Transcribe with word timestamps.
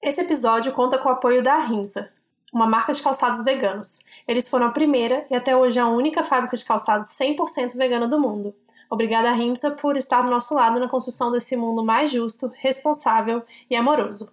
Esse 0.00 0.20
episódio 0.20 0.72
conta 0.72 0.96
com 0.96 1.08
o 1.08 1.12
apoio 1.12 1.42
da 1.42 1.58
Rimsa, 1.58 2.08
uma 2.54 2.68
marca 2.68 2.92
de 2.92 3.02
calçados 3.02 3.44
veganos. 3.44 4.04
Eles 4.28 4.48
foram 4.48 4.66
a 4.66 4.70
primeira 4.70 5.26
e 5.28 5.34
até 5.34 5.56
hoje 5.56 5.80
a 5.80 5.88
única 5.88 6.22
fábrica 6.22 6.56
de 6.56 6.64
calçados 6.64 7.08
100% 7.08 7.76
vegana 7.76 8.06
do 8.06 8.20
mundo. 8.20 8.54
Obrigada, 8.88 9.32
Rimsa, 9.32 9.72
por 9.72 9.96
estar 9.96 10.22
do 10.22 10.30
nosso 10.30 10.54
lado 10.54 10.78
na 10.78 10.88
construção 10.88 11.32
desse 11.32 11.56
mundo 11.56 11.84
mais 11.84 12.12
justo, 12.12 12.52
responsável 12.58 13.42
e 13.68 13.74
amoroso. 13.74 14.32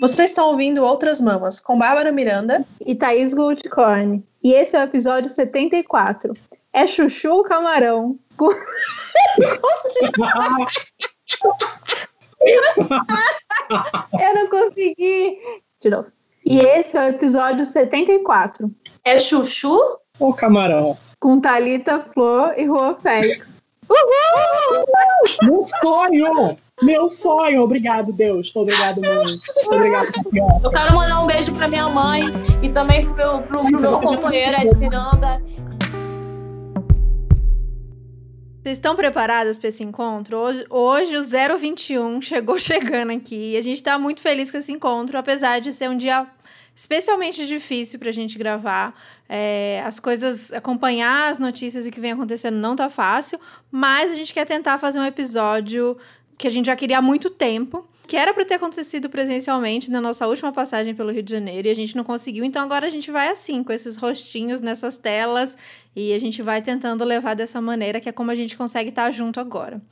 Vocês 0.00 0.30
estão 0.30 0.50
ouvindo 0.50 0.84
Outras 0.84 1.18
Mamas 1.18 1.62
com 1.62 1.78
Bárbara 1.78 2.12
Miranda 2.12 2.62
e 2.84 2.94
Thaís 2.94 3.32
Goldcorn. 3.32 4.22
E 4.44 4.52
esse 4.52 4.76
é 4.76 4.80
o 4.80 4.84
episódio 4.84 5.30
74. 5.30 6.34
É 6.74 6.86
Chuchu 6.86 7.30
ou 7.30 7.42
Camarão? 7.42 8.18
Eu 14.20 14.34
não 14.34 14.48
consegui. 14.48 15.38
De 15.80 15.90
novo. 15.90 16.08
E 16.44 16.60
esse 16.60 16.96
é 16.96 17.06
o 17.06 17.08
episódio 17.10 17.64
74. 17.66 18.70
É 19.04 19.18
Chuchu 19.18 19.78
ou 20.18 20.32
Camarão? 20.32 20.96
Com 21.20 21.40
Thalita 21.40 22.00
Flor 22.12 22.54
e 22.56 22.64
Rua 22.64 22.96
Félix. 23.00 23.46
Uhul! 23.88 24.84
Meu 25.42 25.62
sonho! 25.62 26.56
Meu 26.82 27.10
sonho! 27.10 27.62
Obrigado, 27.62 28.12
Deus. 28.12 28.54
Obrigado, 28.54 29.00
mãe. 29.00 29.26
Obrigado, 29.66 30.12
senhora. 30.30 30.60
Eu 30.62 30.70
quero 30.70 30.94
mandar 30.94 31.22
um 31.22 31.26
beijo 31.26 31.54
pra 31.54 31.68
minha 31.68 31.88
mãe 31.88 32.24
e 32.62 32.68
também 32.68 33.04
pro 33.06 33.14
meu, 33.14 33.42
pro, 33.42 33.64
pro 33.64 33.80
meu 33.80 33.92
companheiro 33.92 34.60
Ed 34.60 34.76
Miranda. 34.76 35.42
Vocês 38.62 38.78
estão 38.78 38.96
preparadas 38.96 39.58
para 39.58 39.68
esse 39.68 39.84
encontro? 39.84 40.36
Hoje, 40.36 40.66
hoje 40.68 41.16
o 41.16 41.58
021 41.58 42.20
chegou 42.20 42.58
chegando 42.60 43.12
aqui 43.12 43.52
e 43.52 43.56
a 43.56 43.62
gente 43.62 43.76
está 43.76 43.98
muito 43.98 44.20
feliz 44.20 44.50
com 44.50 44.58
esse 44.58 44.72
encontro, 44.72 45.16
apesar 45.16 45.60
de 45.60 45.72
ser 45.72 45.88
um 45.88 45.96
dia 45.96 46.26
especialmente 46.74 47.44
difícil 47.46 47.98
para 47.98 48.08
a 48.08 48.12
gente 48.12 48.36
gravar. 48.36 48.94
É, 49.28 49.82
as 49.84 50.00
coisas, 50.00 50.52
acompanhar 50.52 51.30
as 51.30 51.38
notícias 51.38 51.86
e 51.86 51.88
o 51.88 51.92
que 51.92 52.00
vem 52.00 52.12
acontecendo 52.12 52.56
não 52.56 52.74
tá 52.74 52.90
fácil, 52.90 53.40
mas 53.70 54.10
a 54.10 54.14
gente 54.14 54.32
quer 54.34 54.44
tentar 54.44 54.78
fazer 54.78 54.98
um 54.98 55.04
episódio 55.04 55.96
que 56.38 56.46
a 56.46 56.50
gente 56.50 56.66
já 56.66 56.76
queria 56.76 56.98
há 56.98 57.02
muito 57.02 57.28
tempo, 57.28 57.84
que 58.06 58.16
era 58.16 58.32
para 58.32 58.44
ter 58.44 58.54
acontecido 58.54 59.10
presencialmente 59.10 59.90
na 59.90 60.00
nossa 60.00 60.26
última 60.26 60.50
passagem 60.50 60.94
pelo 60.94 61.12
Rio 61.12 61.22
de 61.22 61.30
Janeiro 61.30 61.68
e 61.68 61.70
a 61.70 61.74
gente 61.74 61.94
não 61.94 62.04
conseguiu, 62.04 62.42
então 62.42 62.62
agora 62.62 62.86
a 62.86 62.90
gente 62.90 63.10
vai 63.10 63.28
assim, 63.28 63.62
com 63.62 63.70
esses 63.70 63.96
rostinhos 63.96 64.62
nessas 64.62 64.96
telas 64.96 65.58
e 65.94 66.14
a 66.14 66.18
gente 66.18 66.40
vai 66.40 66.62
tentando 66.62 67.04
levar 67.04 67.34
dessa 67.34 67.60
maneira, 67.60 68.00
que 68.00 68.08
é 68.08 68.12
como 68.12 68.30
a 68.30 68.34
gente 68.34 68.56
consegue 68.56 68.88
estar 68.88 69.10
junto 69.10 69.40
agora. 69.40 69.82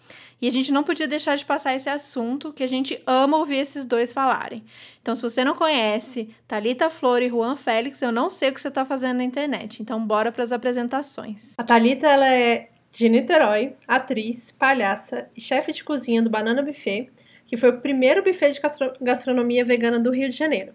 E 0.41 0.49
a 0.49 0.53
gente 0.53 0.71
não 0.71 0.83
podia 0.83 1.09
deixar 1.09 1.37
de 1.37 1.45
passar 1.45 1.75
esse 1.75 1.89
assunto, 1.89 2.53
que 2.53 2.63
a 2.63 2.67
gente 2.67 3.01
ama 3.07 3.39
ouvir 3.39 3.57
esses 3.57 3.85
dois 3.85 4.13
falarem. 4.13 4.63
Então, 5.01 5.15
se 5.15 5.23
você 5.23 5.43
não 5.43 5.55
conhece 5.55 6.29
Talita 6.47 6.91
Flor 6.91 7.23
e 7.23 7.29
Juan 7.29 7.57
Félix, 7.57 8.03
eu 8.03 8.13
não 8.13 8.29
sei 8.29 8.51
o 8.51 8.53
que 8.53 8.61
você 8.61 8.69
está 8.69 8.85
fazendo 8.85 9.17
na 9.17 9.25
internet. 9.25 9.83
Então, 9.83 10.05
bora 10.05 10.31
para 10.31 10.43
as 10.43 10.53
apresentações. 10.53 11.55
A 11.57 11.65
Talita 11.65 12.07
ela 12.07 12.29
é 12.29 12.69
de 12.97 13.11
Niterói, 13.11 13.75
atriz, 13.87 14.51
palhaça 14.51 15.29
e 15.37 15.41
chefe 15.41 15.71
de 15.71 15.85
cozinha 15.85 16.23
do 16.23 16.31
Banana 16.31 16.63
Buffet, 16.63 17.11
que 17.45 17.55
foi 17.55 17.69
o 17.69 17.79
primeiro 17.79 18.23
buffet 18.23 18.53
de 18.53 18.61
gastronomia 19.03 19.67
vegana 19.67 20.01
do 20.01 20.11
Rio 20.11 20.31
de 20.31 20.35
Janeiro. 20.35 20.73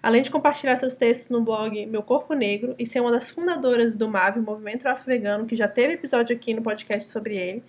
Além 0.00 0.22
de 0.22 0.30
compartilhar 0.30 0.76
seus 0.76 0.96
textos 0.96 1.30
no 1.30 1.40
blog 1.40 1.84
Meu 1.86 2.00
Corpo 2.00 2.32
Negro 2.32 2.76
e 2.78 2.86
ser 2.86 3.00
uma 3.00 3.10
das 3.10 3.28
fundadoras 3.28 3.96
do 3.96 4.06
MAV, 4.06 4.36
Movimento 4.36 4.86
Afro-Vegano, 4.86 5.46
que 5.46 5.56
já 5.56 5.66
teve 5.66 5.94
episódio 5.94 6.36
aqui 6.36 6.54
no 6.54 6.62
podcast 6.62 7.10
sobre 7.10 7.36
ele, 7.36 7.60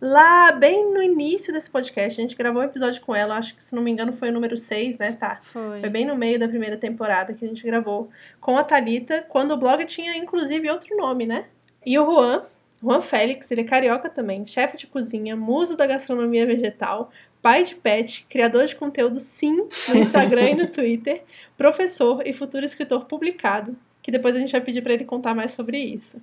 lá 0.00 0.52
bem 0.52 0.90
no 0.90 1.02
início 1.02 1.52
desse 1.52 1.68
podcast, 1.68 2.18
a 2.18 2.22
gente 2.22 2.36
gravou 2.36 2.62
um 2.62 2.64
episódio 2.64 3.02
com 3.02 3.14
ela, 3.14 3.36
acho 3.36 3.54
que 3.54 3.62
se 3.62 3.74
não 3.74 3.82
me 3.82 3.90
engano 3.90 4.14
foi 4.14 4.30
o 4.30 4.32
número 4.32 4.56
6, 4.56 4.96
né, 4.96 5.12
tá? 5.12 5.38
Foi. 5.42 5.80
Foi 5.80 5.90
bem 5.90 6.06
no 6.06 6.16
meio 6.16 6.38
da 6.38 6.48
primeira 6.48 6.78
temporada 6.78 7.34
que 7.34 7.44
a 7.44 7.48
gente 7.48 7.62
gravou 7.62 8.08
com 8.40 8.56
a 8.56 8.64
Talita, 8.64 9.22
quando 9.28 9.50
o 9.50 9.58
blog 9.58 9.84
tinha 9.84 10.16
inclusive 10.16 10.70
outro 10.70 10.96
nome, 10.96 11.26
né? 11.26 11.44
E 11.84 11.98
o 11.98 12.06
Juan, 12.06 12.42
Juan 12.82 13.00
Félix, 13.00 13.50
ele 13.50 13.60
é 13.60 13.64
carioca 13.64 14.08
também, 14.08 14.46
chefe 14.46 14.76
de 14.76 14.86
cozinha, 14.86 15.36
muso 15.36 15.76
da 15.76 15.86
gastronomia 15.86 16.46
vegetal, 16.46 17.10
pai 17.42 17.64
de 17.64 17.74
pet, 17.74 18.26
criador 18.28 18.66
de 18.66 18.76
conteúdo 18.76 19.20
sim 19.20 19.66
no 19.88 19.96
Instagram 19.96 20.50
e 20.50 20.54
no 20.54 20.66
Twitter, 20.66 21.22
professor 21.56 22.26
e 22.26 22.32
futuro 22.32 22.64
escritor 22.64 23.04
publicado, 23.04 23.76
que 24.02 24.10
depois 24.10 24.34
a 24.34 24.38
gente 24.38 24.52
vai 24.52 24.60
pedir 24.60 24.82
para 24.82 24.94
ele 24.94 25.04
contar 25.04 25.34
mais 25.34 25.52
sobre 25.52 25.78
isso. 25.78 26.20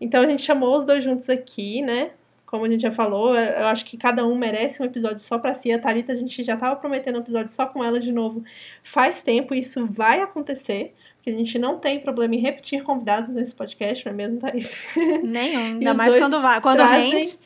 Então 0.00 0.22
a 0.22 0.26
gente 0.26 0.42
chamou 0.42 0.76
os 0.76 0.84
dois 0.84 1.02
juntos 1.02 1.28
aqui, 1.28 1.82
né? 1.82 2.12
Como 2.46 2.64
a 2.64 2.70
gente 2.70 2.80
já 2.80 2.90
falou, 2.90 3.34
eu 3.34 3.66
acho 3.66 3.84
que 3.84 3.98
cada 3.98 4.26
um 4.26 4.34
merece 4.34 4.80
um 4.82 4.86
episódio 4.86 5.18
só 5.18 5.38
para 5.38 5.52
si. 5.52 5.70
A 5.70 5.78
Thalita, 5.78 6.12
a 6.12 6.14
gente 6.14 6.42
já 6.42 6.56
tava 6.56 6.76
prometendo 6.76 7.16
um 7.16 7.20
episódio 7.20 7.52
só 7.52 7.66
com 7.66 7.84
ela 7.84 8.00
de 8.00 8.10
novo 8.10 8.42
faz 8.82 9.22
tempo, 9.22 9.54
e 9.54 9.60
isso 9.60 9.86
vai 9.86 10.20
acontecer 10.20 10.94
que 11.28 11.34
a 11.34 11.38
gente 11.38 11.58
não 11.58 11.78
tem 11.78 12.00
problema 12.00 12.34
em 12.34 12.38
repetir 12.38 12.82
convidados 12.82 13.28
nesse 13.30 13.54
podcast, 13.54 14.04
não 14.06 14.12
é 14.12 14.16
mesmo, 14.16 14.38
Thaís? 14.38 14.86
Nenhum, 15.22 15.58
ainda 15.58 15.94
mais 15.94 16.16
quando 16.16 16.40
vai, 16.40 16.60
quando 16.60 16.78
trazem, 16.78 17.10
rende. 17.10 17.38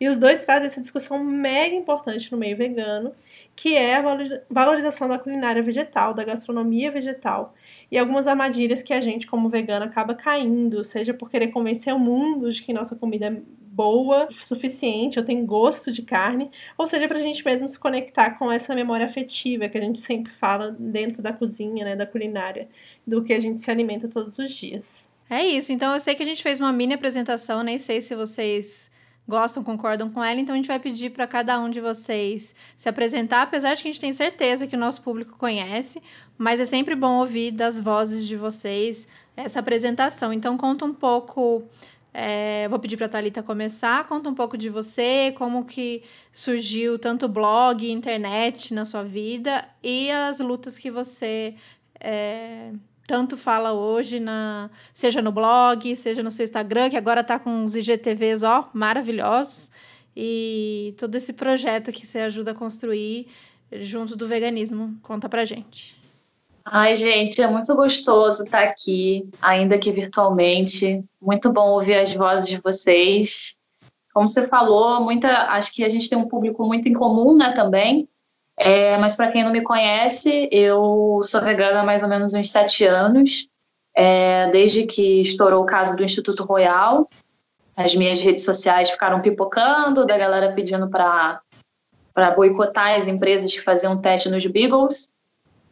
E 0.00 0.08
os 0.08 0.16
dois 0.16 0.44
trazem 0.44 0.66
essa 0.66 0.80
discussão 0.80 1.22
mega 1.22 1.74
importante 1.74 2.30
no 2.30 2.38
meio 2.38 2.56
vegano, 2.56 3.12
que 3.56 3.74
é 3.74 3.96
a 3.96 4.02
valorização 4.50 5.08
da 5.08 5.18
culinária 5.18 5.62
vegetal, 5.62 6.12
da 6.12 6.24
gastronomia 6.24 6.90
vegetal, 6.90 7.54
e 7.90 7.98
algumas 7.98 8.26
armadilhas 8.26 8.82
que 8.82 8.92
a 8.92 9.00
gente, 9.00 9.26
como 9.26 9.48
vegano, 9.48 9.84
acaba 9.84 10.14
caindo, 10.14 10.84
seja 10.84 11.14
por 11.14 11.30
querer 11.30 11.48
convencer 11.48 11.94
o 11.94 11.98
mundo 11.98 12.50
de 12.50 12.62
que 12.62 12.72
nossa 12.72 12.96
comida 12.96 13.42
boa, 13.74 14.28
suficiente, 14.30 15.18
ou 15.18 15.24
tem 15.24 15.44
gosto 15.44 15.92
de 15.92 16.02
carne, 16.02 16.50
ou 16.78 16.86
seja, 16.86 17.08
para 17.08 17.18
a 17.18 17.20
gente 17.20 17.44
mesmo 17.44 17.68
se 17.68 17.78
conectar 17.78 18.38
com 18.38 18.50
essa 18.50 18.74
memória 18.74 19.04
afetiva 19.04 19.68
que 19.68 19.76
a 19.76 19.80
gente 19.80 20.00
sempre 20.00 20.32
fala 20.32 20.74
dentro 20.78 21.20
da 21.22 21.32
cozinha, 21.32 21.84
né, 21.84 21.96
da 21.96 22.06
culinária, 22.06 22.68
do 23.06 23.22
que 23.22 23.32
a 23.32 23.40
gente 23.40 23.60
se 23.60 23.70
alimenta 23.70 24.06
todos 24.08 24.38
os 24.38 24.52
dias. 24.52 25.08
É 25.28 25.44
isso, 25.44 25.72
então 25.72 25.92
eu 25.92 26.00
sei 26.00 26.14
que 26.14 26.22
a 26.22 26.26
gente 26.26 26.42
fez 26.42 26.60
uma 26.60 26.72
mini 26.72 26.94
apresentação, 26.94 27.62
nem 27.62 27.78
sei 27.78 28.00
se 28.00 28.14
vocês 28.14 28.92
gostam, 29.26 29.64
concordam 29.64 30.10
com 30.10 30.22
ela, 30.22 30.38
então 30.38 30.54
a 30.54 30.56
gente 30.56 30.68
vai 30.68 30.78
pedir 30.78 31.10
para 31.10 31.26
cada 31.26 31.58
um 31.58 31.70
de 31.70 31.80
vocês 31.80 32.54
se 32.76 32.88
apresentar, 32.88 33.42
apesar 33.42 33.74
de 33.74 33.82
que 33.82 33.88
a 33.88 33.90
gente 33.90 34.00
tem 34.00 34.12
certeza 34.12 34.66
que 34.66 34.76
o 34.76 34.78
nosso 34.78 35.02
público 35.02 35.36
conhece, 35.38 36.02
mas 36.36 36.60
é 36.60 36.64
sempre 36.64 36.94
bom 36.94 37.18
ouvir 37.18 37.50
das 37.50 37.80
vozes 37.80 38.26
de 38.26 38.36
vocês 38.36 39.08
essa 39.36 39.60
apresentação. 39.60 40.32
Então 40.32 40.56
conta 40.56 40.84
um 40.84 40.94
pouco 40.94 41.64
é, 42.16 42.68
vou 42.68 42.78
pedir 42.78 42.96
para 42.96 43.06
a 43.06 43.08
Thalita 43.08 43.42
começar. 43.42 44.06
Conta 44.06 44.30
um 44.30 44.34
pouco 44.34 44.56
de 44.56 44.70
você, 44.70 45.34
como 45.36 45.64
que 45.64 46.04
surgiu 46.30 46.96
tanto 46.96 47.26
blog, 47.26 47.90
internet 47.90 48.72
na 48.72 48.84
sua 48.84 49.02
vida 49.02 49.68
e 49.82 50.12
as 50.12 50.38
lutas 50.38 50.78
que 50.78 50.92
você 50.92 51.56
é, 51.98 52.70
tanto 53.04 53.36
fala 53.36 53.72
hoje, 53.72 54.20
na, 54.20 54.70
seja 54.92 55.20
no 55.20 55.32
blog, 55.32 55.96
seja 55.96 56.22
no 56.22 56.30
seu 56.30 56.44
Instagram, 56.44 56.88
que 56.88 56.96
agora 56.96 57.20
está 57.20 57.36
com 57.36 57.50
uns 57.50 57.74
IGTVs 57.74 58.44
ó, 58.44 58.70
maravilhosos. 58.72 59.72
E 60.16 60.94
todo 60.96 61.16
esse 61.16 61.32
projeto 61.32 61.90
que 61.90 62.06
você 62.06 62.20
ajuda 62.20 62.52
a 62.52 62.54
construir 62.54 63.26
junto 63.72 64.14
do 64.14 64.28
veganismo. 64.28 64.96
Conta 65.02 65.28
pra 65.28 65.44
gente. 65.44 66.03
Ai, 66.66 66.96
gente, 66.96 67.42
é 67.42 67.46
muito 67.46 67.74
gostoso 67.74 68.42
estar 68.44 68.62
aqui, 68.62 69.28
ainda 69.40 69.78
que 69.78 69.92
virtualmente. 69.92 71.04
Muito 71.20 71.52
bom 71.52 71.68
ouvir 71.72 71.94
as 71.94 72.14
vozes 72.14 72.48
de 72.48 72.58
vocês. 72.58 73.54
Como 74.14 74.32
você 74.32 74.46
falou, 74.46 75.02
muita, 75.02 75.28
acho 75.50 75.74
que 75.74 75.84
a 75.84 75.88
gente 75.90 76.08
tem 76.08 76.16
um 76.16 76.26
público 76.26 76.64
muito 76.64 76.88
em 76.88 76.94
comum, 76.94 77.36
né, 77.36 77.52
também. 77.52 78.08
É, 78.56 78.96
mas 78.96 79.14
para 79.14 79.30
quem 79.30 79.44
não 79.44 79.52
me 79.52 79.60
conhece, 79.60 80.48
eu 80.50 81.20
sou 81.22 81.42
vegana 81.42 81.80
há 81.80 81.84
mais 81.84 82.02
ou 82.02 82.08
menos 82.08 82.32
uns 82.32 82.50
sete 82.50 82.84
anos, 82.84 83.48
é, 83.94 84.48
desde 84.50 84.86
que 84.86 85.20
estourou 85.20 85.62
o 85.62 85.66
caso 85.66 85.94
do 85.94 86.04
Instituto 86.04 86.44
Royal. 86.44 87.10
As 87.76 87.94
minhas 87.94 88.22
redes 88.22 88.44
sociais 88.44 88.88
ficaram 88.88 89.20
pipocando, 89.20 90.06
da 90.06 90.16
galera 90.16 90.52
pedindo 90.52 90.88
para 90.88 91.42
boicotar 92.34 92.96
as 92.96 93.06
empresas 93.06 93.52
que 93.52 93.60
faziam 93.60 94.00
teste 94.00 94.30
nos 94.30 94.46
Beagles 94.46 95.12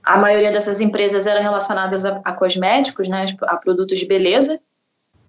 a 0.03 0.17
maioria 0.17 0.51
dessas 0.51 0.81
empresas 0.81 1.27
eram 1.27 1.43
relacionadas 1.43 2.05
a, 2.05 2.21
a 2.25 2.33
cosméticos, 2.33 3.09
né, 3.09 3.27
a 3.43 3.57
produtos 3.57 3.99
de 3.99 4.07
beleza. 4.07 4.61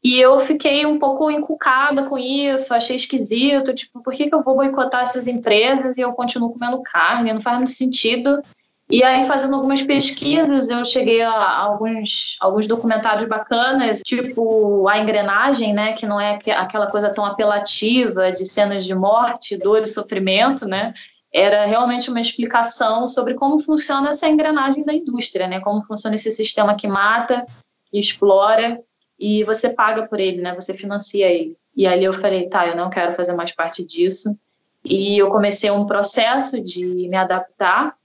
E 0.03 0.19
eu 0.19 0.37
fiquei 0.39 0.85
um 0.85 0.99
pouco 0.99 1.31
encucada 1.31 2.03
com 2.03 2.17
isso, 2.17 2.73
achei 2.73 2.97
esquisito, 2.97 3.73
tipo, 3.73 4.01
por 4.01 4.13
que, 4.13 4.27
que 4.27 4.35
eu 4.35 4.43
vou 4.43 4.55
boicotar 4.55 5.01
essas 5.01 5.27
empresas 5.27 5.95
e 5.95 6.01
eu 6.01 6.11
continuo 6.11 6.51
comendo 6.51 6.81
carne? 6.83 7.31
Não 7.31 7.39
faz 7.39 7.57
muito 7.57 7.71
sentido. 7.71 8.41
E 8.89 9.01
aí, 9.01 9.25
fazendo 9.25 9.55
algumas 9.55 9.81
pesquisas, 9.81 10.67
eu 10.67 10.83
cheguei 10.83 11.21
a 11.21 11.57
alguns, 11.57 12.35
alguns 12.41 12.67
documentários 12.67 13.29
bacanas, 13.29 14.01
tipo 14.05 14.87
A 14.89 14.99
Engrenagem, 14.99 15.73
né, 15.73 15.93
que 15.93 16.05
não 16.05 16.19
é 16.19 16.37
aquela 16.57 16.87
coisa 16.87 17.09
tão 17.09 17.25
apelativa 17.25 18.29
de 18.29 18.45
cenas 18.45 18.83
de 18.83 18.93
morte, 18.93 19.57
dor 19.57 19.83
e 19.83 19.87
sofrimento, 19.87 20.67
né, 20.67 20.93
era 21.33 21.65
realmente 21.65 22.09
uma 22.09 22.21
explicação 22.21 23.07
sobre 23.07 23.33
como 23.33 23.59
funciona 23.59 24.09
essa 24.09 24.29
engrenagem 24.29 24.83
da 24.83 24.93
indústria, 24.93 25.47
né? 25.47 25.59
Como 25.59 25.83
funciona 25.83 26.15
esse 26.15 26.31
sistema 26.31 26.75
que 26.75 26.87
mata, 26.87 27.43
que 27.89 27.99
explora 27.99 28.79
e 29.19 29.43
você 29.43 29.69
paga 29.69 30.07
por 30.07 30.19
ele, 30.19 30.41
né? 30.41 30.53
Você 30.53 30.73
financia 30.73 31.27
ele. 31.27 31.57
E 31.75 31.87
ali 31.87 32.03
eu 32.03 32.13
falei, 32.13 32.47
tá, 32.47 32.67
eu 32.67 32.75
não 32.75 32.89
quero 32.89 33.15
fazer 33.15 33.33
mais 33.33 33.51
parte 33.51 33.83
disso. 33.83 34.37
E 34.85 35.17
eu 35.17 35.29
comecei 35.29 35.71
um 35.71 35.85
processo 35.85 36.61
de 36.61 36.85
me 37.09 37.17
adaptar 37.17 37.95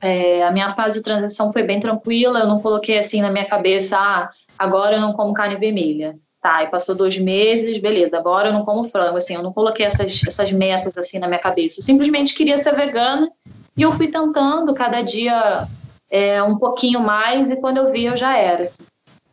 É, 0.00 0.42
a 0.44 0.50
minha 0.50 0.68
fase 0.68 0.98
de 0.98 1.04
transição 1.04 1.50
foi 1.50 1.62
bem 1.62 1.80
tranquila, 1.80 2.40
eu 2.40 2.46
não 2.46 2.60
coloquei 2.60 2.98
assim 2.98 3.22
na 3.22 3.30
minha 3.30 3.46
cabeça, 3.46 3.96
ah, 3.96 4.28
agora 4.58 4.96
eu 4.96 5.00
não 5.00 5.14
como 5.14 5.32
carne 5.32 5.56
vermelha. 5.56 6.18
Tá, 6.44 6.62
e 6.62 6.66
passou 6.66 6.94
dois 6.94 7.16
meses, 7.16 7.78
beleza, 7.78 8.18
agora 8.18 8.50
eu 8.50 8.52
não 8.52 8.66
como 8.66 8.86
frango, 8.86 9.16
assim, 9.16 9.34
eu 9.34 9.42
não 9.42 9.50
coloquei 9.50 9.86
essas, 9.86 10.20
essas 10.28 10.52
metas 10.52 10.94
assim 10.98 11.18
na 11.18 11.26
minha 11.26 11.38
cabeça. 11.38 11.80
Eu 11.80 11.82
simplesmente 11.82 12.34
queria 12.34 12.58
ser 12.58 12.76
vegana 12.76 13.32
e 13.74 13.80
eu 13.80 13.90
fui 13.90 14.08
tentando 14.08 14.74
cada 14.74 15.00
dia 15.00 15.66
é, 16.10 16.42
um 16.42 16.58
pouquinho 16.58 17.00
mais 17.00 17.48
e 17.48 17.56
quando 17.56 17.78
eu 17.78 17.90
vi 17.90 18.04
eu 18.04 18.14
já 18.14 18.36
era. 18.36 18.64
Assim. 18.64 18.84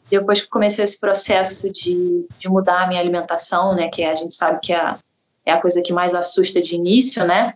Depois 0.10 0.40
que 0.40 0.48
comecei 0.48 0.86
esse 0.86 0.98
processo 0.98 1.70
de, 1.70 2.26
de 2.38 2.48
mudar 2.48 2.84
a 2.84 2.88
minha 2.88 3.02
alimentação, 3.02 3.76
né, 3.76 3.90
que 3.90 4.06
a 4.06 4.16
gente 4.16 4.34
sabe 4.34 4.62
que 4.62 4.72
é, 4.72 4.96
é 5.46 5.52
a 5.52 5.60
coisa 5.60 5.82
que 5.82 5.92
mais 5.92 6.16
assusta 6.16 6.62
de 6.62 6.76
início, 6.76 7.26
né, 7.26 7.56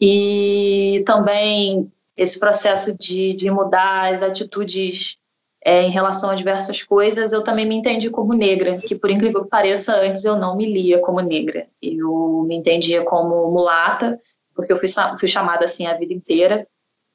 e 0.00 1.02
também 1.04 1.92
esse 2.16 2.40
processo 2.40 2.96
de, 2.96 3.34
de 3.34 3.50
mudar 3.50 4.10
as 4.10 4.22
atitudes 4.22 5.18
é, 5.66 5.82
em 5.82 5.90
relação 5.90 6.30
a 6.30 6.36
diversas 6.36 6.80
coisas, 6.80 7.32
eu 7.32 7.42
também 7.42 7.66
me 7.66 7.74
entendi 7.74 8.08
como 8.08 8.32
negra, 8.32 8.78
que 8.78 8.94
por 8.94 9.10
incrível 9.10 9.42
que 9.42 9.50
pareça, 9.50 9.96
antes 9.96 10.24
eu 10.24 10.36
não 10.36 10.56
me 10.56 10.64
lia 10.64 11.00
como 11.00 11.18
negra. 11.18 11.66
Eu 11.82 12.44
me 12.46 12.54
entendia 12.54 13.02
como 13.02 13.50
mulata, 13.50 14.16
porque 14.54 14.72
eu 14.72 14.78
fui, 14.78 14.86
fui 15.18 15.26
chamada 15.26 15.64
assim 15.64 15.84
a 15.84 15.94
vida 15.94 16.14
inteira. 16.14 16.68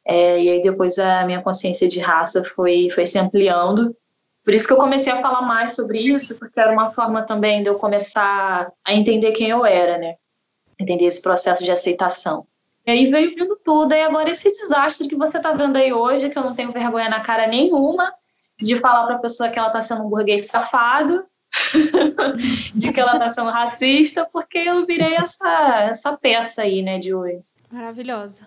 É, 0.04 0.38
e 0.38 0.50
aí 0.50 0.62
depois 0.62 1.00
a 1.00 1.26
minha 1.26 1.42
consciência 1.42 1.88
de 1.88 2.02
raça 2.02 2.44
foi, 2.44 2.90
foi 2.90 3.06
se 3.06 3.18
ampliando. 3.18 3.96
Por 4.44 4.54
isso 4.54 4.68
que 4.68 4.74
eu 4.74 4.78
comecei 4.78 5.14
a 5.14 5.22
falar 5.22 5.44
mais 5.44 5.74
sobre 5.74 6.00
isso, 6.00 6.38
porque 6.38 6.60
era 6.60 6.74
uma 6.74 6.92
forma 6.92 7.22
também 7.22 7.64
de 7.64 7.70
eu 7.70 7.76
começar 7.76 8.70
a 8.86 8.94
entender 8.94 9.32
quem 9.32 9.48
eu 9.48 9.66
era, 9.66 9.98
né? 9.98 10.16
Entender 10.78 11.06
esse 11.06 11.22
processo 11.22 11.64
de 11.64 11.72
aceitação. 11.72 12.46
E 12.86 12.92
aí 12.92 13.06
veio 13.06 13.34
vindo 13.34 13.58
tudo, 13.64 13.94
e 13.94 14.02
agora 14.02 14.30
esse 14.30 14.52
desastre 14.52 15.08
que 15.08 15.16
você 15.16 15.38
está 15.38 15.54
vendo 15.54 15.78
aí 15.78 15.94
hoje, 15.94 16.30
que 16.30 16.38
eu 16.38 16.44
não 16.44 16.54
tenho 16.54 16.74
vergonha 16.74 17.08
na 17.08 17.22
cara 17.22 17.48
nenhuma 17.48 18.12
de 18.62 18.78
falar 18.78 19.06
para 19.06 19.16
a 19.16 19.20
pessoa 19.20 19.50
que 19.50 19.58
ela 19.58 19.68
está 19.68 19.82
sendo 19.82 20.04
um 20.06 20.10
burguês 20.10 20.48
safado, 20.48 21.24
de 22.74 22.92
que 22.94 23.00
ela 23.00 23.14
está 23.14 23.30
sendo 23.30 23.50
racista, 23.50 24.28
porque 24.32 24.58
eu 24.60 24.86
virei 24.86 25.16
essa, 25.16 25.86
essa 25.90 26.16
peça 26.18 26.62
aí, 26.62 26.82
né, 26.82 26.98
de 27.00 27.14
hoje. 27.14 27.42
Maravilhosa. 27.72 28.46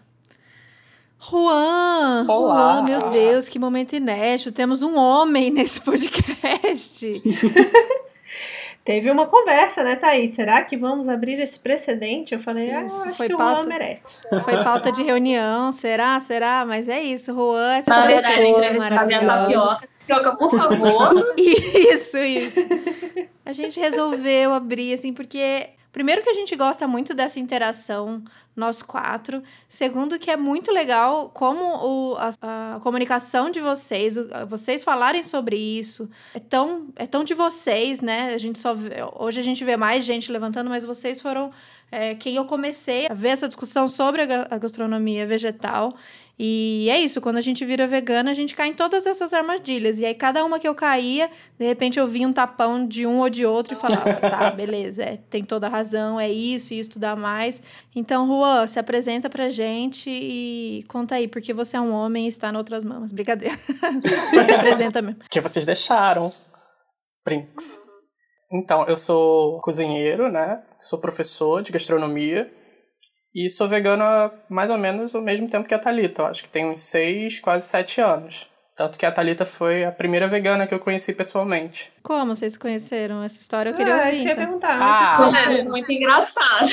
Juan! 1.19 2.27
Olá! 2.29 2.75
Juan, 2.75 2.83
meu 2.83 3.11
Deus, 3.11 3.49
que 3.49 3.59
momento 3.59 3.95
inédito. 3.95 4.53
Temos 4.53 4.83
um 4.83 4.97
homem 4.97 5.51
nesse 5.51 5.81
podcast. 5.81 7.07
Teve 8.85 9.11
uma 9.11 9.25
conversa, 9.25 9.83
né, 9.83 9.97
Thaís? 9.97 10.33
Será 10.35 10.63
que 10.63 10.77
vamos 10.77 11.09
abrir 11.09 11.41
esse 11.41 11.59
precedente? 11.59 12.35
Eu 12.35 12.39
falei, 12.39 12.67
Isso, 12.85 13.05
ah, 13.07 13.09
acho 13.09 13.17
foi 13.17 13.29
que 13.29 13.35
pauta- 13.37 13.53
o 13.61 13.63
Juan 13.63 13.69
merece. 13.69 14.29
Foi 14.45 14.63
pauta 14.63 14.93
de 14.93 15.03
reunião, 15.03 15.73
será? 15.73 16.21
Será? 16.21 16.67
Mas 16.67 16.87
é 16.91 17.01
isso, 17.01 17.33
Juan, 17.33 17.77
essa 17.77 17.89
Na 17.91 18.07
verdade, 18.07 18.43
entrevistar 18.43 19.01
a 19.01 19.07
minha 19.07 19.23
maravilhosa. 19.23 19.67
tapioca. 19.77 19.94
Tapioca, 20.07 20.37
por 20.37 20.51
favor. 20.51 21.35
Isso, 21.39 22.19
isso. 22.19 22.61
A 23.45 23.53
gente 23.53 23.79
resolveu 23.81 24.53
abrir, 24.53 24.95
assim, 24.95 25.13
porque. 25.13 25.69
Primeiro 25.93 26.23
que 26.23 26.29
a 26.29 26.33
gente 26.33 26.57
gosta 26.57 26.89
muito 26.89 27.15
dessa 27.15 27.39
interação, 27.39 28.21
nós 28.57 28.83
quatro. 28.83 29.41
Segundo 29.69 30.19
que 30.19 30.29
é 30.29 30.37
muito 30.37 30.73
legal 30.73 31.31
como 31.33 31.63
o, 31.63 32.17
a, 32.43 32.75
a 32.75 32.81
comunicação 32.81 33.49
de 33.49 33.61
vocês, 33.61 34.17
o- 34.17 34.27
vocês 34.49 34.83
falarem 34.83 35.23
sobre 35.23 35.55
isso. 35.57 36.11
É 36.35 36.41
tão, 36.41 36.89
é 36.97 37.07
tão 37.07 37.23
de 37.23 37.33
vocês, 37.33 38.01
né? 38.01 38.35
A 38.35 38.39
gente 38.39 38.59
só 38.59 38.75
vê- 38.75 38.97
hoje 39.21 39.39
a 39.39 39.43
gente 39.45 39.63
vê 39.65 39.77
mais 39.77 40.05
gente 40.05 40.33
levantando, 40.33 40.69
mas 40.69 40.85
vocês 40.85 41.21
foram 41.21 41.53
é, 41.93 42.17
quem 42.17 42.35
eu 42.35 42.45
comecei 42.45 43.07
a 43.09 43.15
ver 43.15 43.29
essa 43.29 43.47
discussão 43.47 43.87
sobre 43.89 44.23
a, 44.23 44.49
a 44.51 44.59
gastronomia 44.59 45.25
vegetal. 45.25 45.95
E 46.39 46.89
é 46.91 46.99
isso, 46.99 47.21
quando 47.21 47.37
a 47.37 47.41
gente 47.41 47.65
vira 47.65 47.87
vegana, 47.87 48.31
a 48.31 48.35
gente 48.35 48.55
cai 48.55 48.69
em 48.69 48.75
todas 48.75 49.07
essas 49.07 49.33
armadilhas. 49.33 50.01
E 50.01 50.07
aí, 50.07 50.15
cada 50.15 50.45
uma 50.45 50.59
que 50.59 50.67
eu 50.67 50.75
caía, 50.75 51.31
de 51.59 51.65
repente 51.65 51.99
eu 51.99 52.07
via 52.07 52.27
um 52.27 52.33
tapão 52.33 52.87
de 52.87 53.07
um 53.07 53.21
ou 53.21 53.31
de 53.31 53.47
outro 53.47 53.75
e 53.75 53.77
falava, 53.77 54.15
tá, 54.19 54.51
beleza, 54.51 55.05
é, 55.05 55.17
tem 55.17 55.45
toda 55.45 55.69
a 55.69 55.71
razão, 55.71 56.19
é 56.19 56.29
isso, 56.29 56.75
isso 56.75 56.99
dá 56.99 57.15
mais. 57.15 57.63
Então, 57.95 58.27
Juan, 58.27 58.67
se 58.67 58.81
apresenta 58.81 59.31
pra 59.31 59.49
gente 59.49 60.11
e 60.11 60.85
conta 60.89 61.15
aí, 61.15 61.29
porque 61.29 61.55
você 61.55 61.77
é 61.77 61.81
um 61.81 61.93
homem 61.93 62.27
e 62.27 62.29
está 62.29 62.51
em 62.51 62.57
outras 62.57 62.85
mamas. 62.85 63.13
Brincadeira. 63.13 63.57
Só 64.33 64.45
se 64.45 64.53
apresenta 64.53 65.01
mesmo. 65.01 65.21
que 65.31 65.41
vocês 65.41 65.65
deixaram. 65.65 66.33
Brinks. 67.25 67.79
Então, 68.53 68.85
eu 68.87 68.97
sou 68.97 69.61
cozinheiro, 69.61 70.31
né? 70.31 70.63
Sou 70.79 70.99
professor 70.99 71.63
de 71.63 71.73
gastronomia. 71.73 72.53
E 73.35 73.51
sou 73.51 73.69
vegano 73.69 74.05
há 74.05 74.31
mais 74.49 74.71
ou 74.71 74.79
menos 74.79 75.13
o 75.13 75.21
mesmo 75.21 75.49
tempo 75.49 75.67
que 75.67 75.75
a 75.75 75.79
Thalita. 75.79 76.23
Eu 76.23 76.27
acho 76.27 76.43
que 76.45 76.49
tem 76.49 76.65
uns 76.67 76.81
seis, 76.81 77.41
quase 77.41 77.67
sete 77.67 78.01
anos. 78.01 78.49
Tanto 78.77 78.99
que 78.99 79.07
a 79.07 79.13
Thalita 79.13 79.45
foi 79.45 79.85
a 79.85 79.93
primeira 79.93 80.27
vegana 80.29 80.67
que 80.67 80.75
eu 80.75 80.81
conheci 80.81 81.13
pessoalmente. 81.13 81.93
Como 82.03 82.35
vocês 82.35 82.57
conheceram? 82.57 83.23
Essa 83.23 83.41
história 83.41 83.71
eu 83.71 83.75
queria 83.75 83.95
ah, 83.95 84.07
ouvir. 84.07 84.19
eu 84.19 84.25
ia 84.25 84.33
Então. 84.33 84.45
perguntar. 84.45 84.79
Ah. 84.81 85.53
É 85.53 85.63
muito 85.65 85.93
engraçado. 85.93 86.71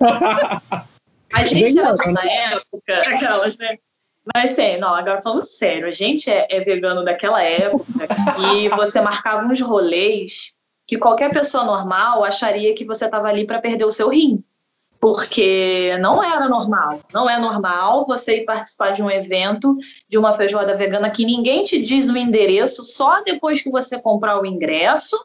A 1.32 1.44
gente 1.44 1.78
era 1.78 1.92
Vegano, 1.92 2.12
na 2.12 2.24
época, 2.24 2.94
aquelas, 3.08 3.58
né? 3.58 3.76
Mas 4.34 4.52
assim, 4.52 4.76
não, 4.78 4.94
agora 4.94 5.20
falando 5.20 5.44
sério, 5.44 5.86
a 5.86 5.92
gente 5.92 6.30
é, 6.30 6.46
é 6.50 6.60
vegano 6.60 7.04
daquela 7.04 7.42
época 7.42 7.84
e 8.56 8.68
você 8.70 9.00
marcava 9.00 9.44
uns 9.46 9.60
rolês 9.60 10.54
que 10.86 10.98
qualquer 10.98 11.30
pessoa 11.30 11.64
normal 11.64 12.24
acharia 12.24 12.74
que 12.74 12.84
você 12.84 13.04
estava 13.04 13.28
ali 13.28 13.44
para 13.44 13.60
perder 13.60 13.84
o 13.84 13.90
seu 13.90 14.08
rim. 14.08 14.42
Porque 15.06 15.96
não 16.00 16.20
era 16.20 16.48
normal. 16.48 16.98
Não 17.14 17.30
é 17.30 17.38
normal 17.38 18.04
você 18.04 18.38
ir 18.38 18.44
participar 18.44 18.90
de 18.90 19.04
um 19.04 19.08
evento, 19.08 19.76
de 20.08 20.18
uma 20.18 20.36
feijoada 20.36 20.76
vegana, 20.76 21.08
que 21.08 21.24
ninguém 21.24 21.62
te 21.62 21.80
diz 21.80 22.08
o 22.08 22.16
endereço 22.16 22.82
só 22.82 23.22
depois 23.22 23.60
que 23.60 23.70
você 23.70 24.00
comprar 24.00 24.42
o 24.42 24.44
ingresso 24.44 25.16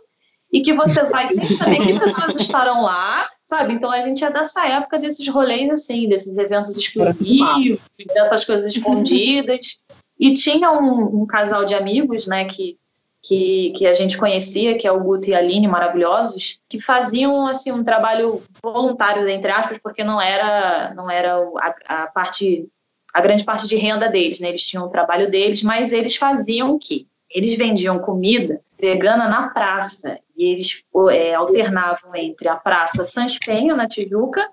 e 0.54 0.62
que 0.62 0.72
você 0.72 1.04
vai 1.06 1.28
sem 1.28 1.44
saber 1.58 1.80
que 1.80 2.00
pessoas 2.00 2.36
estarão 2.36 2.84
lá, 2.84 3.28
sabe? 3.44 3.74
Então 3.74 3.90
a 3.90 4.02
gente 4.02 4.24
é 4.24 4.30
dessa 4.30 4.68
época 4.68 5.00
desses 5.00 5.28
rolês 5.28 5.68
assim, 5.72 6.08
desses 6.08 6.38
eventos 6.38 6.78
exclusivos, 6.78 7.80
dessas 8.14 8.46
coisas 8.46 8.76
escondidas. 8.76 9.80
E 10.20 10.36
tinha 10.36 10.72
um, 10.72 11.24
um 11.24 11.26
casal 11.26 11.66
de 11.66 11.74
amigos, 11.74 12.28
né, 12.28 12.46
que, 12.46 12.78
que, 13.22 13.72
que 13.76 13.86
a 13.86 13.94
gente 13.94 14.18
conhecia, 14.18 14.78
que 14.78 14.88
é 14.88 14.92
o 14.92 15.00
Guto 15.00 15.30
e 15.30 15.34
a 15.34 15.38
Aline, 15.38 15.68
maravilhosos, 15.68 16.60
que 16.68 16.82
faziam 16.82 17.48
assim 17.48 17.72
um 17.72 17.84
trabalho 17.84 18.42
voluntário, 18.62 19.28
entre 19.28 19.52
aspas, 19.52 19.78
porque 19.78 20.04
não 20.04 20.20
era, 20.20 20.94
não 20.96 21.10
era 21.10 21.38
a, 21.60 22.04
a 22.04 22.08
parte, 22.08 22.68
a 23.14 23.22
grande 23.22 23.44
parte 23.44 23.68
de 23.68 23.76
renda 23.76 24.10
deles, 24.10 24.40
né? 24.40 24.50
Eles 24.50 24.66
tinham 24.66 24.86
o 24.86 24.90
trabalho 24.90 25.30
deles, 25.30 25.62
mas 25.62 25.94
eles 25.94 26.16
faziam 26.16 26.74
o 26.74 26.80
quê? 26.80 27.06
Eles 27.30 27.54
vendiam 27.56 28.00
comida 28.00 28.60
vegana 28.80 29.30
na 29.30 29.50
praça. 29.50 30.20
E 30.36 30.46
eles 30.46 30.84
é, 31.12 31.36
alternavam 31.36 32.16
entre 32.16 32.48
a 32.48 32.56
Praça 32.56 33.06
Sans 33.06 33.38
Penha, 33.38 33.76
na 33.76 33.88
Tijuca, 33.88 34.50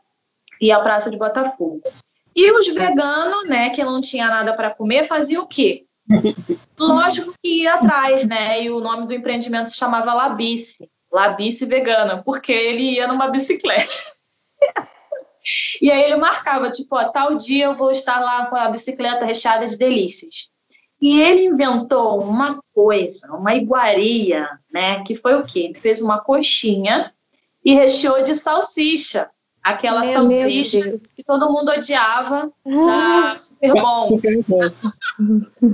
e 0.61 0.71
a 0.71 0.79
Praça 0.79 1.11
de 1.11 1.17
Botafogo. 1.17 1.81
E 2.37 2.53
os 2.53 2.69
veganos, 2.69 3.49
né, 3.49 3.71
que 3.71 3.83
não 3.83 4.01
tinha 4.01 4.29
nada 4.29 4.53
para 4.53 4.71
comer, 4.71 5.05
faziam 5.05 5.45
o 5.45 5.47
quê? 5.47 5.87
Lógico 6.79 7.35
que 7.41 7.63
ia 7.63 7.75
atrás, 7.75 8.25
né? 8.25 8.63
E 8.63 8.71
o 8.71 8.81
nome 8.81 9.07
do 9.07 9.15
empreendimento 9.15 9.69
se 9.69 9.77
chamava 9.77 10.15
Labice, 10.15 10.89
Labice 11.13 11.67
Vegana, 11.67 12.23
porque 12.23 12.53
ele 12.53 12.95
ia 12.95 13.07
numa 13.07 13.29
bicicleta. 13.29 13.93
E 15.81 15.91
aí 15.91 16.03
ele 16.03 16.17
marcava, 16.17 16.71
tipo, 16.71 16.95
ó, 16.95 17.05
tal 17.09 17.37
dia 17.37 17.67
eu 17.67 17.75
vou 17.75 17.91
estar 17.91 18.21
lá 18.21 18.47
com 18.47 18.57
a 18.57 18.69
bicicleta 18.69 19.25
recheada 19.25 19.67
de 19.67 19.79
delícias. 19.79 20.51
E 21.01 21.21
ele 21.23 21.45
inventou 21.45 22.21
uma 22.21 22.61
coisa, 22.75 23.33
uma 23.33 23.55
iguaria, 23.55 24.47
né? 24.71 25.03
Que 25.05 25.15
foi 25.15 25.37
o 25.37 25.47
quê? 25.47 25.61
Ele 25.61 25.81
fez 25.81 26.03
uma 26.03 26.21
coxinha 26.21 27.15
e 27.65 27.73
recheou 27.73 28.23
de 28.23 28.35
salsicha. 28.35 29.31
Aquela 29.63 30.01
Meu 30.01 30.13
salsicha 30.13 30.81
Deus. 30.81 31.13
que 31.15 31.23
todo 31.23 31.51
mundo 31.51 31.71
odiava. 31.71 32.51
Super 33.37 33.75
bom. 33.75 34.09
Super 34.09 34.45
bom. 34.47 34.61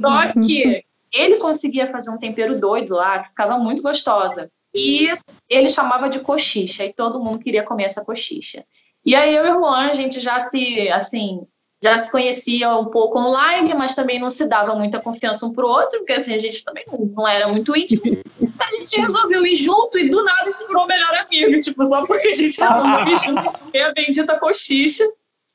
Só 0.00 0.32
que 0.44 0.84
ele 1.12 1.36
conseguia 1.36 1.86
fazer 1.86 2.10
um 2.10 2.18
tempero 2.18 2.58
doido 2.58 2.94
lá, 2.94 3.20
que 3.20 3.28
ficava 3.28 3.56
muito 3.58 3.82
gostosa. 3.82 4.50
E 4.74 5.08
ele 5.48 5.68
chamava 5.68 6.08
de 6.08 6.18
coxicha, 6.18 6.84
e 6.84 6.92
todo 6.92 7.22
mundo 7.22 7.38
queria 7.38 7.62
comer 7.62 7.84
essa 7.84 8.04
coxicha. 8.04 8.64
E 9.06 9.14
aí 9.14 9.34
eu 9.34 9.46
e 9.46 9.50
o 9.50 9.60
Juan, 9.60 9.90
a 9.90 9.94
gente 9.94 10.20
já 10.20 10.40
se, 10.40 10.88
assim, 10.90 11.46
já 11.84 11.98
se 11.98 12.10
conhecia 12.10 12.74
um 12.74 12.86
pouco 12.86 13.18
online, 13.18 13.74
mas 13.74 13.94
também 13.94 14.18
não 14.18 14.30
se 14.30 14.48
dava 14.48 14.74
muita 14.74 14.98
confiança 14.98 15.44
um 15.44 15.52
pro 15.52 15.68
outro, 15.68 15.98
porque 15.98 16.14
assim, 16.14 16.34
a 16.34 16.38
gente 16.38 16.64
também 16.64 16.82
não, 16.90 16.98
não 16.98 17.28
era 17.28 17.48
muito 17.48 17.76
íntimo. 17.76 18.00
A 18.58 18.76
gente 18.76 19.00
resolveu 19.00 19.44
ir 19.44 19.56
junto 19.56 19.98
e 19.98 20.08
do 20.08 20.22
nada 20.22 20.42
a 20.42 20.44
gente 20.44 20.66
virou 20.66 20.86
melhor 20.86 21.14
amigo, 21.16 21.58
tipo, 21.60 21.84
só 21.84 22.06
porque 22.06 22.28
a 22.28 22.32
gente 22.32 22.58
resolveu 22.58 23.08
ir 23.08 23.18
junto 23.18 23.42
e 23.42 23.58
comer 23.58 23.82
a 23.82 23.92
bendita 23.92 24.38
coxicha. 24.38 25.04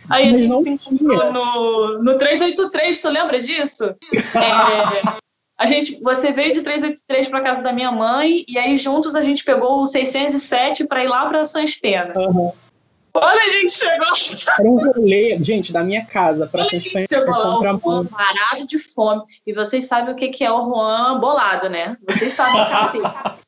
Aí 0.09 0.29
a 0.29 0.35
gente 0.35 0.61
se 0.61 0.69
encontrou 0.69 1.31
no, 1.31 2.03
no 2.03 2.17
383, 2.17 3.01
tu 3.01 3.09
lembra 3.09 3.39
disso? 3.41 3.95
É, 4.35 5.19
a 5.57 5.65
gente, 5.65 5.99
você 6.01 6.31
veio 6.31 6.53
de 6.53 6.61
383 6.61 7.29
para 7.29 7.41
casa 7.41 7.63
da 7.63 7.73
minha 7.73 7.91
mãe 7.91 8.45
e 8.47 8.57
aí 8.57 8.77
juntos 8.77 9.15
a 9.15 9.21
gente 9.21 9.43
pegou 9.43 9.81
o 9.81 9.87
607 9.87 10.85
para 10.85 11.03
ir 11.03 11.07
lá 11.07 11.25
para 11.27 11.45
Sans 11.45 11.75
Pena. 11.75 12.13
Aham. 12.15 12.51
Quando 13.11 13.39
a 13.39 13.47
gente 13.49 13.73
chegou, 13.73 14.07
Era 14.59 14.69
um 14.69 14.75
rolê, 14.77 15.37
gente, 15.41 15.73
da 15.73 15.83
minha 15.83 16.05
casa 16.05 16.47
pra 16.47 16.61
quando 16.61 16.67
a 16.67 16.69
vocês 16.69 16.83
gente 16.83 16.93
conhecerem 16.93 17.25
chegou 17.25 17.37
lá, 17.39 17.53
contra 17.55 17.75
o 17.75 17.79
Juan 17.79 18.03
varado 18.03 18.67
de 18.67 18.79
fome. 18.79 19.23
E 19.45 19.53
vocês 19.53 19.85
sabem 19.85 20.13
o 20.13 20.15
que 20.15 20.29
que 20.29 20.43
é 20.43 20.51
o 20.51 20.65
Juan 20.65 21.19
bolado, 21.19 21.69
né? 21.69 21.97
Vocês 22.07 22.33
sabem 22.33 22.61
o 22.61 22.91
que 22.91 22.97
é. 23.07 23.39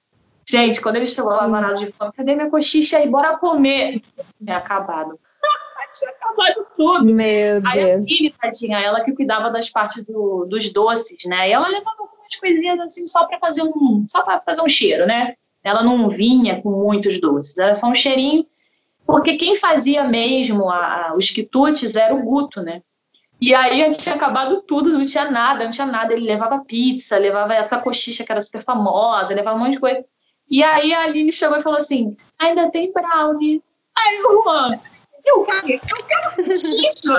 Gente, 0.50 0.82
quando 0.82 0.98
ele 0.98 1.08
chegou 1.08 1.32
lá 1.32 1.48
varado 1.48 1.75
de 1.75 1.91
fome, 1.91 2.12
cadê 2.12 2.36
minha 2.36 2.50
coxicha 2.50 2.98
aí? 2.98 3.08
Bora 3.08 3.38
comer. 3.38 4.01
Tinha 4.44 4.58
acabado. 4.58 5.18
Tinha 5.94 6.12
acabado 6.12 6.65
tudo. 6.75 7.06
Meu 7.13 7.62
Aí 7.65 7.82
a 7.94 7.96
Deus. 7.98 8.06
Vini, 8.06 8.32
tadinha, 8.41 8.80
ela 8.80 9.01
que 9.03 9.12
cuidava 9.13 9.50
das 9.51 9.70
partes 9.70 10.03
do- 10.03 10.46
dos 10.50 10.72
doces, 10.74 11.18
né? 11.25 11.50
E 11.50 11.53
ela 11.53 11.68
levava 11.68 11.98
algumas 12.00 12.36
coisinhas 12.39 12.80
assim 12.80 13.06
só 13.08 13.25
para 13.25 13.38
fazer 13.39 13.62
um, 13.63 14.06
só 14.10 14.22
para 14.24 14.41
fazer 14.41 14.62
um 14.62 14.70
cheiro, 14.70 15.06
né? 15.06 15.36
Ela 15.63 15.84
não 15.84 16.10
vinha 16.10 16.62
com 16.62 16.72
muitos 16.72 17.20
doces, 17.22 17.58
era 17.58 17.75
só 17.75 17.88
um 17.88 17.94
cheirinho, 17.96 18.46
porque 19.12 19.36
quem 19.36 19.56
fazia 19.56 20.03
mesmo 20.03 20.70
a- 20.70 21.10
a- 21.10 21.13
os 21.15 21.30
quitutes 21.30 21.96
era 21.96 22.13
o 22.13 22.22
Guto, 22.24 22.62
né? 22.62 22.82
E 23.39 23.53
aí 23.56 23.91
tinha 23.94 24.15
acabado 24.15 24.62
tudo, 24.62 24.91
não 24.94 25.03
tinha 25.03 25.30
nada, 25.30 25.63
não 25.63 25.72
tinha 25.72 25.88
nada. 25.88 26.13
Ele 26.13 26.25
levava 26.25 26.63
pizza, 26.63 27.18
levava 27.18 27.53
essa 27.56 27.77
coxicha 27.80 28.24
que 28.24 28.32
era 28.32 28.41
super 28.41 28.63
famosa, 28.63 29.34
levava 29.34 29.58
um 29.58 29.60
monte 29.60 29.74
de 29.74 29.80
coisa. 29.80 30.06
E 30.50 30.63
aí 30.63 30.94
a 30.94 31.01
Aline 31.03 31.34
chegou 31.34 31.58
e 31.58 31.63
falou 31.63 31.80
assim: 31.80 32.15
ainda 32.38 32.70
tem 32.70 32.91
brownie. 32.91 33.63
Aí 33.98 34.22
Juan, 34.22 34.80
eu 35.25 35.44
quero, 35.44 35.68
eu 35.74 35.80
quero 36.06 36.41
isso? 36.51 37.13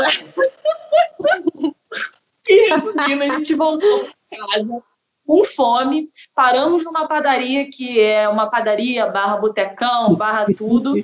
E 2.49 2.71
resumindo, 2.71 3.23
a 3.23 3.37
gente 3.37 3.55
voltou 3.55 4.09
para 4.31 4.39
casa 4.47 4.83
com 5.27 5.45
fome, 5.45 6.09
paramos 6.35 6.85
numa 6.85 7.07
padaria 7.07 7.69
que 7.71 8.01
é 8.01 8.29
uma 8.29 8.49
padaria 8.49 9.07
barra 9.07 9.37
botecão, 9.37 10.15
barra 10.15 10.47
tudo. 10.57 10.95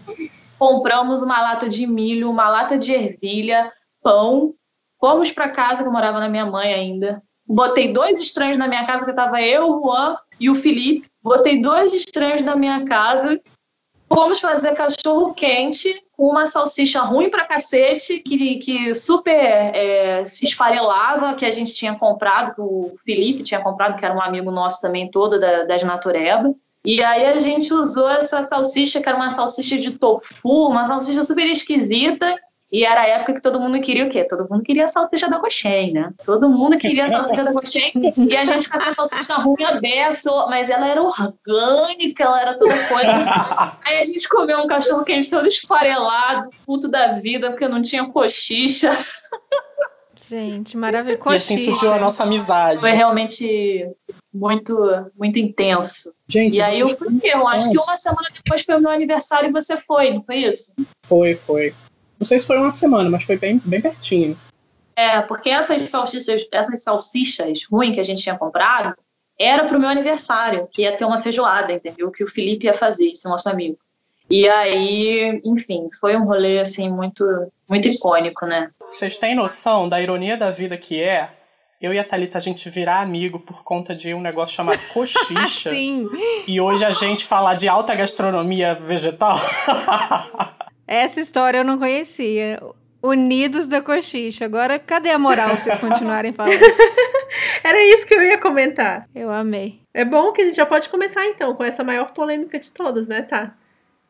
Compramos 0.58 1.22
uma 1.22 1.40
lata 1.40 1.68
de 1.68 1.86
milho, 1.86 2.30
uma 2.30 2.48
lata 2.48 2.76
de 2.76 2.92
ervilha, 2.92 3.72
pão. 4.02 4.54
Fomos 4.98 5.30
para 5.30 5.50
casa, 5.50 5.82
que 5.82 5.88
eu 5.88 5.92
morava 5.92 6.18
na 6.18 6.28
minha 6.28 6.44
mãe 6.44 6.72
ainda. 6.72 7.22
Botei 7.46 7.92
dois 7.92 8.20
estranhos 8.20 8.58
na 8.58 8.66
minha 8.66 8.84
casa, 8.84 9.04
que 9.04 9.12
tava 9.12 9.40
eu, 9.40 9.68
o 9.68 9.80
Juan 9.80 10.16
e 10.38 10.50
o 10.50 10.54
Felipe. 10.54 11.08
Botei 11.22 11.62
dois 11.62 11.94
estranhos 11.94 12.42
na 12.42 12.56
minha 12.56 12.84
casa. 12.84 13.40
Fomos 14.12 14.40
fazer 14.40 14.74
cachorro 14.74 15.34
quente 15.34 16.02
com 16.18 16.26
uma 16.28 16.46
salsicha 16.46 17.00
ruim 17.00 17.30
pra 17.30 17.46
cacete, 17.46 18.18
que, 18.20 18.56
que 18.56 18.94
super 18.94 19.32
é, 19.32 20.24
se 20.24 20.46
esfarelava, 20.46 21.34
que 21.34 21.46
a 21.46 21.50
gente 21.50 21.72
tinha 21.74 21.94
comprado, 21.94 22.54
o 22.58 22.96
Felipe 23.04 23.44
tinha 23.44 23.62
comprado, 23.62 23.96
que 23.96 24.04
era 24.04 24.14
um 24.14 24.20
amigo 24.20 24.50
nosso 24.50 24.80
também 24.80 25.10
todo 25.10 25.38
da, 25.38 25.62
das 25.62 25.84
Natureba. 25.84 26.52
E 26.88 27.04
aí 27.04 27.26
a 27.26 27.38
gente 27.38 27.70
usou 27.74 28.08
essa 28.08 28.42
salsicha, 28.42 28.98
que 29.02 29.06
era 29.06 29.18
uma 29.18 29.30
salsicha 29.30 29.76
de 29.76 29.90
tofu, 29.90 30.68
uma 30.70 30.86
salsicha 30.86 31.22
super 31.22 31.44
esquisita. 31.44 32.34
E 32.72 32.82
era 32.82 33.02
a 33.02 33.06
época 33.06 33.34
que 33.34 33.42
todo 33.42 33.60
mundo 33.60 33.78
queria 33.78 34.06
o 34.06 34.08
quê? 34.08 34.24
Todo 34.24 34.48
mundo 34.50 34.62
queria 34.62 34.86
a 34.86 34.88
salsicha 34.88 35.28
da 35.28 35.38
Coxem, 35.38 35.92
né? 35.92 36.14
Todo 36.24 36.48
mundo 36.48 36.78
queria 36.78 37.04
a 37.04 37.08
salsicha 37.10 37.44
da 37.44 37.52
Coxem. 37.52 37.92
E 38.16 38.34
a 38.34 38.44
gente 38.46 38.70
com 38.70 38.76
essa 38.76 38.94
salsicha 38.94 39.34
ruim 39.34 39.64
a 39.64 39.78
beça, 39.78 40.30
mas 40.48 40.70
ela 40.70 40.88
era 40.88 41.02
orgânica, 41.02 42.24
ela 42.24 42.40
era 42.40 42.54
toda 42.54 42.72
coisa. 42.72 43.76
Aí 43.84 43.98
a 43.98 44.04
gente 44.04 44.26
comeu 44.26 44.58
um 44.60 44.66
cachorro 44.66 45.04
quente 45.04 45.28
todo 45.28 45.46
esfarelado, 45.46 46.48
puto 46.64 46.88
da 46.88 47.12
vida, 47.12 47.50
porque 47.50 47.68
não 47.68 47.82
tinha 47.82 48.08
coxicha. 48.08 48.96
Gente, 50.16 50.74
maravilhoso. 50.74 51.30
E 51.30 51.36
assim 51.36 51.66
surgiu 51.66 51.92
a 51.92 51.98
nossa 51.98 52.22
amizade. 52.22 52.80
Foi 52.80 52.92
realmente 52.92 53.86
muito, 54.32 54.74
muito 55.18 55.38
intenso. 55.38 56.12
Gente, 56.28 56.56
E 56.56 56.62
aí 56.62 56.80
eu 56.80 56.88
fui, 56.88 57.20
eu 57.22 57.46
acho 57.48 57.70
que 57.70 57.78
uma 57.78 57.96
semana 57.96 58.28
depois 58.34 58.62
foi 58.62 58.76
o 58.76 58.80
meu 58.80 58.90
aniversário 58.90 59.48
e 59.48 59.52
você 59.52 59.76
foi, 59.78 60.12
não 60.12 60.22
foi 60.22 60.36
isso? 60.36 60.74
Foi, 61.06 61.34
foi. 61.34 61.74
Não 62.18 62.26
sei 62.26 62.38
se 62.38 62.46
foi 62.46 62.58
uma 62.58 62.72
semana, 62.72 63.08
mas 63.08 63.24
foi 63.24 63.38
bem, 63.38 63.60
bem 63.64 63.80
pertinho. 63.80 64.38
É, 64.94 65.22
porque 65.22 65.48
essas 65.48 65.80
salsichas, 65.82 66.46
essas 66.52 66.82
salsichas 66.82 67.64
ruins 67.70 67.94
que 67.94 68.00
a 68.00 68.04
gente 68.04 68.22
tinha 68.22 68.36
comprado 68.36 68.94
era 69.38 69.64
pro 69.66 69.78
meu 69.78 69.88
aniversário, 69.88 70.68
que 70.70 70.82
ia 70.82 70.96
ter 70.96 71.04
uma 71.04 71.20
feijoada, 71.20 71.72
entendeu? 71.72 72.10
Que 72.10 72.24
o 72.24 72.28
Felipe 72.28 72.66
ia 72.66 72.74
fazer, 72.74 73.12
esse 73.12 73.28
nosso 73.28 73.48
amigo. 73.48 73.78
E 74.28 74.46
aí, 74.48 75.40
enfim, 75.44 75.88
foi 75.98 76.16
um 76.16 76.24
rolê 76.24 76.58
assim 76.58 76.90
muito, 76.90 77.24
muito 77.68 77.88
icônico, 77.88 78.44
né? 78.44 78.70
Vocês 78.80 79.16
têm 79.16 79.34
noção 79.34 79.88
da 79.88 80.02
ironia 80.02 80.36
da 80.36 80.50
vida 80.50 80.76
que 80.76 81.02
é 81.02 81.30
eu 81.80 81.92
e 81.92 81.98
a 81.98 82.04
Thalita 82.04 82.38
a 82.38 82.40
gente 82.40 82.68
virar 82.68 83.00
amigo 83.00 83.38
por 83.38 83.62
conta 83.62 83.94
de 83.94 84.12
um 84.12 84.20
negócio 84.20 84.54
chamado 84.54 84.80
coxicha 84.92 85.70
Sim. 85.70 86.08
e 86.46 86.60
hoje 86.60 86.84
a 86.84 86.90
gente 86.90 87.24
falar 87.24 87.54
de 87.54 87.68
alta 87.68 87.94
gastronomia 87.94 88.74
vegetal? 88.74 89.38
Essa 90.86 91.20
história 91.20 91.58
eu 91.58 91.64
não 91.64 91.78
conhecia. 91.78 92.60
Unidos 93.00 93.68
da 93.68 93.80
coxicha. 93.80 94.44
Agora, 94.44 94.76
cadê 94.76 95.10
a 95.10 95.18
moral 95.18 95.50
vocês 95.50 95.76
continuarem 95.76 96.32
falando? 96.32 96.58
Era 97.62 97.80
isso 97.94 98.04
que 98.04 98.14
eu 98.14 98.22
ia 98.24 98.38
comentar. 98.38 99.08
Eu 99.14 99.30
amei. 99.30 99.80
É 99.94 100.04
bom 100.04 100.32
que 100.32 100.42
a 100.42 100.44
gente 100.44 100.56
já 100.56 100.66
pode 100.66 100.88
começar 100.88 101.24
então 101.26 101.54
com 101.54 101.62
essa 101.62 101.84
maior 101.84 102.12
polêmica 102.12 102.58
de 102.58 102.72
todas, 102.72 103.06
né, 103.06 103.22
tá? 103.22 103.54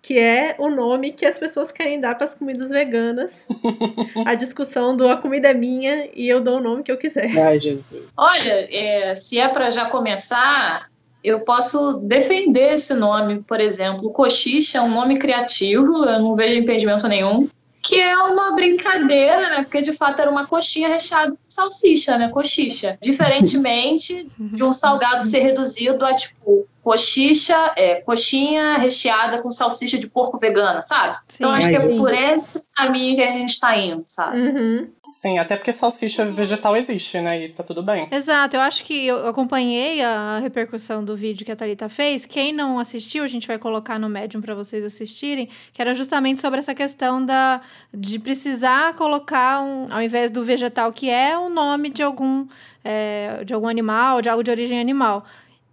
Que 0.00 0.18
é 0.18 0.54
o 0.58 0.70
nome 0.70 1.12
que 1.12 1.26
as 1.26 1.38
pessoas 1.38 1.72
querem 1.72 2.00
dar 2.00 2.14
para 2.14 2.24
as 2.24 2.34
comidas 2.34 2.70
veganas. 2.70 3.46
a 4.24 4.34
discussão 4.34 4.96
do 4.96 5.08
a 5.08 5.16
comida 5.16 5.48
é 5.48 5.54
minha 5.54 6.08
e 6.14 6.28
eu 6.28 6.40
dou 6.40 6.58
o 6.58 6.62
nome 6.62 6.82
que 6.82 6.92
eu 6.92 6.96
quiser. 6.96 7.36
Ai, 7.38 7.58
Jesus. 7.58 8.04
Olha, 8.16 8.68
é, 8.74 9.14
se 9.14 9.38
é 9.38 9.48
para 9.48 9.70
já 9.70 9.86
começar, 9.86 10.88
eu 11.22 11.40
posso 11.40 11.94
defender 11.94 12.74
esse 12.74 12.94
nome, 12.94 13.42
por 13.42 13.60
exemplo. 13.60 14.10
Coxicha 14.10 14.78
é 14.78 14.80
um 14.80 14.90
nome 14.90 15.18
criativo, 15.18 16.04
eu 16.04 16.20
não 16.20 16.36
vejo 16.36 16.60
impedimento 16.60 17.06
nenhum. 17.08 17.48
Que 17.82 18.00
é 18.00 18.16
uma 18.18 18.52
brincadeira, 18.52 19.50
né? 19.50 19.62
Porque 19.62 19.80
de 19.80 19.92
fato 19.92 20.20
era 20.20 20.30
uma 20.30 20.46
coxinha 20.46 20.88
recheada 20.88 21.30
com 21.30 21.38
salsicha, 21.48 22.18
né? 22.18 22.28
Coxicha. 22.28 22.98
Diferentemente 23.00 24.26
de 24.38 24.62
um 24.62 24.72
salgado 24.72 25.22
ser 25.22 25.40
reduzido 25.40 26.04
a 26.04 26.14
tipo 26.14 26.66
coxicha, 26.88 27.74
é, 27.76 27.96
coxinha 27.96 28.78
recheada 28.78 29.42
com 29.42 29.50
salsicha 29.50 29.98
de 29.98 30.06
porco 30.06 30.38
vegana, 30.38 30.80
sabe? 30.80 31.18
Sim. 31.28 31.44
Então 31.44 31.52
acho 31.52 31.68
que 31.68 31.76
é 31.76 31.80
gente. 31.80 31.98
por 31.98 32.10
esse 32.10 32.64
caminho 32.74 33.14
que 33.14 33.22
a 33.22 33.30
gente 33.30 33.60
tá 33.60 33.76
indo, 33.76 34.02
sabe? 34.06 34.38
Uhum. 34.38 34.88
Sim, 35.06 35.38
até 35.38 35.54
porque 35.54 35.70
salsicha 35.70 36.24
vegetal 36.24 36.74
existe, 36.74 37.20
né? 37.20 37.44
E 37.44 37.48
tá 37.50 37.62
tudo 37.62 37.82
bem. 37.82 38.08
Exato, 38.10 38.56
eu 38.56 38.62
acho 38.62 38.82
que 38.84 39.06
eu 39.06 39.28
acompanhei 39.28 40.02
a 40.02 40.38
repercussão 40.38 41.04
do 41.04 41.14
vídeo 41.14 41.44
que 41.44 41.52
a 41.52 41.56
Thalita 41.56 41.90
fez. 41.90 42.24
Quem 42.24 42.54
não 42.54 42.78
assistiu, 42.78 43.22
a 43.22 43.28
gente 43.28 43.46
vai 43.46 43.58
colocar 43.58 43.98
no 43.98 44.08
Medium 44.08 44.40
para 44.40 44.54
vocês 44.54 44.82
assistirem, 44.82 45.46
que 45.74 45.82
era 45.82 45.92
justamente 45.92 46.40
sobre 46.40 46.58
essa 46.58 46.74
questão 46.74 47.22
da 47.22 47.60
de 47.92 48.18
precisar 48.18 48.94
colocar, 48.94 49.60
um, 49.60 49.84
ao 49.90 50.00
invés 50.00 50.30
do 50.30 50.42
vegetal, 50.42 50.90
que 50.90 51.10
é 51.10 51.36
o 51.36 51.50
nome 51.50 51.90
de 51.90 52.02
algum, 52.02 52.46
é, 52.82 53.44
de 53.44 53.52
algum 53.52 53.68
animal, 53.68 54.22
de 54.22 54.30
algo 54.30 54.42
de 54.42 54.50
origem 54.50 54.80
animal. 54.80 55.26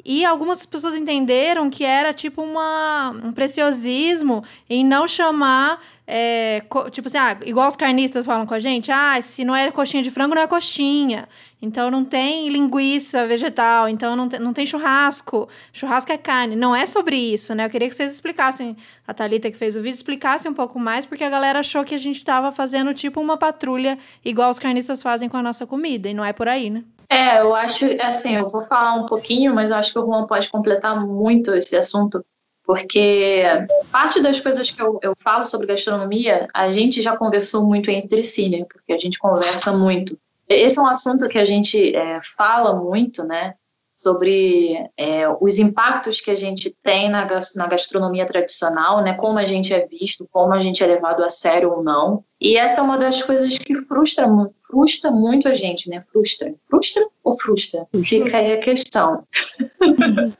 E 0.05 0.23
algumas 0.23 0.67
pessoas 0.67 0.93
entenderam 0.93 1.67
que 1.67 1.83
era 1.83 2.13
tipo 2.13 2.43
uma, 2.43 3.09
um 3.23 3.31
preciosismo 3.31 4.43
em 4.69 4.85
não 4.85 5.07
chamar. 5.07 5.79
é, 6.07 6.61
tipo 6.91 7.07
assim, 7.07 7.17
ah, 7.17 7.35
igual 7.43 7.67
os 7.67 7.75
carnistas 7.75 8.27
falam 8.27 8.45
com 8.45 8.53
a 8.53 8.59
gente, 8.59 8.91
ah, 8.91 9.19
se 9.19 9.43
não 9.43 9.55
é 9.55 9.71
coxinha 9.71 10.03
de 10.03 10.11
frango, 10.11 10.35
não 10.35 10.43
é 10.43 10.47
coxinha. 10.47 11.27
Então 11.59 11.89
não 11.89 12.05
tem 12.05 12.47
linguiça 12.49 13.25
vegetal, 13.25 13.89
então 13.89 14.15
não 14.15 14.29
tem, 14.29 14.39
não 14.39 14.53
tem 14.53 14.63
churrasco. 14.67 15.49
Churrasco 15.73 16.11
é 16.11 16.17
carne. 16.17 16.55
Não 16.55 16.75
é 16.75 16.85
sobre 16.85 17.15
isso, 17.15 17.55
né? 17.55 17.65
Eu 17.65 17.69
queria 17.71 17.89
que 17.89 17.95
vocês 17.95 18.13
explicassem, 18.13 18.77
a 19.07 19.13
Thalita 19.15 19.49
que 19.49 19.57
fez 19.57 19.75
o 19.75 19.81
vídeo, 19.81 19.95
explicasse 19.95 20.47
um 20.47 20.53
pouco 20.53 20.79
mais, 20.79 21.07
porque 21.07 21.23
a 21.23 21.29
galera 21.29 21.59
achou 21.59 21.83
que 21.83 21.95
a 21.95 21.97
gente 21.97 22.23
tava 22.23 22.51
fazendo 22.51 22.93
tipo 22.93 23.19
uma 23.19 23.37
patrulha 23.37 23.97
igual 24.23 24.51
os 24.51 24.59
carnistas 24.59 25.01
fazem 25.01 25.27
com 25.27 25.37
a 25.37 25.41
nossa 25.41 25.65
comida, 25.65 26.07
e 26.07 26.13
não 26.13 26.23
é 26.23 26.31
por 26.31 26.47
aí, 26.47 26.69
né? 26.69 26.83
É, 27.09 27.39
eu 27.39 27.53
acho, 27.53 27.85
assim, 28.01 28.35
eu 28.35 28.49
vou 28.49 28.63
falar 28.63 28.95
um 28.95 29.05
pouquinho, 29.05 29.53
mas 29.53 29.69
eu 29.69 29.75
acho 29.75 29.93
que 29.93 29.99
o 29.99 30.05
Juan 30.05 30.25
pode 30.25 30.49
completar 30.49 30.99
muito 30.99 31.53
esse 31.53 31.75
assunto, 31.77 32.25
porque 32.63 33.43
parte 33.91 34.21
das 34.21 34.39
coisas 34.39 34.71
que 34.71 34.81
eu, 34.81 34.99
eu 35.01 35.15
falo 35.15 35.45
sobre 35.45 35.67
gastronomia, 35.67 36.47
a 36.53 36.71
gente 36.71 37.01
já 37.01 37.15
conversou 37.15 37.65
muito 37.65 37.91
entre 37.91 38.23
si, 38.23 38.49
né? 38.49 38.65
Porque 38.65 38.91
a 38.91 38.97
gente 38.97 39.19
conversa 39.19 39.71
muito. 39.71 40.17
Esse 40.47 40.79
é 40.79 40.81
um 40.81 40.87
assunto 40.87 41.27
que 41.27 41.37
a 41.37 41.45
gente 41.45 41.95
é, 41.95 42.19
fala 42.21 42.75
muito, 42.75 43.23
né? 43.23 43.55
Sobre 43.95 44.75
é, 44.97 45.23
os 45.39 45.57
impactos 45.57 46.19
que 46.19 46.29
a 46.29 46.35
gente 46.35 46.75
tem 46.83 47.09
na, 47.09 47.25
na 47.55 47.67
gastronomia 47.67 48.25
tradicional, 48.25 49.01
né? 49.01 49.13
Como 49.13 49.39
a 49.39 49.45
gente 49.45 49.73
é 49.73 49.87
visto, 49.87 50.27
como 50.31 50.53
a 50.53 50.59
gente 50.59 50.83
é 50.83 50.87
levado 50.87 51.23
a 51.23 51.29
sério 51.29 51.71
ou 51.71 51.83
não. 51.83 52.23
E 52.39 52.57
essa 52.57 52.81
é 52.81 52.83
uma 52.83 52.97
das 52.97 53.23
coisas 53.23 53.57
que 53.57 53.73
frustra, 53.73 54.27
frustra 54.69 55.09
muito 55.09 55.47
a 55.47 55.55
gente, 55.55 55.89
né? 55.89 56.03
Frustra. 56.11 56.53
Frustra 56.69 57.07
ou 57.23 57.39
frustra? 57.39 57.87
Fica 58.03 58.37
aí 58.37 58.53
a 58.53 58.59
questão. 58.59 59.23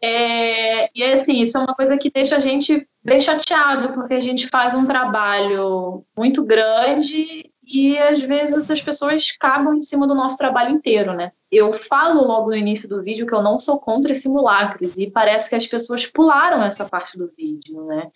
É, 0.00 0.88
e 0.94 1.02
assim, 1.02 1.42
isso 1.42 1.56
é 1.56 1.60
uma 1.60 1.74
coisa 1.74 1.96
que 1.96 2.10
deixa 2.10 2.36
a 2.36 2.40
gente 2.40 2.86
bem 3.04 3.20
chateado, 3.20 3.92
porque 3.92 4.14
a 4.14 4.20
gente 4.20 4.48
faz 4.48 4.74
um 4.74 4.86
trabalho 4.86 6.04
muito 6.16 6.42
grande 6.42 7.51
e 7.72 7.98
às 7.98 8.20
vezes 8.20 8.54
essas 8.54 8.82
pessoas 8.82 9.32
cagam 9.32 9.74
em 9.74 9.80
cima 9.80 10.06
do 10.06 10.14
nosso 10.14 10.36
trabalho 10.36 10.70
inteiro, 10.70 11.14
né? 11.14 11.32
Eu 11.50 11.72
falo 11.72 12.22
logo 12.22 12.50
no 12.50 12.56
início 12.56 12.86
do 12.86 13.02
vídeo 13.02 13.26
que 13.26 13.34
eu 13.34 13.42
não 13.42 13.58
sou 13.58 13.78
contra 13.78 14.14
simulacros 14.14 14.98
e 14.98 15.10
parece 15.10 15.48
que 15.48 15.56
as 15.56 15.66
pessoas 15.66 16.04
pularam 16.04 16.62
essa 16.62 16.84
parte 16.84 17.16
do 17.16 17.32
vídeo, 17.36 17.86
né? 17.86 18.10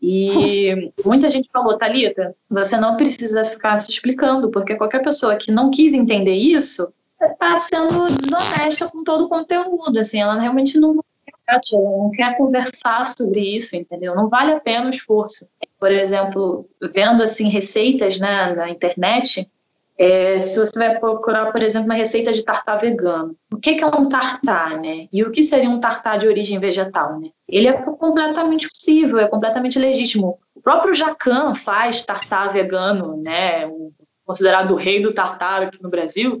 E 0.00 0.90
muita 1.04 1.30
gente 1.30 1.50
falou, 1.52 1.76
Talita, 1.76 2.34
você 2.48 2.78
não 2.78 2.96
precisa 2.96 3.44
ficar 3.44 3.78
se 3.78 3.90
explicando, 3.90 4.50
porque 4.50 4.76
qualquer 4.76 5.02
pessoa 5.02 5.36
que 5.36 5.52
não 5.52 5.70
quis 5.70 5.92
entender 5.92 6.34
isso 6.34 6.90
está 7.20 7.56
sendo 7.56 8.06
desonesta 8.06 8.88
com 8.88 9.04
todo 9.04 9.24
o 9.24 9.28
conteúdo, 9.28 9.98
assim, 9.98 10.20
ela 10.20 10.38
realmente 10.38 10.80
não 10.80 11.02
ela 11.72 11.98
não 11.98 12.10
quer 12.10 12.36
conversar 12.36 13.06
sobre 13.06 13.40
isso, 13.40 13.76
entendeu? 13.76 14.14
Não 14.14 14.28
vale 14.28 14.52
a 14.52 14.60
pena 14.60 14.86
o 14.86 14.90
esforço. 14.90 15.48
Por 15.78 15.90
exemplo, 15.90 16.68
vendo 16.92 17.22
assim 17.22 17.48
receitas 17.48 18.18
né, 18.18 18.54
na 18.54 18.68
internet, 18.68 19.48
é, 19.98 20.40
se 20.40 20.58
você 20.58 20.78
vai 20.78 20.98
procurar, 20.98 21.52
por 21.52 21.62
exemplo, 21.62 21.86
uma 21.86 21.94
receita 21.94 22.32
de 22.32 22.44
tartar 22.44 22.76
vegano, 22.76 23.36
o 23.52 23.56
que, 23.56 23.74
que 23.74 23.84
é 23.84 23.86
um 23.86 24.08
tartar, 24.08 24.80
né? 24.80 25.06
E 25.12 25.22
o 25.22 25.30
que 25.30 25.42
seria 25.42 25.68
um 25.68 25.78
tartar 25.78 26.18
de 26.18 26.26
origem 26.26 26.58
vegetal, 26.58 27.20
né? 27.20 27.28
Ele 27.48 27.68
é 27.68 27.72
completamente 27.72 28.66
possível, 28.68 29.18
é 29.18 29.28
completamente 29.28 29.78
legítimo. 29.78 30.38
O 30.54 30.60
próprio 30.60 30.94
Jacan 30.94 31.54
faz 31.54 32.02
tartar 32.02 32.52
vegano, 32.52 33.16
né? 33.22 33.70
Considerado 34.24 34.72
o 34.72 34.76
rei 34.76 35.00
do 35.00 35.12
tartar 35.12 35.62
aqui 35.62 35.82
no 35.82 35.90
Brasil, 35.90 36.40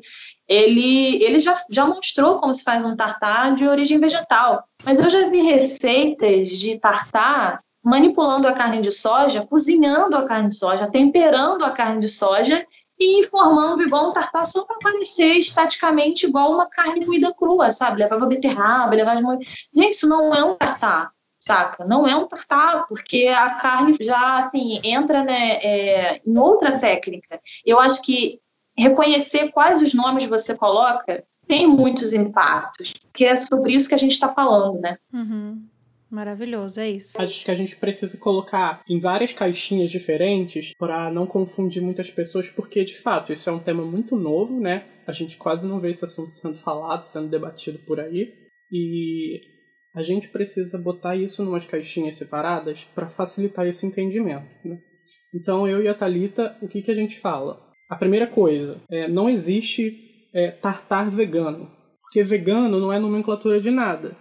ele, 0.52 1.22
ele 1.22 1.40
já, 1.40 1.58
já 1.70 1.86
mostrou 1.86 2.38
como 2.38 2.52
se 2.52 2.62
faz 2.62 2.84
um 2.84 2.94
tartar 2.94 3.54
de 3.54 3.66
origem 3.66 3.98
vegetal. 3.98 4.64
Mas 4.84 5.00
eu 5.00 5.08
já 5.08 5.28
vi 5.28 5.40
receitas 5.40 6.48
de 6.48 6.78
tartar 6.78 7.60
manipulando 7.82 8.46
a 8.46 8.52
carne 8.52 8.80
de 8.80 8.92
soja, 8.92 9.46
cozinhando 9.46 10.16
a 10.16 10.24
carne 10.24 10.48
de 10.48 10.54
soja, 10.54 10.90
temperando 10.90 11.64
a 11.64 11.70
carne 11.70 12.00
de 12.00 12.08
soja 12.08 12.64
e 12.98 13.18
informando 13.18 13.82
igual 13.82 14.10
um 14.10 14.12
tartar 14.12 14.44
só 14.44 14.64
para 14.64 14.78
parecer 14.78 15.32
estaticamente 15.38 16.26
igual 16.26 16.52
uma 16.52 16.66
carne 16.66 17.04
moída 17.04 17.32
crua, 17.34 17.70
sabe? 17.70 18.00
Levava 18.00 18.26
beterraba, 18.26 18.94
levava... 18.94 19.38
Gente, 19.74 19.90
isso 19.90 20.08
não 20.08 20.32
é 20.32 20.44
um 20.44 20.54
tartar, 20.54 21.10
saca? 21.38 21.84
Não 21.84 22.06
é 22.06 22.14
um 22.14 22.28
tartar, 22.28 22.86
porque 22.86 23.26
a 23.26 23.50
carne 23.54 23.96
já, 24.00 24.38
assim, 24.38 24.80
entra 24.84 25.24
né, 25.24 25.54
é, 25.62 26.20
em 26.24 26.38
outra 26.38 26.78
técnica. 26.78 27.40
Eu 27.64 27.80
acho 27.80 28.02
que 28.02 28.38
reconhecer 28.76 29.50
quais 29.50 29.82
os 29.82 29.94
nomes 29.94 30.24
você 30.24 30.56
coloca 30.56 31.24
tem 31.46 31.66
muitos 31.66 32.12
impactos, 32.12 32.94
que 33.12 33.24
é 33.24 33.36
sobre 33.36 33.72
isso 33.72 33.88
que 33.88 33.94
a 33.94 33.98
gente 33.98 34.12
está 34.12 34.32
falando, 34.32 34.80
né? 34.80 34.96
Uhum. 35.12 35.62
Maravilhoso, 36.10 36.78
é 36.78 36.90
isso. 36.90 37.20
Acho 37.20 37.44
que 37.44 37.50
a 37.50 37.54
gente 37.54 37.76
precisa 37.76 38.18
colocar 38.18 38.80
em 38.88 38.98
várias 38.98 39.32
caixinhas 39.32 39.90
diferentes 39.90 40.72
para 40.78 41.10
não 41.10 41.26
confundir 41.26 41.82
muitas 41.82 42.10
pessoas, 42.10 42.50
porque 42.50 42.84
de 42.84 42.94
fato 42.94 43.32
isso 43.32 43.48
é 43.48 43.52
um 43.52 43.58
tema 43.58 43.82
muito 43.82 44.14
novo, 44.14 44.60
né? 44.60 44.86
A 45.06 45.12
gente 45.12 45.38
quase 45.38 45.66
não 45.66 45.78
vê 45.78 45.90
esse 45.90 46.04
assunto 46.04 46.28
sendo 46.28 46.54
falado, 46.54 47.00
sendo 47.00 47.28
debatido 47.28 47.78
por 47.86 47.98
aí. 47.98 48.32
E 48.70 49.40
a 49.94 50.02
gente 50.02 50.28
precisa 50.28 50.78
botar 50.78 51.16
isso 51.16 51.42
em 51.42 51.46
umas 51.46 51.66
caixinhas 51.66 52.16
separadas 52.16 52.84
para 52.94 53.08
facilitar 53.08 53.66
esse 53.66 53.86
entendimento. 53.86 54.56
Né? 54.64 54.78
Então 55.34 55.66
eu 55.66 55.82
e 55.82 55.88
a 55.88 55.94
Talita, 55.94 56.56
o 56.60 56.68
que, 56.68 56.82
que 56.82 56.90
a 56.90 56.94
gente 56.94 57.18
fala? 57.18 57.71
A 57.92 57.96
primeira 57.96 58.26
coisa, 58.26 58.78
é, 58.90 59.06
não 59.06 59.28
existe 59.28 60.26
é, 60.34 60.50
tartar 60.50 61.10
vegano, 61.10 61.68
porque 62.00 62.22
vegano 62.22 62.80
não 62.80 62.90
é 62.90 62.98
nomenclatura 62.98 63.60
de 63.60 63.70
nada. 63.70 64.12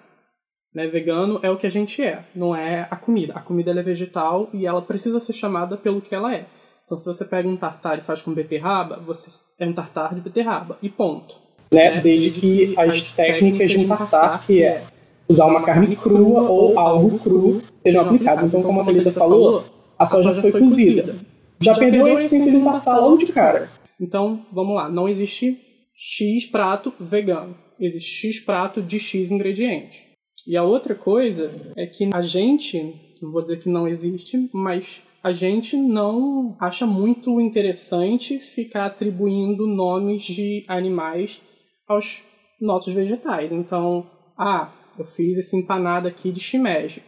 Né? 0.75 0.87
Vegano 0.87 1.39
é 1.41 1.49
o 1.49 1.55
que 1.55 1.65
a 1.65 1.71
gente 1.71 2.03
é, 2.03 2.19
não 2.35 2.53
é 2.53 2.85
a 2.91 2.97
comida. 2.97 3.31
A 3.33 3.39
comida 3.39 3.71
é 3.71 3.81
vegetal 3.81 4.49
e 4.53 4.67
ela 4.67 4.81
precisa 4.81 5.21
ser 5.21 5.31
chamada 5.31 5.77
pelo 5.77 6.01
que 6.01 6.13
ela 6.13 6.35
é. 6.35 6.47
Então, 6.83 6.97
se 6.97 7.05
você 7.05 7.23
pega 7.23 7.47
um 7.47 7.55
tartar 7.55 7.97
e 7.97 8.01
faz 8.01 8.21
com 8.21 8.33
beterraba, 8.33 9.01
você 9.05 9.29
é 9.57 9.65
um 9.65 9.71
tartar 9.71 10.13
de 10.15 10.19
beterraba. 10.19 10.77
E 10.81 10.89
ponto. 10.89 11.35
Né? 11.71 11.91
né? 11.91 12.01
Desde, 12.01 12.29
Desde 12.29 12.41
que, 12.41 12.75
que 12.75 12.81
as 12.81 13.11
técnicas 13.13 13.71
de 13.71 13.85
um 13.85 13.87
tartar, 13.87 14.45
que 14.45 14.63
é 14.63 14.83
usar 15.29 15.45
uma 15.45 15.63
carne 15.63 15.95
crua 15.95 16.41
ou 16.41 16.77
algo 16.77 17.17
cru, 17.19 17.61
sejam 17.85 18.01
aplicadas. 18.01 18.43
Então, 18.43 18.61
como 18.61 18.81
a 18.81 18.83
Thalita 18.83 19.13
falou, 19.13 19.63
a 19.97 20.05
soja 20.05 20.41
foi 20.41 20.59
cozida. 20.59 21.30
Já, 21.61 21.73
Já 21.73 21.79
perdeu 21.79 22.17
a 22.17 22.23
essência 22.23 22.59
do 22.59 22.65
tartar 22.65 22.99
logo 22.99 23.17
de 23.17 23.31
cara. 23.31 23.69
Então, 23.99 24.45
vamos 24.51 24.75
lá. 24.75 24.89
Não 24.89 25.07
existe 25.07 25.59
X 25.95 26.45
prato 26.47 26.93
vegano. 26.99 27.55
Existe 27.79 28.27
X 28.27 28.39
prato 28.39 28.81
de 28.81 28.99
X 28.99 29.31
ingredientes. 29.31 30.03
E 30.47 30.57
a 30.57 30.63
outra 30.63 30.95
coisa 30.95 31.53
é 31.77 31.85
que 31.85 32.09
a 32.11 32.21
gente, 32.21 32.93
não 33.21 33.31
vou 33.31 33.41
dizer 33.43 33.59
que 33.59 33.69
não 33.69 33.87
existe, 33.87 34.49
mas 34.53 35.03
a 35.23 35.31
gente 35.31 35.77
não 35.77 36.55
acha 36.59 36.87
muito 36.87 37.39
interessante 37.39 38.39
ficar 38.39 38.85
atribuindo 38.85 39.67
nomes 39.67 40.23
de 40.23 40.65
animais 40.67 41.39
aos 41.87 42.23
nossos 42.59 42.93
vegetais. 42.93 43.51
Então, 43.51 44.09
ah, 44.37 44.71
eu 44.97 45.05
fiz 45.05 45.37
esse 45.37 45.55
empanado 45.55 46.07
aqui 46.07 46.31
de 46.31 46.39
shimeji. 46.39 47.03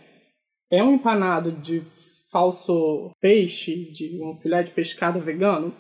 É 0.74 0.84
um 0.84 0.92
empanado 0.92 1.52
de 1.52 1.80
falso 2.32 3.12
peixe, 3.22 3.92
de 3.92 4.20
um 4.20 4.34
filé 4.34 4.64
de 4.64 4.72
pescado 4.72 5.20
vegano? 5.20 5.72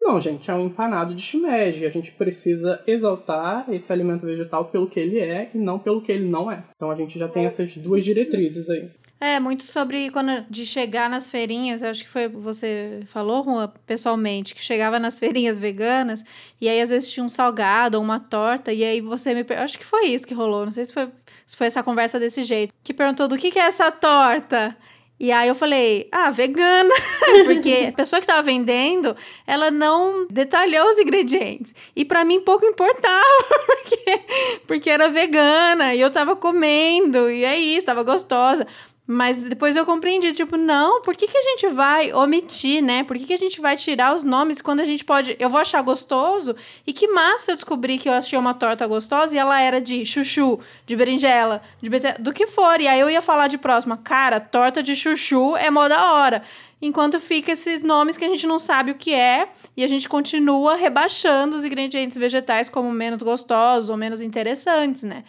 Não, 0.00 0.20
gente, 0.20 0.50
é 0.50 0.54
um 0.54 0.66
empanado 0.66 1.14
de 1.14 1.22
shimeji. 1.22 1.86
A 1.86 1.90
gente 1.90 2.10
precisa 2.10 2.82
exaltar 2.84 3.72
esse 3.72 3.92
alimento 3.92 4.26
vegetal 4.26 4.64
pelo 4.64 4.88
que 4.88 4.98
ele 4.98 5.20
é 5.20 5.48
e 5.54 5.58
não 5.58 5.78
pelo 5.78 6.02
que 6.02 6.10
ele 6.10 6.28
não 6.28 6.50
é. 6.50 6.64
Então 6.74 6.90
a 6.90 6.96
gente 6.96 7.16
já 7.20 7.28
tem 7.28 7.46
essas 7.46 7.76
duas 7.76 8.04
diretrizes 8.04 8.68
aí. 8.68 8.90
É, 9.20 9.38
muito 9.38 9.62
sobre 9.62 10.10
quando 10.10 10.44
de 10.50 10.66
chegar 10.66 11.08
nas 11.08 11.30
feirinhas, 11.30 11.84
acho 11.84 12.02
que 12.02 12.10
foi 12.10 12.26
você 12.26 13.02
falou, 13.06 13.44
Juan, 13.44 13.72
pessoalmente, 13.86 14.52
que 14.52 14.60
chegava 14.60 14.98
nas 14.98 15.16
feirinhas 15.22 15.60
veganas 15.60 16.24
e 16.60 16.68
aí 16.68 16.80
às 16.80 16.90
vezes 16.90 17.08
tinha 17.08 17.22
um 17.22 17.28
salgado 17.28 17.96
ou 17.96 18.02
uma 18.02 18.18
torta 18.18 18.72
e 18.72 18.82
aí 18.82 19.00
você 19.00 19.32
me 19.32 19.46
acho 19.54 19.78
que 19.78 19.84
foi 19.84 20.06
isso 20.06 20.26
que 20.26 20.34
rolou, 20.34 20.64
não 20.64 20.72
sei 20.72 20.84
se 20.84 20.92
foi, 20.92 21.08
foi 21.56 21.66
essa 21.66 21.82
conversa 21.82 22.18
desse 22.18 22.44
jeito, 22.44 22.74
que 22.82 22.94
perguntou 22.94 23.28
do 23.28 23.36
que 23.36 23.50
que 23.50 23.58
é 23.58 23.64
essa 23.64 23.90
torta? 23.90 24.76
E 25.22 25.30
aí 25.30 25.46
eu 25.46 25.54
falei, 25.54 26.08
ah, 26.10 26.32
vegana. 26.32 26.92
Porque 27.46 27.86
a 27.90 27.92
pessoa 27.92 28.18
que 28.18 28.24
estava 28.24 28.42
vendendo, 28.42 29.14
ela 29.46 29.70
não 29.70 30.26
detalhou 30.28 30.84
os 30.88 30.98
ingredientes. 30.98 31.72
E 31.94 32.04
para 32.04 32.24
mim 32.24 32.40
pouco 32.40 32.66
importava, 32.66 33.44
porque, 33.64 34.20
porque 34.66 34.90
era 34.90 35.08
vegana 35.08 35.94
e 35.94 36.00
eu 36.00 36.10
tava 36.10 36.34
comendo, 36.34 37.30
e 37.30 37.44
é 37.44 37.56
isso, 37.56 37.86
tava 37.86 38.02
gostosa. 38.02 38.66
Mas 39.12 39.42
depois 39.42 39.76
eu 39.76 39.84
compreendi, 39.84 40.32
tipo, 40.32 40.56
não, 40.56 41.02
por 41.02 41.14
que, 41.14 41.28
que 41.28 41.36
a 41.36 41.42
gente 41.42 41.68
vai 41.68 42.12
omitir, 42.14 42.82
né? 42.82 43.04
Por 43.04 43.18
que, 43.18 43.26
que 43.26 43.34
a 43.34 43.38
gente 43.38 43.60
vai 43.60 43.76
tirar 43.76 44.16
os 44.16 44.24
nomes 44.24 44.62
quando 44.62 44.80
a 44.80 44.84
gente 44.84 45.04
pode. 45.04 45.36
Eu 45.38 45.50
vou 45.50 45.60
achar 45.60 45.82
gostoso? 45.82 46.56
E 46.86 46.94
que 46.94 47.06
massa 47.08 47.52
eu 47.52 47.54
descobri 47.54 47.98
que 47.98 48.08
eu 48.08 48.12
achei 48.14 48.38
uma 48.38 48.54
torta 48.54 48.86
gostosa 48.86 49.36
e 49.36 49.38
ela 49.38 49.60
era 49.60 49.82
de 49.82 50.06
chuchu, 50.06 50.58
de 50.86 50.96
berinjela, 50.96 51.60
de 51.82 51.90
bete... 51.90 52.22
do 52.22 52.32
que 52.32 52.46
for. 52.46 52.80
E 52.80 52.88
aí 52.88 52.98
eu 52.98 53.10
ia 53.10 53.20
falar 53.20 53.48
de 53.48 53.58
próxima, 53.58 53.98
cara, 53.98 54.40
torta 54.40 54.82
de 54.82 54.96
chuchu 54.96 55.56
é 55.58 55.70
mó 55.70 55.88
da 55.88 56.14
hora. 56.14 56.42
Enquanto 56.80 57.20
fica 57.20 57.52
esses 57.52 57.80
nomes 57.80 58.16
que 58.16 58.24
a 58.24 58.28
gente 58.28 58.44
não 58.44 58.58
sabe 58.58 58.90
o 58.90 58.96
que 58.96 59.14
é 59.14 59.46
e 59.76 59.84
a 59.84 59.86
gente 59.86 60.08
continua 60.08 60.74
rebaixando 60.74 61.54
os 61.54 61.64
ingredientes 61.64 62.18
vegetais 62.18 62.68
como 62.68 62.90
menos 62.90 63.22
gostosos 63.22 63.88
ou 63.88 63.96
menos 63.96 64.20
interessantes, 64.20 65.04
né? 65.04 65.22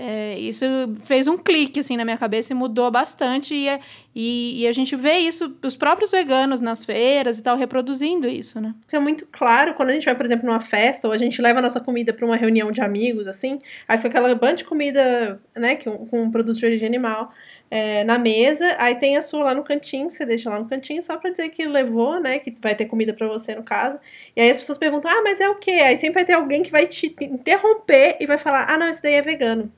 É, 0.00 0.38
isso 0.38 0.64
fez 1.02 1.26
um 1.26 1.36
clique 1.36 1.80
assim 1.80 1.96
na 1.96 2.04
minha 2.04 2.16
cabeça 2.16 2.52
e 2.52 2.56
mudou 2.56 2.88
bastante 2.88 3.52
e, 3.52 3.68
é, 3.68 3.80
e, 4.14 4.62
e, 4.62 4.68
a 4.68 4.70
gente 4.70 4.94
vê 4.94 5.14
isso 5.14 5.58
os 5.60 5.76
próprios 5.76 6.12
veganos 6.12 6.60
nas 6.60 6.84
feiras 6.84 7.36
e 7.36 7.42
tal 7.42 7.56
reproduzindo 7.56 8.28
isso, 8.28 8.60
né? 8.60 8.76
É 8.92 9.00
muito 9.00 9.26
claro 9.26 9.74
quando 9.74 9.88
a 9.88 9.92
gente 9.94 10.04
vai, 10.04 10.14
por 10.14 10.24
exemplo, 10.24 10.46
numa 10.46 10.60
festa 10.60 11.08
ou 11.08 11.12
a 11.12 11.18
gente 11.18 11.42
leva 11.42 11.58
a 11.58 11.62
nossa 11.62 11.80
comida 11.80 12.12
para 12.12 12.24
uma 12.24 12.36
reunião 12.36 12.70
de 12.70 12.80
amigos 12.80 13.26
assim, 13.26 13.60
aí 13.88 13.96
fica 13.96 14.10
aquela 14.10 14.32
banda 14.36 14.58
de 14.58 14.64
comida, 14.64 15.42
né, 15.56 15.74
com, 15.74 16.06
com 16.06 16.30
produtos 16.30 16.60
de 16.60 16.66
origem 16.66 16.86
animal. 16.86 17.32
É, 17.68 18.04
na 18.04 18.18
mesa, 18.18 18.76
aí 18.78 18.94
tem 18.94 19.16
a 19.16 19.20
sua 19.20 19.42
lá 19.42 19.54
no 19.54 19.64
cantinho, 19.64 20.08
você 20.08 20.24
deixa 20.24 20.48
lá 20.48 20.60
no 20.60 20.68
cantinho 20.68 21.02
só 21.02 21.18
pra 21.18 21.28
dizer 21.30 21.48
que 21.48 21.66
levou, 21.66 22.20
né? 22.20 22.38
Que 22.38 22.54
vai 22.62 22.74
ter 22.74 22.86
comida 22.86 23.12
para 23.12 23.26
você 23.26 23.54
no 23.54 23.64
caso. 23.64 23.98
E 24.34 24.40
aí 24.40 24.48
as 24.48 24.56
pessoas 24.58 24.78
perguntam, 24.78 25.10
ah, 25.10 25.22
mas 25.22 25.40
é 25.40 25.48
o 25.50 25.56
quê? 25.56 25.72
Aí 25.72 25.96
sempre 25.96 26.14
vai 26.14 26.24
ter 26.24 26.32
alguém 26.34 26.62
que 26.62 26.70
vai 26.70 26.86
te 26.86 27.14
interromper 27.20 28.16
e 28.20 28.26
vai 28.26 28.38
falar, 28.38 28.70
ah, 28.70 28.78
não, 28.78 28.88
esse 28.88 29.02
daí 29.02 29.14
é 29.14 29.22
vegano. 29.22 29.70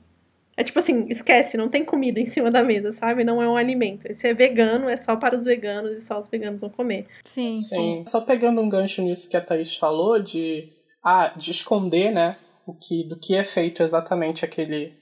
É 0.55 0.63
tipo 0.63 0.79
assim, 0.79 1.05
esquece, 1.09 1.57
não 1.57 1.69
tem 1.69 1.83
comida 1.83 2.19
em 2.19 2.25
cima 2.25 2.51
da 2.51 2.63
mesa, 2.63 2.91
sabe? 2.91 3.23
Não 3.23 3.41
é 3.41 3.47
um 3.47 3.55
alimento. 3.55 4.05
Esse 4.05 4.27
é 4.27 4.33
vegano, 4.33 4.89
é 4.89 4.95
só 4.95 5.15
para 5.15 5.35
os 5.35 5.45
veganos 5.45 5.95
e 5.95 6.05
só 6.05 6.19
os 6.19 6.27
veganos 6.27 6.61
vão 6.61 6.69
comer. 6.69 7.07
Sim. 7.23 7.55
Sim. 7.55 8.03
Só 8.07 8.21
pegando 8.21 8.61
um 8.61 8.69
gancho 8.69 9.01
nisso 9.01 9.29
que 9.29 9.37
a 9.37 9.41
Thaís 9.41 9.75
falou, 9.75 10.19
de, 10.19 10.69
ah, 11.03 11.33
de 11.35 11.51
esconder, 11.51 12.11
né, 12.11 12.35
o 12.67 12.73
que, 12.73 13.03
do 13.05 13.17
que 13.17 13.35
é 13.35 13.43
feito 13.43 13.81
exatamente 13.81 14.45
aquele, 14.45 14.93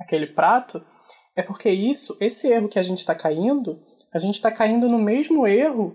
aquele 0.00 0.26
prato, 0.26 0.82
é 1.36 1.42
porque 1.42 1.68
isso, 1.68 2.16
esse 2.20 2.48
erro 2.48 2.68
que 2.68 2.78
a 2.78 2.82
gente 2.82 2.98
está 2.98 3.14
caindo, 3.14 3.80
a 4.12 4.18
gente 4.18 4.34
está 4.34 4.50
caindo 4.50 4.88
no 4.88 4.98
mesmo 4.98 5.46
erro 5.46 5.94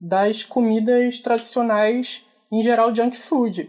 das 0.00 0.44
comidas 0.44 1.18
tradicionais, 1.18 2.24
em 2.50 2.62
geral, 2.62 2.94
junk 2.94 3.16
food. 3.16 3.68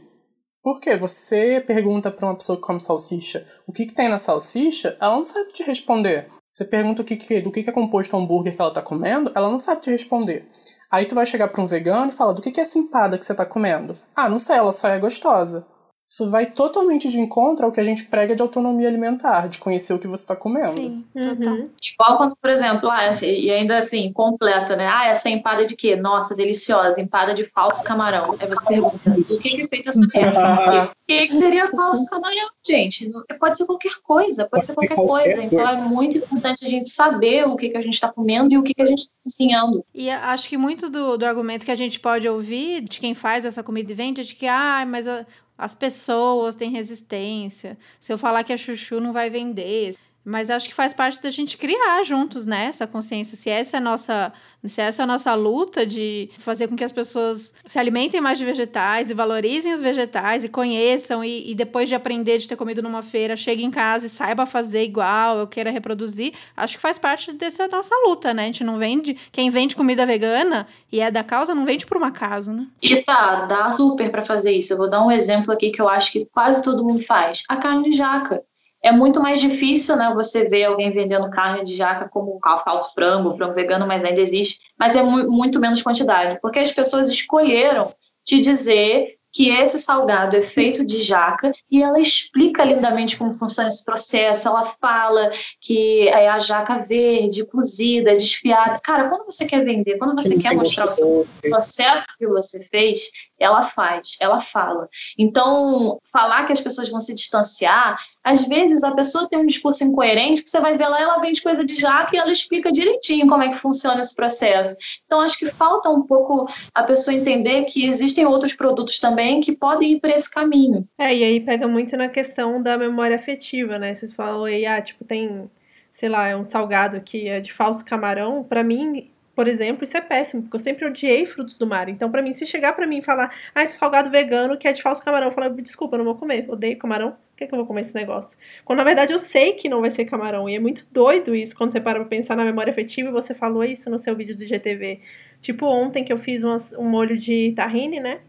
Porque 0.61 0.95
você 0.95 1.63
pergunta 1.65 2.11
para 2.11 2.25
uma 2.25 2.35
pessoa 2.35 2.57
que 2.57 2.63
come 2.63 2.79
salsicha 2.79 3.45
o 3.65 3.71
que, 3.71 3.85
que 3.85 3.93
tem 3.93 4.09
na 4.09 4.19
salsicha, 4.19 4.97
ela 4.99 5.15
não 5.15 5.23
sabe 5.23 5.51
te 5.53 5.63
responder. 5.63 6.29
Você 6.49 6.65
pergunta 6.65 7.01
o 7.01 7.05
que, 7.05 7.15
que 7.15 7.41
do 7.41 7.51
que, 7.51 7.63
que 7.63 7.69
é 7.69 7.73
composto 7.73 8.17
o 8.17 8.19
hambúrguer 8.19 8.55
que 8.55 8.61
ela 8.61 8.71
está 8.71 8.81
comendo, 8.81 9.31
ela 9.35 9.49
não 9.49 9.59
sabe 9.59 9.81
te 9.81 9.91
responder. 9.91 10.47
Aí 10.91 11.05
tu 11.05 11.13
vai 11.13 11.25
chegar 11.25 11.47
pra 11.47 11.61
um 11.61 11.67
vegano 11.67 12.09
e 12.09 12.15
falar, 12.15 12.33
do 12.33 12.41
que, 12.41 12.51
que 12.51 12.59
é 12.59 12.63
essa 12.63 12.79
empada 12.79 13.17
que 13.17 13.23
você 13.23 13.35
tá 13.35 13.45
comendo? 13.45 13.95
Ah, 14.15 14.27
não 14.27 14.39
sei, 14.39 14.57
ela 14.57 14.73
só 14.73 14.87
é 14.87 14.97
gostosa. 14.97 15.65
Isso 16.11 16.29
vai 16.31 16.47
totalmente 16.47 17.07
de 17.07 17.19
encontro 17.19 17.67
ao 17.67 17.71
que 17.71 17.79
a 17.79 17.83
gente 17.83 18.05
prega 18.05 18.35
de 18.35 18.41
autonomia 18.41 18.87
alimentar, 18.87 19.47
de 19.47 19.59
conhecer 19.59 19.93
o 19.93 19.99
que 19.99 20.07
você 20.07 20.23
está 20.23 20.35
comendo. 20.35 20.71
Sim, 20.71 21.05
Uhum. 21.13 21.35
total. 21.35 21.57
Igual 21.93 22.17
quando, 22.17 22.35
por 22.41 22.49
exemplo, 22.49 22.89
ah, 22.89 23.11
e 23.21 23.51
ainda 23.51 23.77
assim, 23.77 24.11
completa, 24.11 24.75
né? 24.75 24.87
Ah, 24.87 25.05
essa 25.07 25.29
empada 25.29 25.65
de 25.67 25.75
quê? 25.75 25.95
Nossa, 25.95 26.35
deliciosa, 26.35 26.99
empada 26.99 27.35
de 27.35 27.43
falso 27.43 27.83
camarão. 27.83 28.35
Aí 28.39 28.47
você 28.47 28.67
pergunta, 28.67 28.97
do 29.11 29.39
que 29.39 29.49
que 29.49 29.61
é 29.61 29.67
feita 29.67 29.89
essa 29.89 29.99
merda? 29.99 30.85
O 30.85 30.91
que, 31.07 31.29
seria 31.29 31.67
falso 31.67 32.09
camarão, 32.09 32.49
gente? 32.67 33.11
Pode 33.39 33.57
ser 33.57 33.65
qualquer 33.67 33.93
coisa, 34.01 34.43
pode, 34.45 34.49
Pode 34.51 34.65
ser 34.65 34.73
qualquer, 34.73 34.95
qualquer 34.95 35.35
coisa. 35.35 35.43
Então 35.43 35.67
é 35.67 35.75
muito 35.75 36.17
importante 36.17 36.65
a 36.65 36.69
gente 36.69 36.89
saber 36.89 37.47
o 37.47 37.55
que, 37.55 37.69
que 37.69 37.77
a 37.77 37.81
gente 37.81 37.93
está 37.93 38.11
comendo 38.11 38.51
e 38.51 38.57
o 38.57 38.63
que, 38.63 38.73
que 38.73 38.81
a 38.81 38.87
gente 38.87 38.99
está 38.99 39.13
cozinhando. 39.23 39.83
E 39.93 40.09
acho 40.09 40.49
que 40.49 40.57
muito 40.57 40.89
do, 40.89 41.17
do 41.17 41.25
argumento 41.25 41.65
que 41.65 41.71
a 41.71 41.75
gente 41.75 41.99
pode 41.99 42.27
ouvir 42.27 42.81
de 42.81 42.99
quem 42.99 43.13
faz 43.13 43.45
essa 43.45 43.61
comida 43.61 43.91
e 43.91 43.95
vende 43.95 44.21
é 44.21 44.23
de 44.23 44.33
que, 44.33 44.47
ah, 44.47 44.83
mas 44.87 45.07
a- 45.07 45.23
as 45.59 45.75
pessoas 45.75 46.55
têm 46.55 46.71
resistência. 46.71 47.77
Se 47.99 48.13
eu 48.13 48.17
falar 48.17 48.45
que 48.45 48.53
é 48.53 48.57
chuchu, 48.57 49.01
não 49.01 49.11
vai 49.11 49.29
vender. 49.29 49.93
Mas 50.23 50.49
acho 50.49 50.67
que 50.67 50.75
faz 50.75 50.93
parte 50.93 51.21
da 51.21 51.29
gente 51.29 51.57
criar 51.57 52.03
juntos, 52.03 52.45
né? 52.45 52.65
Essa 52.65 52.85
consciência. 52.85 53.37
Se 53.37 53.49
essa 53.49 53.77
é 53.77 53.79
a 53.79 53.81
nossa, 53.81 54.33
se 54.65 54.81
essa 54.81 55.01
é 55.01 55.03
a 55.03 55.07
nossa 55.07 55.33
luta 55.33 55.85
de 55.85 56.29
fazer 56.37 56.67
com 56.67 56.75
que 56.75 56.83
as 56.83 56.91
pessoas 56.91 57.53
se 57.65 57.79
alimentem 57.79 58.19
mais 58.19 58.37
de 58.37 58.45
vegetais 58.45 59.09
e 59.09 59.13
valorizem 59.13 59.73
os 59.73 59.81
vegetais 59.81 60.43
e 60.43 60.49
conheçam 60.49 61.23
e, 61.23 61.49
e 61.49 61.55
depois 61.55 61.87
de 61.87 61.95
aprender 61.95 62.37
de 62.37 62.47
ter 62.47 62.55
comido 62.55 62.81
numa 62.81 63.01
feira, 63.01 63.35
chegue 63.35 63.63
em 63.63 63.71
casa 63.71 64.05
e 64.05 64.09
saiba 64.09 64.45
fazer 64.45 64.83
igual, 64.83 65.39
eu 65.39 65.47
queira 65.47 65.71
reproduzir, 65.71 66.33
acho 66.55 66.75
que 66.75 66.81
faz 66.81 66.97
parte 66.97 67.31
dessa 67.31 67.67
nossa 67.67 67.95
luta, 68.05 68.33
né? 68.33 68.43
A 68.43 68.45
gente 68.45 68.63
não 68.63 68.77
vende. 68.77 69.17
Quem 69.31 69.49
vende 69.49 69.75
comida 69.75 70.05
vegana 70.05 70.67
e 70.91 70.99
é 70.99 71.09
da 71.09 71.23
causa, 71.23 71.55
não 71.55 71.65
vende 71.65 71.85
por 71.85 71.97
um 71.97 72.03
acaso, 72.03 72.51
né? 72.51 72.67
E 72.81 73.01
tá, 73.03 73.45
dá 73.45 73.71
super 73.71 74.11
para 74.11 74.25
fazer 74.25 74.51
isso. 74.51 74.73
Eu 74.73 74.77
vou 74.77 74.89
dar 74.89 75.03
um 75.03 75.11
exemplo 75.11 75.51
aqui 75.51 75.71
que 75.71 75.81
eu 75.81 75.87
acho 75.87 76.11
que 76.11 76.25
quase 76.25 76.63
todo 76.63 76.83
mundo 76.83 77.03
faz. 77.03 77.43
A 77.47 77.55
carne 77.55 77.89
de 77.89 77.97
jaca. 77.97 78.43
É 78.81 78.91
muito 78.91 79.21
mais 79.21 79.41
difícil, 79.41 79.95
né, 79.95 80.11
você 80.13 80.47
ver 80.47 80.65
alguém 80.65 80.91
vendendo 80.91 81.29
carne 81.29 81.63
de 81.63 81.75
jaca 81.75 82.07
como 82.07 82.35
um 82.35 82.39
falso 82.63 82.93
frango, 82.93 83.35
frango 83.35 83.53
vegano, 83.53 83.85
mas 83.85 84.03
ainda 84.03 84.21
existe, 84.21 84.59
mas 84.77 84.95
é 84.95 85.03
mu 85.03 85.29
muito 85.29 85.59
menos 85.59 85.81
quantidade, 85.81 86.39
porque 86.41 86.59
as 86.59 86.71
pessoas 86.71 87.09
escolheram 87.09 87.93
te 88.23 88.39
dizer 88.39 89.19
que 89.31 89.49
esse 89.49 89.79
salgado 89.79 90.35
é 90.35 90.41
feito 90.41 90.83
de 90.83 91.01
jaca 91.01 91.51
e 91.69 91.83
ela 91.83 91.99
explica 91.99 92.63
lindamente 92.63 93.17
como 93.17 93.31
funciona 93.31 93.69
esse 93.69 93.85
processo. 93.85 94.47
Ela 94.47 94.65
fala 94.65 95.29
que 95.61 96.07
é 96.07 96.27
a 96.27 96.39
jaca 96.39 96.79
verde, 96.79 97.45
cozida, 97.45 98.15
desfiada. 98.15 98.79
Cara, 98.83 99.07
quando 99.07 99.25
você 99.25 99.45
quer 99.45 99.63
vender, 99.63 99.97
quando 99.97 100.19
você 100.19 100.37
quer 100.37 100.55
mostrar 100.55 100.87
o 100.87 100.91
seu 100.91 101.27
processo 101.41 102.07
que 102.17 102.27
você 102.27 102.59
fez, 102.59 103.11
ela 103.39 103.63
faz, 103.63 104.17
ela 104.19 104.39
fala. 104.39 104.89
Então, 105.17 105.99
falar 106.11 106.45
que 106.45 106.53
as 106.53 106.59
pessoas 106.59 106.89
vão 106.89 106.99
se 106.99 107.13
distanciar, 107.13 107.97
às 108.23 108.45
vezes 108.45 108.83
a 108.83 108.91
pessoa 108.91 109.27
tem 109.27 109.39
um 109.39 109.45
discurso 109.45 109.83
incoerente 109.83 110.43
que 110.43 110.49
você 110.49 110.59
vai 110.59 110.77
ver 110.77 110.87
lá, 110.87 111.01
ela 111.01 111.19
vende 111.19 111.41
coisa 111.41 111.63
de 111.63 111.75
jaca 111.75 112.15
e 112.15 112.19
ela 112.19 112.31
explica 112.31 112.71
direitinho 112.71 113.27
como 113.27 113.43
é 113.43 113.49
que 113.49 113.55
funciona 113.55 114.01
esse 114.01 114.15
processo. 114.15 114.75
Então, 115.05 115.21
acho 115.21 115.37
que 115.37 115.49
falta 115.51 115.89
um 115.89 116.01
pouco 116.01 116.47
a 116.73 116.83
pessoa 116.83 117.15
entender 117.15 117.63
que 117.63 117.85
existem 117.85 118.25
outros 118.25 118.53
produtos 118.53 118.99
também 118.99 119.41
que 119.41 119.55
podem 119.55 119.93
ir 119.93 119.99
por 119.99 120.09
esse 120.09 120.29
caminho. 120.29 120.87
É, 120.97 121.15
e 121.15 121.23
aí 121.23 121.39
pega 121.39 121.67
muito 121.67 121.95
na 121.97 122.09
questão 122.09 122.61
da 122.61 122.77
memória 122.77 123.15
afetiva, 123.15 123.79
né? 123.79 123.93
Você 123.93 124.07
falou 124.09 124.45
aí, 124.45 124.65
ah, 124.65 124.81
tipo, 124.81 125.03
tem, 125.03 125.49
sei 125.91 126.09
lá, 126.09 126.27
é 126.27 126.35
um 126.35 126.43
salgado 126.43 127.01
que 127.01 127.27
é 127.27 127.39
de 127.39 127.51
falso 127.51 127.85
camarão. 127.85 128.43
Pra 128.43 128.63
mim, 128.63 129.09
por 129.39 129.47
exemplo, 129.47 129.85
isso 129.85 129.95
é 129.95 130.01
péssimo, 130.01 130.41
porque 130.41 130.57
eu 130.57 130.59
sempre 130.59 130.85
odiei 130.85 131.25
frutos 131.25 131.57
do 131.57 131.65
mar. 131.65 131.87
Então, 131.87 132.11
pra 132.11 132.21
mim, 132.21 132.33
se 132.33 132.45
chegar 132.45 132.73
pra 132.73 132.85
mim 132.85 132.97
e 132.97 133.01
falar, 133.01 133.33
ah, 133.55 133.63
esse 133.63 133.77
salgado 133.77 134.09
vegano 134.09 134.57
que 134.57 134.67
é 134.67 134.73
de 134.73 134.81
falso 134.81 135.01
camarão, 135.01 135.27
eu 135.27 135.31
falo, 135.31 135.49
desculpa, 135.61 135.95
eu 135.95 135.99
não 135.99 136.03
vou 136.03 136.15
comer, 136.15 136.45
odeio 136.49 136.77
camarão. 136.77 137.11
Por 137.11 137.37
que, 137.37 137.47
que 137.47 137.53
eu 137.53 137.57
vou 137.57 137.65
comer 137.65 137.79
esse 137.79 137.95
negócio? 137.95 138.37
Quando 138.65 138.79
na 138.79 138.83
verdade 138.83 139.13
eu 139.13 139.17
sei 139.19 139.53
que 139.53 139.69
não 139.69 139.79
vai 139.79 139.89
ser 139.91 140.03
camarão. 140.03 140.49
E 140.49 140.55
é 140.55 140.59
muito 140.59 140.85
doido 140.91 141.33
isso 141.33 141.55
quando 141.55 141.71
você 141.71 141.79
para 141.79 141.99
pra 142.01 142.09
pensar 142.09 142.35
na 142.35 142.43
memória 142.43 142.69
afetiva 142.69 143.07
e 143.07 143.11
você 143.13 143.33
falou 143.33 143.63
isso 143.63 143.89
no 143.89 143.97
seu 143.97 144.13
vídeo 144.13 144.35
do 144.35 144.45
GTV. 144.45 144.99
Tipo 145.39 145.67
ontem 145.67 146.03
que 146.03 146.11
eu 146.11 146.17
fiz 146.17 146.43
umas- 146.43 146.73
um 146.73 146.83
molho 146.83 147.15
de 147.15 147.53
tahine, 147.55 148.01
né? 148.01 148.19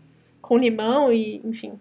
Com 0.41 0.57
limão 0.59 1.13
e, 1.13 1.41
enfim, 1.45 1.73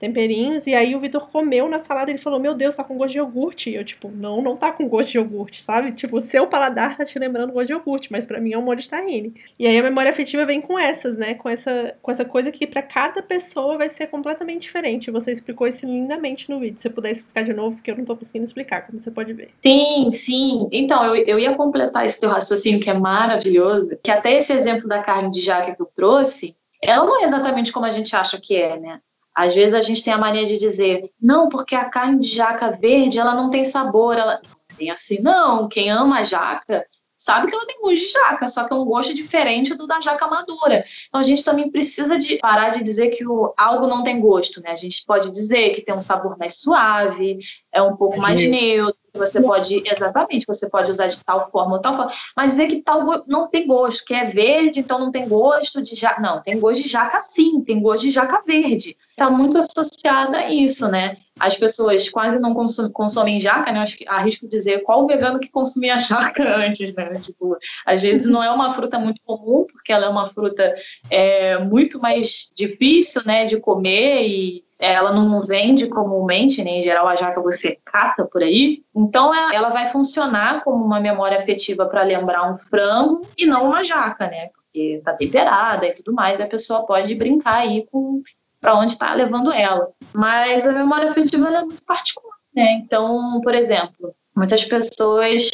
temperinhos. 0.00 0.66
E 0.66 0.74
aí 0.74 0.96
o 0.96 0.98
Vitor 0.98 1.28
comeu 1.28 1.68
na 1.68 1.78
salada 1.78 2.10
ele 2.10 2.18
falou: 2.18 2.40
Meu 2.40 2.54
Deus, 2.54 2.74
tá 2.74 2.82
com 2.82 2.96
gosto 2.96 3.12
de 3.12 3.18
iogurte. 3.18 3.70
E 3.70 3.76
eu, 3.76 3.84
tipo, 3.84 4.10
não, 4.10 4.42
não 4.42 4.56
tá 4.56 4.72
com 4.72 4.88
gosto 4.88 5.10
de 5.10 5.18
iogurte, 5.18 5.62
sabe? 5.62 5.92
Tipo, 5.92 6.16
o 6.16 6.20
seu 6.20 6.46
paladar 6.46 6.96
tá 6.96 7.04
te 7.04 7.16
lembrando 7.18 7.52
gosto 7.52 7.66
de 7.68 7.72
iogurte, 7.74 8.10
mas 8.10 8.26
pra 8.26 8.40
mim 8.40 8.52
é 8.52 8.58
um 8.58 8.62
molho 8.62 8.80
de 8.80 8.88
tahine. 8.88 9.34
E 9.58 9.66
aí 9.66 9.78
a 9.78 9.82
memória 9.82 10.10
afetiva 10.10 10.44
vem 10.46 10.60
com 10.60 10.78
essas, 10.78 11.16
né? 11.16 11.34
Com 11.34 11.48
essa, 11.48 11.94
com 12.02 12.10
essa 12.10 12.24
coisa 12.24 12.50
que 12.50 12.66
pra 12.66 12.82
cada 12.82 13.22
pessoa 13.22 13.76
vai 13.76 13.88
ser 13.88 14.06
completamente 14.06 14.62
diferente. 14.62 15.10
Você 15.10 15.30
explicou 15.30 15.68
isso 15.68 15.86
lindamente 15.86 16.50
no 16.50 16.58
vídeo. 16.58 16.78
Se 16.78 16.82
você 16.82 16.90
puder 16.90 17.10
explicar 17.12 17.44
de 17.44 17.52
novo, 17.52 17.76
porque 17.76 17.90
eu 17.90 17.96
não 17.96 18.04
tô 18.04 18.16
conseguindo 18.16 18.46
explicar, 18.46 18.86
como 18.86 18.98
você 18.98 19.10
pode 19.10 19.32
ver. 19.34 19.50
Sim, 19.62 20.10
sim. 20.10 20.68
Então, 20.72 21.04
eu, 21.14 21.24
eu 21.26 21.38
ia 21.38 21.54
completar 21.54 22.06
esse 22.06 22.18
teu 22.18 22.30
raciocínio, 22.30 22.80
que 22.80 22.88
é 22.88 22.94
maravilhoso, 22.94 23.90
que 24.02 24.10
até 24.10 24.32
esse 24.32 24.52
exemplo 24.52 24.88
da 24.88 25.00
carne 25.00 25.30
de 25.30 25.40
jaca 25.40 25.74
que 25.74 25.82
eu 25.82 25.90
trouxe, 25.94 26.56
ela 26.82 27.04
não 27.04 27.20
é 27.20 27.24
exatamente 27.24 27.70
como 27.70 27.84
a 27.84 27.90
gente 27.90 28.16
acha 28.16 28.40
que 28.40 28.56
é, 28.56 28.78
né? 28.78 29.00
Às 29.40 29.54
vezes 29.54 29.72
a 29.72 29.80
gente 29.80 30.04
tem 30.04 30.12
a 30.12 30.18
mania 30.18 30.44
de 30.44 30.58
dizer, 30.58 31.10
não, 31.18 31.48
porque 31.48 31.74
a 31.74 31.86
carne 31.86 32.20
de 32.20 32.28
jaca 32.28 32.70
verde, 32.70 33.18
ela 33.18 33.34
não 33.34 33.48
tem 33.48 33.64
sabor, 33.64 34.18
ela 34.18 34.38
não 34.44 34.76
tem 34.76 34.90
assim, 34.90 35.18
não. 35.22 35.66
Quem 35.66 35.90
ama 35.90 36.18
a 36.18 36.22
jaca 36.22 36.84
sabe 37.16 37.46
que 37.46 37.54
ela 37.54 37.64
tem 37.64 37.80
gosto 37.80 37.96
de 37.96 38.12
jaca, 38.12 38.48
só 38.48 38.64
que 38.64 38.72
é 38.74 38.76
um 38.76 38.84
gosto 38.84 39.14
diferente 39.14 39.74
do 39.74 39.86
da 39.86 39.98
jaca 39.98 40.26
madura. 40.26 40.84
Então 41.08 41.22
a 41.22 41.24
gente 41.24 41.42
também 41.42 41.70
precisa 41.70 42.18
de 42.18 42.36
parar 42.36 42.68
de 42.68 42.84
dizer 42.84 43.08
que 43.08 43.26
o, 43.26 43.54
algo 43.56 43.86
não 43.86 44.02
tem 44.02 44.20
gosto, 44.20 44.60
né? 44.60 44.72
A 44.72 44.76
gente 44.76 45.02
pode 45.06 45.30
dizer 45.30 45.70
que 45.70 45.80
tem 45.80 45.94
um 45.94 46.02
sabor 46.02 46.36
mais 46.36 46.60
suave, 46.60 47.38
é 47.72 47.80
um 47.80 47.96
pouco 47.96 48.18
mais 48.18 48.42
neutro, 48.44 48.99
você 49.14 49.42
pode, 49.42 49.82
exatamente, 49.84 50.46
você 50.46 50.68
pode 50.68 50.90
usar 50.90 51.06
de 51.06 51.24
tal 51.24 51.50
forma 51.50 51.76
ou 51.76 51.80
tal 51.80 51.94
forma, 51.94 52.10
mas 52.36 52.52
dizer 52.52 52.68
que 52.68 52.82
tal 52.82 53.24
não 53.26 53.48
tem 53.48 53.66
gosto, 53.66 54.04
que 54.04 54.14
é 54.14 54.24
verde, 54.24 54.80
então 54.80 54.98
não 54.98 55.10
tem 55.10 55.28
gosto 55.28 55.82
de 55.82 55.94
jaca. 55.96 56.20
Não, 56.20 56.40
tem 56.42 56.58
gosto 56.58 56.82
de 56.82 56.88
jaca 56.88 57.20
sim, 57.20 57.62
tem 57.62 57.80
gosto 57.80 58.02
de 58.02 58.10
jaca 58.10 58.42
verde. 58.46 58.96
Está 59.10 59.28
muito 59.28 59.58
associada 59.58 60.38
a 60.38 60.50
isso, 60.50 60.88
né? 60.88 61.16
As 61.38 61.56
pessoas 61.56 62.08
quase 62.08 62.38
não 62.38 62.54
consomem, 62.54 62.90
consomem 62.92 63.40
jaca, 63.40 63.72
né? 63.72 63.80
Acho 63.80 63.96
que 63.96 64.08
arrisco 64.08 64.48
dizer 64.48 64.82
qual 64.82 65.06
vegano 65.06 65.38
que 65.38 65.50
consumia 65.50 65.98
jaca 66.00 66.56
antes, 66.56 66.94
né? 66.94 67.12
Tipo, 67.20 67.56
às 67.84 68.02
vezes 68.02 68.30
não 68.30 68.42
é 68.42 68.50
uma 68.50 68.70
fruta 68.70 68.98
muito 68.98 69.20
comum, 69.24 69.66
porque 69.70 69.92
ela 69.92 70.06
é 70.06 70.08
uma 70.08 70.26
fruta 70.26 70.74
é, 71.10 71.58
muito 71.58 72.00
mais 72.00 72.50
difícil, 72.54 73.22
né, 73.24 73.44
de 73.44 73.58
comer 73.58 74.26
e 74.26 74.64
ela 74.80 75.12
não 75.12 75.38
vende 75.40 75.86
comumente, 75.88 76.64
né? 76.64 76.70
Em 76.78 76.82
geral, 76.82 77.06
a 77.06 77.14
jaca 77.14 77.40
você 77.40 77.78
cata 77.84 78.24
por 78.24 78.42
aí. 78.42 78.82
Então, 78.96 79.32
é- 79.34 79.54
ela 79.54 79.68
vai 79.68 79.86
funcionar 79.86 80.64
como 80.64 80.82
uma 80.82 80.98
memória 80.98 81.36
afetiva 81.36 81.84
para 81.86 82.02
lembrar 82.02 82.50
um 82.50 82.56
frango 82.56 83.20
e 83.36 83.44
não 83.44 83.66
uma 83.66 83.84
jaca, 83.84 84.26
né? 84.26 84.48
Porque 84.48 85.02
tá 85.04 85.12
temperada 85.12 85.86
e 85.86 85.92
tudo 85.92 86.14
mais, 86.14 86.40
e 86.40 86.42
a 86.42 86.46
pessoa 86.46 86.86
pode 86.86 87.14
brincar 87.14 87.58
aí 87.58 87.86
com 87.92 88.22
para 88.60 88.74
onde 88.74 88.92
está 88.92 89.14
levando 89.14 89.52
ela. 89.52 89.88
Mas 90.12 90.66
a 90.66 90.72
memória 90.72 91.10
afetiva 91.10 91.48
é 91.48 91.60
muito 91.60 91.82
particular, 91.82 92.36
né? 92.54 92.72
Então, 92.74 93.40
por 93.42 93.54
exemplo, 93.54 94.14
muitas 94.36 94.64
pessoas 94.64 95.48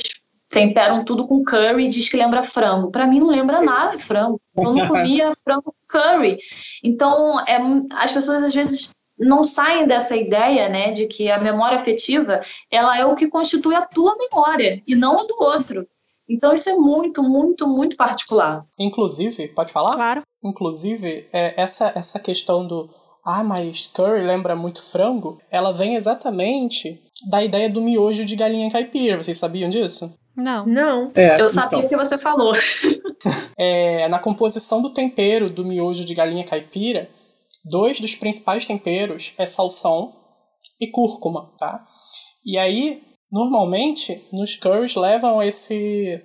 temperam 0.48 1.04
tudo 1.04 1.26
com 1.26 1.44
curry 1.44 1.86
e 1.86 1.88
diz 1.88 2.08
que 2.08 2.16
lembra 2.16 2.42
frango. 2.42 2.90
Para 2.90 3.06
mim 3.06 3.20
não 3.20 3.28
lembra 3.28 3.62
nada 3.62 3.96
de 3.96 4.02
frango. 4.02 4.40
Eu 4.56 4.72
não 4.72 4.88
comia 4.88 5.32
frango 5.44 5.74
curry. 5.86 6.38
Então, 6.82 7.40
é, 7.40 7.58
as 7.92 8.12
pessoas 8.12 8.42
às 8.42 8.54
vezes 8.54 8.90
não 9.18 9.42
saem 9.44 9.86
dessa 9.86 10.16
ideia, 10.16 10.68
né, 10.68 10.92
de 10.92 11.06
que 11.06 11.30
a 11.30 11.38
memória 11.38 11.76
afetiva, 11.76 12.40
ela 12.70 12.98
é 12.98 13.04
o 13.04 13.14
que 13.14 13.28
constitui 13.28 13.74
a 13.74 13.86
tua 13.86 14.16
memória 14.16 14.82
e 14.86 14.94
não 14.94 15.20
a 15.20 15.24
do 15.24 15.36
outro. 15.38 15.86
Então 16.28 16.52
isso 16.52 16.68
é 16.68 16.74
muito, 16.74 17.22
muito, 17.22 17.66
muito 17.66 17.96
particular. 17.96 18.64
Inclusive, 18.78 19.48
pode 19.48 19.72
falar? 19.72 19.94
Claro. 19.94 20.22
Inclusive, 20.44 21.26
é, 21.32 21.60
essa, 21.60 21.92
essa 21.94 22.18
questão 22.18 22.66
do 22.66 22.88
ah, 23.24 23.42
mas 23.42 23.88
curry 23.88 24.22
lembra 24.22 24.54
muito 24.54 24.80
frango, 24.80 25.40
ela 25.50 25.72
vem 25.72 25.96
exatamente 25.96 27.02
da 27.28 27.42
ideia 27.42 27.68
do 27.68 27.80
miojo 27.80 28.24
de 28.24 28.36
galinha 28.36 28.70
caipira. 28.70 29.16
Vocês 29.16 29.36
sabiam 29.36 29.68
disso? 29.68 30.14
Não. 30.36 30.64
Não. 30.64 31.10
É, 31.14 31.40
Eu 31.40 31.50
sabia 31.50 31.78
então, 31.78 31.86
o 31.86 31.88
que 31.88 31.96
você 31.96 32.16
falou. 32.16 32.54
É, 33.58 34.06
na 34.08 34.18
composição 34.18 34.80
do 34.82 34.90
tempero 34.90 35.48
do 35.48 35.64
miojo 35.64 36.04
de 36.04 36.14
galinha 36.14 36.44
caipira, 36.44 37.08
dois 37.68 38.00
dos 38.00 38.14
principais 38.14 38.64
temperos 38.64 39.32
é 39.38 39.46
salsão 39.46 40.14
e 40.80 40.86
cúrcuma, 40.86 41.52
tá? 41.58 41.84
E 42.44 42.56
aí, 42.56 43.02
normalmente, 43.30 44.18
nos 44.32 44.54
curries 44.56 44.94
levam 44.94 45.42
esse 45.42 46.22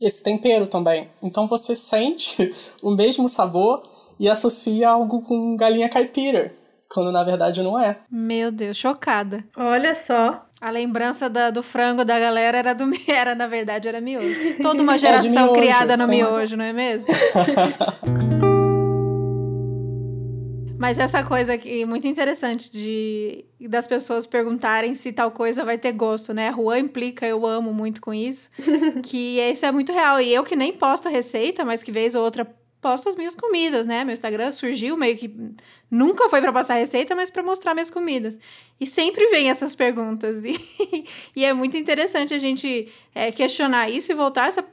esse 0.00 0.22
tempero 0.22 0.66
também. 0.66 1.08
Então 1.22 1.46
você 1.46 1.74
sente 1.74 2.54
o 2.82 2.90
mesmo 2.90 3.28
sabor 3.28 3.82
e 4.20 4.28
associa 4.28 4.90
algo 4.90 5.22
com 5.22 5.56
galinha 5.56 5.88
caipira, 5.88 6.54
quando 6.90 7.10
na 7.12 7.22
verdade 7.24 7.62
não 7.62 7.78
é. 7.78 7.98
Meu 8.10 8.50
Deus, 8.52 8.76
chocada. 8.76 9.44
Olha 9.56 9.94
só. 9.94 10.42
A 10.60 10.70
lembrança 10.70 11.28
da- 11.28 11.50
do 11.50 11.62
frango 11.62 12.02
da 12.04 12.18
galera 12.18 12.56
era 12.58 12.74
do 12.74 12.84
era 13.08 13.34
na 13.34 13.46
verdade 13.46 13.88
era 13.88 14.00
miojo. 14.00 14.56
Toda 14.62 14.82
uma 14.82 14.96
geração 14.98 15.44
miojo, 15.44 15.52
criada 15.54 15.96
no 15.96 16.04
sim. 16.06 16.10
miojo, 16.10 16.56
não 16.56 16.64
é 16.64 16.72
mesmo? 16.72 17.12
Mas 20.78 20.98
essa 20.98 21.24
coisa 21.24 21.54
aqui 21.54 21.84
muito 21.84 22.06
interessante 22.06 22.70
de 22.70 23.44
das 23.60 23.86
pessoas 23.86 24.26
perguntarem 24.26 24.94
se 24.94 25.12
tal 25.12 25.30
coisa 25.30 25.64
vai 25.64 25.78
ter 25.78 25.92
gosto, 25.92 26.34
né? 26.34 26.52
Juan 26.52 26.80
implica, 26.80 27.26
eu 27.26 27.46
amo 27.46 27.72
muito 27.72 28.00
com 28.00 28.12
isso, 28.12 28.50
que 29.02 29.40
isso 29.40 29.64
é 29.64 29.72
muito 29.72 29.92
real. 29.92 30.20
E 30.20 30.32
eu 30.32 30.44
que 30.44 30.54
nem 30.54 30.72
posto 30.72 31.08
receita, 31.08 31.64
mas 31.64 31.82
que 31.82 31.90
vez 31.90 32.14
ou 32.14 32.22
outra 32.22 32.46
posto 32.80 33.08
as 33.08 33.16
minhas 33.16 33.34
comidas, 33.34 33.86
né? 33.86 34.04
Meu 34.04 34.12
Instagram 34.12 34.52
surgiu 34.52 34.96
meio 34.96 35.16
que 35.16 35.34
nunca 35.90 36.28
foi 36.28 36.40
para 36.40 36.52
passar 36.52 36.74
receita, 36.74 37.14
mas 37.16 37.30
para 37.30 37.42
mostrar 37.42 37.74
minhas 37.74 37.90
comidas. 37.90 38.38
E 38.78 38.86
sempre 38.86 39.26
vem 39.28 39.50
essas 39.50 39.74
perguntas 39.74 40.44
e, 40.46 40.56
e 41.34 41.44
é 41.44 41.52
muito 41.52 41.76
interessante 41.76 42.34
a 42.34 42.38
gente 42.38 42.88
é, 43.14 43.32
questionar 43.32 43.90
isso 43.90 44.12
e 44.12 44.14
voltar 44.14 44.48
essa 44.48 44.64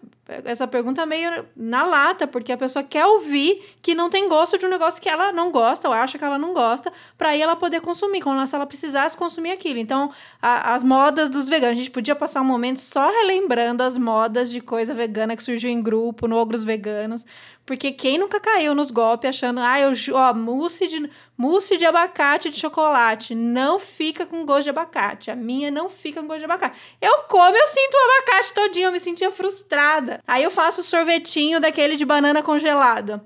essa 0.45 0.65
pergunta 0.65 1.05
meio 1.05 1.45
na 1.55 1.83
lata, 1.83 2.25
porque 2.25 2.51
a 2.53 2.57
pessoa 2.57 2.81
quer 2.81 3.05
ouvir 3.05 3.61
que 3.81 3.93
não 3.93 4.09
tem 4.09 4.29
gosto 4.29 4.57
de 4.57 4.65
um 4.65 4.69
negócio 4.69 5.01
que 5.01 5.09
ela 5.09 5.33
não 5.33 5.51
gosta 5.51 5.87
ou 5.89 5.93
acha 5.93 6.17
que 6.17 6.23
ela 6.23 6.37
não 6.37 6.53
gosta, 6.53 6.91
para 7.17 7.29
aí 7.29 7.41
ela 7.41 7.57
poder 7.57 7.81
consumir, 7.81 8.21
como 8.21 8.45
se 8.47 8.55
ela 8.55 8.65
precisasse 8.65 9.17
consumir 9.17 9.51
aquilo. 9.51 9.79
Então, 9.79 10.09
a- 10.41 10.73
as 10.75 10.83
modas 10.83 11.29
dos 11.29 11.49
veganos, 11.49 11.77
a 11.77 11.79
gente 11.81 11.91
podia 11.91 12.15
passar 12.15 12.39
um 12.41 12.45
momento 12.45 12.77
só 12.79 13.05
relembrando 13.05 13.83
as 13.83 13.97
modas 13.97 14.49
de 14.49 14.61
coisa 14.61 14.93
vegana 14.93 15.35
que 15.35 15.43
surgiu 15.43 15.69
em 15.69 15.81
grupo, 15.81 16.25
no 16.27 16.37
Ogros 16.37 16.63
Veganos, 16.63 17.25
porque 17.65 17.91
quem 17.91 18.17
nunca 18.17 18.41
caiu 18.41 18.75
nos 18.75 18.91
golpes 18.91 19.29
achando, 19.29 19.61
ah, 19.61 19.79
eu, 19.79 19.91
ó, 20.13 20.33
mousse 20.33 20.85
de, 20.85 21.09
mousse 21.37 21.77
de 21.77 21.85
abacate 21.85 22.49
de 22.49 22.59
chocolate 22.59 23.33
não 23.33 23.79
fica 23.79 24.25
com 24.25 24.45
gosto 24.45 24.63
de 24.63 24.69
abacate. 24.69 25.31
A 25.31 25.35
minha 25.35 25.71
não 25.71 25.89
fica 25.89 26.19
com 26.19 26.27
gosto 26.27 26.39
de 26.39 26.45
abacate. 26.45 26.77
Eu 27.01 27.19
como, 27.29 27.55
eu 27.55 27.67
sinto 27.67 27.93
o 27.93 28.17
abacate 28.17 28.53
todinho, 28.53 28.87
eu 28.87 28.91
me 28.91 28.99
sentia 28.99 29.31
frustrada. 29.31 30.21
Aí 30.27 30.43
eu 30.43 30.51
faço 30.51 30.83
sorvetinho 30.83 31.61
daquele 31.61 31.95
de 31.95 32.05
banana 32.05 32.43
congelada. 32.43 33.23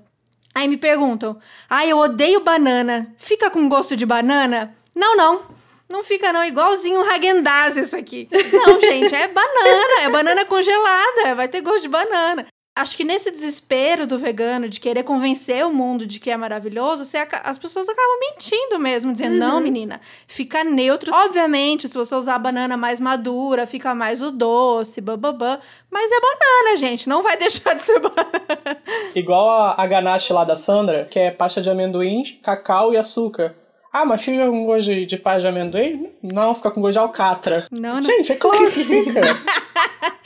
Aí 0.54 0.68
me 0.68 0.76
perguntam, 0.76 1.38
ah, 1.68 1.84
eu 1.84 1.98
odeio 1.98 2.40
banana. 2.40 3.12
Fica 3.16 3.50
com 3.50 3.68
gosto 3.68 3.96
de 3.96 4.06
banana? 4.06 4.74
Não, 4.94 5.16
não. 5.16 5.42
Não 5.88 6.04
fica 6.04 6.32
não, 6.32 6.44
igualzinho 6.44 7.00
um 7.00 7.80
isso 7.80 7.96
aqui. 7.96 8.28
Não, 8.52 8.78
gente, 8.78 9.14
é 9.14 9.26
banana, 9.26 10.02
é 10.02 10.08
banana 10.10 10.44
congelada, 10.44 11.34
vai 11.34 11.48
ter 11.48 11.62
gosto 11.62 11.82
de 11.82 11.88
banana. 11.88 12.46
Acho 12.78 12.96
que 12.96 13.02
nesse 13.02 13.32
desespero 13.32 14.06
do 14.06 14.16
vegano 14.16 14.68
de 14.68 14.78
querer 14.78 15.02
convencer 15.02 15.66
o 15.66 15.74
mundo 15.74 16.06
de 16.06 16.20
que 16.20 16.30
é 16.30 16.36
maravilhoso, 16.36 17.04
você 17.04 17.18
as 17.42 17.58
pessoas 17.58 17.88
acabam 17.88 18.20
mentindo 18.20 18.78
mesmo, 18.78 19.10
dizendo: 19.10 19.36
não, 19.36 19.60
menina, 19.60 20.00
fica 20.28 20.62
neutro. 20.62 21.12
Obviamente, 21.12 21.88
se 21.88 21.98
você 21.98 22.14
usar 22.14 22.36
a 22.36 22.38
banana 22.38 22.76
mais 22.76 23.00
madura, 23.00 23.66
fica 23.66 23.96
mais 23.96 24.22
o 24.22 24.30
doce, 24.30 25.00
bababã. 25.00 25.58
Mas 25.90 26.08
é 26.12 26.20
banana, 26.20 26.76
gente, 26.76 27.08
não 27.08 27.20
vai 27.20 27.34
deixar 27.38 27.74
de 27.74 27.82
ser 27.82 27.98
banana. 27.98 28.80
Igual 29.12 29.50
a, 29.50 29.74
a 29.82 29.86
ganache 29.86 30.32
lá 30.32 30.44
da 30.44 30.54
Sandra, 30.54 31.04
que 31.10 31.18
é 31.18 31.30
pasta 31.32 31.60
de 31.60 31.68
amendoins, 31.68 32.38
cacau 32.44 32.92
e 32.92 32.96
açúcar. 32.96 33.56
Ah, 33.92 34.04
mas 34.04 34.22
fica 34.22 34.46
com 34.46 34.66
gosto 34.66 34.94
de, 34.94 35.04
de 35.04 35.16
pasta 35.16 35.40
de 35.40 35.46
amendoim? 35.48 36.12
Não, 36.22 36.54
fica 36.54 36.70
com 36.70 36.80
gosto 36.80 36.92
de 36.92 36.98
alcatra. 37.00 37.66
Não, 37.72 37.96
não. 37.96 38.02
Gente, 38.02 38.32
é 38.32 38.36
claro 38.36 38.70
que 38.70 38.84
fica. 38.84 39.20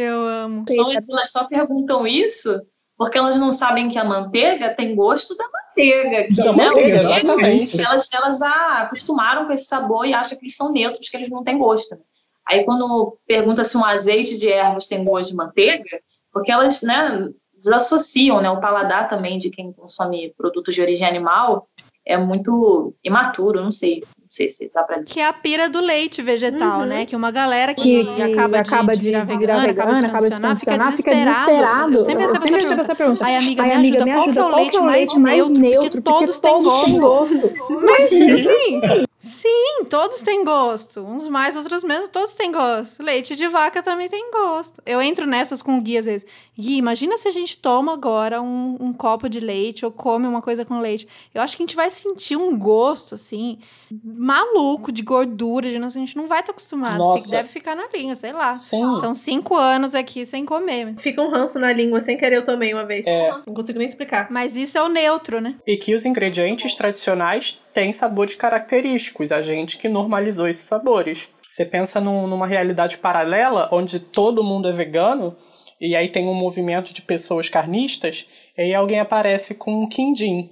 Eu 0.00 0.26
amo. 0.26 0.64
Pessoas, 0.64 1.08
elas 1.08 1.30
só 1.30 1.44
perguntam 1.44 2.06
isso 2.06 2.60
porque 2.96 3.16
elas 3.16 3.36
não 3.36 3.50
sabem 3.50 3.88
que 3.88 3.98
a 3.98 4.04
manteiga 4.04 4.74
tem 4.74 4.94
gosto 4.94 5.34
da 5.36 5.44
manteiga. 5.44 6.24
que, 6.26 6.34
Da 6.34 6.52
né, 6.52 6.66
manteiga, 6.66 6.98
o- 6.98 7.00
exatamente. 7.00 7.80
Elas, 7.80 8.08
elas 8.12 8.42
ah, 8.42 8.82
acostumaram 8.82 9.46
com 9.46 9.52
esse 9.52 9.64
sabor 9.64 10.06
e 10.06 10.12
acham 10.12 10.36
que 10.38 10.44
eles 10.44 10.56
são 10.56 10.70
neutros, 10.70 11.08
que 11.08 11.16
eles 11.16 11.30
não 11.30 11.42
têm 11.42 11.56
gosto. 11.58 11.96
Aí 12.46 12.64
quando 12.64 13.16
pergunta 13.26 13.64
se 13.64 13.76
um 13.78 13.84
azeite 13.84 14.36
de 14.36 14.48
ervas 14.50 14.86
tem 14.86 15.02
gosto 15.04 15.30
de 15.30 15.36
manteiga, 15.36 16.00
porque 16.32 16.50
elas 16.52 16.82
né, 16.82 17.28
desassociam, 17.54 18.40
né, 18.42 18.50
o 18.50 18.60
paladar 18.60 19.08
também 19.08 19.38
de 19.38 19.48
quem 19.50 19.72
consome 19.72 20.34
produtos 20.36 20.74
de 20.74 20.82
origem 20.82 21.06
animal 21.06 21.68
é 22.04 22.16
muito 22.18 22.94
imaturo, 23.04 23.62
não 23.62 23.70
sei, 23.70 24.02
sei 24.30 24.48
se 24.48 24.70
dá 24.72 24.84
pra 24.84 24.98
dizer. 24.98 25.12
Que 25.12 25.20
é 25.20 25.26
a 25.26 25.32
pira 25.32 25.68
do 25.68 25.80
leite 25.80 26.22
vegetal, 26.22 26.80
Uhum. 26.80 26.86
né? 26.86 27.04
Que 27.04 27.16
uma 27.16 27.30
galera 27.32 27.74
que, 27.74 28.04
Que, 28.04 28.22
acaba, 28.22 28.58
acaba, 28.58 28.92
de, 28.92 29.00
de, 29.00 29.06
virar 29.06 29.24
virar 29.24 29.56
vegana, 29.58 29.66
vegana, 29.66 30.06
acaba 30.06 30.30
de 30.30 30.36
transicionar, 30.40 30.56
fica 30.56 30.78
desesperado. 31.14 31.94
Eu 31.98 32.00
sempre 32.00 32.22
recebo 32.26 32.44
essa 32.44 32.54
pergunta. 32.56 32.94
pergunta. 32.94 33.24
Ai, 33.24 33.36
amiga, 33.36 33.62
Ai, 33.64 33.68
me 33.68 33.74
ajuda, 33.74 34.04
me 34.04 34.12
qual 34.12 34.30
que 34.30 34.38
é 34.38 34.40
o 34.40 34.44
ajuda, 34.44 34.56
leite 34.92 35.18
mais 35.18 35.48
neutro? 35.48 35.90
Porque 35.90 36.00
todos 36.00 36.38
têm 36.40 36.62
gosto. 36.62 37.52
Mas 37.82 38.00
sim, 38.08 39.04
sim, 39.18 39.84
todos 39.88 40.22
têm 40.22 40.44
gosto. 40.44 41.00
Uns 41.00 41.28
mais, 41.28 41.56
outros 41.56 41.82
menos, 41.82 42.08
todos 42.08 42.34
têm 42.34 42.52
gosto. 42.52 43.02
Leite 43.02 43.34
de 43.36 43.48
vaca 43.48 43.82
também 43.82 44.08
tem 44.08 44.30
gosto. 44.30 44.80
Eu 44.86 45.02
entro 45.02 45.26
nessas 45.26 45.60
com 45.60 45.76
o 45.76 45.80
Gui 45.80 45.98
às 45.98 46.06
vezes. 46.06 46.26
Gui, 46.60 46.76
imagina 46.76 47.16
se 47.16 47.26
a 47.26 47.30
gente 47.30 47.56
toma 47.58 47.92
agora 47.94 48.40
um, 48.42 48.76
um 48.80 48.92
copo 48.92 49.28
de 49.28 49.40
leite 49.40 49.84
ou 49.84 49.90
come 49.90 50.26
uma 50.26 50.42
coisa 50.42 50.64
com 50.64 50.78
leite. 50.80 51.08
Eu 51.34 51.40
acho 51.42 51.56
que 51.56 51.62
a 51.62 51.66
gente 51.66 51.74
vai 51.76 51.90
sentir 51.90 52.36
um 52.36 52.56
gosto, 52.58 53.14
assim, 53.14 53.58
maluco 54.04 54.92
de 54.92 55.02
gordura, 55.02 55.70
de 55.70 55.78
nossa, 55.78 55.98
a 55.98 56.00
gente 56.00 56.16
não 56.16 56.28
vai 56.28 56.40
estar 56.40 56.52
acostumado. 56.52 56.98
Nossa. 56.98 57.24
Fica- 57.24 57.36
Deve 57.36 57.48
ficar 57.48 57.74
na 57.76 57.86
língua, 57.92 58.14
sei 58.14 58.32
lá. 58.32 58.52
Sim. 58.52 58.94
São 59.00 59.14
cinco 59.14 59.54
anos 59.56 59.94
aqui 59.94 60.24
sem 60.26 60.44
comer. 60.44 60.94
Fica 60.98 61.22
um 61.22 61.30
ranço 61.30 61.58
na 61.58 61.72
língua, 61.72 62.00
sem 62.00 62.16
querer 62.16 62.36
eu 62.36 62.44
tomei 62.44 62.72
uma 62.74 62.84
vez. 62.84 63.06
É. 63.06 63.30
Não 63.46 63.54
consigo 63.54 63.78
nem 63.78 63.86
explicar. 63.86 64.28
Mas 64.30 64.56
isso 64.56 64.76
é 64.76 64.82
o 64.82 64.88
neutro, 64.88 65.40
né? 65.40 65.56
E 65.66 65.76
que 65.76 65.94
os 65.94 66.04
ingredientes 66.04 66.74
tradicionais 66.74 67.58
têm 67.72 67.92
sabores 67.92 68.34
característicos, 68.34 69.32
a 69.32 69.40
gente 69.40 69.78
que 69.78 69.88
normalizou 69.88 70.48
esses 70.48 70.64
sabores. 70.64 71.28
Você 71.48 71.64
pensa 71.64 72.00
num- 72.00 72.26
numa 72.28 72.46
realidade 72.46 72.98
paralela 72.98 73.68
onde 73.72 73.98
todo 73.98 74.44
mundo 74.44 74.68
é 74.68 74.72
vegano 74.72 75.36
e 75.80 75.96
aí 75.96 76.08
tem 76.08 76.28
um 76.28 76.34
movimento 76.34 76.92
de 76.92 77.02
pessoas 77.02 77.48
carnistas, 77.48 78.26
e 78.56 78.62
aí 78.62 78.74
alguém 78.74 79.00
aparece 79.00 79.54
com 79.54 79.82
um 79.82 79.88
quindim. 79.88 80.50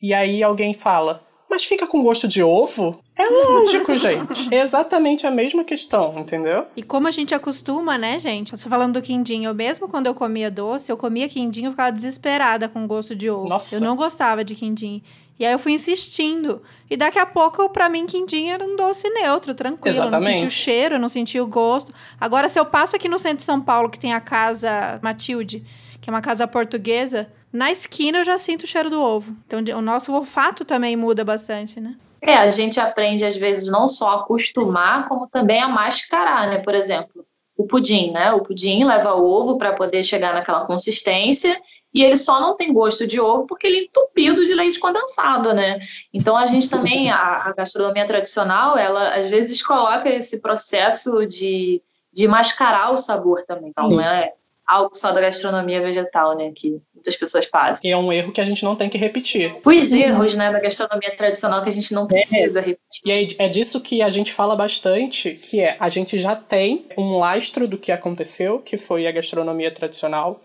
E 0.00 0.12
aí 0.12 0.42
alguém 0.42 0.74
fala: 0.74 1.24
"Mas 1.48 1.64
fica 1.64 1.86
com 1.86 2.02
gosto 2.02 2.28
de 2.28 2.42
ovo?" 2.42 3.00
É 3.16 3.28
lógico, 3.28 3.96
gente. 3.96 4.52
É 4.52 4.60
exatamente 4.62 5.26
a 5.26 5.30
mesma 5.30 5.64
questão, 5.64 6.18
entendeu? 6.18 6.66
E 6.74 6.82
como 6.82 7.06
a 7.06 7.10
gente 7.10 7.34
acostuma, 7.34 7.98
né, 7.98 8.18
gente? 8.18 8.50
Você 8.50 8.68
falando 8.68 8.94
do 8.94 9.02
quindim, 9.02 9.44
eu 9.44 9.54
mesmo 9.54 9.86
quando 9.86 10.06
eu 10.06 10.14
comia 10.14 10.50
doce, 10.50 10.90
eu 10.90 10.96
comia 10.96 11.28
quindim, 11.28 11.66
eu 11.66 11.70
ficava 11.70 11.92
desesperada 11.92 12.68
com 12.68 12.86
gosto 12.86 13.14
de 13.14 13.28
ovo. 13.28 13.48
Nossa. 13.48 13.76
Eu 13.76 13.80
não 13.80 13.94
gostava 13.94 14.42
de 14.42 14.54
quindim. 14.54 15.02
E 15.38 15.46
aí 15.46 15.52
eu 15.52 15.58
fui 15.58 15.72
insistindo. 15.72 16.62
E 16.90 16.96
daqui 16.96 17.18
a 17.18 17.26
pouco, 17.26 17.68
pra 17.70 17.88
mim, 17.88 18.06
quindim 18.06 18.48
era 18.48 18.64
um 18.64 18.76
doce 18.76 19.08
neutro, 19.10 19.54
tranquilo. 19.54 19.96
Eu 19.96 20.00
não 20.02 20.08
Exatamente. 20.08 20.38
sentia 20.38 20.48
o 20.48 20.50
cheiro, 20.50 20.94
eu 20.96 20.98
não 20.98 21.08
sentia 21.08 21.42
o 21.42 21.46
gosto. 21.46 21.92
Agora, 22.20 22.48
se 22.48 22.58
eu 22.60 22.66
passo 22.66 22.96
aqui 22.96 23.08
no 23.08 23.18
centro 23.18 23.38
de 23.38 23.42
São 23.44 23.60
Paulo, 23.60 23.88
que 23.90 23.98
tem 23.98 24.12
a 24.12 24.20
casa 24.20 25.00
Matilde, 25.02 25.64
que 26.00 26.10
é 26.10 26.12
uma 26.12 26.20
casa 26.20 26.46
portuguesa, 26.46 27.28
na 27.52 27.70
esquina 27.70 28.18
eu 28.18 28.24
já 28.24 28.38
sinto 28.38 28.64
o 28.64 28.66
cheiro 28.66 28.90
do 28.90 29.00
ovo. 29.00 29.34
Então, 29.46 29.60
o 29.76 29.82
nosso 29.82 30.12
olfato 30.12 30.64
também 30.64 30.96
muda 30.96 31.24
bastante, 31.24 31.80
né? 31.80 31.96
É, 32.20 32.36
a 32.36 32.50
gente 32.50 32.78
aprende 32.78 33.24
às 33.24 33.34
vezes 33.34 33.68
não 33.68 33.88
só 33.88 34.10
a 34.10 34.20
acostumar, 34.20 35.08
como 35.08 35.26
também 35.26 35.60
a 35.60 35.68
mascarar, 35.68 36.46
né? 36.48 36.58
Por 36.58 36.74
exemplo, 36.74 37.26
o 37.56 37.66
pudim, 37.66 38.12
né? 38.12 38.32
O 38.32 38.42
pudim 38.42 38.84
leva 38.84 39.14
ovo 39.14 39.58
para 39.58 39.72
poder 39.72 40.04
chegar 40.04 40.32
naquela 40.32 40.64
consistência 40.64 41.60
e 41.94 42.02
ele 42.02 42.16
só 42.16 42.40
não 42.40 42.56
tem 42.56 42.72
gosto 42.72 43.06
de 43.06 43.20
ovo 43.20 43.46
porque 43.46 43.66
ele 43.66 43.78
é 43.78 43.82
entupido 43.84 44.44
de 44.46 44.54
leite 44.54 44.78
condensado, 44.78 45.52
né? 45.52 45.78
Então 46.12 46.36
a 46.36 46.46
gente 46.46 46.68
também, 46.70 47.10
a, 47.10 47.44
a 47.46 47.52
gastronomia 47.52 48.06
tradicional, 48.06 48.78
ela 48.78 49.14
às 49.14 49.28
vezes 49.28 49.62
coloca 49.62 50.08
esse 50.08 50.40
processo 50.40 51.26
de, 51.26 51.82
de 52.12 52.26
mascarar 52.26 52.92
o 52.92 52.98
sabor 52.98 53.44
também. 53.46 53.70
Então 53.70 53.88
não 53.88 54.00
é 54.00 54.32
algo 54.66 54.94
só 54.94 55.12
da 55.12 55.20
gastronomia 55.20 55.82
vegetal, 55.82 56.36
né? 56.36 56.50
Que 56.54 56.80
muitas 56.94 57.16
pessoas 57.16 57.44
fazem. 57.46 57.90
E 57.90 57.92
é 57.92 57.96
um 57.96 58.12
erro 58.12 58.32
que 58.32 58.40
a 58.40 58.44
gente 58.44 58.64
não 58.64 58.76
tem 58.76 58.88
que 58.88 58.96
repetir. 58.96 59.54
Os 59.64 59.92
erros, 59.92 60.34
né, 60.34 60.50
da 60.50 60.60
gastronomia 60.60 61.14
tradicional 61.16 61.62
que 61.62 61.68
a 61.68 61.72
gente 61.72 61.92
não 61.92 62.06
precisa 62.06 62.60
repetir. 62.60 63.02
E 63.04 63.12
aí 63.12 63.36
é 63.38 63.48
disso 63.48 63.80
que 63.80 64.00
a 64.00 64.08
gente 64.08 64.32
fala 64.32 64.56
bastante, 64.56 65.32
que 65.34 65.60
é 65.60 65.76
a 65.78 65.88
gente 65.88 66.18
já 66.18 66.34
tem 66.36 66.86
um 66.96 67.18
lastro 67.18 67.66
do 67.66 67.76
que 67.76 67.92
aconteceu, 67.92 68.60
que 68.60 68.78
foi 68.78 69.06
a 69.06 69.12
gastronomia 69.12 69.70
tradicional, 69.70 70.40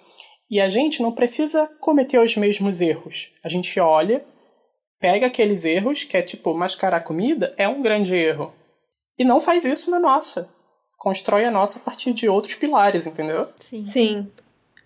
e 0.49 0.61
a 0.61 0.69
gente 0.69 1.01
não 1.01 1.11
precisa 1.11 1.67
cometer 1.79 2.19
os 2.19 2.35
mesmos 2.37 2.81
erros. 2.81 3.33
A 3.43 3.49
gente 3.49 3.79
olha, 3.79 4.23
pega 4.99 5.27
aqueles 5.27 5.65
erros, 5.65 6.03
que 6.03 6.17
é 6.17 6.21
tipo 6.21 6.53
mascarar 6.53 7.01
comida, 7.01 7.53
é 7.57 7.67
um 7.67 7.81
grande 7.81 8.15
erro. 8.15 8.53
E 9.19 9.23
não 9.23 9.39
faz 9.39 9.65
isso 9.65 9.91
na 9.91 9.99
nossa. 9.99 10.49
Constrói 10.97 11.45
a 11.45 11.51
nossa 11.51 11.79
a 11.79 11.81
partir 11.81 12.13
de 12.13 12.27
outros 12.27 12.55
pilares, 12.55 13.05
entendeu? 13.05 13.47
Sim. 13.57 13.83
Sim. 13.83 14.31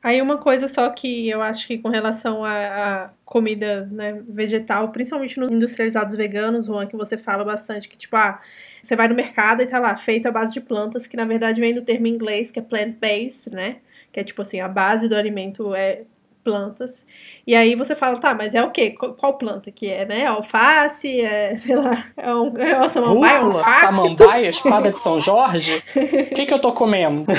Aí 0.04 0.20
uma 0.20 0.38
coisa 0.38 0.68
só 0.68 0.90
que 0.90 1.30
eu 1.30 1.42
acho 1.44 1.68
que 1.68 1.78
com 1.78 1.90
relação 1.90 2.44
à, 2.44 3.06
à 3.06 3.10
comida 3.24 3.88
né, 3.92 4.20
vegetal, 4.28 4.92
principalmente 4.92 5.40
nos 5.40 5.52
industrializados 5.52 6.16
veganos, 6.16 6.66
Juan, 6.66 6.88
que 6.88 6.98
você 6.98 7.16
fala 7.16 7.44
bastante, 7.44 7.88
que 7.88 7.96
tipo, 7.96 8.16
ah, 8.16 8.42
você 8.82 8.96
vai 8.96 9.08
no 9.08 9.14
mercado 9.14 9.62
e 9.62 9.68
tá 9.68 9.80
lá, 9.80 9.96
feito 9.96 10.28
à 10.28 10.32
base 10.32 10.54
de 10.54 10.62
plantas, 10.62 11.06
que 11.06 11.16
na 11.16 11.24
verdade 11.24 11.62
vem 11.62 11.74
do 11.74 11.84
termo 11.84 12.08
em 12.08 12.16
inglês, 12.16 12.50
que 12.50 12.58
é 12.58 12.64
plant-based, 12.64 13.52
né? 13.52 13.78
Que 14.12 14.20
é 14.20 14.24
tipo 14.24 14.42
assim, 14.42 14.60
a 14.60 14.68
base 14.68 15.08
do 15.08 15.16
alimento 15.16 15.74
é 15.74 16.04
plantas. 16.44 17.06
E 17.46 17.56
aí 17.56 17.76
você 17.76 17.96
fala, 17.96 18.20
tá, 18.20 18.34
mas 18.34 18.54
é 18.54 18.64
o 18.64 18.72
quê? 18.72 18.92
Qual, 18.92 19.38
planta 19.38 19.72
que 19.72 19.88
é, 19.88 20.06
né? 20.06 20.26
Alface, 20.26 21.22
é, 21.22 21.56
sei 21.58 21.76
lá, 21.76 22.04
é, 22.18 22.34
um, 22.34 22.58
é 22.58 22.78
uma 22.78 22.90
samambaia, 22.90 23.42
um 23.42 23.46
Rúcula, 23.46 23.64
cacto. 23.64 23.86
samambaia, 23.86 24.50
espada 24.50 24.92
de 24.92 24.98
São 24.98 25.20
Jorge. 25.22 25.84
O 25.96 26.36
que, 26.36 26.46
que 26.46 26.54
eu 26.54 26.60
tô 26.60 26.74
comendo? 26.74 27.26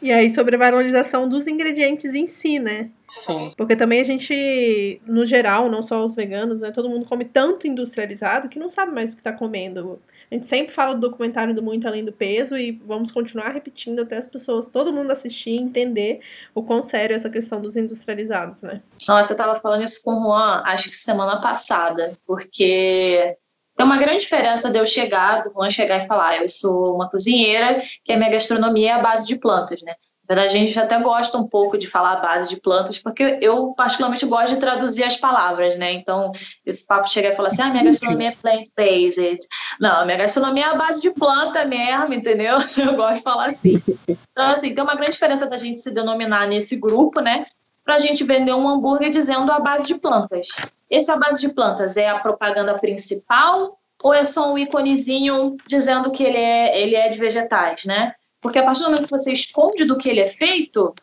E 0.00 0.12
aí 0.12 0.30
sobre 0.30 0.54
a 0.54 0.58
valorização 0.58 1.28
dos 1.28 1.46
ingredientes 1.46 2.14
em 2.14 2.26
si, 2.26 2.58
né? 2.58 2.88
Sim. 3.08 3.50
Porque 3.56 3.74
também 3.74 4.00
a 4.00 4.04
gente, 4.04 5.00
no 5.06 5.24
geral, 5.24 5.68
não 5.68 5.82
só 5.82 6.06
os 6.06 6.14
veganos, 6.14 6.60
né? 6.60 6.70
Todo 6.70 6.88
mundo 6.88 7.04
come 7.04 7.24
tanto 7.24 7.66
industrializado 7.66 8.48
que 8.48 8.58
não 8.58 8.68
sabe 8.68 8.92
mais 8.92 9.12
o 9.12 9.16
que 9.16 9.22
tá 9.22 9.32
comendo. 9.32 10.00
A 10.30 10.34
gente 10.34 10.46
sempre 10.46 10.72
fala 10.72 10.94
do 10.94 11.08
documentário 11.08 11.54
do 11.54 11.62
Muito 11.62 11.88
Além 11.88 12.04
do 12.04 12.12
Peso 12.12 12.56
e 12.56 12.72
vamos 12.72 13.10
continuar 13.10 13.48
repetindo 13.48 14.00
até 14.00 14.18
as 14.18 14.28
pessoas, 14.28 14.68
todo 14.68 14.92
mundo 14.92 15.10
assistir 15.10 15.50
e 15.50 15.58
entender 15.58 16.20
o 16.54 16.62
quão 16.62 16.82
sério 16.82 17.14
é 17.14 17.16
essa 17.16 17.30
questão 17.30 17.60
dos 17.62 17.76
industrializados, 17.76 18.62
né? 18.62 18.82
Nossa, 19.06 19.32
eu 19.32 19.36
tava 19.36 19.58
falando 19.60 19.84
isso 19.84 20.02
com 20.04 20.12
o 20.12 20.22
Juan, 20.22 20.62
acho 20.66 20.90
que 20.90 20.96
semana 20.96 21.40
passada, 21.40 22.12
porque 22.26 23.36
tem 23.76 23.86
uma 23.86 23.96
grande 23.96 24.20
diferença 24.20 24.70
de 24.70 24.78
eu 24.78 24.84
chegar, 24.84 25.44
do 25.44 25.52
Juan 25.52 25.70
chegar 25.70 26.04
e 26.04 26.06
falar, 26.06 26.42
eu 26.42 26.48
sou 26.48 26.94
uma 26.94 27.08
cozinheira, 27.08 27.80
que 28.04 28.12
a 28.12 28.16
minha 28.16 28.30
gastronomia 28.30 28.90
é 28.90 28.92
a 28.92 28.98
base 28.98 29.26
de 29.26 29.36
plantas, 29.36 29.80
né? 29.82 29.94
A 30.28 30.46
gente 30.46 30.78
até 30.78 30.98
gosta 30.98 31.38
um 31.38 31.46
pouco 31.46 31.78
de 31.78 31.86
falar 31.86 32.12
a 32.12 32.20
base 32.20 32.50
de 32.50 32.60
plantas, 32.60 32.98
porque 32.98 33.38
eu 33.40 33.72
particularmente 33.74 34.26
gosto 34.26 34.54
de 34.54 34.60
traduzir 34.60 35.04
as 35.04 35.16
palavras, 35.16 35.78
né? 35.78 35.92
Então, 35.92 36.32
esse 36.66 36.86
papo 36.86 37.08
chegar 37.08 37.32
e 37.32 37.36
falar 37.36 37.48
assim, 37.48 37.62
ah, 37.62 37.70
minha 37.70 37.84
gastronomia 37.84 38.28
é 38.28 38.32
plant-based. 38.32 39.38
Não, 39.80 40.04
minha 40.04 40.18
gastronomia 40.18 40.66
é 40.66 40.68
a 40.68 40.74
base 40.74 41.00
de 41.00 41.10
planta 41.10 41.64
mesmo, 41.64 42.12
entendeu? 42.12 42.58
Eu 42.76 42.94
gosto 42.94 43.16
de 43.16 43.22
falar 43.22 43.46
assim. 43.46 43.82
Então, 44.06 44.50
assim, 44.50 44.74
tem 44.74 44.84
uma 44.84 44.94
grande 44.94 45.12
diferença 45.12 45.46
da 45.46 45.56
gente 45.56 45.80
se 45.80 45.90
denominar 45.90 46.46
nesse 46.46 46.76
grupo, 46.76 47.20
né? 47.20 47.46
Para 47.82 47.94
a 47.94 47.98
gente 47.98 48.22
vender 48.22 48.52
um 48.52 48.68
hambúrguer 48.68 49.10
dizendo 49.10 49.50
a 49.50 49.58
base 49.58 49.86
de 49.86 49.94
plantas. 49.94 50.48
Esse 50.90 51.10
a 51.10 51.16
base 51.16 51.40
de 51.40 51.48
plantas 51.54 51.96
é 51.96 52.06
a 52.06 52.18
propaganda 52.18 52.78
principal 52.78 53.78
ou 54.02 54.12
é 54.12 54.24
só 54.24 54.52
um 54.52 54.58
íconezinho 54.58 55.56
dizendo 55.66 56.10
que 56.10 56.22
ele 56.22 56.36
é, 56.36 56.80
ele 56.80 56.94
é 56.94 57.08
de 57.08 57.18
vegetais, 57.18 57.84
né? 57.84 58.14
Porque 58.40 58.58
a 58.58 58.64
partir 58.64 58.82
do 58.82 58.90
momento 58.90 59.06
que 59.06 59.18
você 59.18 59.32
esconde 59.32 59.84
do 59.84 59.98
que 59.98 60.08
ele 60.08 60.20
é 60.20 60.26
feito, 60.26 60.94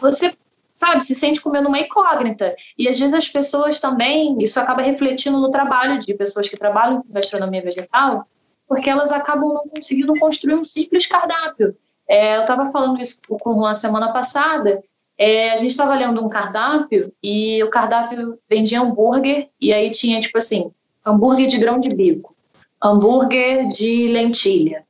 você, 0.00 0.34
sabe, 0.74 1.02
se 1.02 1.14
sente 1.14 1.40
comendo 1.40 1.68
uma 1.68 1.78
incógnita. 1.78 2.54
E 2.78 2.88
às 2.88 2.98
vezes 2.98 3.14
as 3.14 3.28
pessoas 3.28 3.80
também, 3.80 4.36
isso 4.40 4.58
acaba 4.58 4.82
refletindo 4.82 5.38
no 5.38 5.50
trabalho 5.50 5.98
de 5.98 6.12
pessoas 6.14 6.48
que 6.48 6.56
trabalham 6.56 7.02
com 7.02 7.12
gastronomia 7.12 7.62
vegetal, 7.62 8.26
porque 8.68 8.90
elas 8.90 9.12
acabam 9.12 9.52
não 9.52 9.68
conseguindo 9.68 10.18
construir 10.18 10.54
um 10.54 10.64
simples 10.64 11.06
cardápio. 11.06 11.76
É, 12.08 12.36
eu 12.36 12.42
estava 12.42 12.70
falando 12.70 13.00
isso 13.00 13.20
com 13.28 13.50
o 13.50 13.54
Juan 13.54 13.74
semana 13.74 14.12
passada. 14.12 14.82
É, 15.18 15.50
a 15.50 15.56
gente 15.56 15.70
estava 15.70 15.96
lendo 15.96 16.24
um 16.24 16.28
cardápio 16.28 17.12
e 17.22 17.62
o 17.62 17.70
cardápio 17.70 18.38
vendia 18.48 18.80
hambúrguer 18.80 19.48
e 19.60 19.72
aí 19.72 19.90
tinha 19.90 20.20
tipo 20.20 20.36
assim 20.36 20.70
hambúrguer 21.04 21.46
de 21.46 21.56
grão 21.58 21.78
de 21.78 21.94
bico, 21.94 22.36
hambúrguer 22.82 23.66
de 23.68 24.08
lentilha, 24.08 24.84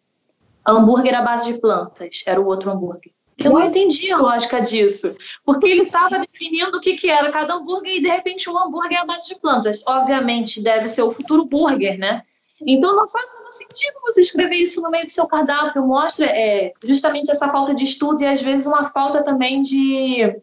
hambúrguer 0.67 1.15
à 1.15 1.23
base 1.23 1.53
de 1.53 1.61
plantas, 1.61 2.23
era 2.27 2.41
o 2.41 2.47
outro 2.47 2.71
hambúrguer. 2.71 3.13
Eu 3.39 3.53
não 3.53 3.67
entendi 3.67 4.11
a 4.11 4.17
lógica 4.17 4.61
disso, 4.63 5.15
porque 5.45 5.67
ele 5.67 5.83
estava 5.83 6.19
definindo 6.19 6.79
o 6.79 6.81
que, 6.81 6.97
que 6.97 7.11
era 7.11 7.31
cada 7.31 7.55
hambúrguer 7.55 7.97
e 7.97 8.01
de 8.01 8.09
repente 8.09 8.49
um 8.49 8.59
hambúrguer 8.59 8.99
à 8.99 9.05
base 9.05 9.29
de 9.29 9.39
plantas. 9.39 9.85
Obviamente 9.87 10.63
deve 10.63 10.89
ser 10.89 11.03
o 11.03 11.11
futuro 11.11 11.45
burger, 11.45 11.99
né? 11.99 12.23
Então 12.67 12.97
não 12.97 13.07
faz 13.07 13.27
muito 13.35 13.53
sentido 13.53 14.01
você 14.03 14.23
escrever 14.23 14.57
isso 14.57 14.81
no 14.81 14.91
meio 14.91 15.05
do 15.05 15.11
seu 15.11 15.27
cardápio. 15.27 15.87
Mostra 15.87 16.27
é, 16.27 16.73
justamente 16.83 17.31
essa 17.31 17.51
falta 17.51 17.75
de 17.75 17.85
estudo 17.85 18.23
e 18.23 18.27
às 18.27 18.41
vezes 18.41 18.67
uma 18.67 18.87
falta 18.87 19.23
também 19.23 19.63
de. 19.63 20.41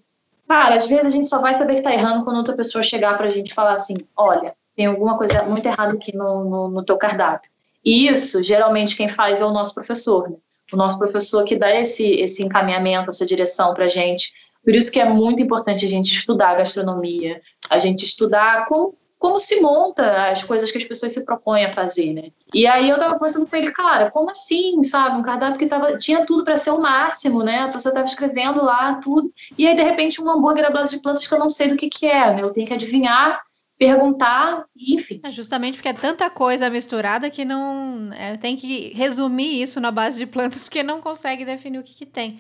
Cara, 0.47 0.75
às 0.75 0.85
vezes 0.85 1.07
a 1.07 1.09
gente 1.09 1.27
só 1.27 1.39
vai 1.39 1.55
saber 1.55 1.75
que 1.75 1.81
tá 1.81 1.91
errando 1.91 2.23
quando 2.23 2.37
outra 2.37 2.55
pessoa 2.55 2.83
chegar 2.83 3.17
pra 3.17 3.29
gente 3.29 3.49
e 3.49 3.53
falar 3.55 3.73
assim: 3.73 3.95
olha, 4.15 4.53
tem 4.75 4.85
alguma 4.85 5.17
coisa 5.17 5.41
muito 5.43 5.65
errada 5.65 5.93
aqui 5.93 6.15
no, 6.15 6.43
no, 6.45 6.67
no 6.67 6.85
teu 6.85 6.95
cardápio. 6.95 7.49
E 7.83 8.07
isso, 8.07 8.41
geralmente, 8.41 8.95
quem 8.95 9.07
faz 9.07 9.41
é 9.41 9.45
o 9.45 9.51
nosso 9.51 9.73
professor, 9.73 10.29
né? 10.29 10.37
O 10.71 10.77
nosso 10.77 10.97
professor 10.97 11.43
que 11.43 11.55
dá 11.55 11.73
esse, 11.75 12.03
esse 12.21 12.43
encaminhamento, 12.43 13.09
essa 13.09 13.25
direção 13.25 13.73
pra 13.73 13.87
gente. 13.87 14.31
Por 14.63 14.73
isso 14.73 14.91
que 14.91 14.99
é 14.99 15.07
muito 15.07 15.43
importante 15.43 15.85
a 15.85 15.89
gente 15.89 16.11
estudar 16.11 16.51
a 16.51 16.55
gastronomia, 16.55 17.41
a 17.69 17.79
gente 17.79 18.03
estudar 18.03 18.65
como 18.65 18.95
como 19.23 19.39
se 19.39 19.61
monta 19.61 20.29
as 20.29 20.43
coisas 20.43 20.69
que 20.69 20.77
as 20.77 20.83
pessoas 20.83 21.13
se 21.13 21.23
propõem 21.23 21.63
a 21.63 21.69
fazer, 21.69 22.13
né? 22.13 22.23
E 22.53 22.67
aí 22.67 22.89
eu 22.89 22.99
tava 22.99 23.17
pensando 23.17 23.47
com 23.47 23.55
ele, 23.55 23.71
cara, 23.71 24.11
como 24.11 24.29
assim, 24.29 24.83
sabe? 24.83 25.17
Um 25.17 25.23
cardápio 25.23 25.57
que 25.57 25.65
tava, 25.65 25.97
tinha 25.97 26.25
tudo 26.25 26.43
para 26.43 26.57
ser 26.57 26.71
o 26.71 26.81
máximo, 26.81 27.41
né? 27.41 27.59
A 27.59 27.69
pessoa 27.69 27.95
tava 27.95 28.05
escrevendo 28.05 28.61
lá 28.61 28.95
tudo, 28.95 29.31
e 29.57 29.65
aí 29.65 29.73
de 29.73 29.81
repente 29.81 30.21
um 30.21 30.29
hambúrguer 30.29 30.65
à 30.65 30.69
base 30.69 30.97
de 30.97 31.01
plantas 31.01 31.25
que 31.25 31.33
eu 31.33 31.39
não 31.39 31.49
sei 31.49 31.69
do 31.69 31.77
que 31.77 31.87
que 31.87 32.05
é, 32.05 32.33
né? 32.33 32.41
Eu 32.41 32.51
tenho 32.51 32.67
que 32.67 32.73
adivinhar, 32.73 33.41
perguntar, 33.77 34.65
enfim. 34.77 35.19
É 35.23 35.31
justamente 35.31 35.75
porque 35.75 35.89
é 35.89 35.93
tanta 35.93 36.29
coisa 36.29 36.69
misturada 36.69 37.29
que 37.29 37.43
não 37.43 38.09
é, 38.13 38.37
tem 38.37 38.55
que 38.55 38.93
resumir 38.93 39.61
isso 39.61 39.79
na 39.79 39.91
base 39.91 40.17
de 40.17 40.25
plantas 40.25 40.63
porque 40.65 40.83
não 40.83 41.01
consegue 41.01 41.43
definir 41.43 41.79
o 41.79 41.83
que 41.83 41.93
que 41.93 42.05
tem. 42.05 42.39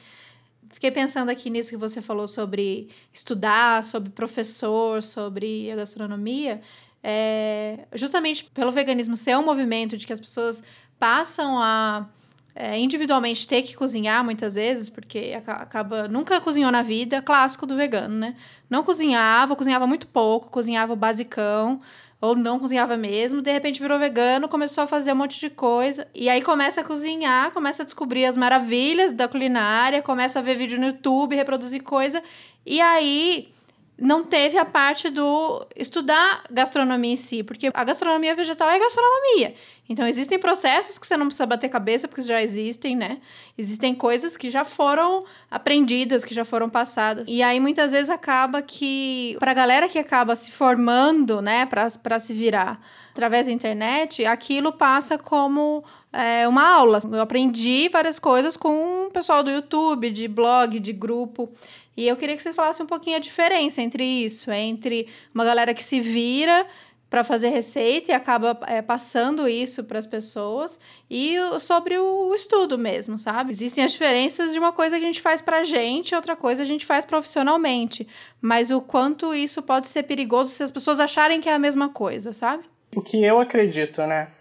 Fiquei 0.69 0.89
pensando 0.89 1.29
aqui 1.29 1.49
nisso 1.49 1.69
que 1.69 1.77
você 1.77 2.01
falou 2.01 2.27
sobre 2.27 2.89
estudar, 3.13 3.83
sobre 3.83 4.09
professor, 4.09 5.03
sobre 5.03 5.69
a 5.71 5.75
gastronomia. 5.75 6.61
É, 7.03 7.85
justamente 7.93 8.45
pelo 8.45 8.71
veganismo 8.71 9.15
ser 9.15 9.37
um 9.37 9.43
movimento 9.43 9.97
de 9.97 10.07
que 10.07 10.13
as 10.13 10.19
pessoas 10.19 10.63
passam 10.97 11.61
a 11.61 12.07
é, 12.55 12.77
individualmente 12.79 13.47
ter 13.47 13.63
que 13.63 13.75
cozinhar 13.75 14.23
muitas 14.23 14.55
vezes, 14.55 14.89
porque 14.89 15.33
acaba 15.35 16.07
nunca 16.07 16.39
cozinhou 16.39 16.71
na 16.71 16.81
vida, 16.81 17.21
clássico 17.21 17.65
do 17.65 17.75
vegano, 17.75 18.15
né? 18.15 18.35
Não 18.69 18.83
cozinhava, 18.83 19.55
cozinhava 19.55 19.87
muito 19.87 20.07
pouco, 20.07 20.49
cozinhava 20.49 20.95
basicão, 20.95 21.79
ou 22.21 22.37
não 22.37 22.57
cozinhava 22.57 22.95
mesmo, 22.95 23.41
de 23.41 23.51
repente 23.51 23.81
virou 23.81 23.99
vegano, 23.99 24.47
começou 24.47 24.85
a 24.85 24.87
fazer 24.87 25.11
um 25.11 25.15
monte 25.15 25.39
de 25.41 25.49
coisa, 25.49 26.07
e 26.15 26.29
aí 26.29 26.41
começa 26.41 26.79
a 26.79 26.83
cozinhar, 26.83 27.51
começa 27.51 27.83
a 27.83 27.85
descobrir 27.85 28.25
as 28.25 28.37
maravilhas 28.37 29.11
da 29.11 29.27
culinária, 29.27 30.01
começa 30.01 30.39
a 30.39 30.41
ver 30.41 30.55
vídeo 30.55 30.79
no 30.79 30.85
YouTube, 30.85 31.35
reproduzir 31.35 31.83
coisa, 31.83 32.23
e 32.65 32.79
aí 32.79 33.51
não 33.97 34.23
teve 34.23 34.57
a 34.57 34.65
parte 34.65 35.09
do 35.09 35.65
estudar 35.75 36.43
gastronomia 36.49 37.13
em 37.13 37.15
si, 37.15 37.43
porque 37.43 37.69
a 37.73 37.83
gastronomia 37.83 38.35
vegetal 38.35 38.69
é 38.69 38.79
gastronomia. 38.79 39.53
Então, 39.87 40.07
existem 40.07 40.39
processos 40.39 40.97
que 40.97 41.05
você 41.05 41.17
não 41.17 41.25
precisa 41.25 41.45
bater 41.45 41.69
cabeça, 41.69 42.07
porque 42.07 42.21
já 42.21 42.41
existem, 42.41 42.95
né? 42.95 43.19
Existem 43.57 43.93
coisas 43.93 44.37
que 44.37 44.49
já 44.49 44.63
foram 44.63 45.25
aprendidas, 45.51 46.23
que 46.23 46.33
já 46.33 46.45
foram 46.45 46.69
passadas. 46.69 47.25
E 47.27 47.43
aí, 47.43 47.59
muitas 47.59 47.91
vezes, 47.91 48.09
acaba 48.09 48.61
que, 48.61 49.35
para 49.39 49.51
a 49.51 49.53
galera 49.53 49.89
que 49.89 49.99
acaba 49.99 50.35
se 50.35 50.51
formando, 50.51 51.41
né, 51.41 51.65
para 51.65 52.19
se 52.19 52.33
virar 52.33 52.79
através 53.11 53.45
da 53.45 53.51
internet, 53.51 54.25
aquilo 54.25 54.71
passa 54.71 55.17
como 55.17 55.83
é, 56.13 56.47
uma 56.47 56.67
aula. 56.67 56.99
Eu 57.11 57.21
aprendi 57.21 57.89
várias 57.89 58.17
coisas 58.17 58.55
com 58.55 59.07
o 59.07 59.11
pessoal 59.11 59.43
do 59.43 59.51
YouTube, 59.51 60.09
de 60.11 60.27
blog, 60.27 60.79
de 60.79 60.93
grupo. 60.93 61.51
E 61.95 62.07
eu 62.07 62.15
queria 62.15 62.35
que 62.35 62.43
você 62.43 62.53
falasse 62.53 62.81
um 62.81 62.87
pouquinho 62.87 63.17
a 63.17 63.19
diferença 63.19 63.81
entre 63.81 64.03
isso, 64.03 64.51
entre 64.51 65.07
uma 65.33 65.45
galera 65.45 65.73
que 65.73 65.83
se 65.83 65.99
vira 65.99 66.67
para 67.13 67.23
fazer 67.23 67.49
receita 67.49 68.11
e 68.11 68.15
acaba 68.15 68.59
é, 68.65 68.81
passando 68.81 69.47
isso 69.47 69.83
para 69.83 69.99
as 69.99 70.07
pessoas 70.07 70.79
e 71.07 71.35
sobre 71.59 71.95
o 71.95 72.33
estudo 72.33 72.75
mesmo, 72.75 73.19
sabe? 73.19 73.51
Existem 73.51 73.83
as 73.83 73.91
diferenças 73.91 74.51
de 74.51 74.57
uma 74.57 74.71
coisa 74.71 74.97
que 74.97 75.03
a 75.03 75.05
gente 75.05 75.21
faz 75.21 75.39
para 75.39 75.59
a 75.59 75.63
gente, 75.63 76.15
outra 76.15 76.35
coisa 76.35 76.63
a 76.63 76.65
gente 76.65 76.83
faz 76.87 77.05
profissionalmente, 77.05 78.07
mas 78.41 78.71
o 78.71 78.81
quanto 78.81 79.31
isso 79.31 79.61
pode 79.61 79.89
ser 79.89 80.01
perigoso 80.01 80.49
se 80.49 80.63
as 80.63 80.71
pessoas 80.71 80.99
acharem 80.99 81.39
que 81.39 81.47
é 81.47 81.53
a 81.53 81.59
mesma 81.59 81.87
coisa, 81.87 82.33
sabe? 82.33 82.63
O 82.95 83.01
que 83.03 83.23
eu 83.23 83.39
acredito, 83.39 84.01
né? 84.07 84.31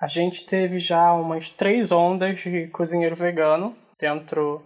A 0.00 0.06
gente 0.06 0.46
teve 0.46 0.78
já 0.78 1.12
umas 1.12 1.50
três 1.50 1.92
ondas 1.92 2.38
de 2.38 2.68
cozinheiro 2.68 3.14
vegano 3.14 3.76
dentro 4.00 4.62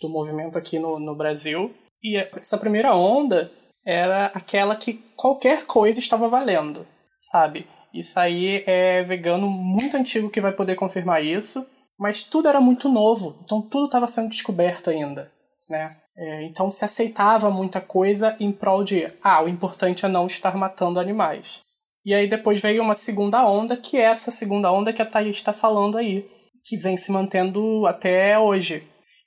do 0.00 0.08
movimento 0.08 0.58
aqui 0.58 0.78
no, 0.78 0.98
no 0.98 1.16
Brasil. 1.16 1.72
E 2.02 2.16
essa 2.16 2.58
primeira 2.58 2.94
onda 2.94 3.50
era 3.86 4.26
aquela 4.26 4.76
que 4.76 4.94
qualquer 5.16 5.64
coisa 5.64 5.98
estava 5.98 6.28
valendo 6.28 6.86
sabe? 7.18 7.66
Isso 7.92 8.18
aí 8.18 8.62
é 8.66 9.02
vegano 9.02 9.48
muito 9.48 9.96
antigo 9.96 10.30
que 10.30 10.40
vai 10.40 10.52
poder 10.52 10.76
confirmar 10.76 11.24
isso, 11.24 11.66
mas 11.98 12.22
tudo 12.22 12.48
era 12.48 12.60
muito 12.60 12.88
novo, 12.88 13.38
então 13.42 13.62
tudo 13.62 13.86
estava 13.86 14.06
sendo 14.06 14.28
descoberto 14.28 14.90
ainda, 14.90 15.30
né? 15.70 15.96
É, 16.18 16.42
então 16.44 16.70
se 16.70 16.84
aceitava 16.84 17.50
muita 17.50 17.80
coisa 17.80 18.36
em 18.40 18.50
prol 18.50 18.82
de, 18.84 19.10
ah, 19.22 19.42
o 19.42 19.48
importante 19.48 20.04
é 20.04 20.08
não 20.08 20.26
estar 20.26 20.56
matando 20.56 21.00
animais. 21.00 21.60
E 22.04 22.14
aí 22.14 22.26
depois 22.26 22.60
veio 22.60 22.82
uma 22.82 22.94
segunda 22.94 23.46
onda, 23.46 23.76
que 23.76 23.98
é 23.98 24.02
essa 24.02 24.30
segunda 24.30 24.70
onda 24.70 24.92
que 24.92 25.02
a 25.02 25.06
Thaís 25.06 25.36
está 25.36 25.52
falando 25.52 25.98
aí, 25.98 26.26
que 26.64 26.76
vem 26.76 26.96
se 26.96 27.10
mantendo 27.10 27.86
até 27.86 28.38
hoje, 28.38 28.86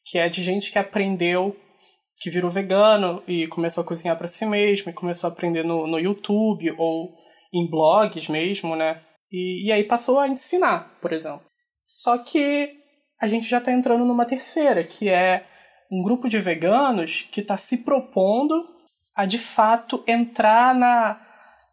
que 0.09 0.17
é 0.17 0.27
de 0.27 0.41
gente 0.41 0.71
que 0.71 0.79
aprendeu, 0.79 1.55
que 2.17 2.29
virou 2.29 2.49
vegano 2.49 3.21
e 3.27 3.47
começou 3.47 3.83
a 3.83 3.87
cozinhar 3.87 4.17
para 4.17 4.27
si 4.27 4.45
mesmo, 4.45 4.89
e 4.89 4.93
começou 4.93 5.29
a 5.29 5.33
aprender 5.33 5.63
no, 5.63 5.85
no 5.85 5.99
YouTube 5.99 6.73
ou 6.77 7.15
em 7.53 7.69
blogs 7.69 8.27
mesmo, 8.27 8.75
né? 8.75 9.01
E, 9.31 9.67
e 9.67 9.71
aí 9.71 9.83
passou 9.83 10.19
a 10.19 10.27
ensinar, 10.27 10.97
por 10.99 11.13
exemplo. 11.13 11.45
Só 11.79 12.17
que 12.17 12.71
a 13.21 13.27
gente 13.27 13.47
já 13.47 13.59
está 13.59 13.71
entrando 13.71 14.03
numa 14.03 14.25
terceira, 14.25 14.83
que 14.83 15.09
é 15.09 15.45
um 15.91 16.01
grupo 16.01 16.27
de 16.27 16.39
veganos 16.39 17.27
que 17.31 17.41
está 17.41 17.55
se 17.57 17.77
propondo 17.83 18.53
a 19.15 19.25
de 19.25 19.37
fato 19.37 20.03
entrar 20.07 20.73
na, 20.73 21.21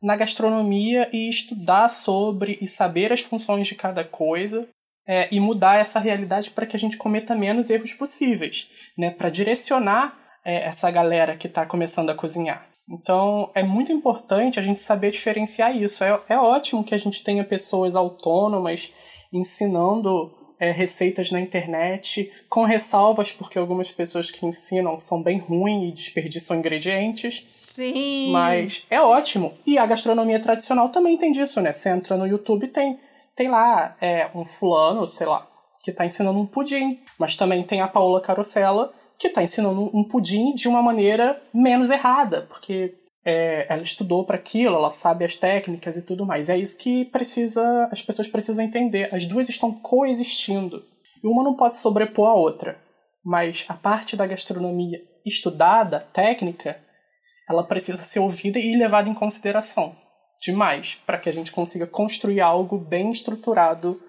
na 0.03 0.17
gastronomia 0.17 1.09
e 1.13 1.29
estudar 1.29 1.89
sobre 1.89 2.59
e 2.61 2.67
saber 2.67 3.13
as 3.13 3.21
funções 3.21 3.67
de 3.67 3.75
cada 3.75 4.05
coisa 4.05 4.69
é, 5.07 5.29
e 5.31 5.39
mudar 5.39 5.81
essa 5.81 6.01
realidade 6.01 6.51
para 6.51 6.67
que 6.67 6.77
a 6.77 6.79
gente 6.79 6.97
cometa 6.97 7.35
menos 7.35 7.71
erros 7.71 7.93
possíveis, 7.93 8.69
né? 8.99 9.11
Para 9.11 9.31
direcionar 9.31 10.19
é, 10.45 10.65
essa 10.65 10.91
galera 10.91 11.37
que 11.37 11.47
está 11.47 11.65
começando 11.65 12.11
a 12.11 12.15
cozinhar. 12.15 12.67
Então 12.89 13.51
é 13.55 13.63
muito 13.63 13.93
importante 13.93 14.59
a 14.59 14.63
gente 14.63 14.81
saber 14.81 15.11
diferenciar 15.11 15.77
isso. 15.77 16.05
É, 16.05 16.21
é 16.29 16.39
ótimo 16.39 16.85
que 16.85 16.95
a 16.95 16.99
gente 16.99 17.23
tenha 17.23 17.45
pessoas 17.45 17.97
autônomas 17.97 18.93
ensinando 19.33 20.33
é, 20.59 20.71
receitas 20.71 21.31
na 21.31 21.41
internet, 21.41 22.31
com 22.49 22.65
ressalvas, 22.65 23.33
porque 23.33 23.59
algumas 23.59 23.91
pessoas 23.91 24.31
que 24.31 24.47
ensinam 24.47 24.99
são 24.99 25.23
bem 25.23 25.39
ruins 25.39 25.89
e 25.89 25.93
desperdiçam 25.93 26.57
ingredientes. 26.57 27.45
Sim. 27.69 28.31
Mas 28.33 28.87
é 28.89 29.01
ótimo. 29.01 29.53
E 29.67 29.77
a 29.79 29.87
gastronomia 29.87 30.41
tradicional 30.41 30.89
também 30.89 31.17
tem 31.19 31.33
disso, 31.33 31.61
né? 31.61 31.73
Você 31.73 31.91
entra 31.91 32.17
no 32.17 32.27
YouTube 32.27 32.69
tem 32.69 32.99
tem 33.37 33.49
lá 33.49 33.95
é, 34.01 34.29
um 34.35 34.45
fulano, 34.45 35.07
sei 35.07 35.27
lá, 35.27 35.47
que 35.85 35.91
está 35.91 36.05
ensinando 36.05 36.41
um 36.41 36.47
pudim. 36.47 36.99
Mas 37.19 37.37
também 37.37 37.63
tem 37.63 37.83
a 37.83 37.87
Paola 37.87 38.21
Carosella, 38.21 38.93
que 39.19 39.29
está 39.29 39.43
ensinando 39.43 39.91
um 39.95 40.03
pudim 40.03 40.55
de 40.55 40.67
uma 40.67 40.83
maneira 40.83 41.41
menos 41.55 41.91
errada, 41.91 42.43
porque 42.43 42.95
é, 43.25 43.67
ela 43.69 43.83
estudou 43.83 44.25
para 44.25 44.37
aquilo, 44.37 44.77
ela 44.77 44.91
sabe 44.91 45.25
as 45.25 45.37
técnicas 45.37 45.97
e 45.97 46.03
tudo 46.03 46.27
mais. 46.27 46.49
É 46.49 46.57
isso 46.57 46.79
que 46.79 47.05
precisa, 47.07 47.89
as 47.93 48.01
pessoas 48.01 48.27
precisam 48.27 48.65
entender. 48.65 49.15
As 49.15 49.27
duas 49.27 49.49
estão 49.49 49.73
coexistindo. 49.73 50.83
E 51.23 51.29
uma 51.29 51.45
não 51.45 51.55
pode 51.55 51.77
sobrepor 51.77 52.31
a 52.31 52.35
outra. 52.35 52.79
Mas 53.25 53.67
a 53.69 53.75
parte 53.75 54.17
da 54.17 54.27
gastronomia 54.27 54.99
estudada, 55.27 56.01
técnica, 56.13 56.81
ela 57.49 57.65
precisa 57.65 58.03
ser 58.03 58.21
ouvida 58.21 58.59
e 58.59 58.77
levada 58.77 59.09
em 59.09 59.15
consideração 59.15 59.95
demais 60.47 60.99
para 61.07 61.19
que 61.19 61.29
a 61.29 61.33
gente 61.33 61.53
consiga 61.53 61.87
construir 61.87 62.41
algo 62.41 62.79
bem 62.79 63.11
estruturado 63.11 64.01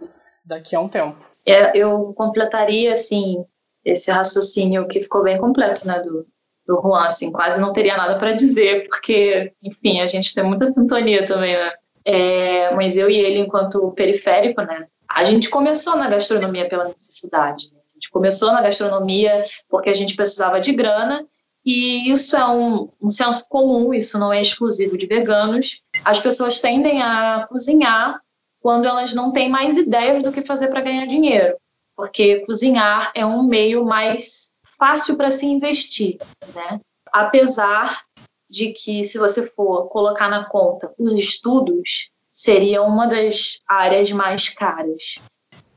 daqui 0.45 0.75
a 0.75 0.79
um 0.79 0.87
tempo. 0.87 1.29
É, 1.45 1.77
eu 1.77 2.13
completaria 2.13 2.93
assim 2.93 3.43
esse 3.83 4.11
raciocínio 4.11 4.87
que 4.87 5.01
ficou 5.01 5.23
bem 5.23 5.37
completo, 5.37 5.87
né, 5.87 5.99
do, 5.99 6.25
do 6.65 6.81
Juan, 6.81 7.05
assim, 7.05 7.31
quase 7.31 7.59
não 7.59 7.71
teria 7.71 7.95
nada 7.95 8.17
para 8.17 8.33
dizer, 8.33 8.87
porque, 8.89 9.53
enfim, 9.63 10.01
a 10.01 10.07
gente 10.07 10.33
tem 10.35 10.43
muita 10.43 10.67
sintonia 10.73 11.25
também, 11.25 11.55
né? 11.55 11.71
É, 12.03 12.73
mas 12.75 12.97
eu 12.97 13.09
e 13.09 13.17
ele, 13.17 13.39
enquanto 13.39 13.91
periférico, 13.91 14.61
né, 14.61 14.87
a 15.09 15.23
gente 15.23 15.49
começou 15.49 15.95
na 15.95 16.09
gastronomia 16.09 16.67
pela 16.67 16.85
necessidade. 16.85 17.71
Né? 17.73 17.79
A 17.79 17.93
gente 17.93 18.11
começou 18.11 18.51
na 18.51 18.61
gastronomia 18.61 19.45
porque 19.69 19.89
a 19.89 19.93
gente 19.93 20.15
precisava 20.15 20.59
de 20.59 20.73
grana 20.73 21.25
e 21.69 22.09
isso 22.09 22.37
é 22.37 22.47
um, 22.47 22.89
um 23.01 23.09
senso 23.09 23.45
comum, 23.49 23.93
isso 23.93 24.17
não 24.17 24.31
é 24.31 24.41
exclusivo 24.41 24.97
de 24.97 25.05
veganos. 25.05 25.83
As 26.05 26.17
pessoas 26.17 26.59
tendem 26.59 27.01
a 27.01 27.45
cozinhar 27.49 28.21
quando 28.61 28.87
elas 28.87 29.13
não 29.13 29.33
têm 29.33 29.49
mais 29.49 29.77
ideias 29.77 30.23
do 30.23 30.31
que 30.31 30.41
fazer 30.41 30.69
para 30.69 30.79
ganhar 30.79 31.05
dinheiro, 31.05 31.57
porque 31.93 32.39
cozinhar 32.45 33.11
é 33.13 33.25
um 33.25 33.43
meio 33.43 33.83
mais 33.83 34.53
fácil 34.79 35.17
para 35.17 35.29
se 35.29 35.45
investir, 35.45 36.17
né? 36.55 36.79
Apesar 37.11 38.01
de 38.49 38.71
que, 38.71 39.03
se 39.03 39.17
você 39.17 39.45
for 39.51 39.89
colocar 39.89 40.29
na 40.29 40.45
conta 40.45 40.93
os 40.97 41.15
estudos, 41.15 42.11
seria 42.31 42.81
uma 42.81 43.07
das 43.07 43.59
áreas 43.67 44.09
mais 44.13 44.47
caras. 44.47 45.19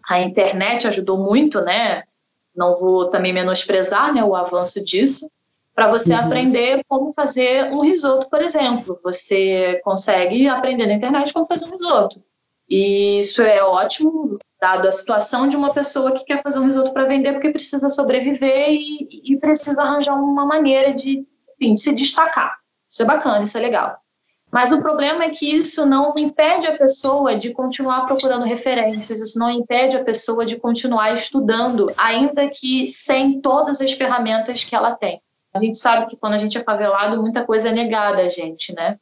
A 0.09 0.21
internet 0.21 0.87
ajudou 0.87 1.19
muito, 1.19 1.61
né? 1.61 2.05
Não 2.55 2.77
vou 2.77 3.11
também 3.11 3.33
menosprezar 3.33 4.15
né, 4.15 4.23
o 4.23 4.37
avanço 4.37 4.85
disso, 4.85 5.29
para 5.81 5.91
você 5.91 6.13
uhum. 6.13 6.21
aprender 6.21 6.85
como 6.87 7.11
fazer 7.11 7.73
um 7.73 7.81
risoto, 7.81 8.29
por 8.29 8.43
exemplo. 8.43 9.01
Você 9.03 9.81
consegue 9.83 10.47
aprender 10.47 10.87
na 10.87 10.93
internet 10.93 11.33
como 11.33 11.47
fazer 11.47 11.65
um 11.65 11.71
risoto. 11.71 12.23
E 12.69 13.21
isso 13.21 13.41
é 13.41 13.63
ótimo, 13.63 14.39
dado 14.61 14.87
a 14.87 14.93
situação 14.93 15.49
de 15.49 15.57
uma 15.57 15.73
pessoa 15.73 16.13
que 16.13 16.27
quer 16.27 16.43
fazer 16.43 16.59
um 16.59 16.67
risoto 16.67 16.93
para 16.93 17.07
vender 17.07 17.33
porque 17.33 17.49
precisa 17.49 17.89
sobreviver 17.89 18.69
e, 18.73 19.23
e, 19.25 19.39
precisa 19.39 19.81
arranjar 19.81 20.23
uma 20.23 20.45
maneira 20.45 20.93
de, 20.93 21.27
enfim, 21.59 21.73
de 21.73 21.81
se 21.81 21.95
destacar. 21.95 22.59
Isso 22.87 23.03
é 23.03 23.07
bacana, 23.07 23.45
isso 23.45 23.57
é 23.57 23.61
legal. 23.63 23.97
Mas 24.53 24.73
o 24.73 24.83
problema 24.83 25.25
é 25.25 25.31
que 25.31 25.51
isso 25.51 25.87
não 25.87 26.13
impede 26.19 26.67
a 26.67 26.77
pessoa 26.77 27.35
de 27.35 27.55
continuar 27.55 28.05
procurando 28.05 28.45
referências, 28.45 29.19
isso 29.19 29.39
não 29.39 29.51
impede 29.51 29.97
a 29.97 30.05
pessoa 30.05 30.45
de 30.45 30.59
continuar 30.59 31.11
estudando, 31.15 31.91
ainda 31.97 32.51
que 32.51 32.87
sem 32.91 33.41
todas 33.41 33.81
as 33.81 33.93
ferramentas 33.93 34.63
que 34.63 34.77
ela 34.77 34.95
tem. 34.95 35.23
A 35.53 35.61
gente 35.61 35.79
sabe 35.79 36.07
que 36.07 36.17
quando 36.17 36.35
a 36.35 36.39
gente 36.39 36.57
é 36.57 36.63
favelado, 36.63 37.21
muita 37.21 37.45
coisa 37.45 37.69
é 37.69 37.73
negada 37.73 38.23
a 38.23 38.29
gente, 38.29 38.75
né? 38.75 38.99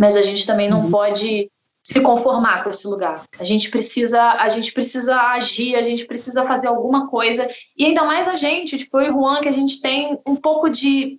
Mas 0.00 0.16
a 0.16 0.22
gente 0.22 0.46
também 0.46 0.68
não 0.68 0.84
uhum. 0.84 0.90
pode 0.90 1.50
se 1.84 2.00
conformar 2.02 2.62
com 2.62 2.70
esse 2.70 2.86
lugar. 2.86 3.24
A 3.38 3.44
gente 3.44 3.70
precisa, 3.70 4.20
a 4.20 4.48
gente 4.48 4.72
precisa 4.72 5.18
agir, 5.30 5.74
a 5.74 5.82
gente 5.82 6.06
precisa 6.06 6.44
fazer 6.46 6.66
alguma 6.66 7.08
coisa. 7.08 7.48
E 7.76 7.86
ainda 7.86 8.04
mais 8.04 8.28
a 8.28 8.34
gente, 8.34 8.76
tipo 8.76 9.00
eu 9.00 9.08
e 9.08 9.12
Juan, 9.12 9.40
que 9.40 9.48
a 9.48 9.52
gente 9.52 9.80
tem 9.80 10.18
um 10.26 10.36
pouco 10.36 10.68
de 10.68 11.18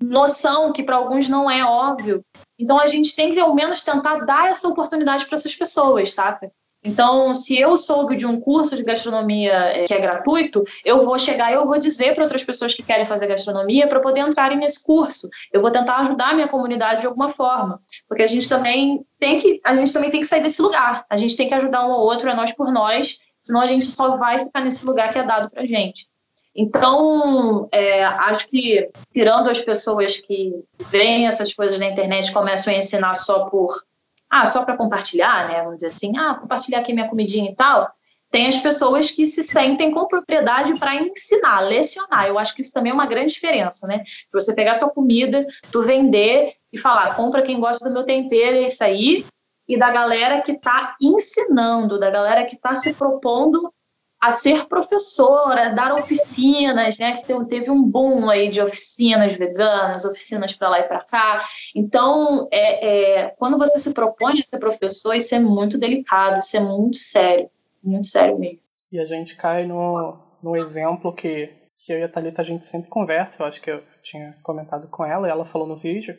noção 0.00 0.72
que 0.72 0.82
para 0.82 0.96
alguns 0.96 1.28
não 1.28 1.50
é 1.50 1.64
óbvio. 1.64 2.22
Então 2.58 2.78
a 2.78 2.86
gente 2.86 3.16
tem 3.16 3.32
que 3.32 3.40
ao 3.40 3.54
menos 3.54 3.82
tentar 3.82 4.26
dar 4.26 4.50
essa 4.50 4.68
oportunidade 4.68 5.24
para 5.26 5.36
essas 5.36 5.54
pessoas, 5.54 6.12
sabe? 6.12 6.50
Então, 6.82 7.34
se 7.34 7.58
eu 7.58 7.76
soube 7.76 8.16
de 8.16 8.24
um 8.24 8.40
curso 8.40 8.74
de 8.74 8.82
gastronomia 8.82 9.52
eh, 9.52 9.84
que 9.84 9.92
é 9.92 10.00
gratuito, 10.00 10.64
eu 10.82 11.04
vou 11.04 11.18
chegar 11.18 11.50
e 11.50 11.54
eu 11.54 11.66
vou 11.66 11.78
dizer 11.78 12.14
para 12.14 12.24
outras 12.24 12.42
pessoas 12.42 12.74
que 12.74 12.82
querem 12.82 13.04
fazer 13.04 13.26
gastronomia 13.26 13.86
para 13.86 14.00
poder 14.00 14.20
entrarem 14.20 14.56
nesse 14.56 14.82
curso. 14.82 15.28
Eu 15.52 15.60
vou 15.60 15.70
tentar 15.70 15.96
ajudar 15.96 16.30
a 16.30 16.34
minha 16.34 16.48
comunidade 16.48 17.02
de 17.02 17.06
alguma 17.06 17.28
forma, 17.28 17.82
porque 18.08 18.22
a 18.22 18.26
gente 18.26 18.48
também 18.48 19.04
tem 19.18 19.38
que 19.38 19.60
a 19.62 19.76
gente 19.76 19.92
também 19.92 20.10
tem 20.10 20.20
que 20.20 20.26
sair 20.26 20.42
desse 20.42 20.62
lugar. 20.62 21.04
A 21.10 21.16
gente 21.18 21.36
tem 21.36 21.48
que 21.48 21.54
ajudar 21.54 21.86
um 21.86 21.92
ao 21.92 22.00
outro, 22.00 22.30
é 22.30 22.34
nós 22.34 22.52
por 22.52 22.72
nós, 22.72 23.18
senão 23.42 23.60
a 23.60 23.66
gente 23.66 23.84
só 23.84 24.16
vai 24.16 24.38
ficar 24.38 24.62
nesse 24.62 24.86
lugar 24.86 25.12
que 25.12 25.18
é 25.18 25.22
dado 25.22 25.50
para 25.50 25.66
gente. 25.66 26.08
Então, 26.56 27.68
é, 27.70 28.04
acho 28.04 28.48
que 28.48 28.88
tirando 29.12 29.48
as 29.50 29.60
pessoas 29.60 30.16
que 30.16 30.52
veem 30.90 31.26
essas 31.26 31.54
coisas 31.54 31.78
na 31.78 31.86
internet 31.86 32.32
começam 32.32 32.72
a 32.72 32.76
ensinar 32.76 33.14
só 33.16 33.44
por 33.46 33.82
ah, 34.30 34.46
só 34.46 34.64
para 34.64 34.76
compartilhar, 34.76 35.48
né? 35.48 35.58
Vamos 35.62 35.76
dizer 35.76 35.88
assim, 35.88 36.16
ah, 36.16 36.36
compartilhar 36.36 36.78
aqui 36.78 36.92
minha 36.92 37.08
comidinha 37.08 37.50
e 37.50 37.54
tal. 37.54 37.90
Tem 38.30 38.46
as 38.46 38.56
pessoas 38.58 39.10
que 39.10 39.26
se 39.26 39.42
sentem 39.42 39.90
com 39.90 40.06
propriedade 40.06 40.78
para 40.78 40.94
ensinar, 40.94 41.60
lecionar. 41.60 42.28
Eu 42.28 42.38
acho 42.38 42.54
que 42.54 42.62
isso 42.62 42.72
também 42.72 42.92
é 42.92 42.94
uma 42.94 43.06
grande 43.06 43.32
diferença, 43.32 43.88
né? 43.88 44.04
Você 44.32 44.54
pegar 44.54 44.74
a 44.74 44.78
tua 44.78 44.90
comida, 44.90 45.44
tu 45.72 45.82
vender 45.82 46.54
e 46.72 46.78
falar, 46.78 47.16
compra 47.16 47.42
quem 47.42 47.58
gosta 47.58 47.88
do 47.88 47.92
meu 47.92 48.04
tempero, 48.04 48.56
é 48.56 48.66
isso 48.66 48.84
aí. 48.84 49.26
E 49.66 49.76
da 49.76 49.90
galera 49.90 50.40
que 50.42 50.52
está 50.52 50.94
ensinando, 51.02 51.98
da 51.98 52.08
galera 52.08 52.44
que 52.44 52.54
está 52.54 52.74
se 52.76 52.94
propondo 52.94 53.72
a 54.20 54.30
ser 54.30 54.66
professora, 54.66 55.70
dar 55.70 55.94
oficinas, 55.94 56.98
né? 56.98 57.16
Que 57.16 57.44
teve 57.46 57.70
um 57.70 57.82
boom 57.82 58.28
aí 58.28 58.50
de 58.50 58.60
oficinas 58.60 59.34
veganas, 59.34 60.04
oficinas 60.04 60.52
para 60.52 60.68
lá 60.68 60.80
e 60.80 60.82
para 60.84 61.02
cá. 61.02 61.48
Então, 61.74 62.46
é, 62.52 63.20
é, 63.20 63.28
quando 63.38 63.56
você 63.56 63.78
se 63.78 63.94
propõe 63.94 64.38
a 64.38 64.44
ser 64.44 64.58
professor, 64.58 65.14
isso 65.14 65.34
é 65.34 65.38
muito 65.38 65.78
delicado, 65.78 66.38
isso 66.38 66.54
é 66.54 66.60
muito 66.60 66.98
sério, 66.98 67.48
muito 67.82 68.08
sério 68.08 68.38
mesmo. 68.38 68.58
E 68.92 69.00
a 69.00 69.06
gente 69.06 69.36
cai 69.36 69.64
no, 69.64 70.18
no 70.42 70.54
exemplo 70.54 71.14
que, 71.14 71.50
que 71.86 71.92
eu 71.92 71.98
e 71.98 72.02
a 72.02 72.08
Thalita 72.08 72.42
a 72.42 72.44
gente 72.44 72.66
sempre 72.66 72.90
conversa, 72.90 73.42
eu 73.42 73.46
acho 73.46 73.62
que 73.62 73.70
eu 73.70 73.82
tinha 74.02 74.36
comentado 74.42 74.86
com 74.88 75.04
ela 75.04 75.28
e 75.28 75.30
ela 75.30 75.46
falou 75.46 75.66
no 75.66 75.76
vídeo, 75.76 76.18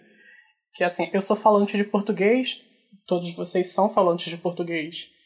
que 0.73 0.83
assim, 0.83 1.07
eu 1.13 1.21
sou 1.21 1.35
falante 1.35 1.77
de 1.77 1.83
português, 1.83 2.65
todos 3.05 3.35
vocês 3.35 3.67
são 3.67 3.87
falantes 3.87 4.31
de 4.31 4.37
português 4.37 5.20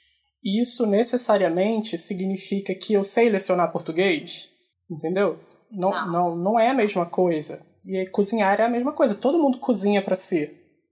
isso 0.45 0.85
necessariamente 0.85 1.97
significa 1.97 2.75
que 2.75 2.93
eu 2.93 3.03
sei 3.03 3.29
lecionar 3.29 3.71
português? 3.71 4.47
Entendeu? 4.89 5.39
Não, 5.71 5.89
não, 5.89 6.11
não, 6.11 6.35
não 6.35 6.59
é 6.59 6.69
a 6.69 6.73
mesma 6.73 7.07
coisa. 7.07 7.65
E 7.83 8.07
cozinhar 8.11 8.59
é 8.59 8.63
a 8.63 8.69
mesma 8.69 8.93
coisa. 8.93 9.15
Todo 9.15 9.39
mundo 9.39 9.57
cozinha 9.57 10.01
para 10.01 10.15
si. 10.15 10.49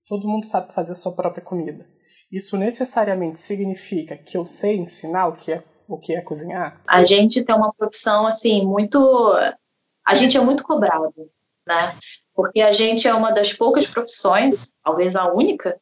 Todo 0.07 0.27
mundo 0.27 0.45
sabe 0.45 0.73
fazer 0.73 0.93
a 0.93 0.95
sua 0.95 1.13
própria 1.13 1.43
comida. 1.43 1.87
Isso 2.31 2.57
necessariamente 2.57 3.37
significa 3.37 4.17
que 4.17 4.35
eu 4.35 4.43
sei 4.43 4.77
ensinar 4.77 5.27
o 5.27 5.35
que 5.35 5.51
é, 5.51 5.63
o 5.87 5.99
que 5.99 6.15
é 6.15 6.21
cozinhar? 6.21 6.81
A 6.87 7.05
gente 7.05 7.43
tem 7.43 7.55
uma 7.55 7.71
profissão 7.73 8.25
assim 8.25 8.65
muito. 8.65 8.99
A 10.05 10.15
gente 10.15 10.35
é 10.35 10.41
muito 10.41 10.63
cobrado, 10.63 11.13
né? 11.67 11.95
Porque 12.33 12.59
a 12.61 12.71
gente 12.71 13.07
é 13.07 13.13
uma 13.13 13.31
das 13.31 13.53
poucas 13.53 13.85
profissões, 13.85 14.73
talvez 14.83 15.15
a 15.15 15.31
única, 15.31 15.79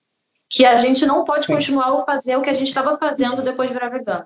que 0.52 0.66
a 0.66 0.78
gente 0.78 1.06
não 1.06 1.24
pode 1.24 1.48
continuar 1.48 1.88
a 1.88 2.04
fazer 2.04 2.36
o 2.36 2.42
que 2.42 2.50
a 2.50 2.54
gente 2.54 2.68
estava 2.68 2.98
fazendo 2.98 3.42
depois 3.42 3.70
de 3.70 3.74
virar 3.74 3.88
vegano. 3.88 4.26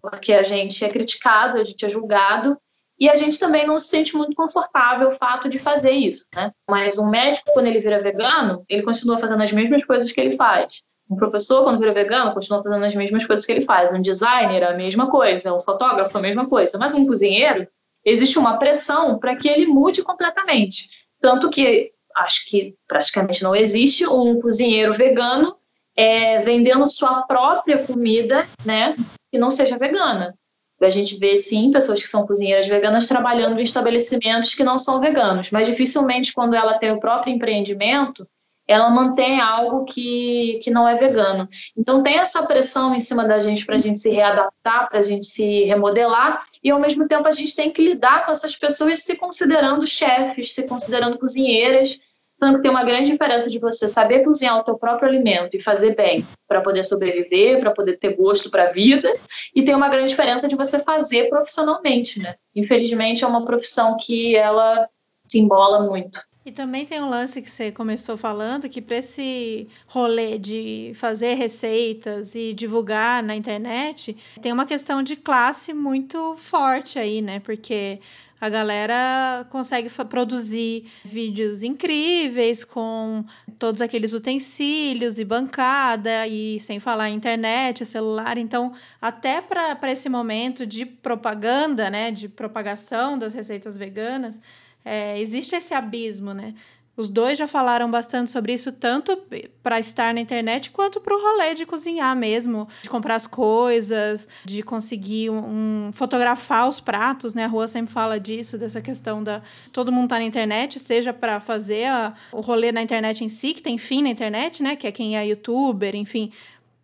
Porque 0.00 0.32
a 0.32 0.42
gente 0.42 0.82
é 0.82 0.88
criticado, 0.88 1.58
a 1.58 1.64
gente 1.64 1.84
é 1.84 1.88
julgado, 1.90 2.58
e 2.98 3.08
a 3.08 3.14
gente 3.14 3.38
também 3.38 3.66
não 3.66 3.78
se 3.78 3.88
sente 3.88 4.16
muito 4.16 4.34
confortável 4.34 5.08
o 5.08 5.12
fato 5.12 5.48
de 5.48 5.58
fazer 5.58 5.90
isso, 5.90 6.26
né? 6.34 6.50
Mas 6.68 6.98
um 6.98 7.08
médico, 7.08 7.52
quando 7.52 7.66
ele 7.66 7.80
vira 7.80 7.98
vegano, 7.98 8.64
ele 8.68 8.82
continua 8.82 9.18
fazendo 9.18 9.42
as 9.42 9.52
mesmas 9.52 9.84
coisas 9.84 10.10
que 10.10 10.20
ele 10.20 10.36
faz. 10.36 10.82
Um 11.10 11.16
professor, 11.16 11.64
quando 11.64 11.78
vira 11.78 11.92
vegano, 11.92 12.32
continua 12.32 12.62
fazendo 12.62 12.84
as 12.84 12.94
mesmas 12.94 13.26
coisas 13.26 13.44
que 13.44 13.52
ele 13.52 13.64
faz. 13.64 13.90
Um 13.90 14.00
designer, 14.00 14.64
a 14.64 14.74
mesma 14.74 15.10
coisa. 15.10 15.54
Um 15.54 15.60
fotógrafo, 15.60 16.16
a 16.16 16.20
mesma 16.20 16.46
coisa. 16.46 16.78
Mas 16.78 16.94
um 16.94 17.06
cozinheiro, 17.06 17.66
existe 18.04 18.38
uma 18.38 18.58
pressão 18.58 19.18
para 19.18 19.34
que 19.34 19.48
ele 19.48 19.66
mude 19.66 20.02
completamente. 20.02 20.88
Tanto 21.20 21.50
que 21.50 21.92
acho 22.16 22.46
que 22.46 22.74
praticamente 22.86 23.42
não 23.42 23.54
existe 23.54 24.06
um 24.06 24.40
cozinheiro 24.40 24.92
vegano 24.92 25.56
é, 25.96 26.40
vendendo 26.40 26.86
sua 26.86 27.22
própria 27.22 27.78
comida, 27.78 28.46
né, 28.64 28.96
que 29.30 29.38
não 29.38 29.50
seja 29.50 29.78
vegana. 29.78 30.34
A 30.80 30.88
gente 30.88 31.18
vê, 31.18 31.36
sim, 31.36 31.70
pessoas 31.70 32.00
que 32.00 32.08
são 32.08 32.26
cozinheiras 32.26 32.66
veganas 32.66 33.06
trabalhando 33.06 33.60
em 33.60 33.62
estabelecimentos 33.62 34.54
que 34.54 34.64
não 34.64 34.78
são 34.78 34.98
veganos, 34.98 35.50
mas 35.50 35.66
dificilmente, 35.66 36.32
quando 36.32 36.54
ela 36.54 36.78
tem 36.78 36.90
o 36.90 36.98
próprio 36.98 37.34
empreendimento, 37.34 38.26
ela 38.70 38.88
mantém 38.88 39.40
algo 39.40 39.84
que, 39.84 40.60
que 40.62 40.70
não 40.70 40.88
é 40.88 40.96
vegano. 40.96 41.48
Então 41.76 42.02
tem 42.02 42.18
essa 42.18 42.46
pressão 42.46 42.94
em 42.94 43.00
cima 43.00 43.24
da 43.24 43.40
gente 43.40 43.66
para 43.66 43.76
a 43.76 43.78
gente 43.78 43.98
se 43.98 44.10
readaptar, 44.10 44.88
para 44.88 44.98
a 44.98 45.02
gente 45.02 45.26
se 45.26 45.64
remodelar, 45.64 46.42
e 46.62 46.70
ao 46.70 46.78
mesmo 46.78 47.08
tempo 47.08 47.26
a 47.26 47.32
gente 47.32 47.56
tem 47.56 47.70
que 47.70 47.82
lidar 47.82 48.24
com 48.24 48.32
essas 48.32 48.54
pessoas 48.56 49.00
se 49.00 49.16
considerando 49.16 49.86
chefes, 49.86 50.54
se 50.54 50.68
considerando 50.68 51.18
cozinheiras, 51.18 51.98
tanto 52.38 52.56
que 52.56 52.62
tem 52.62 52.70
uma 52.70 52.84
grande 52.84 53.10
diferença 53.10 53.50
de 53.50 53.58
você 53.58 53.88
saber 53.88 54.24
cozinhar 54.24 54.56
o 54.56 54.62
teu 54.62 54.78
próprio 54.78 55.08
alimento 55.08 55.54
e 55.56 55.60
fazer 55.60 55.94
bem 55.94 56.26
para 56.48 56.62
poder 56.62 56.84
sobreviver, 56.84 57.60
para 57.60 57.72
poder 57.72 57.98
ter 57.98 58.16
gosto 58.16 58.50
para 58.50 58.64
a 58.64 58.70
vida, 58.70 59.12
e 59.54 59.62
tem 59.62 59.74
uma 59.74 59.88
grande 59.88 60.10
diferença 60.10 60.48
de 60.48 60.56
você 60.56 60.78
fazer 60.78 61.28
profissionalmente, 61.28 62.18
né? 62.18 62.36
Infelizmente 62.54 63.24
é 63.24 63.26
uma 63.26 63.44
profissão 63.44 63.96
que 64.00 64.34
ela 64.36 64.88
se 65.28 65.38
embola 65.38 65.80
muito. 65.80 66.29
E 66.44 66.50
também 66.50 66.86
tem 66.86 67.00
um 67.02 67.08
lance 67.08 67.42
que 67.42 67.50
você 67.50 67.70
começou 67.70 68.16
falando, 68.16 68.66
que 68.66 68.80
para 68.80 68.96
esse 68.96 69.68
rolê 69.86 70.38
de 70.38 70.92
fazer 70.94 71.34
receitas 71.34 72.34
e 72.34 72.54
divulgar 72.54 73.22
na 73.22 73.36
internet, 73.36 74.16
tem 74.40 74.50
uma 74.50 74.64
questão 74.64 75.02
de 75.02 75.16
classe 75.16 75.74
muito 75.74 76.36
forte 76.38 76.98
aí, 76.98 77.20
né? 77.20 77.40
Porque 77.40 78.00
a 78.40 78.48
galera 78.48 79.46
consegue 79.50 79.90
produzir 80.08 80.86
vídeos 81.04 81.62
incríveis 81.62 82.64
com 82.64 83.22
todos 83.58 83.82
aqueles 83.82 84.14
utensílios 84.14 85.18
e 85.18 85.26
bancada, 85.26 86.26
e 86.26 86.58
sem 86.58 86.80
falar 86.80 87.10
internet, 87.10 87.84
celular. 87.84 88.38
Então, 88.38 88.72
até 88.98 89.42
para 89.42 89.92
esse 89.92 90.08
momento 90.08 90.64
de 90.64 90.86
propaganda, 90.86 91.90
né, 91.90 92.10
de 92.10 92.30
propagação 92.30 93.18
das 93.18 93.34
receitas 93.34 93.76
veganas, 93.76 94.40
é, 94.84 95.20
existe 95.20 95.54
esse 95.54 95.74
abismo, 95.74 96.32
né? 96.32 96.54
Os 96.96 97.08
dois 97.08 97.38
já 97.38 97.46
falaram 97.46 97.90
bastante 97.90 98.30
sobre 98.30 98.52
isso, 98.52 98.72
tanto 98.72 99.16
para 99.62 99.80
estar 99.80 100.12
na 100.12 100.20
internet 100.20 100.70
quanto 100.70 101.00
para 101.00 101.16
o 101.16 101.18
rolê 101.18 101.54
de 101.54 101.64
cozinhar 101.64 102.14
mesmo, 102.14 102.68
de 102.82 102.90
comprar 102.90 103.14
as 103.14 103.26
coisas, 103.26 104.28
de 104.44 104.62
conseguir 104.62 105.30
um, 105.30 105.86
um, 105.86 105.92
fotografar 105.92 106.68
os 106.68 106.78
pratos, 106.78 107.32
né? 107.32 107.44
A 107.44 107.48
rua 107.48 107.66
sempre 107.66 107.90
fala 107.90 108.20
disso, 108.20 108.58
dessa 108.58 108.82
questão 108.82 109.22
da 109.22 109.40
todo 109.72 109.90
mundo 109.90 110.10
tá 110.10 110.18
na 110.18 110.24
internet, 110.24 110.78
seja 110.78 111.10
para 111.10 111.40
fazer 111.40 111.86
a, 111.86 112.12
o 112.32 112.42
rolê 112.42 112.70
na 112.70 112.82
internet 112.82 113.24
em 113.24 113.30
si, 113.30 113.54
que 113.54 113.62
tem 113.62 113.78
fim 113.78 114.02
na 114.02 114.10
internet, 114.10 114.62
né? 114.62 114.76
Que 114.76 114.86
é 114.86 114.92
quem 114.92 115.16
é 115.16 115.26
youtuber, 115.26 115.96
enfim, 115.96 116.30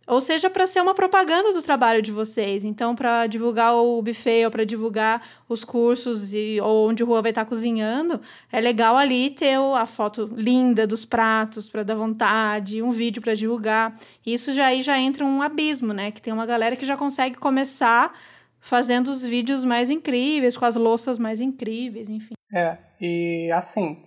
ou 0.06 0.20
seja, 0.20 0.48
para 0.48 0.66
ser 0.66 0.80
uma 0.80 0.94
propaganda 0.94 1.52
do 1.52 1.60
trabalho 1.60 2.00
de 2.00 2.12
vocês. 2.12 2.64
Então, 2.64 2.94
para 2.94 3.26
divulgar 3.26 3.74
o 3.74 4.00
buffet 4.00 4.44
ou 4.44 4.50
para 4.50 4.64
divulgar 4.64 5.20
os 5.48 5.64
cursos 5.64 6.32
e, 6.32 6.60
ou 6.60 6.88
onde 6.88 7.02
o 7.02 7.06
Rua 7.06 7.22
vai 7.22 7.32
estar 7.32 7.44
tá 7.44 7.48
cozinhando, 7.48 8.20
é 8.52 8.60
legal 8.60 8.96
ali 8.96 9.30
ter 9.30 9.56
a 9.56 9.86
foto 9.86 10.30
linda 10.36 10.86
dos 10.86 11.04
pratos 11.04 11.68
para 11.68 11.82
dar 11.82 11.96
vontade, 11.96 12.82
um 12.82 12.90
vídeo 12.90 13.20
para 13.20 13.34
divulgar. 13.34 13.98
Isso 14.24 14.52
já 14.52 14.66
aí 14.66 14.82
já 14.82 14.98
entra 14.98 15.24
um 15.24 15.42
abismo, 15.42 15.92
né? 15.92 16.12
Que 16.12 16.22
tem 16.22 16.32
uma 16.32 16.46
galera 16.46 16.76
que 16.76 16.86
já 16.86 16.96
consegue 16.96 17.36
começar 17.36 18.16
fazendo 18.60 19.08
os 19.08 19.24
vídeos 19.24 19.64
mais 19.64 19.90
incríveis, 19.90 20.56
com 20.56 20.64
as 20.64 20.76
louças 20.76 21.18
mais 21.18 21.40
incríveis, 21.40 22.08
enfim. 22.08 22.34
É, 22.54 22.76
e 23.00 23.50
assim, 23.52 24.02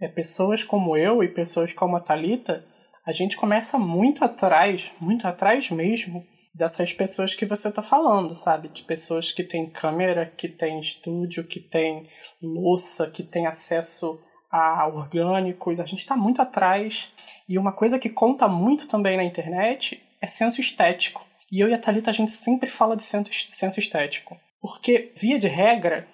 é, 0.00 0.08
pessoas 0.08 0.64
como 0.64 0.96
eu 0.96 1.22
e 1.22 1.28
pessoas 1.28 1.72
como 1.72 1.96
a 1.96 2.00
Thalita 2.00 2.64
a 3.08 3.12
gente 3.12 3.38
começa 3.38 3.78
muito 3.78 4.22
atrás, 4.22 4.92
muito 5.00 5.26
atrás 5.26 5.70
mesmo, 5.70 6.26
dessas 6.54 6.92
pessoas 6.92 7.34
que 7.34 7.46
você 7.46 7.70
está 7.70 7.80
falando, 7.80 8.36
sabe? 8.36 8.68
De 8.68 8.82
pessoas 8.82 9.32
que 9.32 9.42
têm 9.42 9.64
câmera, 9.64 10.30
que 10.36 10.46
têm 10.46 10.78
estúdio, 10.78 11.44
que 11.44 11.58
têm 11.58 12.06
louça, 12.42 13.08
que 13.08 13.22
têm 13.22 13.46
acesso 13.46 14.20
a 14.52 14.86
orgânicos. 14.88 15.80
A 15.80 15.86
gente 15.86 16.00
está 16.00 16.14
muito 16.18 16.42
atrás. 16.42 17.10
E 17.48 17.58
uma 17.58 17.72
coisa 17.72 17.98
que 17.98 18.10
conta 18.10 18.46
muito 18.46 18.86
também 18.86 19.16
na 19.16 19.24
internet 19.24 20.02
é 20.20 20.26
senso 20.26 20.60
estético. 20.60 21.26
E 21.50 21.60
eu 21.60 21.68
e 21.70 21.72
a 21.72 21.78
Thalita, 21.78 22.10
a 22.10 22.12
gente 22.12 22.30
sempre 22.30 22.68
fala 22.68 22.94
de 22.94 23.02
senso 23.02 23.80
estético. 23.80 24.38
Porque, 24.60 25.14
via 25.16 25.38
de 25.38 25.48
regra, 25.48 26.06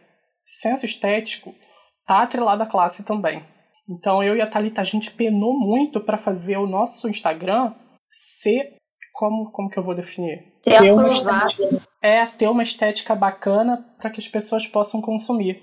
senso 0.45 0.85
estético 0.85 1.53
tá 2.07 2.23
atrelado 2.23 2.63
à 2.63 2.67
classe 2.67 3.03
também. 3.03 3.45
Então 3.89 4.23
eu 4.23 4.37
e 4.37 4.41
a 4.41 4.47
Thalita, 4.47 4.81
a 4.81 4.85
gente 4.85 5.11
penou 5.11 5.59
muito 5.59 6.01
para 6.01 6.17
fazer 6.17 6.57
o 6.57 6.67
nosso 6.67 7.09
Instagram 7.09 7.73
ser. 8.09 8.75
Como, 9.13 9.51
como 9.53 9.71
que 9.71 9.79
eu 9.79 9.83
vou 9.83 9.95
definir? 9.95 10.55
Ter 10.61 10.81
ter 10.81 10.93
uma 10.93 11.09
estética, 11.09 11.83
é, 12.03 12.27
ter 12.27 12.49
uma 12.49 12.63
estética 12.65 13.15
bacana 13.15 13.85
para 13.97 14.11
que 14.11 14.19
as 14.19 14.27
pessoas 14.27 14.67
possam 14.67 15.01
consumir. 15.01 15.63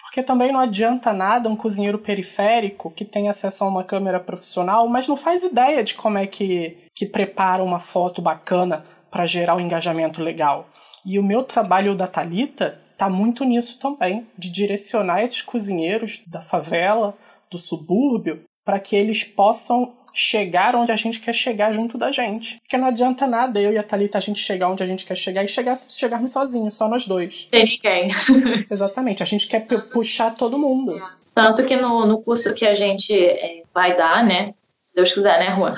Porque 0.00 0.22
também 0.22 0.50
não 0.50 0.60
adianta 0.60 1.12
nada 1.12 1.50
um 1.50 1.56
cozinheiro 1.56 1.98
periférico 1.98 2.90
que 2.90 3.04
tem 3.04 3.28
acesso 3.28 3.62
a 3.62 3.68
uma 3.68 3.84
câmera 3.84 4.18
profissional, 4.18 4.88
mas 4.88 5.06
não 5.06 5.18
faz 5.18 5.42
ideia 5.42 5.84
de 5.84 5.94
como 5.94 6.16
é 6.16 6.26
que, 6.26 6.78
que 6.94 7.04
prepara 7.04 7.62
uma 7.62 7.78
foto 7.78 8.22
bacana 8.22 8.86
para 9.10 9.26
gerar 9.26 9.56
um 9.56 9.60
engajamento 9.60 10.22
legal. 10.22 10.66
E 11.04 11.18
o 11.18 11.22
meu 11.22 11.44
trabalho 11.44 11.94
da 11.94 12.06
Talita 12.06 12.80
tá 12.96 13.10
muito 13.10 13.44
nisso 13.44 13.78
também, 13.78 14.26
de 14.36 14.50
direcionar 14.50 15.22
esses 15.22 15.42
cozinheiros 15.42 16.22
da 16.26 16.40
favela 16.40 17.14
do 17.50 17.58
subúrbio 17.58 18.42
para 18.64 18.78
que 18.78 18.94
eles 18.94 19.24
possam 19.24 19.96
chegar 20.12 20.74
onde 20.74 20.90
a 20.90 20.96
gente 20.96 21.20
quer 21.20 21.32
chegar 21.32 21.72
junto 21.72 21.96
da 21.96 22.10
gente. 22.10 22.58
Porque 22.60 22.76
não 22.76 22.88
adianta 22.88 23.26
nada 23.26 23.60
eu 23.60 23.72
e 23.72 23.78
a 23.78 23.82
Thalita 23.82 24.18
a 24.18 24.20
gente 24.20 24.40
chegar 24.40 24.68
onde 24.68 24.82
a 24.82 24.86
gente 24.86 25.04
quer 25.04 25.14
chegar 25.14 25.44
e 25.44 25.48
chegar, 25.48 25.76
chegarmos 25.76 26.32
sozinhos, 26.32 26.74
só 26.74 26.88
nós 26.88 27.06
dois. 27.06 27.44
Tem 27.44 27.64
ninguém. 27.64 28.08
Exatamente, 28.70 29.22
a 29.22 29.26
gente 29.26 29.46
quer 29.46 29.66
puxar 29.92 30.34
todo 30.34 30.58
mundo. 30.58 31.00
Tanto 31.34 31.64
que 31.64 31.76
no, 31.76 32.04
no 32.04 32.20
curso 32.20 32.52
que 32.52 32.66
a 32.66 32.74
gente 32.74 33.14
é, 33.14 33.62
vai 33.72 33.96
dar, 33.96 34.24
né? 34.24 34.54
Se 34.82 34.94
Deus 34.94 35.12
quiser, 35.12 35.38
né, 35.38 35.54
Juan? 35.54 35.76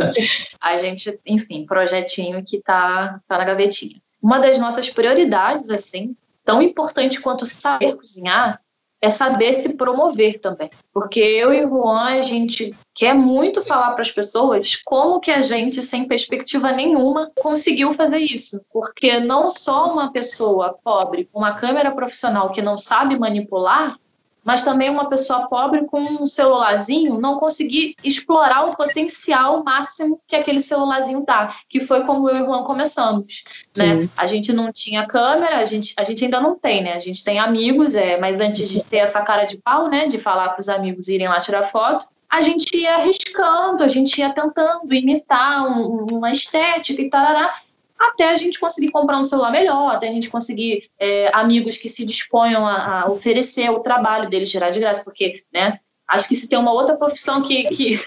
a 0.60 0.78
gente, 0.78 1.20
enfim, 1.26 1.66
projetinho 1.66 2.42
que 2.42 2.60
tá, 2.62 3.20
tá 3.28 3.36
na 3.36 3.44
gavetinha. 3.44 4.00
Uma 4.22 4.38
das 4.38 4.58
nossas 4.58 4.88
prioridades, 4.88 5.68
assim, 5.68 6.16
tão 6.42 6.62
importante 6.62 7.20
quanto 7.20 7.44
saber 7.44 7.96
cozinhar, 7.96 8.60
é 9.04 9.10
saber 9.10 9.52
se 9.52 9.76
promover 9.76 10.40
também. 10.40 10.70
Porque 10.92 11.20
eu 11.20 11.52
e 11.52 11.64
o 11.64 11.68
Juan, 11.68 12.18
a 12.18 12.22
gente 12.22 12.74
quer 12.94 13.14
muito 13.14 13.62
falar 13.62 13.90
para 13.92 14.02
as 14.02 14.10
pessoas 14.10 14.76
como 14.84 15.20
que 15.20 15.30
a 15.30 15.40
gente, 15.40 15.82
sem 15.82 16.06
perspectiva 16.06 16.72
nenhuma, 16.72 17.30
conseguiu 17.36 17.92
fazer 17.92 18.18
isso. 18.18 18.60
Porque 18.72 19.20
não 19.20 19.50
só 19.50 19.92
uma 19.92 20.12
pessoa 20.12 20.78
pobre 20.82 21.28
com 21.30 21.40
uma 21.40 21.54
câmera 21.54 21.90
profissional 21.90 22.50
que 22.50 22.62
não 22.62 22.78
sabe 22.78 23.18
manipular 23.18 23.98
mas 24.44 24.62
também 24.62 24.90
uma 24.90 25.08
pessoa 25.08 25.48
pobre 25.48 25.86
com 25.86 26.00
um 26.00 26.26
celularzinho 26.26 27.18
não 27.18 27.38
conseguir 27.38 27.94
explorar 28.04 28.66
o 28.66 28.76
potencial 28.76 29.64
máximo 29.64 30.20
que 30.26 30.36
aquele 30.36 30.60
celularzinho 30.60 31.24
dá, 31.26 31.54
que 31.68 31.80
foi 31.80 32.04
como 32.04 32.28
eu 32.28 32.36
e 32.36 32.42
o 32.42 32.46
Juan 32.46 32.62
começamos, 32.62 33.44
né? 33.76 34.08
A 34.16 34.26
gente 34.26 34.52
não 34.52 34.70
tinha 34.70 35.06
câmera, 35.06 35.58
a 35.58 35.64
gente, 35.64 35.94
a 35.98 36.04
gente 36.04 36.24
ainda 36.24 36.40
não 36.40 36.56
tem, 36.56 36.82
né? 36.82 36.92
A 36.94 37.00
gente 37.00 37.24
tem 37.24 37.38
amigos, 37.38 37.94
é, 37.94 38.18
mas 38.18 38.40
antes 38.40 38.68
de 38.68 38.84
ter 38.84 38.98
essa 38.98 39.22
cara 39.22 39.44
de 39.44 39.56
pau, 39.56 39.88
né, 39.88 40.06
de 40.06 40.18
falar 40.18 40.50
para 40.50 40.60
os 40.60 40.68
amigos 40.68 41.08
irem 41.08 41.28
lá 41.28 41.40
tirar 41.40 41.64
foto, 41.64 42.06
a 42.28 42.40
gente 42.40 42.76
ia 42.76 42.96
arriscando, 42.96 43.84
a 43.84 43.88
gente 43.88 44.18
ia 44.18 44.32
tentando 44.32 44.92
imitar 44.92 45.64
um, 45.66 46.06
uma 46.10 46.32
estética 46.32 47.00
e 47.00 47.08
tal, 47.08 47.50
até 47.98 48.28
a 48.28 48.36
gente 48.36 48.58
conseguir 48.58 48.90
comprar 48.90 49.18
um 49.18 49.24
celular 49.24 49.50
melhor, 49.50 49.94
até 49.94 50.08
a 50.08 50.12
gente 50.12 50.28
conseguir 50.28 50.88
é, 50.98 51.30
amigos 51.32 51.76
que 51.76 51.88
se 51.88 52.04
disponham 52.04 52.66
a, 52.66 53.02
a, 53.02 53.10
oferecer 53.10 53.70
o 53.70 53.80
trabalho 53.80 54.28
deles 54.28 54.50
tirar 54.50 54.70
de 54.70 54.80
graça, 54.80 55.04
porque, 55.04 55.44
né, 55.52 55.78
acho 56.08 56.28
que 56.28 56.36
se 56.36 56.48
tem 56.48 56.58
uma 56.58 56.72
outra 56.72 56.96
profissão 56.96 57.42
que, 57.42 57.64
que, 57.70 58.04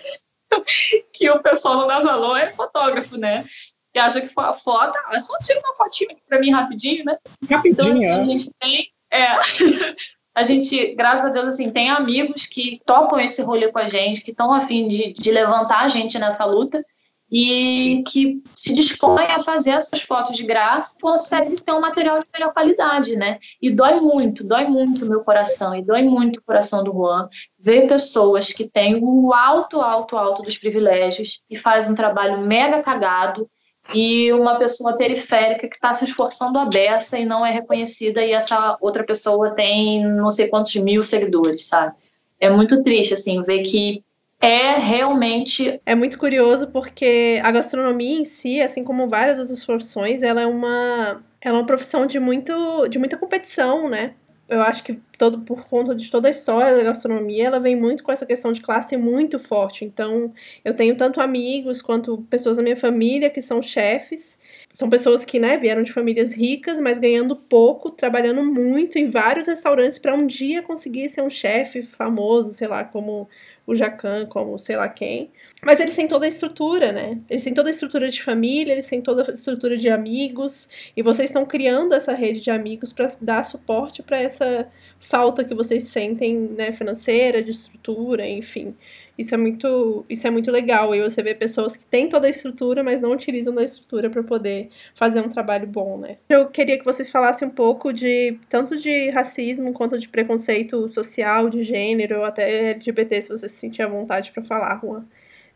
que 1.14 1.30
o 1.30 1.42
pessoal 1.42 1.78
não 1.78 1.88
dá 1.88 2.00
valor 2.00 2.38
é 2.38 2.52
fotógrafo, 2.52 3.18
né? 3.18 3.46
Que 3.94 4.00
acha 4.00 4.22
que 4.22 4.32
a 4.36 4.54
foto, 4.54 4.98
ah, 5.08 5.20
só 5.20 5.38
tira 5.40 5.60
uma 5.60 5.76
fotinha 5.76 6.12
aqui 6.12 6.22
pra 6.28 6.40
mim 6.40 6.52
rapidinho, 6.52 7.06
né? 7.06 7.18
Rapidinho, 7.50 7.74
então, 7.74 7.92
assim, 7.92 8.06
é. 8.06 8.14
a 8.14 8.24
gente 8.26 8.52
tem, 8.60 8.92
é, 9.12 9.26
a 10.36 10.44
gente, 10.44 10.94
graças 10.96 11.26
a 11.26 11.30
Deus, 11.30 11.48
assim, 11.48 11.72
tem 11.72 11.90
amigos 11.90 12.46
que 12.46 12.82
topam 12.86 13.20
esse 13.20 13.42
rolê 13.42 13.72
com 13.72 13.80
a 13.80 13.88
gente, 13.88 14.22
que 14.22 14.32
estão 14.32 14.54
afim 14.54 14.88
de, 14.88 15.14
de 15.14 15.32
levantar 15.32 15.82
a 15.82 15.88
gente 15.88 16.20
nessa 16.20 16.46
luta, 16.46 16.86
e 17.32 18.04
que 18.08 18.42
se 18.56 18.74
dispõe 18.74 19.26
a 19.26 19.44
fazer 19.44 19.72
essas 19.72 20.02
fotos 20.02 20.38
de 20.38 20.44
graça, 20.44 20.98
consegue 21.02 21.56
ter 21.62 21.72
um 21.74 21.82
material 21.82 22.20
de 22.20 22.26
melhor 22.34 22.54
qualidade, 22.54 23.16
né? 23.16 23.38
E 23.62 23.70
dói 23.70 24.00
muito, 24.00 24.44
dói 24.44 24.66
muito 24.66 25.06
o 25.06 25.10
meu 25.10 25.22
coração, 25.22 25.76
e 25.76 25.82
dói 25.82 26.04
muito 26.04 26.38
o 26.38 26.44
coração 26.44 26.84
do 26.84 26.92
Juan, 26.92 27.28
ver 27.60 27.88
pessoas 27.88 28.54
que 28.54 28.68
têm 28.68 29.00
o 29.04 29.34
alto, 29.34 29.82
alto, 29.82 30.16
alto 30.16 30.42
dos 30.42 30.58
privilégios 30.58 31.42
e 31.50 31.56
faz 31.56 31.90
um 31.90 31.96
trabalho 31.96 32.42
mega 32.42 32.82
cagado, 32.82 33.50
e 33.94 34.34
uma 34.34 34.58
pessoa 34.60 34.98
periférica 34.98 35.66
que 35.66 35.76
está 35.76 35.94
se 35.94 36.04
esforçando 36.04 36.60
a 36.60 36.66
beça 36.66 37.18
e 37.18 37.26
não 37.26 37.46
é 37.46 37.52
reconhecida, 37.52 38.24
e 38.24 38.34
essa 38.34 38.78
outra 38.82 39.04
pessoa 39.04 39.52
tem 39.52 40.06
não 40.06 40.30
sei 40.30 40.50
quantos 40.50 40.76
mil 40.76 41.04
seguidores, 41.04 41.68
sabe? 41.68 41.96
é 42.40 42.50
muito 42.50 42.82
triste, 42.84 43.14
assim, 43.14 43.42
ver 43.44 43.64
que 43.64 44.04
é 44.42 44.78
realmente. 44.78 45.82
É 45.86 45.96
muito 45.96 46.18
curioso 46.18 46.72
porque 46.72 47.40
a 47.44 47.52
gastronomia 47.52 48.20
em 48.20 48.26
si, 48.26 48.62
assim 48.62 48.84
como 48.84 49.08
várias 49.08 49.40
outras 49.40 49.66
profissões, 49.66 50.24
ela 50.24 50.42
é 50.42 50.46
uma, 50.46 51.24
ela 51.42 51.58
é 51.58 51.60
uma 51.62 51.66
profissão 51.66 52.06
de, 52.06 52.20
muito, 52.20 52.88
de 52.88 53.00
muita 53.00 53.18
competição, 53.18 53.90
né? 53.90 54.14
Eu 54.50 54.62
acho 54.62 54.82
que 54.82 54.94
todo 55.18 55.42
por 55.42 55.68
conta 55.68 55.94
de 55.94 56.10
toda 56.10 56.30
a 56.30 56.32
história 56.32 56.74
da 56.74 56.84
gastronomia, 56.84 57.48
ela 57.48 57.60
vem 57.60 57.76
muito 57.76 58.02
com 58.02 58.14
essa 58.14 58.26
questão 58.26 58.54
de 58.54 58.62
classe 58.62 58.96
muito 58.96 59.38
forte. 59.38 59.84
Então, 59.84 60.32
eu 60.64 60.74
tenho 60.74 60.96
tanto 60.96 61.20
amigos 61.20 61.82
quanto 61.82 62.26
pessoas 62.30 62.56
da 62.56 62.64
minha 62.64 62.78
família 62.78 63.30
que 63.30 63.42
são 63.42 63.62
chefes. 63.62 64.40
São 64.72 64.90
pessoas 64.90 65.26
que, 65.26 65.38
né, 65.38 65.58
vieram 65.58 65.84
de 65.84 65.92
famílias 65.92 66.34
ricas, 66.34 66.80
mas 66.80 66.98
ganhando 66.98 67.36
pouco, 67.36 67.92
trabalhando 67.92 68.42
muito 68.42 68.98
em 68.98 69.10
vários 69.10 69.48
restaurantes 69.48 70.00
para 70.00 70.16
um 70.16 70.26
dia 70.26 70.62
conseguir 70.62 71.10
ser 71.10 71.22
um 71.24 71.30
chefe 71.30 71.84
famoso, 71.84 72.54
sei 72.54 72.70
lá, 72.70 72.86
como 72.86 73.28
o 73.68 73.76
Jacan, 73.76 74.26
como 74.26 74.58
sei 74.58 74.78
lá 74.78 74.88
quem. 74.88 75.30
Mas 75.62 75.82
eles 75.82 75.94
têm 75.94 76.08
toda 76.08 76.26
a 76.26 76.30
estrutura, 76.30 76.94
né? 76.94 77.20
Eles 77.30 77.44
têm 77.44 77.54
toda 77.54 77.70
a 77.70 77.72
estrutura 77.72 78.08
de 78.08 78.24
família, 78.24 78.72
eles 78.72 78.88
têm 78.88 79.02
toda 79.02 79.30
a 79.30 79.34
estrutura 79.34 79.76
de 79.76 79.90
amigos, 79.90 80.70
e 80.96 81.04
vocês 81.04 81.30
estão 81.30 81.46
criando 81.46 81.94
essa 81.94 82.14
rede 82.14 82.40
de 82.40 82.50
amigos 82.50 82.94
para 82.94 83.08
dar 83.20 83.44
suporte 83.44 84.02
para 84.02 84.22
essa 84.22 84.70
falta 85.00 85.44
que 85.44 85.54
vocês 85.54 85.84
sentem, 85.84 86.36
né, 86.36 86.72
financeira, 86.72 87.42
de 87.42 87.52
estrutura, 87.52 88.28
enfim. 88.28 88.76
Isso 89.18 89.34
é 89.34 89.38
muito, 89.38 90.06
isso 90.10 90.28
é 90.28 90.30
muito 90.30 90.52
legal. 90.52 90.94
E 90.94 91.02
você 91.02 91.24
vê 91.24 91.34
pessoas 91.34 91.76
que 91.76 91.86
têm 91.86 92.08
toda 92.08 92.28
a 92.28 92.30
estrutura, 92.30 92.84
mas 92.84 93.02
não 93.02 93.12
utilizam 93.12 93.54
da 93.54 93.64
estrutura 93.64 94.10
para 94.10 94.22
poder 94.24 94.70
fazer 94.96 95.22
um 95.22 95.30
trabalho 95.30 95.68
bom, 95.68 95.98
né? 95.98 96.18
Eu 96.30 96.48
queria 96.48 96.78
que 96.78 96.86
vocês 96.86 97.10
falassem 97.10 97.48
um 97.48 97.52
pouco 97.52 97.92
de 97.92 98.40
tanto 98.48 98.78
de 98.78 99.10
racismo 99.10 99.74
quanto 99.74 99.98
de 99.98 100.08
preconceito 100.08 100.88
social, 100.88 101.50
de 101.50 101.64
gênero, 101.64 102.24
até 102.24 102.70
LGBT, 102.72 103.22
se 103.22 103.30
você 103.30 103.50
se 103.50 103.56
sentir 103.56 103.82
à 103.82 103.88
vontade 103.88 104.32
para 104.32 104.44
falar, 104.44 104.80
Juan. 104.84 105.06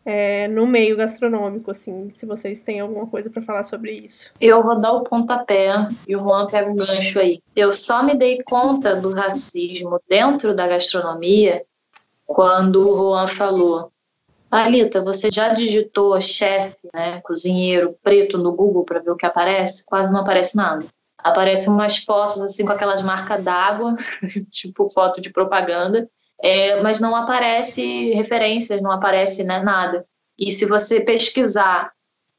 É, 0.04 0.48
no 0.48 0.66
meio 0.66 0.96
gastronômico, 0.96 1.70
assim, 1.70 2.10
se 2.10 2.26
vocês 2.26 2.62
têm 2.62 2.80
alguma 2.80 3.06
coisa 3.06 3.30
para 3.30 3.40
falar 3.40 3.62
sobre 3.62 3.92
isso. 3.92 4.32
Eu 4.40 4.62
vou 4.62 4.80
dar 4.80 4.92
o 4.92 5.04
pontapé 5.04 5.70
e 6.08 6.16
o 6.16 6.20
Juan 6.20 6.46
pega 6.46 6.70
o 6.70 6.74
gancho 6.74 7.20
aí. 7.20 7.40
Eu 7.54 7.72
só 7.72 8.02
me 8.02 8.14
dei 8.14 8.42
conta 8.42 8.96
do 8.96 9.12
racismo 9.12 10.00
dentro 10.08 10.54
da 10.54 10.66
gastronomia 10.66 11.64
quando 12.26 12.88
o 12.88 12.96
Juan 12.96 13.28
falou: 13.28 13.92
Alita, 14.50 15.00
você 15.02 15.30
já 15.30 15.50
digitou 15.50 16.20
chefe, 16.20 16.88
né, 16.92 17.20
cozinheiro 17.22 17.96
preto 18.02 18.36
no 18.36 18.52
Google 18.52 18.84
para 18.84 19.00
ver 19.00 19.10
o 19.10 19.16
que 19.16 19.24
aparece? 19.24 19.84
Quase 19.84 20.12
não 20.12 20.20
aparece 20.20 20.56
nada. 20.56 20.84
Aparecem 21.16 21.72
umas 21.72 21.98
fotos 21.98 22.42
assim 22.42 22.64
com 22.64 22.72
aquelas 22.72 23.02
marcas 23.02 23.42
d'água, 23.42 23.94
tipo 24.50 24.88
foto 24.88 25.20
de 25.20 25.30
propaganda, 25.30 26.08
é, 26.42 26.80
mas 26.82 27.00
não 27.00 27.14
aparece 27.14 28.10
referências, 28.12 28.82
não 28.82 28.90
aparece 28.90 29.44
né, 29.44 29.60
nada. 29.60 30.04
E 30.36 30.50
se 30.50 30.66
você 30.66 31.00
pesquisar 31.00 31.92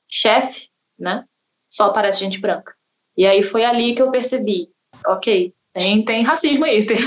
chefe, 0.10 0.70
né, 1.00 1.24
só 1.70 1.86
aparece 1.86 2.20
gente 2.20 2.40
branca. 2.40 2.76
E 3.16 3.26
aí 3.26 3.42
foi 3.42 3.64
ali 3.64 3.96
que 3.96 4.02
eu 4.02 4.12
percebi, 4.12 4.70
ok, 5.08 5.54
tem, 5.74 6.04
tem 6.04 6.24
racismo 6.24 6.66
aí. 6.66 6.86
Tem, 6.86 6.98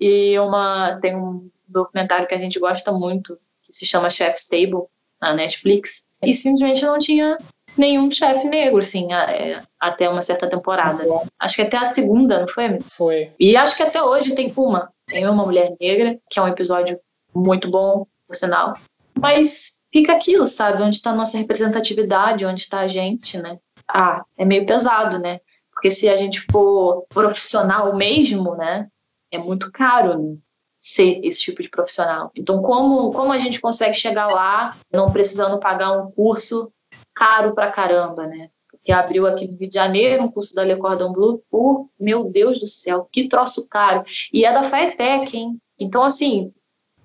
e 0.00 0.38
uma, 0.38 0.98
tem 1.00 1.16
um 1.16 1.50
documentário 1.66 2.26
que 2.26 2.34
a 2.34 2.38
gente 2.38 2.58
gosta 2.58 2.92
muito, 2.92 3.38
que 3.62 3.72
se 3.72 3.84
chama 3.84 4.10
Chef's 4.10 4.46
Table, 4.46 4.84
na 5.20 5.34
Netflix, 5.34 6.04
e 6.22 6.32
simplesmente 6.32 6.84
não 6.84 6.98
tinha 6.98 7.38
nenhum 7.76 8.10
chefe 8.10 8.46
negro, 8.46 8.78
assim, 8.78 9.12
é, 9.12 9.62
até 9.80 10.08
uma 10.08 10.22
certa 10.22 10.48
temporada. 10.48 11.04
Acho 11.38 11.56
que 11.56 11.62
até 11.62 11.76
a 11.76 11.84
segunda, 11.84 12.40
não 12.40 12.48
foi? 12.48 12.78
Foi. 12.86 13.32
E 13.38 13.56
acho 13.56 13.76
que 13.76 13.82
até 13.82 14.02
hoje 14.02 14.34
tem 14.34 14.52
uma. 14.56 14.92
Tem 15.14 15.28
uma 15.28 15.44
mulher 15.44 15.76
negra, 15.80 16.18
que 16.28 16.40
é 16.40 16.42
um 16.42 16.48
episódio 16.48 16.98
muito 17.32 17.70
bom, 17.70 18.04
por 18.26 18.34
sinal. 18.34 18.74
Mas 19.16 19.76
fica 19.92 20.12
aquilo, 20.12 20.44
sabe? 20.44 20.82
Onde 20.82 20.96
está 20.96 21.10
a 21.10 21.14
nossa 21.14 21.38
representatividade, 21.38 22.44
onde 22.44 22.60
está 22.60 22.80
a 22.80 22.88
gente, 22.88 23.38
né? 23.38 23.60
Ah, 23.86 24.24
é 24.36 24.44
meio 24.44 24.66
pesado, 24.66 25.20
né? 25.20 25.38
Porque 25.72 25.88
se 25.88 26.08
a 26.08 26.16
gente 26.16 26.40
for 26.40 27.06
profissional 27.10 27.94
mesmo, 27.94 28.56
né? 28.56 28.88
É 29.30 29.38
muito 29.38 29.70
caro, 29.70 30.20
né? 30.20 30.36
ser 30.80 31.20
esse 31.24 31.40
tipo 31.42 31.62
de 31.62 31.70
profissional. 31.70 32.32
Então, 32.36 32.60
como, 32.60 33.12
como 33.12 33.32
a 33.32 33.38
gente 33.38 33.60
consegue 33.60 33.94
chegar 33.94 34.26
lá 34.26 34.76
não 34.92 35.12
precisando 35.12 35.60
pagar 35.60 35.92
um 35.92 36.10
curso 36.10 36.72
caro 37.14 37.54
pra 37.54 37.70
caramba, 37.70 38.26
né? 38.26 38.50
Porque 38.84 38.92
abriu 38.92 39.26
aqui 39.26 39.46
no 39.46 39.56
Rio 39.56 39.66
de 39.66 39.74
Janeiro 39.74 40.24
um 40.24 40.30
curso 40.30 40.54
da 40.54 40.62
Le 40.62 40.76
Cordon 40.76 41.10
Bleu 41.10 41.42
por, 41.50 41.88
meu 41.98 42.24
Deus 42.24 42.60
do 42.60 42.66
céu, 42.66 43.08
que 43.10 43.26
troço 43.26 43.66
caro. 43.66 44.04
E 44.30 44.44
é 44.44 44.52
da 44.52 44.62
FAETEC, 44.62 45.38
hein? 45.38 45.58
Então, 45.80 46.02
assim, 46.02 46.52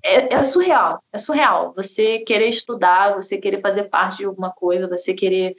é, 0.03 0.35
é, 0.35 0.43
surreal, 0.43 1.01
é 1.13 1.17
surreal. 1.17 1.73
Você 1.77 2.19
querer 2.19 2.49
estudar, 2.49 3.15
você 3.15 3.37
querer 3.37 3.61
fazer 3.61 3.83
parte 3.83 4.17
de 4.17 4.25
alguma 4.25 4.51
coisa, 4.51 4.89
você 4.89 5.13
querer 5.13 5.55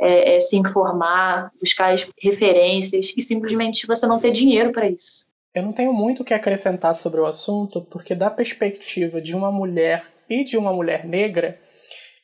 é, 0.00 0.36
é, 0.36 0.40
se 0.40 0.56
informar, 0.56 1.50
buscar 1.60 1.92
referências 2.22 3.12
e 3.16 3.20
simplesmente 3.20 3.84
você 3.84 4.06
não 4.06 4.20
ter 4.20 4.30
dinheiro 4.30 4.70
para 4.70 4.88
isso. 4.88 5.26
Eu 5.52 5.64
não 5.64 5.72
tenho 5.72 5.92
muito 5.92 6.22
o 6.22 6.24
que 6.24 6.34
acrescentar 6.34 6.94
sobre 6.94 7.20
o 7.20 7.26
assunto, 7.26 7.80
porque 7.90 8.14
da 8.14 8.30
perspectiva 8.30 9.20
de 9.20 9.34
uma 9.34 9.50
mulher 9.50 10.06
e 10.30 10.44
de 10.44 10.56
uma 10.56 10.72
mulher 10.72 11.04
negra, 11.04 11.58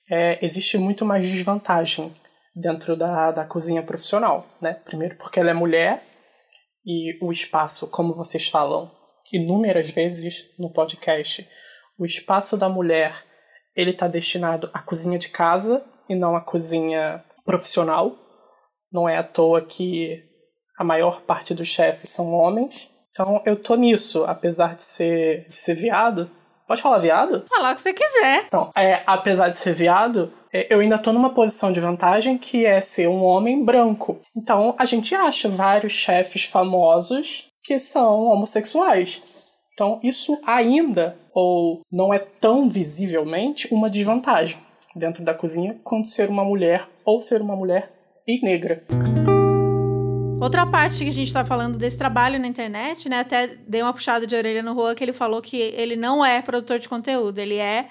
é, 0.09 0.39
existe 0.41 0.79
muito 0.79 1.05
mais 1.05 1.27
desvantagem 1.27 2.13
dentro 2.61 2.97
da, 2.97 3.31
da 3.31 3.45
cozinha 3.45 3.83
profissional, 3.83 4.47
né? 4.61 4.75
Primeiro 4.85 5.17
porque 5.17 5.41
ela 5.41 5.51
é 5.51 5.55
mulher 5.55 6.03
e 6.85 7.19
o 7.25 7.31
espaço, 7.33 7.89
como 7.91 8.15
vocês 8.15 8.49
falam 8.49 8.91
inúmeras 9.33 9.91
vezes 9.91 10.51
no 10.59 10.73
podcast, 10.73 11.47
o 11.99 12.05
espaço 12.05 12.57
da 12.57 12.69
mulher 12.69 13.15
ele 13.77 13.91
está 13.91 14.09
destinado 14.09 14.69
à 14.73 14.81
cozinha 14.81 15.19
de 15.19 15.29
casa 15.29 15.85
e 16.09 16.15
não 16.15 16.35
à 16.37 16.41
cozinha 16.41 17.25
profissional. 17.45 18.17
Não 18.93 19.09
é 19.09 19.17
à 19.19 19.23
toa 19.23 19.63
que 19.63 20.25
a 20.77 20.83
maior 20.83 21.23
parte 21.23 21.55
dos 21.55 21.69
chefes 21.69 22.11
são 22.11 22.33
homens. 22.33 22.91
Então 23.11 23.43
eu 23.47 23.57
tô 23.57 23.77
nisso, 23.77 24.25
apesar 24.25 24.75
de 24.75 24.83
ser, 24.83 25.49
de 25.49 25.55
ser 25.55 25.75
viado. 25.75 26.31
Pode 26.67 26.83
falar 26.83 26.99
viado? 26.99 27.45
Falar 27.49 27.73
o 27.73 27.75
que 27.75 27.81
você 27.81 27.93
quiser. 27.93 28.45
Então, 28.47 28.71
é, 28.77 29.03
apesar 29.07 29.49
de 29.49 29.57
ser 29.57 29.75
viado, 29.75 30.33
eu 30.53 30.81
ainda 30.81 30.99
tô 30.99 31.13
numa 31.13 31.31
posição 31.31 31.73
de 31.73 31.81
vantagem 31.81 32.37
que 32.37 32.67
é 32.67 32.81
ser 32.81 33.09
um 33.09 33.23
homem 33.23 33.65
branco. 33.65 34.19
Então 34.37 34.75
a 34.79 34.85
gente 34.85 35.15
acha 35.15 35.49
vários 35.49 35.93
chefes 35.93 36.45
famosos 36.45 37.49
que 37.63 37.79
são 37.79 38.25
homossexuais. 38.25 39.23
Então 39.73 40.01
isso 40.03 40.39
ainda, 40.45 41.17
ou 41.33 41.81
não 41.93 42.13
é 42.13 42.19
tão 42.19 42.69
visivelmente, 42.69 43.69
uma 43.73 43.89
desvantagem 43.89 44.57
dentro 44.97 45.25
da 45.25 45.33
cozinha 45.33 45.79
quanto 45.85 46.09
ser 46.09 46.29
uma 46.29 46.45
mulher 46.45 46.89
ou 47.05 47.23
ser 47.23 47.41
uma 47.41 47.55
mulher 47.55 47.91
e 48.27 48.45
negra. 48.45 48.83
Outra 50.43 50.67
parte 50.67 51.05
que 51.05 51.11
a 51.11 51.13
gente 51.13 51.33
tá 51.33 51.45
falando 51.45 51.79
desse 51.79 51.99
trabalho 51.99 52.41
na 52.41 52.47
internet, 52.47 53.09
né? 53.09 53.21
Até 53.21 53.47
dei 53.69 53.83
uma 53.83 53.93
puxada 53.93 54.27
de 54.27 54.35
orelha 54.35 54.63
no 54.63 54.75
Juan 54.75 54.95
que 54.95 55.05
ele 55.05 55.13
falou 55.13 55.41
que 55.41 55.57
ele 55.57 55.97
não 55.97 56.25
é 56.25 56.41
produtor 56.43 56.79
de 56.79 56.89
conteúdo, 56.89 57.39
ele 57.39 57.57
é 57.57 57.89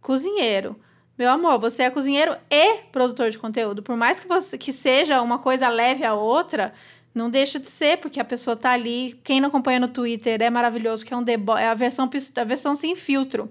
cozinheiro. 0.00 0.74
Meu 1.20 1.28
amor, 1.28 1.58
você 1.58 1.82
é 1.82 1.90
cozinheiro 1.90 2.34
e 2.50 2.76
produtor 2.90 3.28
de 3.28 3.36
conteúdo. 3.36 3.82
Por 3.82 3.94
mais 3.94 4.18
que 4.18 4.26
você 4.26 4.56
que 4.56 4.72
seja 4.72 5.20
uma 5.20 5.38
coisa 5.38 5.68
leve 5.68 6.02
a 6.02 6.14
outra, 6.14 6.72
não 7.14 7.28
deixa 7.28 7.60
de 7.60 7.68
ser, 7.68 7.98
porque 7.98 8.18
a 8.18 8.24
pessoa 8.24 8.56
tá 8.56 8.70
ali. 8.70 9.20
Quem 9.22 9.38
não 9.38 9.50
acompanha 9.50 9.78
no 9.78 9.88
Twitter 9.88 10.40
é 10.40 10.48
maravilhoso, 10.48 11.04
que 11.04 11.12
é 11.12 11.16
um 11.18 11.22
debo 11.22 11.58
é 11.58 11.68
a 11.68 11.74
versão 11.74 12.08
a 12.36 12.44
versão 12.44 12.74
sem 12.74 12.96
filtro. 12.96 13.50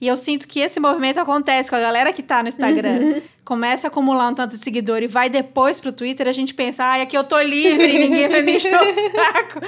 E 0.00 0.08
eu 0.08 0.16
sinto 0.16 0.48
que 0.48 0.60
esse 0.60 0.80
movimento 0.80 1.18
acontece 1.18 1.70
com 1.70 1.76
a 1.76 1.80
galera 1.80 2.12
que 2.12 2.22
tá 2.22 2.42
no 2.42 2.48
Instagram. 2.48 3.00
Uhum. 3.00 3.22
Começa 3.44 3.86
a 3.86 3.88
acumular 3.88 4.28
um 4.28 4.34
tanto 4.34 4.52
de 4.52 4.56
seguidor 4.58 5.02
e 5.02 5.06
vai 5.06 5.28
depois 5.28 5.78
pro 5.78 5.92
Twitter, 5.92 6.26
a 6.26 6.32
gente 6.32 6.54
pensa, 6.54 6.82
ai, 6.82 7.02
aqui 7.02 7.16
eu 7.16 7.22
tô 7.22 7.38
livre, 7.38 7.98
ninguém 7.98 8.26
vai 8.26 8.40
me 8.40 8.56
encher 8.56 8.74
o 8.74 8.92
saco. 8.92 9.60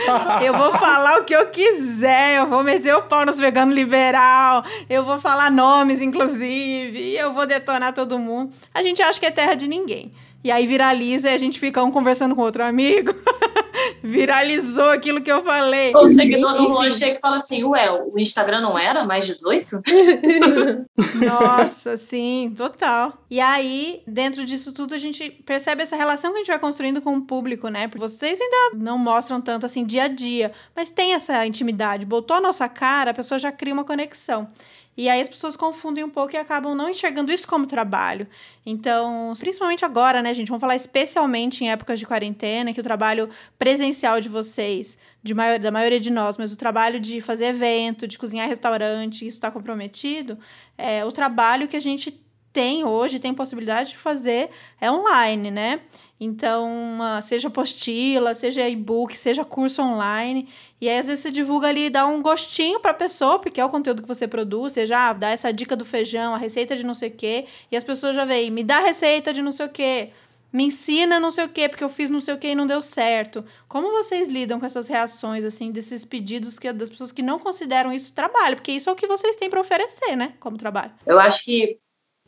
Eu 0.42 0.54
vou 0.54 0.72
falar 0.72 1.20
o 1.20 1.24
que 1.24 1.34
eu 1.36 1.46
quiser, 1.50 2.38
eu 2.38 2.46
vou 2.46 2.64
meter 2.64 2.94
o 2.94 3.02
pau 3.02 3.26
nos 3.26 3.38
veganos 3.38 3.74
liberal, 3.74 4.64
eu 4.88 5.04
vou 5.04 5.18
falar 5.18 5.50
nomes, 5.50 6.00
inclusive, 6.00 6.98
e 6.98 7.18
eu 7.18 7.34
vou 7.34 7.46
detonar 7.46 7.92
todo 7.92 8.18
mundo. 8.18 8.50
A 8.72 8.82
gente 8.82 9.02
acha 9.02 9.20
que 9.20 9.26
é 9.26 9.30
terra 9.30 9.54
de 9.54 9.68
ninguém. 9.68 10.10
E 10.42 10.50
aí 10.50 10.66
viraliza 10.66 11.28
e 11.30 11.34
a 11.34 11.38
gente 11.38 11.60
fica 11.60 11.82
um 11.82 11.90
conversando 11.90 12.34
com 12.34 12.40
outro 12.40 12.64
amigo. 12.64 13.12
Viralizou 14.07 14.90
aquilo 14.90 15.20
que 15.20 15.30
eu 15.30 15.42
falei. 15.42 15.92
O 15.96 16.09
seguidor 16.09 16.54
do 16.54 16.68
Luan 16.68 16.90
chega 16.90 17.16
e 17.16 17.20
fala 17.20 17.36
assim: 17.36 17.64
Ué, 17.64 17.90
o 17.90 18.18
Instagram 18.18 18.61
não 18.61 18.78
era 18.78 19.04
mais 19.04 19.26
18? 19.26 19.82
Nossa, 21.26 21.96
sim, 21.96 22.52
total. 22.57 23.24
E 23.28 23.40
aí, 23.40 24.02
dentro 24.07 24.44
disso 24.44 24.72
tudo, 24.72 24.94
a 24.94 24.98
gente 24.98 25.30
percebe 25.44 25.82
essa 25.82 25.96
relação 25.96 26.30
que 26.30 26.36
a 26.36 26.38
gente 26.38 26.48
vai 26.48 26.59
construindo 26.59 27.02
com 27.02 27.16
o 27.16 27.22
público, 27.22 27.68
né? 27.68 27.88
Porque 27.88 27.98
vocês 27.98 28.40
ainda 28.40 28.76
não 28.76 28.96
mostram 28.96 29.40
tanto 29.40 29.66
assim 29.66 29.84
dia 29.84 30.04
a 30.04 30.09
dia, 30.09 30.52
mas 30.74 30.90
tem 30.90 31.14
essa 31.14 31.44
intimidade. 31.44 32.07
Botou 32.07 32.36
a 32.36 32.40
nossa 32.40 32.68
cara, 32.68 33.11
a 33.11 33.14
pessoa 33.14 33.38
já 33.38 33.50
cria 33.50 33.74
uma 33.74 33.84
conexão. 33.84 34.48
E 34.97 35.09
aí 35.09 35.20
as 35.20 35.28
pessoas 35.28 35.57
confundem 35.57 36.03
um 36.03 36.09
pouco 36.09 36.34
e 36.34 36.38
acabam 36.38 36.74
não 36.74 36.88
enxergando 36.88 37.30
isso 37.30 37.47
como 37.47 37.66
trabalho. 37.66 38.26
Então, 38.64 39.32
principalmente 39.38 39.84
agora, 39.84 40.22
né, 40.22 40.32
gente? 40.32 40.49
Vamos 40.49 40.61
falar 40.61 40.74
especialmente 40.74 41.62
em 41.62 41.70
épocas 41.70 41.99
de 41.99 42.07
quarentena, 42.07 42.72
que 42.72 42.80
o 42.80 42.82
trabalho 42.82 43.28
presencial 43.59 44.20
de 44.20 44.28
vocês, 44.28 44.99
de 45.22 45.34
maior, 45.34 45.59
da 45.59 45.70
maioria 45.70 46.01
de 46.01 46.11
nós, 46.11 46.38
mas 46.38 46.53
o 46.53 46.57
trabalho 46.57 46.99
de 46.99 47.20
fazer 47.20 47.47
evento, 47.47 48.07
de 48.07 48.18
cozinhar 48.18 48.49
restaurante, 48.49 49.26
isso 49.26 49.36
está 49.36 49.51
comprometido, 49.51 50.38
é 50.78 51.05
o 51.05 51.12
trabalho 51.12 51.68
que 51.68 51.76
a 51.76 51.80
gente 51.80 52.18
tem 52.57 52.86
hoje, 52.86 53.18
tem 53.18 53.34
possibilidade 53.34 53.90
de 53.90 53.98
fazer 53.98 54.48
é 54.80 54.90
online, 54.90 55.50
né? 55.50 55.80
Então, 56.18 56.98
seja 57.20 57.48
apostila, 57.48 58.34
seja 58.34 58.66
e-book, 58.66 59.14
seja 59.14 59.44
curso 59.44 59.82
online. 59.82 60.48
E 60.80 60.88
aí, 60.88 60.98
às 60.98 61.07
vezes, 61.07 61.20
você 61.20 61.30
divulga 61.30 61.68
ali, 61.68 61.90
dá 61.90 62.07
um 62.07 62.22
gostinho 62.22 62.80
para 62.80 62.92
a 62.92 62.94
pessoa, 62.94 63.38
porque 63.38 63.61
é 63.61 63.64
o 63.64 63.68
conteúdo 63.68 64.00
que 64.00 64.09
você 64.09 64.26
produz. 64.26 64.72
Você 64.72 64.86
já 64.86 65.12
dá 65.12 65.28
essa 65.28 65.52
dica 65.52 65.76
do 65.76 65.84
feijão, 65.84 66.34
a 66.34 66.38
receita 66.38 66.74
de 66.74 66.82
não 66.82 66.94
sei 66.94 67.11
o 67.11 67.12
quê. 67.12 67.44
E 67.70 67.76
as 67.76 67.84
pessoas 67.84 68.16
já 68.16 68.24
veem, 68.24 68.50
me 68.50 68.64
dá 68.64 68.78
receita 68.78 69.34
de 69.34 69.42
não 69.42 69.52
sei 69.52 69.66
o 69.66 69.68
quê. 69.68 70.12
Me 70.50 70.64
ensina 70.64 71.20
não 71.20 71.30
sei 71.30 71.44
o 71.44 71.50
quê, 71.50 71.68
porque 71.68 71.84
eu 71.84 71.90
fiz 71.90 72.09
não 72.09 72.20
sei 72.22 72.32
o 72.32 72.38
quê 72.38 72.48
e 72.48 72.54
não 72.54 72.66
deu 72.66 72.80
certo. 72.80 73.44
Como 73.68 73.92
vocês 73.92 74.30
lidam 74.30 74.59
com 74.59 74.64
essas 74.64 74.88
reações, 74.88 75.44
assim, 75.44 75.70
desses 75.70 76.07
pedidos 76.07 76.59
que, 76.59 76.72
das 76.72 76.88
pessoas 76.88 77.12
que 77.12 77.20
não 77.20 77.38
consideram 77.38 77.92
isso 77.92 78.14
trabalho? 78.14 78.57
Porque 78.57 78.72
isso 78.72 78.88
é 78.88 78.92
o 78.92 78.96
que 78.96 79.07
vocês 79.07 79.36
têm 79.36 79.50
para 79.50 79.61
oferecer, 79.61 80.16
né? 80.16 80.32
Como 80.40 80.57
trabalho. 80.57 80.92
Eu 81.04 81.20
acho 81.20 81.44
que 81.44 81.78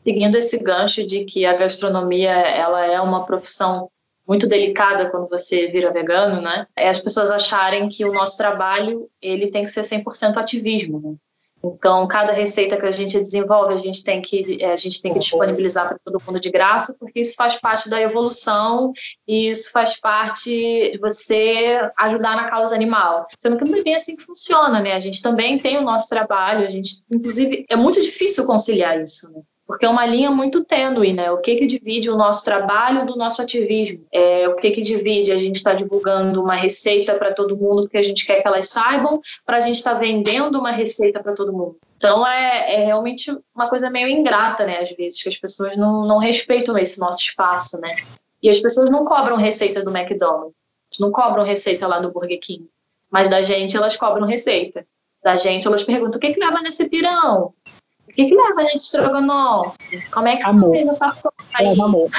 seguindo 0.03 0.37
esse 0.37 0.57
gancho 0.59 1.05
de 1.05 1.25
que 1.25 1.45
a 1.45 1.53
gastronomia 1.53 2.31
ela 2.31 2.85
é 2.85 2.99
uma 2.99 3.25
profissão 3.25 3.89
muito 4.27 4.47
delicada 4.47 5.09
quando 5.09 5.27
você 5.27 5.67
vira 5.67 5.91
vegano, 5.91 6.39
né? 6.39 6.67
É 6.75 6.87
as 6.87 6.99
pessoas 6.99 7.31
acharem 7.31 7.89
que 7.89 8.05
o 8.05 8.13
nosso 8.13 8.37
trabalho 8.37 9.09
ele 9.19 9.47
tem 9.47 9.63
que 9.63 9.71
ser 9.71 9.81
100% 9.81 10.37
ativismo, 10.37 10.99
né? 10.99 11.15
Então, 11.63 12.07
cada 12.07 12.31
receita 12.31 12.77
que 12.77 12.85
a 12.85 12.91
gente 12.91 13.19
desenvolve, 13.19 13.73
a 13.73 13.77
gente 13.77 14.03
tem 14.03 14.21
que, 14.21 14.63
é, 14.63 14.71
a 14.71 14.77
gente 14.77 15.01
tem 15.01 15.11
que 15.11 15.19
disponibilizar 15.19 15.87
para 15.87 15.99
todo 15.99 16.21
mundo 16.25 16.39
de 16.39 16.49
graça, 16.49 16.95
porque 16.97 17.19
isso 17.19 17.35
faz 17.35 17.59
parte 17.59 17.89
da 17.89 17.99
evolução 17.99 18.93
e 19.27 19.49
isso 19.49 19.69
faz 19.71 19.99
parte 19.99 20.49
de 20.91 20.97
você 20.99 21.91
ajudar 21.97 22.37
na 22.37 22.45
causa 22.45 22.75
animal. 22.75 23.27
Sendo 23.37 23.57
que 23.57 23.65
não 23.65 23.77
é 23.77 23.83
bem 23.83 23.95
assim 23.95 24.15
que 24.15 24.23
funciona, 24.23 24.79
né? 24.79 24.93
A 24.93 24.99
gente 24.99 25.21
também 25.21 25.59
tem 25.59 25.77
o 25.77 25.83
nosso 25.83 26.07
trabalho, 26.07 26.65
a 26.65 26.69
gente, 26.69 27.03
inclusive, 27.11 27.65
é 27.69 27.75
muito 27.75 28.01
difícil 28.01 28.45
conciliar 28.45 29.01
isso, 29.01 29.29
né? 29.31 29.41
Porque 29.69 29.85
é 29.85 29.89
uma 29.89 30.03
linha 30.03 30.31
muito 30.31 30.65
tênue, 30.65 31.13
né? 31.13 31.29
O 31.29 31.37
que 31.37 31.55
que 31.55 31.67
divide 31.67 32.09
o 32.09 32.17
nosso 32.17 32.43
trabalho 32.43 33.05
do 33.05 33.15
nosso 33.15 33.39
ativismo? 33.39 34.03
É, 34.11 34.47
o 34.47 34.55
que 34.55 34.71
que 34.71 34.81
divide 34.81 35.31
a 35.31 35.37
gente 35.37 35.57
está 35.57 35.75
divulgando 35.75 36.41
uma 36.41 36.55
receita 36.55 37.13
para 37.13 37.31
todo 37.35 37.55
mundo 37.55 37.83
porque 37.83 37.99
a 37.99 38.01
gente 38.01 38.25
quer 38.25 38.41
que 38.41 38.47
elas 38.47 38.67
saibam, 38.67 39.21
para 39.45 39.57
a 39.57 39.59
gente 39.59 39.75
estar 39.75 39.93
tá 39.93 39.99
vendendo 39.99 40.57
uma 40.57 40.71
receita 40.71 41.21
para 41.21 41.33
todo 41.33 41.53
mundo. 41.53 41.77
Então 41.97 42.25
é, 42.25 42.73
é, 42.73 42.85
realmente 42.85 43.31
uma 43.53 43.69
coisa 43.69 43.91
meio 43.91 44.07
ingrata, 44.07 44.65
né? 44.65 44.79
Às 44.79 44.91
vezes 44.93 45.21
que 45.21 45.29
as 45.29 45.37
pessoas 45.37 45.77
não, 45.77 46.03
não 46.03 46.17
respeitam 46.17 46.75
esse 46.75 46.99
nosso 46.99 47.21
espaço, 47.21 47.79
né? 47.79 47.95
E 48.41 48.49
as 48.49 48.57
pessoas 48.57 48.89
não 48.89 49.05
cobram 49.05 49.37
receita 49.37 49.83
do 49.83 49.95
McDonald's, 49.95 50.55
não 50.99 51.11
cobram 51.11 51.43
receita 51.43 51.85
lá 51.85 51.99
do 51.99 52.11
Burger 52.11 52.39
King, 52.41 52.67
mas 53.07 53.29
da 53.29 53.43
gente 53.43 53.77
elas 53.77 53.95
cobram 53.95 54.25
receita. 54.25 54.83
Da 55.23 55.37
gente 55.37 55.67
elas 55.67 55.83
perguntam 55.83 56.17
o 56.17 56.19
que 56.19 56.33
que 56.33 56.39
leva 56.39 56.59
nesse 56.61 56.89
pirão, 56.89 57.53
que, 58.19 58.25
que 58.25 58.35
leva 58.35 58.63
nesse 58.63 58.85
estrogonofe? 58.85 59.77
Como 60.11 60.27
é 60.27 60.35
que 60.35 60.43
amor. 60.43 60.71
fez 60.71 60.87
essa 60.87 61.15
sopa 61.15 61.43
aí? 61.55 61.67
Leva 61.69 61.85
amor. 61.85 62.09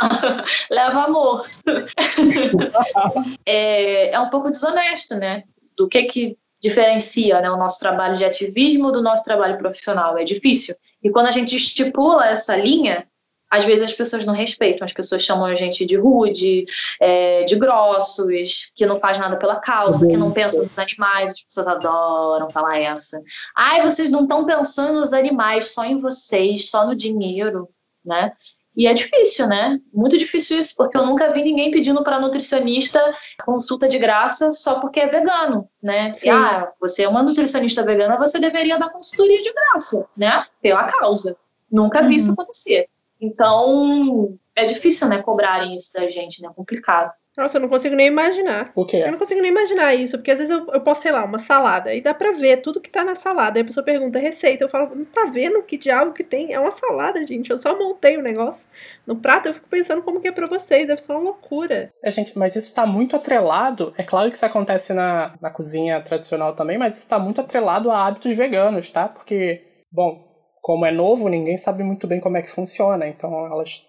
leva 0.70 1.04
amor. 1.04 1.46
é, 3.46 4.10
é 4.10 4.20
um 4.20 4.30
pouco 4.30 4.50
desonesto, 4.50 5.16
né? 5.16 5.44
Do 5.76 5.88
que 5.88 6.04
que 6.04 6.38
diferencia 6.62 7.40
né, 7.40 7.50
o 7.50 7.56
nosso 7.56 7.80
trabalho 7.80 8.16
de 8.16 8.24
ativismo 8.24 8.92
do 8.92 9.02
nosso 9.02 9.24
trabalho 9.24 9.58
profissional. 9.58 10.16
É 10.18 10.24
difícil. 10.24 10.76
E 11.02 11.10
quando 11.10 11.26
a 11.26 11.30
gente 11.30 11.56
estipula 11.56 12.26
essa 12.26 12.54
linha, 12.56 13.06
às 13.50 13.64
vezes 13.64 13.84
as 13.84 13.92
pessoas 13.92 14.24
não 14.24 14.32
respeitam, 14.32 14.84
as 14.84 14.92
pessoas 14.92 15.22
chamam 15.22 15.44
a 15.44 15.54
gente 15.54 15.84
de 15.84 15.96
rude, 15.96 16.64
é, 17.00 17.42
de 17.44 17.56
grossos, 17.56 18.72
que 18.76 18.86
não 18.86 18.98
faz 18.98 19.18
nada 19.18 19.36
pela 19.36 19.56
causa, 19.56 20.06
que 20.06 20.16
não 20.16 20.30
pensa 20.30 20.62
nos 20.62 20.78
animais, 20.78 21.32
as 21.32 21.42
pessoas 21.42 21.66
adoram 21.66 22.48
falar 22.50 22.78
essa. 22.78 23.20
Ai, 23.56 23.82
vocês 23.82 24.10
não 24.10 24.22
estão 24.22 24.46
pensando 24.46 25.00
nos 25.00 25.12
animais, 25.12 25.72
só 25.72 25.84
em 25.84 25.96
vocês, 25.96 26.70
só 26.70 26.86
no 26.86 26.94
dinheiro, 26.94 27.68
né? 28.04 28.32
E 28.76 28.86
é 28.86 28.94
difícil, 28.94 29.48
né? 29.48 29.80
Muito 29.92 30.16
difícil 30.16 30.58
isso, 30.58 30.74
porque 30.76 30.96
eu 30.96 31.04
nunca 31.04 31.32
vi 31.32 31.42
ninguém 31.42 31.70
pedindo 31.70 32.04
para 32.04 32.20
nutricionista 32.20 33.00
consulta 33.44 33.88
de 33.88 33.98
graça 33.98 34.52
só 34.52 34.78
porque 34.78 35.00
é 35.00 35.08
vegano, 35.08 35.68
né? 35.82 36.06
E, 36.24 36.30
ah, 36.30 36.70
você 36.80 37.02
é 37.02 37.08
uma 37.08 37.22
nutricionista 37.22 37.82
vegana, 37.82 38.16
você 38.16 38.38
deveria 38.38 38.78
dar 38.78 38.90
consultoria 38.90 39.42
de 39.42 39.52
graça, 39.52 40.06
né? 40.16 40.46
Pela 40.62 40.84
causa. 40.84 41.36
Nunca 41.70 42.00
vi 42.00 42.08
uhum. 42.08 42.12
isso 42.12 42.32
acontecer. 42.32 42.88
Então, 43.20 44.38
é 44.56 44.64
difícil, 44.64 45.08
né, 45.08 45.22
cobrarem 45.22 45.76
isso 45.76 45.92
da 45.92 46.10
gente, 46.10 46.42
né? 46.42 46.48
É 46.48 46.54
complicado. 46.54 47.12
Nossa, 47.38 47.58
eu 47.58 47.60
não 47.60 47.68
consigo 47.68 47.94
nem 47.94 48.08
imaginar. 48.08 48.72
O 48.74 48.84
quê? 48.84 48.98
Eu 48.98 49.12
não 49.12 49.18
consigo 49.18 49.40
nem 49.40 49.52
imaginar 49.52 49.94
isso, 49.94 50.18
porque 50.18 50.32
às 50.32 50.38
vezes 50.38 50.52
eu, 50.52 50.66
eu 50.72 50.80
posso, 50.80 51.02
sei 51.02 51.12
lá, 51.12 51.24
uma 51.24 51.38
salada, 51.38 51.94
e 51.94 52.00
dá 52.00 52.12
pra 52.12 52.32
ver 52.32 52.60
tudo 52.60 52.80
que 52.80 52.90
tá 52.90 53.04
na 53.04 53.14
salada. 53.14 53.58
Aí 53.58 53.62
a 53.62 53.64
pessoa 53.64 53.84
pergunta 53.84 54.18
receita, 54.18 54.64
eu 54.64 54.68
falo, 54.68 54.94
não 54.96 55.04
tá 55.04 55.26
vendo 55.26 55.62
que 55.62 55.78
diabo 55.78 56.12
que 56.12 56.24
tem? 56.24 56.52
É 56.52 56.58
uma 56.58 56.72
salada, 56.72 57.24
gente. 57.24 57.50
Eu 57.50 57.56
só 57.56 57.78
montei 57.78 58.16
o 58.16 58.22
negócio 58.22 58.68
no 59.06 59.14
prato, 59.14 59.46
eu 59.46 59.54
fico 59.54 59.68
pensando 59.68 60.02
como 60.02 60.20
que 60.20 60.26
é 60.26 60.32
pra 60.32 60.48
vocês, 60.48 60.86
deve 60.86 61.00
ser 61.00 61.12
uma 61.12 61.20
loucura. 61.20 61.92
É, 62.02 62.10
gente, 62.10 62.36
mas 62.36 62.56
isso 62.56 62.74
tá 62.74 62.84
muito 62.84 63.14
atrelado. 63.14 63.92
É 63.96 64.02
claro 64.02 64.28
que 64.28 64.36
isso 64.36 64.46
acontece 64.46 64.92
na, 64.92 65.32
na 65.40 65.50
cozinha 65.50 66.00
tradicional 66.00 66.54
também, 66.54 66.78
mas 66.78 66.98
isso 66.98 67.08
tá 67.08 67.18
muito 67.18 67.40
atrelado 67.40 67.92
a 67.92 68.06
hábitos 68.06 68.36
veganos, 68.36 68.90
tá? 68.90 69.08
Porque, 69.08 69.62
bom, 69.92 70.29
como 70.60 70.86
é 70.86 70.90
novo, 70.90 71.28
ninguém 71.28 71.56
sabe 71.56 71.82
muito 71.82 72.06
bem 72.06 72.20
como 72.20 72.36
é 72.36 72.42
que 72.42 72.50
funciona. 72.50 73.06
Então, 73.06 73.46
elas 73.46 73.82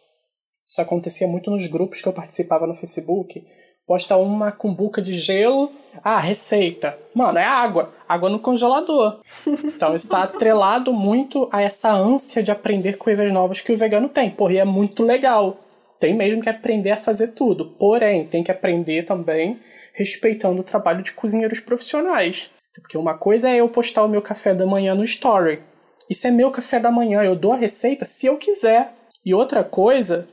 isso 0.72 0.82
acontecia 0.82 1.28
muito 1.28 1.52
nos 1.52 1.68
grupos 1.68 2.02
que 2.02 2.08
eu 2.08 2.14
participava 2.14 2.66
no 2.66 2.74
Facebook. 2.74 3.44
Posta 3.86 4.16
uma 4.16 4.54
cumbuca 4.54 5.02
de 5.02 5.16
gelo. 5.16 5.70
Ah, 6.02 6.20
receita. 6.20 6.98
Mano, 7.14 7.40
é 7.40 7.44
água. 7.44 7.94
Água 8.08 8.30
no 8.30 8.40
congelador. 8.40 9.20
Então 9.76 9.96
está 9.96 10.24
atrelado 10.24 10.94
muito 10.94 11.50
a 11.52 11.62
essa 11.62 11.92
ânsia 11.92 12.42
de 12.42 12.52
aprender 12.52 12.98
coisas 12.98 13.32
novas 13.34 13.60
que 13.60 13.74
o 13.74 13.78
vegano 13.78 14.08
tem. 14.08 14.30
Porra, 14.30 14.54
e 14.54 14.58
é 14.60 14.66
muito 14.66 15.04
legal. 15.04 15.58
Tem 16.00 16.14
mesmo 16.14 16.42
que 16.42 16.50
aprender 16.50 16.92
a 16.92 16.98
fazer 16.98 17.30
tudo. 17.30 17.66
Porém, 17.78 18.26
tem 18.26 18.44
que 18.44 18.52
aprender 18.52 19.04
também 19.04 19.60
respeitando 19.94 20.62
o 20.62 20.64
trabalho 20.64 21.04
de 21.04 21.12
cozinheiros 21.12 21.60
profissionais. 21.60 22.50
Porque 22.74 22.98
uma 22.98 23.18
coisa 23.18 23.50
é 23.50 23.58
eu 23.58 23.68
postar 23.68 24.06
o 24.06 24.08
meu 24.08 24.22
café 24.22 24.54
da 24.54 24.66
manhã 24.66 24.96
no 24.96 25.04
story. 25.04 25.60
Isso 26.12 26.28
é 26.28 26.32
meu 26.32 26.52
café 26.52 26.78
da 26.78 26.92
manhã, 26.92 27.24
eu 27.24 27.38
dou 27.38 27.54
a 27.54 27.56
receita 27.56 28.04
se 28.04 28.26
eu 28.26 28.38
quiser. 28.38 28.94
E 29.26 29.34
outra 29.34 29.64
coisa 29.64 30.28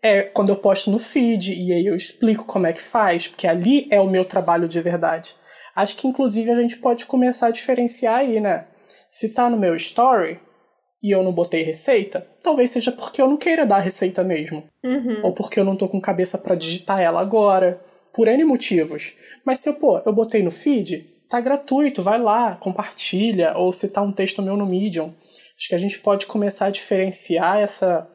é 0.00 0.22
quando 0.22 0.50
eu 0.50 0.56
posto 0.56 0.92
no 0.92 0.98
feed 1.00 1.52
e 1.52 1.72
aí 1.72 1.86
eu 1.86 1.96
explico 1.96 2.44
como 2.44 2.68
é 2.68 2.72
que 2.72 2.80
faz, 2.80 3.26
porque 3.26 3.48
ali 3.48 3.88
é 3.90 4.00
o 4.00 4.08
meu 4.08 4.24
trabalho 4.24 4.68
de 4.68 4.80
verdade. 4.80 5.34
Acho 5.74 5.96
que 5.96 6.06
inclusive 6.06 6.52
a 6.52 6.60
gente 6.60 6.76
pode 6.76 7.06
começar 7.06 7.48
a 7.48 7.50
diferenciar 7.50 8.20
aí, 8.20 8.38
né? 8.38 8.64
Se 9.10 9.30
tá 9.30 9.50
no 9.50 9.56
meu 9.56 9.74
story 9.74 10.38
e 11.02 11.10
eu 11.10 11.24
não 11.24 11.32
botei 11.32 11.64
receita, 11.64 12.24
talvez 12.40 12.70
seja 12.70 12.92
porque 12.92 13.20
eu 13.20 13.26
não 13.26 13.36
queira 13.36 13.66
dar 13.66 13.78
a 13.78 13.80
receita 13.80 14.22
mesmo. 14.22 14.62
Uhum. 14.84 15.20
Ou 15.24 15.32
porque 15.32 15.58
eu 15.58 15.64
não 15.64 15.74
tô 15.74 15.88
com 15.88 16.00
cabeça 16.00 16.38
para 16.38 16.54
digitar 16.54 17.00
ela 17.00 17.20
agora. 17.20 17.82
Por 18.12 18.28
N 18.28 18.44
motivos. 18.44 19.14
Mas 19.44 19.58
se 19.58 19.68
eu, 19.68 19.74
pô, 19.74 20.00
eu 20.06 20.12
botei 20.12 20.44
no 20.44 20.52
feed, 20.52 21.04
tá 21.28 21.40
gratuito, 21.40 22.00
vai 22.00 22.20
lá, 22.20 22.54
compartilha, 22.54 23.58
ou 23.58 23.72
citar 23.72 24.04
um 24.04 24.12
texto 24.12 24.40
meu 24.40 24.56
no 24.56 24.66
Medium. 24.66 25.12
Acho 25.58 25.68
que 25.68 25.74
a 25.74 25.78
gente 25.78 25.98
pode 26.00 26.26
começar 26.26 26.66
a 26.66 26.70
diferenciar 26.70 27.58
essa, 27.58 28.08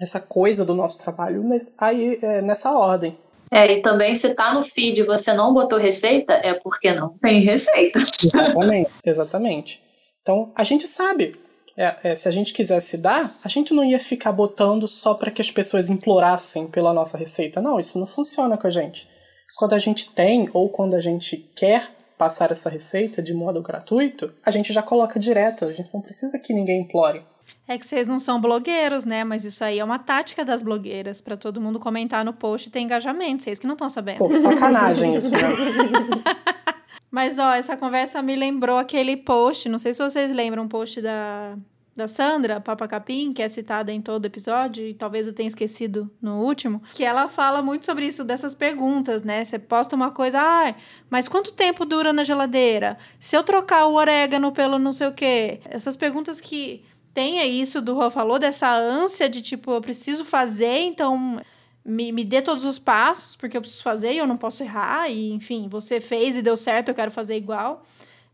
essa 0.00 0.20
coisa 0.20 0.64
do 0.64 0.74
nosso 0.74 0.98
trabalho 1.02 1.44
aí, 1.78 2.18
é, 2.22 2.42
nessa 2.42 2.72
ordem. 2.72 3.16
É, 3.52 3.72
e 3.72 3.82
também 3.82 4.14
se 4.14 4.34
tá 4.34 4.54
no 4.54 4.62
feed 4.62 5.00
e 5.00 5.04
você 5.04 5.32
não 5.32 5.52
botou 5.52 5.78
receita, 5.78 6.34
é 6.34 6.54
porque 6.54 6.92
não 6.92 7.18
tem 7.18 7.40
receita. 7.40 8.00
Exatamente. 8.22 8.90
Exatamente. 9.04 9.82
Então, 10.22 10.52
a 10.56 10.62
gente 10.62 10.86
sabe. 10.86 11.38
É, 11.76 12.10
é, 12.10 12.16
se 12.16 12.28
a 12.28 12.30
gente 12.30 12.52
quisesse 12.52 12.98
dar, 12.98 13.34
a 13.42 13.48
gente 13.48 13.72
não 13.72 13.84
ia 13.84 13.98
ficar 13.98 14.32
botando 14.32 14.86
só 14.86 15.14
para 15.14 15.30
que 15.30 15.40
as 15.40 15.50
pessoas 15.50 15.88
implorassem 15.88 16.68
pela 16.68 16.92
nossa 16.92 17.16
receita. 17.16 17.62
Não, 17.62 17.80
isso 17.80 17.98
não 17.98 18.06
funciona 18.06 18.56
com 18.58 18.66
a 18.66 18.70
gente. 18.70 19.08
Quando 19.56 19.72
a 19.74 19.78
gente 19.78 20.10
tem 20.10 20.48
ou 20.52 20.68
quando 20.68 20.94
a 20.94 21.00
gente 21.00 21.36
quer 21.56 21.90
passar 22.20 22.52
essa 22.52 22.68
receita 22.68 23.22
de 23.22 23.32
modo 23.32 23.62
gratuito, 23.62 24.30
a 24.44 24.50
gente 24.50 24.74
já 24.74 24.82
coloca 24.82 25.18
direto, 25.18 25.64
a 25.64 25.72
gente 25.72 25.88
não 25.94 26.02
precisa 26.02 26.38
que 26.38 26.52
ninguém 26.52 26.82
implore. 26.82 27.24
É 27.66 27.78
que 27.78 27.86
vocês 27.86 28.06
não 28.06 28.18
são 28.18 28.38
blogueiros, 28.38 29.06
né? 29.06 29.24
Mas 29.24 29.46
isso 29.46 29.64
aí 29.64 29.78
é 29.78 29.84
uma 29.84 29.98
tática 29.98 30.44
das 30.44 30.62
blogueiras, 30.62 31.22
para 31.22 31.34
todo 31.34 31.62
mundo 31.62 31.80
comentar 31.80 32.22
no 32.22 32.34
post 32.34 32.68
e 32.68 32.70
ter 32.70 32.80
engajamento. 32.80 33.42
Vocês 33.42 33.58
que 33.58 33.66
não 33.66 33.72
estão 33.72 33.88
sabendo. 33.88 34.18
Pô, 34.18 34.34
sacanagem 34.34 35.14
isso, 35.14 35.32
né? 35.32 35.38
Mas, 37.10 37.38
ó, 37.38 37.54
essa 37.54 37.74
conversa 37.74 38.20
me 38.20 38.36
lembrou 38.36 38.76
aquele 38.76 39.16
post, 39.16 39.66
não 39.70 39.78
sei 39.78 39.94
se 39.94 40.02
vocês 40.02 40.30
lembram, 40.30 40.64
um 40.64 40.68
post 40.68 41.00
da, 41.00 41.56
da 42.00 42.08
Sandra 42.08 42.58
Papa 42.60 42.88
Capim, 42.88 43.30
que 43.30 43.42
é 43.42 43.48
citada 43.48 43.92
em 43.92 44.00
todo 44.00 44.24
episódio, 44.24 44.86
e 44.86 44.94
talvez 44.94 45.26
eu 45.26 45.34
tenha 45.34 45.46
esquecido 45.46 46.10
no 46.20 46.42
último, 46.42 46.82
que 46.94 47.04
ela 47.04 47.26
fala 47.28 47.60
muito 47.60 47.84
sobre 47.84 48.06
isso, 48.06 48.24
dessas 48.24 48.54
perguntas, 48.54 49.22
né? 49.22 49.44
Você 49.44 49.58
posta 49.58 49.94
uma 49.94 50.10
coisa, 50.10 50.40
ah, 50.40 50.74
mas 51.10 51.28
quanto 51.28 51.52
tempo 51.52 51.84
dura 51.84 52.10
na 52.10 52.24
geladeira? 52.24 52.96
Se 53.18 53.36
eu 53.36 53.42
trocar 53.42 53.84
o 53.84 53.94
orégano 53.94 54.50
pelo 54.50 54.78
não 54.78 54.94
sei 54.94 55.08
o 55.08 55.12
quê? 55.12 55.60
Essas 55.66 55.94
perguntas 55.94 56.40
que 56.40 56.82
tem 57.12 57.46
isso 57.60 57.82
do 57.82 57.94
Rô 57.94 58.08
falou, 58.08 58.38
dessa 58.38 58.72
ânsia 58.74 59.28
de 59.28 59.42
tipo, 59.42 59.70
eu 59.70 59.80
preciso 59.82 60.24
fazer, 60.24 60.80
então 60.80 61.38
me, 61.84 62.12
me 62.12 62.24
dê 62.24 62.40
todos 62.40 62.64
os 62.64 62.78
passos, 62.78 63.36
porque 63.36 63.58
eu 63.58 63.60
preciso 63.60 63.82
fazer 63.82 64.14
e 64.14 64.18
eu 64.18 64.26
não 64.26 64.38
posso 64.38 64.62
errar, 64.62 65.10
e 65.10 65.32
enfim, 65.32 65.68
você 65.68 66.00
fez 66.00 66.34
e 66.34 66.40
deu 66.40 66.56
certo, 66.56 66.88
eu 66.88 66.94
quero 66.94 67.10
fazer 67.10 67.36
igual. 67.36 67.82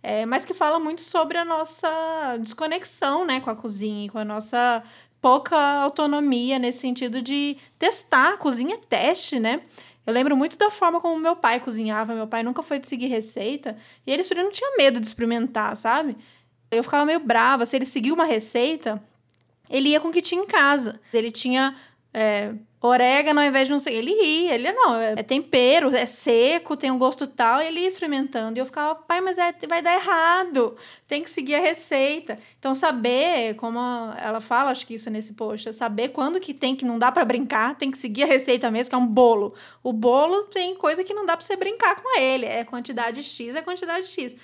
É, 0.09 0.25
mas 0.25 0.45
que 0.45 0.55
fala 0.55 0.79
muito 0.79 1.01
sobre 1.01 1.37
a 1.37 1.45
nossa 1.45 2.37
desconexão 2.39 3.27
né, 3.27 3.41
com 3.41 3.51
a 3.51 3.57
cozinha, 3.57 4.09
com 4.09 4.19
a 4.19 4.25
nossa 4.25 4.81
pouca 5.21 5.57
autonomia 5.81 6.61
nesse 6.61 6.79
sentido 6.79 7.21
de 7.21 7.57
testar. 7.77 8.35
A 8.35 8.37
cozinha 8.37 8.77
é 8.77 8.79
teste, 8.79 9.41
né? 9.41 9.61
Eu 10.07 10.15
lembro 10.15 10.37
muito 10.37 10.57
da 10.57 10.71
forma 10.71 11.01
como 11.01 11.19
meu 11.19 11.35
pai 11.35 11.59
cozinhava. 11.59 12.15
Meu 12.15 12.29
pai 12.29 12.45
nunca 12.45 12.63
foi 12.63 12.79
de 12.79 12.87
seguir 12.87 13.09
receita. 13.09 13.77
E 14.07 14.13
ele 14.13 14.23
não 14.45 14.53
tinha 14.53 14.77
medo 14.79 15.01
de 15.01 15.07
experimentar, 15.09 15.77
sabe? 15.77 16.17
Eu 16.71 16.85
ficava 16.85 17.05
meio 17.05 17.19
brava. 17.19 17.67
Se 17.67 17.75
ele 17.75 17.85
seguiu 17.85 18.15
uma 18.15 18.27
receita, 18.27 19.03
ele 19.69 19.89
ia 19.89 19.99
com 19.99 20.07
o 20.07 20.13
que 20.13 20.23
tinha 20.23 20.41
em 20.41 20.47
casa. 20.47 21.01
Ele 21.13 21.33
tinha 21.33 21.75
é, 22.15 22.55
orégano 22.81 23.41
ao 23.41 23.47
invés 23.47 23.69
de 23.69 23.73
não 23.73 23.81
sei. 23.81 23.97
Ele 23.97 24.11
ia, 24.11 24.55
ele 24.55 24.73
não, 24.73 25.01
é, 25.01 25.15
é 25.17 25.23
tempero, 25.23 25.95
é 25.95 26.07
seco, 26.07 26.77
tem 26.77 26.91
um 26.91 26.99
gosto 26.99 27.27
tal, 27.27 27.63
e 27.63 27.67
ele 27.67 27.81
ia 27.81 27.89
experimentando. 27.89 28.59
E 28.59 28.61
eu 28.61 28.67
ficava, 28.67 28.95
pai, 28.95 29.21
mas 29.21 29.39
é, 29.39 29.55
vai 29.69 29.83
dar 29.83 29.95
errado, 29.95 30.77
tem 31.09 31.23
que 31.23 31.31
seguir 31.31 31.55
a 31.55 31.61
receita. 31.61 32.39
Então, 32.59 32.75
saber, 32.75 33.55
como 33.57 33.79
ela 34.21 34.41
fala, 34.41 34.71
acho 34.71 34.87
que 34.87 34.95
isso 34.95 35.11
nesse 35.11 35.35
post, 35.35 35.69
é 35.69 35.73
saber 35.73 36.09
quando 36.09 36.41
que 36.41 36.53
tem 36.53 36.77
que 36.77 36.85
não 36.85 36.99
dá 36.99 37.11
para 37.11 37.25
brincar, 37.25 37.77
tem 37.77 37.91
que 37.91 37.99
seguir 37.99 38.25
a 38.25 38.27
receita 38.27 38.71
mesmo, 38.71 38.91
que 38.91 38.95
é 38.95 38.99
um 38.99 39.07
bolo. 39.07 39.55
O 39.83 39.93
bolo 39.93 40.45
tem 40.45 40.75
coisa 40.75 41.03
que 41.03 41.15
não 41.15 41.27
dá 41.27 41.37
para 41.37 41.45
você 41.45 41.57
brincar 41.57 41.97
com 41.97 42.19
ele, 42.19 42.47
é 42.47 42.65
quantidade 42.65 43.23
X, 43.23 43.55
é 43.55 43.63
quantidade 43.63 44.07
X. 44.07 44.37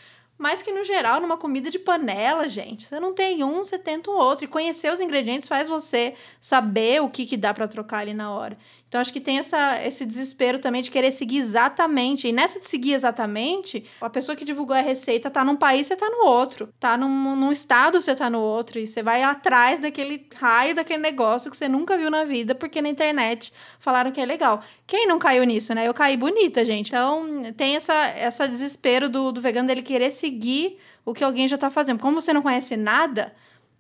Mas 0.43 0.61
que, 0.61 0.73
no 0.73 0.83
geral, 0.83 1.21
numa 1.21 1.37
comida 1.37 1.71
de 1.71 1.79
panela, 1.79 2.49
gente, 2.49 2.83
você 2.83 2.99
não 2.99 3.15
tem 3.15 3.45
um, 3.45 3.65
você 3.65 3.79
tenta 3.79 4.11
um 4.11 4.15
outro. 4.15 4.45
E 4.45 4.49
conhecer 4.49 4.93
os 4.93 4.99
ingredientes 4.99 5.47
faz 5.47 5.69
você 5.69 6.15
saber 6.41 7.01
o 7.01 7.09
que, 7.09 7.25
que 7.25 7.37
dá 7.37 7.55
para 7.55 7.69
trocar 7.69 7.99
ali 7.99 8.13
na 8.13 8.35
hora. 8.35 8.59
Então, 8.93 9.01
acho 9.01 9.11
que 9.11 9.23
tem 9.23 9.39
essa, 9.39 9.83
esse 9.83 10.05
desespero 10.05 10.59
também 10.59 10.83
de 10.83 10.91
querer 10.91 11.11
seguir 11.13 11.39
exatamente. 11.39 12.29
E 12.29 12.33
nessa 12.33 12.61
de 12.61 12.67
seguir 12.67 12.93
exatamente, 12.93 13.87
a 13.99 14.11
pessoa 14.11 14.37
que 14.37 14.45
divulgou 14.45 14.77
a 14.77 14.83
receita 14.83 15.31
tá 15.31 15.43
num 15.43 15.57
país, 15.57 15.87
você 15.87 15.97
tá 15.97 16.11
no 16.11 16.27
outro. 16.27 16.69
Tá 16.79 16.95
num, 16.99 17.35
num 17.35 17.51
estado, 17.51 17.99
você 17.99 18.15
tá 18.15 18.29
no 18.29 18.39
outro. 18.39 18.79
E 18.79 18.87
você 18.87 19.03
vai 19.03 19.23
atrás 19.23 19.81
daquele 19.81 20.29
raio, 20.35 20.75
daquele 20.75 21.01
negócio 21.01 21.51
que 21.51 21.57
você 21.57 21.71
nunca 21.71 21.97
viu 21.97 22.11
na 22.11 22.25
vida, 22.25 22.55
porque 22.55 22.83
na 22.83 22.91
internet 22.91 23.51
falaram 23.79 24.13
que 24.13 24.21
é 24.21 24.27
legal. 24.27 24.63
Quem 24.87 25.07
não 25.07 25.19
caiu 25.19 25.45
nisso, 25.45 25.75
né? 25.75 25.89
Eu 25.89 25.95
caí 25.95 26.19
bonita, 26.19 26.63
gente. 26.63 26.89
Então, 26.89 27.51
tem 27.57 27.77
essa, 27.77 27.95
essa 27.95 28.47
desespero 28.47 29.09
do, 29.09 29.33
do 29.33 29.41
vegano 29.41 29.69
dele 29.69 29.81
querer 29.81 30.11
seguir 30.11 30.77
o 31.03 31.15
que 31.15 31.25
alguém 31.25 31.49
já 31.49 31.57
tá 31.57 31.71
fazendo. 31.71 31.99
Como 31.99 32.21
você 32.21 32.35
não 32.35 32.43
conhece 32.43 32.77
nada, 32.77 33.33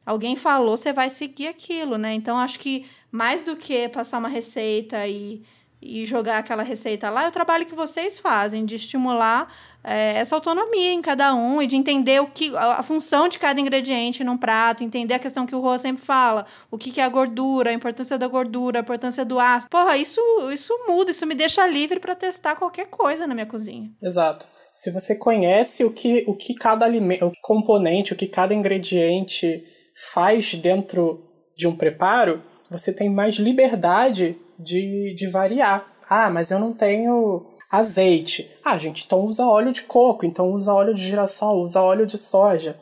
alguém 0.05 0.37
falou, 0.37 0.77
você 0.77 0.93
vai 0.93 1.11
seguir 1.11 1.49
aquilo, 1.49 1.97
né? 1.97 2.13
Então, 2.15 2.39
acho 2.39 2.59
que 2.59 2.87
mais 3.11 3.45
do 3.45 3.57
que 3.57 3.89
passar 3.89 4.19
uma 4.19 4.29
receita 4.29 5.07
e, 5.07 5.43
e 5.81 6.07
jogar 6.07 6.39
aquela 6.39 6.63
receita 6.63 7.11
lá, 7.11 7.25
é 7.25 7.29
o 7.29 7.33
trabalho 7.33 7.67
que 7.67 7.75
vocês 7.75 8.19
fazem 8.19 8.65
de 8.65 8.77
estimular 8.77 9.53
é, 9.85 10.15
essa 10.15 10.37
autonomia 10.37 10.93
em 10.93 11.03
cada 11.03 11.35
um 11.35 11.61
e 11.61 11.67
de 11.67 11.77
entender 11.77 12.21
o 12.21 12.27
que 12.27 12.57
a, 12.57 12.83
função 12.83 13.29
de 13.29 13.39
cada 13.39 13.61
ingrediente 13.61 14.23
num 14.23 14.39
prato, 14.39 14.85
entender 14.85 15.15
a 15.15 15.19
questão 15.19 15.45
que 15.45 15.55
o 15.55 15.61
Rô 15.61 15.77
sempre 15.77 16.03
fala, 16.03 16.47
o 16.71 16.79
que, 16.79 16.91
que 16.91 17.01
é 17.01 17.05
a 17.05 17.09
gordura, 17.09 17.71
a 17.71 17.73
importância 17.73 18.17
da 18.17 18.29
gordura, 18.29 18.79
a 18.79 18.83
importância 18.83 19.25
do 19.25 19.41
ácido. 19.41 19.71
Porra, 19.71 19.97
isso, 19.97 20.21
isso 20.53 20.73
muda, 20.89 21.11
isso 21.11 21.27
me 21.27 21.35
deixa 21.35 21.67
livre 21.67 21.99
para 21.99 22.15
testar 22.15 22.57
qualquer 22.57 22.87
coisa 22.87 23.27
na 23.27 23.35
minha 23.35 23.47
cozinha. 23.47 23.91
Exato. 24.01 24.47
Se 24.75 24.93
você 24.93 25.17
conhece 25.17 25.85
o 25.85 25.93
que, 25.93 26.25
o 26.27 26.37
que 26.37 26.55
cada 26.55 26.87
alimento, 26.87 27.27
o 27.27 27.33
componente, 27.43 28.13
o 28.13 28.17
que 28.17 28.27
cada 28.27 28.55
ingrediente 28.55 29.65
faz 30.11 30.55
dentro 30.55 31.21
de 31.55 31.67
um 31.67 31.77
preparo, 31.77 32.43
você 32.71 32.93
tem 32.93 33.11
mais 33.11 33.35
liberdade 33.37 34.37
de, 34.59 35.15
de 35.15 35.29
variar. 35.29 35.87
Ah, 36.09 36.31
mas 36.31 36.51
eu 36.51 36.59
não 36.59 36.73
tenho 36.73 37.47
azeite. 37.71 38.51
Ah, 38.65 38.77
gente, 38.77 39.05
então 39.05 39.21
usa 39.21 39.47
óleo 39.47 39.73
de 39.73 39.83
coco, 39.83 40.27
então 40.27 40.53
usa 40.53 40.73
óleo 40.75 40.95
de 40.95 41.03
girassol, 41.03 41.61
usa 41.61 41.81
óleo 41.81 42.07
de 42.07 42.19
soja. 42.19 42.77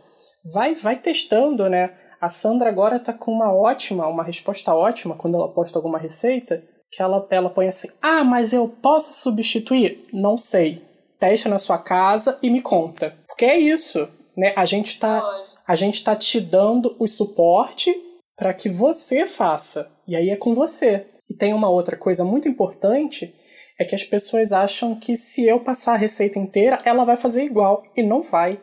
Vai, 0.52 0.74
vai 0.74 0.96
testando, 0.96 1.68
né? 1.68 1.94
A 2.20 2.28
Sandra 2.28 2.68
agora 2.68 2.98
tá 2.98 3.12
com 3.12 3.32
uma 3.32 3.54
ótima, 3.54 4.06
uma 4.06 4.24
resposta 4.24 4.74
ótima 4.74 5.14
quando 5.14 5.36
ela 5.36 5.52
posta 5.52 5.78
alguma 5.78 5.98
receita, 5.98 6.62
que 6.90 7.02
ela, 7.02 7.26
ela 7.30 7.48
põe 7.48 7.68
assim: 7.68 7.88
"Ah, 8.02 8.24
mas 8.24 8.52
eu 8.52 8.68
posso 8.68 9.12
substituir?" 9.12 10.06
Não 10.12 10.36
sei. 10.36 10.82
Testa 11.18 11.48
na 11.48 11.58
sua 11.58 11.78
casa 11.78 12.38
e 12.42 12.50
me 12.50 12.60
conta. 12.60 13.14
Porque 13.26 13.44
é 13.44 13.58
isso, 13.58 14.08
né? 14.40 14.54
A 14.56 14.64
gente 14.64 14.98
tá 14.98 15.22
a 15.68 15.76
gente 15.76 16.02
tá 16.02 16.16
te 16.16 16.40
dando 16.40 16.96
o 16.98 17.06
suporte 17.06 17.94
para 18.36 18.54
que 18.54 18.70
você 18.70 19.26
faça. 19.26 19.88
E 20.08 20.16
aí 20.16 20.30
é 20.30 20.36
com 20.36 20.54
você. 20.54 21.06
E 21.30 21.34
tem 21.34 21.52
uma 21.52 21.68
outra 21.68 21.96
coisa 21.96 22.24
muito 22.24 22.48
importante, 22.48 23.32
é 23.78 23.84
que 23.84 23.94
as 23.94 24.02
pessoas 24.02 24.50
acham 24.50 24.96
que 24.96 25.14
se 25.14 25.46
eu 25.46 25.60
passar 25.60 25.92
a 25.92 25.98
receita 25.98 26.38
inteira, 26.38 26.80
ela 26.84 27.04
vai 27.04 27.16
fazer 27.16 27.44
igual. 27.44 27.84
E 27.94 28.02
não 28.02 28.22
vai. 28.22 28.58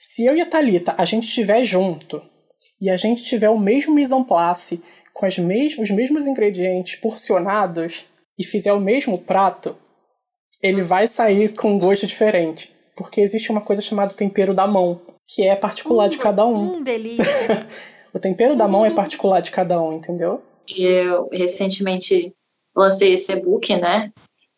Se 0.00 0.24
eu 0.24 0.34
e 0.34 0.40
a 0.40 0.46
Thalita, 0.46 0.94
a 0.96 1.04
gente 1.04 1.28
estiver 1.28 1.62
junto, 1.64 2.22
e 2.80 2.90
a 2.90 2.96
gente 2.96 3.22
tiver 3.22 3.50
o 3.50 3.58
mesmo 3.58 3.94
mise 3.94 4.14
en 4.14 4.24
place, 4.24 4.82
com 5.12 5.26
as 5.26 5.38
mes 5.38 5.78
os 5.78 5.90
mesmos 5.90 6.26
ingredientes 6.26 6.96
porcionados, 6.96 8.06
e 8.38 8.44
fizer 8.44 8.72
o 8.72 8.80
mesmo 8.80 9.18
prato, 9.18 9.76
ele 10.62 10.82
vai 10.82 11.06
sair 11.06 11.54
com 11.54 11.72
um 11.72 11.78
gosto 11.78 12.06
diferente. 12.06 12.73
Porque 12.96 13.20
existe 13.20 13.50
uma 13.50 13.60
coisa 13.60 13.82
chamada 13.82 14.14
tempero 14.14 14.54
da 14.54 14.66
mão, 14.66 15.00
que 15.26 15.42
é 15.42 15.56
particular 15.56 16.08
de 16.08 16.18
cada 16.18 16.44
um. 16.44 16.76
Hum, 16.76 16.82
delícia! 16.82 17.24
O 18.14 18.20
tempero 18.20 18.54
da 18.54 18.68
mão 18.68 18.86
é 18.86 18.94
particular 18.94 19.42
de 19.42 19.50
cada 19.50 19.82
um, 19.82 19.94
entendeu? 19.94 20.40
Eu 20.68 21.28
recentemente 21.32 22.32
lancei 22.74 23.14
esse 23.14 23.32
e-book, 23.32 23.76
né? 23.76 24.12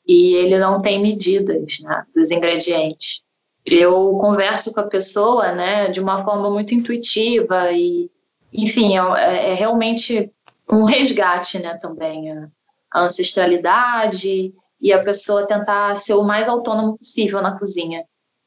E 0.07 0.35
ele 0.35 0.59
não 0.59 0.77
tem 0.77 1.01
medidas 1.01 1.81
né, 1.83 2.05
dos 2.15 2.31
ingredientes. 2.31 3.23
Eu 3.65 4.19
converso 4.21 4.75
com 4.75 4.81
a 4.81 4.87
pessoa, 4.87 5.53
né, 5.53 5.89
de 5.89 6.01
uma 6.01 6.23
forma 6.23 6.51
muito 6.51 6.75
intuitiva 6.75 7.73
e, 7.73 8.11
enfim, 8.53 8.99
é, 8.99 9.53
é 9.53 9.55
realmente 9.55 10.31
um 10.71 10.85
resgate, 10.85 11.59
né, 11.59 11.79
também 11.79 12.31
a, 12.31 12.49
a 12.93 13.03
ancestralidade 13.05 14.55
e 14.81 14.93
a 14.93 15.03
pessoa 15.03 15.47
tentar 15.47 15.97
ser 15.97 16.15
o 16.15 16.23
mais 16.23 16.47
autônomo 16.47 16.97
possível 16.97 17.41
na 17.41 17.59
cozinha. 17.59 18.05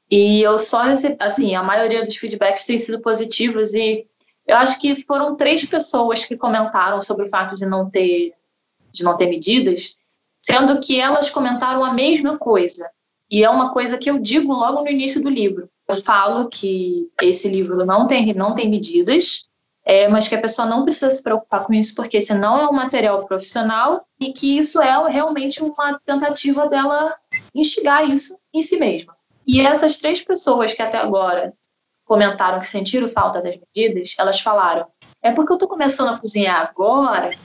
E 0.10 0.42
eu 0.42 0.58
só 0.58 0.84
recebi, 0.84 1.16
assim, 1.20 1.56
a 1.56 1.62
maioria 1.62 2.04
dos 2.04 2.18
feedbacks 2.18 2.66
tem 2.66 2.80
sido 2.80 3.00
positivos 3.00 3.74
e 3.74 4.08
eu 4.48 4.58
acho 4.58 4.82
que 4.82 5.04
foram 5.04 5.36
três 5.36 5.64
pessoas 5.64 6.26
que 6.26 6.36
comentaram 6.36 7.02
sobre 7.02 7.26
o 7.26 7.30
fato 7.30 7.56
de 7.56 7.66
não 7.66 7.88
ter, 7.88 8.34
de 8.92 9.04
não 9.04 9.16
ter 9.16 9.28
medidas, 9.28 9.96
sendo 10.42 10.82
que 10.82 11.00
elas 11.00 11.30
comentaram 11.30 11.84
a 11.84 11.94
mesma 11.94 12.38
coisa. 12.38 12.90
E 13.30 13.44
é 13.44 13.50
uma 13.50 13.72
coisa 13.72 13.98
que 13.98 14.10
eu 14.10 14.18
digo 14.18 14.52
logo 14.52 14.82
no 14.82 14.90
início 14.90 15.22
do 15.22 15.30
livro. 15.30 15.70
Eu 15.88 15.96
falo 16.02 16.50
que 16.50 17.08
esse 17.22 17.48
livro 17.48 17.86
não 17.86 18.08
tem, 18.08 18.34
não 18.34 18.56
tem 18.56 18.68
medidas, 18.68 19.50
é, 19.86 20.08
mas 20.08 20.28
que 20.28 20.36
a 20.36 20.42
pessoa 20.42 20.68
não 20.68 20.84
precisa 20.84 21.12
se 21.12 21.22
preocupar 21.22 21.64
com 21.64 21.74
isso, 21.74 21.94
porque 21.96 22.18
esse 22.18 22.34
não 22.34 22.60
é 22.60 22.68
um 22.68 22.74
material 22.74 23.26
profissional 23.26 24.06
e 24.20 24.34
que 24.34 24.58
isso 24.58 24.82
é 24.82 25.12
realmente 25.12 25.64
uma 25.64 26.00
tentativa 26.04 26.68
dela 26.68 27.16
instigar 27.54 28.10
isso 28.10 28.36
em 28.52 28.64
si 28.64 28.78
mesma. 28.78 29.19
E 29.52 29.62
essas 29.62 29.98
três 29.98 30.22
pessoas 30.22 30.76
que 30.76 30.82
até 30.84 31.00
agora 31.00 31.52
comentaram 32.06 32.60
que 32.60 32.68
sentiram 32.68 33.10
falta 33.10 33.42
das 33.42 33.56
medidas, 33.58 34.14
elas 34.20 34.40
falaram: 34.40 34.86
é 35.24 35.32
porque 35.32 35.52
eu 35.52 35.56
estou 35.56 35.68
começando 35.68 36.14
a 36.14 36.20
cozinhar 36.20 36.62
agora 36.62 37.36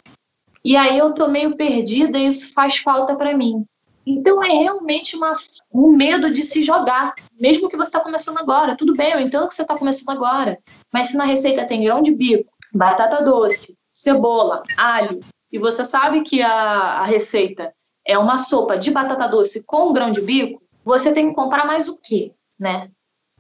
e 0.63 0.77
aí 0.77 0.99
eu 0.99 1.09
estou 1.09 1.31
meio 1.31 1.57
perdida 1.57 2.19
e 2.19 2.27
isso 2.27 2.53
faz 2.53 2.77
falta 2.77 3.17
para 3.17 3.35
mim. 3.35 3.65
Então 4.07 4.45
é 4.45 4.49
realmente 4.49 5.17
uma, 5.17 5.33
um 5.73 5.97
medo 5.97 6.31
de 6.31 6.43
se 6.43 6.63
jogar, 6.63 7.15
mesmo 7.41 7.71
que 7.71 7.77
você 7.77 7.89
está 7.89 8.01
começando 8.01 8.37
agora. 8.37 8.77
Tudo 8.77 8.95
bem, 8.95 9.13
eu 9.13 9.21
entendo 9.21 9.49
que 9.49 9.55
você 9.55 9.63
está 9.63 9.75
começando 9.75 10.15
agora, 10.15 10.59
mas 10.93 11.09
se 11.09 11.17
na 11.17 11.25
receita 11.25 11.65
tem 11.65 11.85
grão 11.85 12.03
de 12.03 12.15
bico, 12.15 12.53
batata 12.71 13.25
doce, 13.25 13.75
cebola, 13.91 14.63
alho, 14.77 15.21
e 15.51 15.59
você 15.59 15.83
sabe 15.83 16.21
que 16.21 16.43
a, 16.43 16.51
a 16.51 17.05
receita 17.05 17.73
é 18.07 18.19
uma 18.19 18.37
sopa 18.37 18.77
de 18.77 18.91
batata 18.91 19.27
doce 19.27 19.65
com 19.65 19.91
grão 19.91 20.11
de 20.11 20.21
bico, 20.21 20.64
você 20.85 21.13
tem 21.13 21.29
que 21.29 21.35
comprar 21.35 21.67
mais 21.67 21.89
o 21.89 21.97
quê, 21.97 22.33
né? 22.59 22.91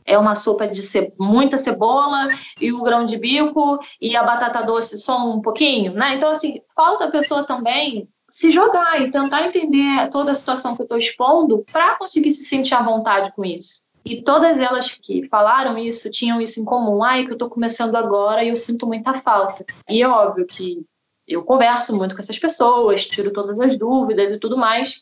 é 0.04 0.18
uma 0.18 0.34
sopa 0.34 0.66
de 0.66 0.82
ce... 0.82 1.12
muita 1.18 1.56
cebola 1.56 2.28
e 2.60 2.72
o 2.72 2.82
grão 2.82 3.04
de 3.04 3.16
bico 3.16 3.78
e 4.00 4.16
a 4.16 4.22
batata 4.22 4.62
doce 4.62 4.98
só 4.98 5.28
um 5.28 5.40
pouquinho, 5.40 5.94
né? 5.94 6.14
Então, 6.14 6.30
assim, 6.30 6.60
falta 6.76 7.06
a 7.06 7.10
pessoa 7.10 7.44
também 7.44 8.08
se 8.28 8.50
jogar 8.50 9.00
e 9.00 9.10
tentar 9.10 9.46
entender 9.46 10.08
toda 10.10 10.32
a 10.32 10.34
situação 10.34 10.74
que 10.74 10.82
eu 10.82 10.84
estou 10.84 10.98
expondo 10.98 11.64
para 11.70 11.96
conseguir 11.96 12.32
se 12.32 12.44
sentir 12.44 12.74
à 12.74 12.82
vontade 12.82 13.32
com 13.32 13.44
isso. 13.44 13.82
E 14.04 14.20
todas 14.20 14.60
elas 14.60 14.90
que 14.90 15.26
falaram 15.28 15.78
isso 15.78 16.10
tinham 16.10 16.40
isso 16.40 16.60
em 16.60 16.64
comum. 16.64 17.02
Ai, 17.02 17.24
que 17.24 17.32
eu 17.32 17.38
tô 17.38 17.48
começando 17.48 17.96
agora 17.96 18.44
e 18.44 18.48
eu 18.48 18.56
sinto 18.56 18.86
muita 18.86 19.14
falta. 19.14 19.64
E 19.88 20.02
é 20.02 20.08
óbvio 20.08 20.46
que 20.46 20.84
eu 21.26 21.42
converso 21.42 21.96
muito 21.96 22.14
com 22.14 22.20
essas 22.20 22.38
pessoas, 22.38 23.06
tiro 23.06 23.32
todas 23.32 23.58
as 23.58 23.78
dúvidas 23.78 24.32
e 24.32 24.38
tudo 24.38 24.58
mais, 24.58 25.00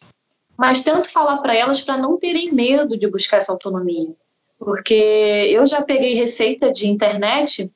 mas 0.57 0.83
tento 0.83 1.09
falar 1.09 1.39
para 1.39 1.55
elas 1.55 1.81
para 1.81 1.97
não 1.97 2.19
terem 2.19 2.53
medo 2.53 2.97
de 2.97 3.09
buscar 3.09 3.39
essa 3.39 3.53
autonomia. 3.53 4.11
Porque 4.59 4.95
eu 5.51 5.67
já 5.67 5.83
peguei 5.83 6.15
receita 6.15 6.73
de 6.73 6.89
internet, 6.89 7.71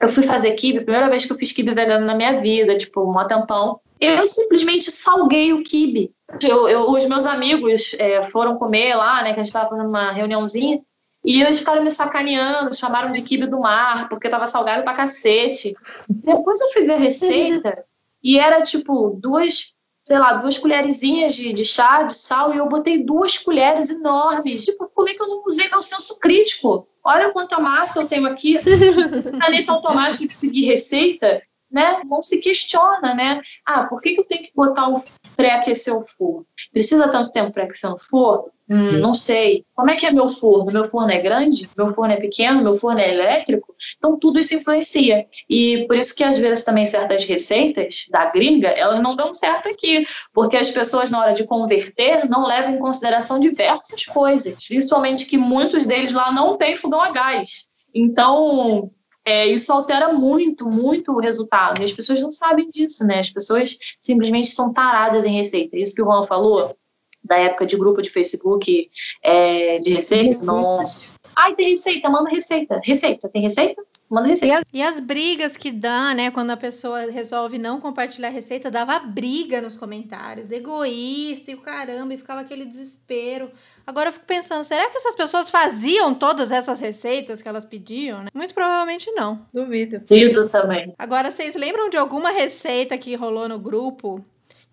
eu 0.00 0.08
fui 0.08 0.22
fazer 0.22 0.52
kibe, 0.52 0.80
primeira 0.80 1.10
vez 1.10 1.26
que 1.26 1.32
eu 1.32 1.36
fiz 1.36 1.52
kibe 1.52 1.74
vegano 1.74 2.06
na 2.06 2.14
minha 2.14 2.40
vida, 2.40 2.78
tipo, 2.78 3.02
um 3.02 3.26
tampão, 3.26 3.80
eu 4.00 4.26
simplesmente 4.26 4.90
salguei 4.90 5.52
o 5.52 5.62
kibe. 5.62 6.10
Eu, 6.42 6.68
eu, 6.68 6.90
os 6.90 7.06
meus 7.06 7.26
amigos 7.26 7.94
é, 7.98 8.22
foram 8.22 8.56
comer 8.56 8.94
lá, 8.94 9.22
né, 9.22 9.34
que 9.34 9.40
a 9.40 9.42
gente 9.42 9.48
estava 9.48 9.68
fazendo 9.68 9.88
uma 9.88 10.10
reuniãozinha, 10.10 10.80
e 11.22 11.42
eles 11.42 11.58
ficaram 11.58 11.84
me 11.84 11.90
sacaneando, 11.90 12.74
chamaram 12.74 13.12
de 13.12 13.20
kibe 13.20 13.46
do 13.46 13.60
mar, 13.60 14.08
porque 14.08 14.26
estava 14.26 14.46
salgado 14.46 14.82
pra 14.82 14.94
cacete. 14.94 15.76
Depois 16.08 16.58
eu 16.62 16.68
fui 16.70 16.82
ver 16.82 16.94
a 16.94 16.98
receita, 16.98 17.84
e 18.22 18.38
era 18.38 18.62
tipo 18.62 19.10
duas, 19.20 19.74
sei 20.04 20.18
lá, 20.18 20.34
duas 20.34 20.58
colherzinhas 20.58 21.34
de, 21.34 21.52
de 21.52 21.64
chá, 21.64 22.02
de 22.02 22.16
sal, 22.16 22.52
e 22.54 22.58
eu 22.58 22.68
botei 22.68 23.04
duas 23.04 23.38
colheres 23.38 23.90
enormes. 23.90 24.64
Tipo, 24.64 24.90
como 24.94 25.08
é 25.08 25.14
que 25.14 25.22
eu 25.22 25.28
não 25.28 25.42
usei 25.44 25.68
meu 25.68 25.82
senso 25.82 26.18
crítico? 26.18 26.86
Olha 27.04 27.30
quanta 27.30 27.58
massa 27.58 28.00
eu 28.00 28.08
tenho 28.08 28.26
aqui. 28.26 28.58
Tá 29.38 29.50
nesse 29.50 29.70
automático 29.70 30.26
de 30.26 30.34
seguir 30.34 30.66
receita, 30.66 31.42
né? 31.70 32.02
Não 32.04 32.20
se 32.20 32.40
questiona, 32.40 33.14
né? 33.14 33.40
Ah, 33.64 33.84
por 33.84 34.00
que, 34.00 34.14
que 34.14 34.20
eu 34.20 34.24
tenho 34.24 34.42
que 34.42 34.52
botar 34.54 34.88
o 34.88 35.02
pré-aquecer 35.36 35.96
o 35.96 36.04
forno? 36.18 36.46
Precisa 36.72 37.08
tanto 37.08 37.30
tempo 37.30 37.52
para 37.52 37.64
aquecer 37.64 37.88
no 37.88 37.98
forno? 37.98 38.50
Hum, 38.72 39.00
não 39.00 39.16
sei. 39.16 39.64
Como 39.74 39.90
é 39.90 39.96
que 39.96 40.06
é 40.06 40.12
meu 40.12 40.28
forno? 40.28 40.70
Meu 40.70 40.84
forno 40.84 41.10
é 41.10 41.18
grande? 41.18 41.68
Meu 41.76 41.92
forno 41.92 42.14
é 42.14 42.16
pequeno? 42.16 42.62
Meu 42.62 42.76
forno 42.76 43.00
é 43.00 43.12
elétrico? 43.12 43.74
Então 43.98 44.16
tudo 44.16 44.38
isso 44.38 44.54
influencia. 44.54 45.26
E 45.48 45.84
por 45.88 45.96
isso 45.96 46.14
que 46.14 46.22
às 46.22 46.38
vezes 46.38 46.62
também 46.62 46.86
certas 46.86 47.24
receitas 47.24 48.06
da 48.08 48.26
gringa, 48.26 48.68
elas 48.68 49.00
não 49.00 49.16
dão 49.16 49.34
certo 49.34 49.68
aqui, 49.68 50.06
porque 50.32 50.56
as 50.56 50.70
pessoas 50.70 51.10
na 51.10 51.18
hora 51.18 51.32
de 51.32 51.44
converter 51.44 52.28
não 52.28 52.46
levam 52.46 52.76
em 52.76 52.78
consideração 52.78 53.40
diversas 53.40 54.04
coisas, 54.06 54.64
principalmente 54.68 55.26
que 55.26 55.36
muitos 55.36 55.84
deles 55.84 56.12
lá 56.12 56.30
não 56.30 56.56
têm 56.56 56.76
fogão 56.76 57.00
a 57.00 57.10
gás. 57.10 57.68
Então, 57.92 58.88
é, 59.24 59.46
isso 59.46 59.72
altera 59.72 60.12
muito, 60.12 60.68
muito 60.68 61.12
o 61.12 61.18
resultado. 61.18 61.80
E 61.80 61.84
as 61.84 61.92
pessoas 61.92 62.20
não 62.20 62.30
sabem 62.30 62.70
disso, 62.70 63.04
né? 63.04 63.18
As 63.18 63.30
pessoas 63.30 63.76
simplesmente 64.00 64.48
são 64.48 64.72
taradas 64.72 65.26
em 65.26 65.34
receita. 65.34 65.76
Isso 65.76 65.94
que 65.94 66.02
o 66.02 66.04
Juan 66.04 66.24
falou, 66.24 66.76
da 67.22 67.36
época 67.38 67.66
de 67.66 67.76
grupo 67.76 68.02
de 68.02 68.10
Facebook 68.10 68.90
é, 69.22 69.78
de 69.78 69.94
receita, 69.94 70.38
uhum. 70.38 70.44
nossa. 70.44 71.16
Ai, 71.36 71.54
tem 71.54 71.70
receita, 71.70 72.08
manda 72.08 72.30
receita. 72.30 72.80
Receita, 72.82 73.28
tem 73.28 73.42
receita? 73.42 73.82
Manda 74.08 74.26
receita. 74.26 74.62
E 74.72 74.82
as 74.82 74.98
brigas 74.98 75.56
que 75.56 75.70
dá, 75.70 76.12
né, 76.14 76.32
quando 76.32 76.50
a 76.50 76.56
pessoa 76.56 77.10
resolve 77.10 77.58
não 77.58 77.80
compartilhar 77.80 78.28
a 78.28 78.32
receita, 78.32 78.68
dava 78.68 78.98
briga 78.98 79.60
nos 79.60 79.76
comentários, 79.76 80.50
egoísta 80.50 81.52
e 81.52 81.54
o 81.54 81.60
caramba, 81.60 82.12
e 82.12 82.16
ficava 82.16 82.40
aquele 82.40 82.64
desespero. 82.64 83.50
Agora 83.86 84.08
eu 84.08 84.12
fico 84.12 84.26
pensando, 84.26 84.64
será 84.64 84.88
que 84.90 84.96
essas 84.96 85.14
pessoas 85.14 85.50
faziam 85.50 86.14
todas 86.14 86.50
essas 86.50 86.80
receitas 86.80 87.40
que 87.40 87.48
elas 87.48 87.64
pediam? 87.64 88.22
Né? 88.22 88.28
Muito 88.34 88.54
provavelmente 88.54 89.10
não. 89.12 89.46
Duvido. 89.52 90.00
Duvido 90.00 90.48
também. 90.48 90.92
Agora, 90.98 91.30
vocês 91.30 91.54
lembram 91.54 91.88
de 91.88 91.96
alguma 91.96 92.30
receita 92.30 92.98
que 92.98 93.14
rolou 93.14 93.48
no 93.48 93.58
grupo 93.58 94.24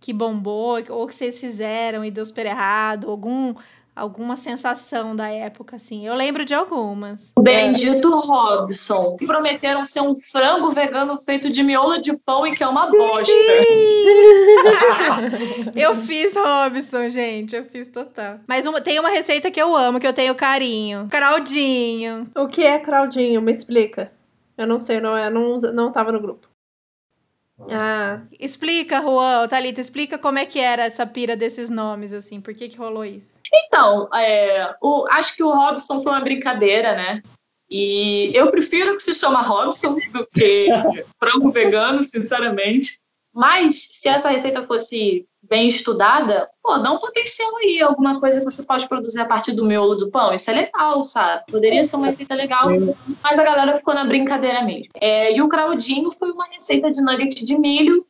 que 0.07 0.13
bombou, 0.13 0.81
ou 0.89 1.05
que 1.05 1.13
vocês 1.13 1.37
fizeram 1.37 2.05
e 2.05 2.09
deu 2.09 2.25
super 2.25 2.45
errado, 2.45 3.11
algum 3.11 3.53
alguma 3.93 4.37
sensação 4.37 5.13
da 5.13 5.27
época, 5.27 5.75
assim. 5.75 6.07
Eu 6.07 6.13
lembro 6.13 6.45
de 6.45 6.53
algumas. 6.53 7.33
O 7.37 7.41
bendito 7.41 8.09
Robson. 8.09 9.17
Prometeram 9.17 9.83
ser 9.83 9.99
um 9.99 10.15
frango 10.15 10.71
vegano 10.71 11.17
feito 11.17 11.49
de 11.49 11.61
miolo 11.61 11.97
de 11.97 12.15
pão 12.15 12.47
e 12.47 12.55
que 12.55 12.63
é 12.63 12.67
uma 12.67 12.89
bosta. 12.89 13.33
eu 15.75 15.93
fiz 15.93 16.37
Robson, 16.37 17.09
gente. 17.09 17.53
Eu 17.53 17.65
fiz 17.65 17.89
total. 17.89 18.39
Mas 18.47 18.65
uma, 18.65 18.79
tem 18.79 18.97
uma 18.99 19.09
receita 19.09 19.51
que 19.51 19.61
eu 19.61 19.75
amo, 19.75 19.99
que 19.99 20.07
eu 20.07 20.13
tenho 20.13 20.33
carinho. 20.35 21.09
Craldinho. 21.09 22.23
O 22.33 22.47
que 22.47 22.63
é 22.63 22.79
craldinho? 22.79 23.41
Me 23.41 23.51
explica. 23.51 24.09
Eu 24.57 24.67
não 24.67 24.79
sei, 24.79 25.01
não, 25.01 25.17
eu 25.17 25.31
não, 25.31 25.57
não 25.73 25.91
tava 25.91 26.13
no 26.13 26.21
grupo. 26.21 26.46
Ah. 27.71 28.21
Explica, 28.39 29.01
Juan, 29.01 29.47
Thalita, 29.47 29.81
explica 29.81 30.17
como 30.17 30.37
é 30.37 30.45
que 30.45 30.59
era 30.59 30.85
essa 30.85 31.05
pira 31.05 31.35
desses 31.35 31.69
nomes, 31.69 32.13
assim, 32.13 32.39
por 32.39 32.53
que 32.53 32.69
que 32.69 32.77
rolou 32.77 33.03
isso? 33.03 33.39
Então, 33.51 34.07
é, 34.13 34.75
o, 34.81 35.07
acho 35.09 35.35
que 35.35 35.43
o 35.43 35.51
Robson 35.51 36.01
foi 36.03 36.11
uma 36.11 36.21
brincadeira, 36.21 36.95
né? 36.95 37.21
E 37.69 38.31
eu 38.33 38.49
prefiro 38.49 38.95
que 38.95 39.01
se 39.01 39.13
chama 39.13 39.41
Robson 39.41 39.95
do 40.13 40.25
que 40.27 40.67
frango 41.19 41.51
vegano, 41.51 42.03
sinceramente. 42.03 42.99
Mas 43.33 43.89
se 43.91 44.07
essa 44.07 44.29
receita 44.29 44.65
fosse 44.65 45.27
bem 45.49 45.67
estudada, 45.67 46.49
pô, 46.61 46.77
dá 46.77 46.91
um 46.91 46.99
potencial 46.99 47.55
aí, 47.57 47.81
alguma 47.81 48.19
coisa 48.19 48.39
que 48.39 48.45
você 48.45 48.63
pode 48.63 48.87
produzir 48.87 49.21
a 49.21 49.25
partir 49.25 49.53
do 49.53 49.65
miolo 49.65 49.95
do 49.95 50.09
pão. 50.09 50.33
Isso 50.33 50.49
é 50.51 50.53
legal, 50.53 51.03
sabe? 51.03 51.43
Poderia 51.49 51.83
ser 51.85 51.95
uma 51.95 52.07
receita 52.07 52.35
legal, 52.35 52.67
mas 53.23 53.39
a 53.39 53.43
galera 53.43 53.77
ficou 53.77 53.93
na 53.93 54.05
brincadeira 54.05 54.61
mesmo. 54.63 54.89
É, 54.99 55.35
e 55.35 55.41
o 55.41 55.47
craldinho 55.47 56.11
foi 56.11 56.31
uma 56.31 56.45
receita 56.45 56.91
de 56.91 57.01
nugget 57.01 57.43
de 57.43 57.57
milho 57.57 58.05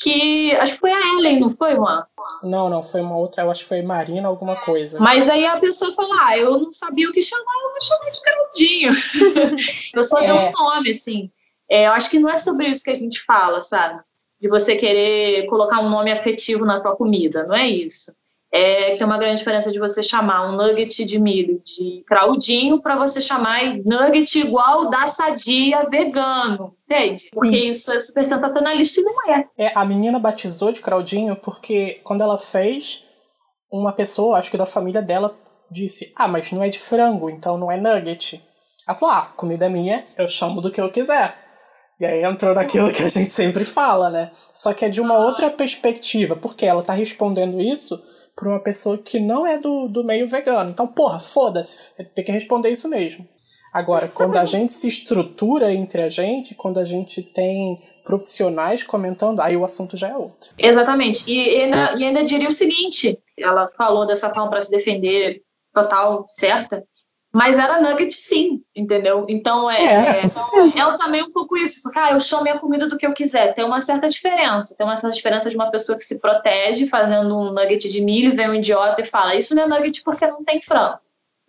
que 0.00 0.52
acho 0.56 0.74
que 0.74 0.78
foi 0.80 0.90
a 0.90 1.18
Ellen, 1.18 1.40
não 1.40 1.50
foi, 1.50 1.74
Juan? 1.74 2.06
Não, 2.42 2.70
não, 2.70 2.82
foi 2.82 3.02
uma 3.02 3.16
outra, 3.16 3.42
eu 3.42 3.50
acho 3.50 3.62
que 3.62 3.68
foi 3.68 3.82
Marina 3.82 4.28
alguma 4.28 4.56
coisa. 4.56 4.98
Mas 4.98 5.28
aí 5.28 5.44
a 5.46 5.58
pessoa 5.58 5.92
falou, 5.92 6.12
ah, 6.18 6.38
eu 6.38 6.58
não 6.58 6.72
sabia 6.72 7.08
o 7.08 7.12
que 7.12 7.22
chamar, 7.22 7.52
eu 7.62 7.70
vou 7.70 7.82
chamar 7.82 8.10
de 8.10 8.22
craldinho. 8.22 9.58
eu 9.94 10.02
só 10.04 10.18
é. 10.18 10.22
dei 10.22 10.32
um 10.32 10.52
nome, 10.52 10.90
assim. 10.90 11.30
É, 11.68 11.86
eu 11.86 11.92
acho 11.92 12.10
que 12.10 12.18
não 12.18 12.30
é 12.30 12.36
sobre 12.36 12.66
isso 12.66 12.82
que 12.82 12.90
a 12.90 12.94
gente 12.94 13.22
fala, 13.22 13.62
sabe? 13.62 14.00
De 14.40 14.48
você 14.48 14.74
querer 14.74 15.46
colocar 15.46 15.80
um 15.80 15.88
nome 15.88 16.10
afetivo 16.10 16.64
na 16.64 16.80
tua 16.80 16.96
comida, 16.96 17.44
não 17.44 17.54
é 17.54 17.68
isso. 17.68 18.12
É, 18.52 18.96
tem 18.96 19.06
uma 19.06 19.16
grande 19.16 19.38
diferença 19.38 19.70
de 19.70 19.78
você 19.78 20.02
chamar 20.02 20.50
um 20.50 20.56
nugget 20.56 21.04
de 21.04 21.20
milho 21.20 21.62
de 21.64 22.02
craldinho 22.04 22.82
para 22.82 22.96
você 22.96 23.20
chamar 23.20 23.62
nugget 23.84 24.40
igual 24.40 24.90
da 24.90 25.06
sadia 25.06 25.88
vegano, 25.88 26.74
entende? 26.84 27.28
Porque 27.32 27.60
Sim. 27.60 27.68
isso 27.68 27.92
é 27.92 28.00
super 28.00 28.24
sensacionalista 28.24 29.00
e 29.00 29.04
não 29.04 29.32
é. 29.32 29.44
É, 29.56 29.70
a 29.72 29.84
menina 29.84 30.18
batizou 30.18 30.72
de 30.72 30.80
craldinho 30.80 31.36
porque 31.36 32.00
quando 32.02 32.22
ela 32.22 32.38
fez, 32.38 33.04
uma 33.70 33.92
pessoa, 33.92 34.38
acho 34.38 34.50
que 34.50 34.56
da 34.56 34.66
família 34.66 35.00
dela, 35.00 35.36
disse: 35.70 36.12
Ah, 36.16 36.26
mas 36.26 36.50
não 36.50 36.62
é 36.62 36.68
de 36.68 36.78
frango, 36.78 37.30
então 37.30 37.56
não 37.56 37.70
é 37.70 37.76
nugget. 37.76 38.42
Ela 38.86 38.98
falou: 38.98 39.14
Ah, 39.14 39.32
comida 39.36 39.66
é 39.66 39.68
minha, 39.68 40.04
eu 40.18 40.26
chamo 40.26 40.60
do 40.60 40.70
que 40.70 40.80
eu 40.80 40.90
quiser. 40.90 41.36
E 42.00 42.06
aí 42.06 42.24
entrou 42.24 42.54
naquilo 42.54 42.90
que 42.90 43.02
a 43.02 43.08
gente 43.10 43.30
sempre 43.30 43.64
fala, 43.64 44.08
né? 44.08 44.30
Só 44.52 44.72
que 44.72 44.86
é 44.86 44.88
de 44.88 45.02
uma 45.02 45.18
outra 45.18 45.50
perspectiva, 45.50 46.34
porque 46.34 46.64
ela 46.64 46.82
tá 46.82 46.94
respondendo 46.94 47.60
isso 47.60 48.00
por 48.34 48.48
uma 48.48 48.58
pessoa 48.58 48.96
que 48.96 49.20
não 49.20 49.46
é 49.46 49.58
do, 49.58 49.86
do 49.86 50.02
meio 50.02 50.26
vegano. 50.26 50.70
Então, 50.70 50.86
porra, 50.86 51.20
foda-se, 51.20 51.92
tem 52.14 52.24
que 52.24 52.32
responder 52.32 52.70
isso 52.70 52.88
mesmo. 52.88 53.22
Agora, 53.72 54.08
quando 54.08 54.36
a 54.36 54.44
gente 54.44 54.72
se 54.72 54.88
estrutura 54.88 55.72
entre 55.72 56.02
a 56.02 56.08
gente, 56.08 56.54
quando 56.54 56.80
a 56.80 56.84
gente 56.84 57.22
tem 57.22 57.78
profissionais 58.04 58.82
comentando, 58.82 59.40
aí 59.40 59.56
o 59.56 59.64
assunto 59.64 59.96
já 59.96 60.08
é 60.08 60.16
outro. 60.16 60.50
Exatamente. 60.58 61.30
E, 61.30 61.56
e, 61.56 61.62
ainda, 61.62 61.94
e 61.96 62.04
ainda 62.04 62.24
diria 62.24 62.48
o 62.48 62.52
seguinte: 62.52 63.16
ela 63.38 63.68
falou 63.76 64.06
dessa 64.06 64.30
forma 64.30 64.50
para 64.50 64.62
se 64.62 64.70
defender 64.70 65.42
total 65.72 66.26
certa, 66.32 66.82
mas 67.32 67.58
era 67.58 67.80
nugget 67.80 68.12
sim, 68.12 68.62
entendeu? 68.74 69.24
Então 69.28 69.70
é, 69.70 69.76
é, 69.76 69.86
é, 69.86 70.26
é, 70.26 70.96
também 70.98 71.22
um 71.22 71.30
pouco 71.30 71.56
isso, 71.56 71.80
porque 71.82 71.98
ah, 71.98 72.12
eu 72.12 72.20
chamo 72.20 72.42
minha 72.42 72.58
comida 72.58 72.88
do 72.88 72.96
que 72.96 73.06
eu 73.06 73.12
quiser. 73.12 73.54
Tem 73.54 73.64
uma 73.64 73.80
certa 73.80 74.08
diferença. 74.08 74.74
Tem 74.76 74.84
uma 74.84 74.96
certa 74.96 75.14
diferença 75.14 75.48
de 75.48 75.56
uma 75.56 75.70
pessoa 75.70 75.96
que 75.96 76.04
se 76.04 76.18
protege 76.18 76.86
fazendo 76.86 77.36
um 77.36 77.52
nugget 77.52 77.88
de 77.88 78.02
milho, 78.02 78.34
vem 78.34 78.50
um 78.50 78.54
idiota 78.54 79.02
e 79.02 79.04
fala, 79.04 79.36
isso 79.36 79.54
não 79.54 79.62
é 79.62 79.68
nugget 79.68 80.02
porque 80.02 80.26
não 80.26 80.42
tem 80.44 80.60
frango. 80.60 80.98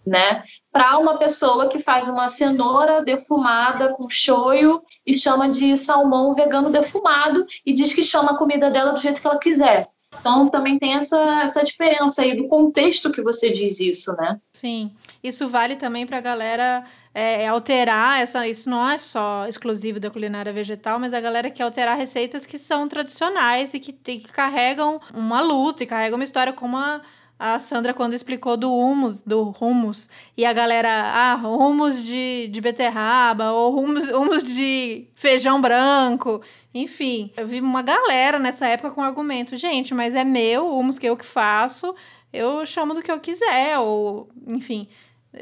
Né? 0.05 0.43
Para 0.71 0.97
uma 0.97 1.17
pessoa 1.17 1.67
que 1.67 1.77
faz 1.77 2.07
uma 2.07 2.27
cenoura 2.27 3.03
defumada 3.03 3.89
com 3.89 4.09
shoyu 4.09 4.81
e 5.05 5.13
chama 5.13 5.47
de 5.47 5.77
salmão 5.77 6.33
vegano 6.33 6.71
defumado 6.71 7.45
e 7.63 7.71
diz 7.71 7.93
que 7.93 8.01
chama 8.01 8.31
a 8.31 8.37
comida 8.37 8.69
dela 8.69 8.93
do 8.93 8.99
jeito 8.99 9.21
que 9.21 9.27
ela 9.27 9.37
quiser. 9.37 9.87
Então 10.19 10.47
também 10.49 10.77
tem 10.77 10.93
essa, 10.93 11.41
essa 11.41 11.63
diferença 11.63 12.21
aí 12.21 12.35
do 12.35 12.47
contexto 12.47 13.11
que 13.11 13.21
você 13.21 13.49
diz 13.51 13.79
isso, 13.79 14.13
né? 14.13 14.39
Sim. 14.53 14.91
Isso 15.23 15.47
vale 15.47 15.75
também 15.75 16.05
para 16.05 16.17
a 16.17 16.21
galera 16.21 16.83
é, 17.13 17.47
alterar 17.47 18.21
essa. 18.21 18.47
Isso 18.47 18.69
não 18.69 18.89
é 18.89 18.97
só 18.97 19.47
exclusivo 19.47 19.99
da 19.99 20.09
culinária 20.09 20.53
vegetal, 20.53 20.99
mas 20.99 21.13
a 21.13 21.19
galera 21.21 21.49
quer 21.49 21.63
alterar 21.63 21.97
receitas 21.97 22.45
que 22.45 22.57
são 22.57 22.87
tradicionais 22.87 23.73
e 23.73 23.79
que, 23.79 23.93
que 23.93 24.19
carregam 24.19 24.99
uma 25.13 25.41
luta 25.41 25.83
e 25.83 25.87
carregam 25.87 26.17
uma 26.17 26.23
história 26.23 26.53
como 26.53 26.77
a 26.77 27.01
a 27.43 27.57
Sandra 27.57 27.91
quando 27.91 28.13
explicou 28.13 28.55
do 28.55 28.71
humus, 28.71 29.23
do 29.23 29.51
humus, 29.59 30.07
e 30.37 30.45
a 30.45 30.53
galera, 30.53 30.87
ah, 30.91 31.41
humus 31.47 32.05
de, 32.05 32.47
de 32.49 32.61
beterraba, 32.61 33.51
ou 33.51 33.79
humus, 33.79 34.07
humus 34.09 34.43
de 34.43 35.07
feijão 35.15 35.59
branco, 35.59 36.39
enfim. 36.71 37.31
Eu 37.35 37.47
vi 37.47 37.59
uma 37.59 37.81
galera 37.81 38.37
nessa 38.37 38.67
época 38.67 38.91
com 38.91 39.01
argumento, 39.01 39.57
gente, 39.57 39.91
mas 39.91 40.13
é 40.13 40.23
meu, 40.23 40.67
humus 40.67 40.99
que 40.99 41.09
eu 41.09 41.17
que 41.17 41.25
faço, 41.25 41.95
eu 42.31 42.63
chamo 42.63 42.93
do 42.93 43.01
que 43.01 43.11
eu 43.11 43.19
quiser, 43.19 43.79
ou, 43.79 44.29
enfim. 44.47 44.87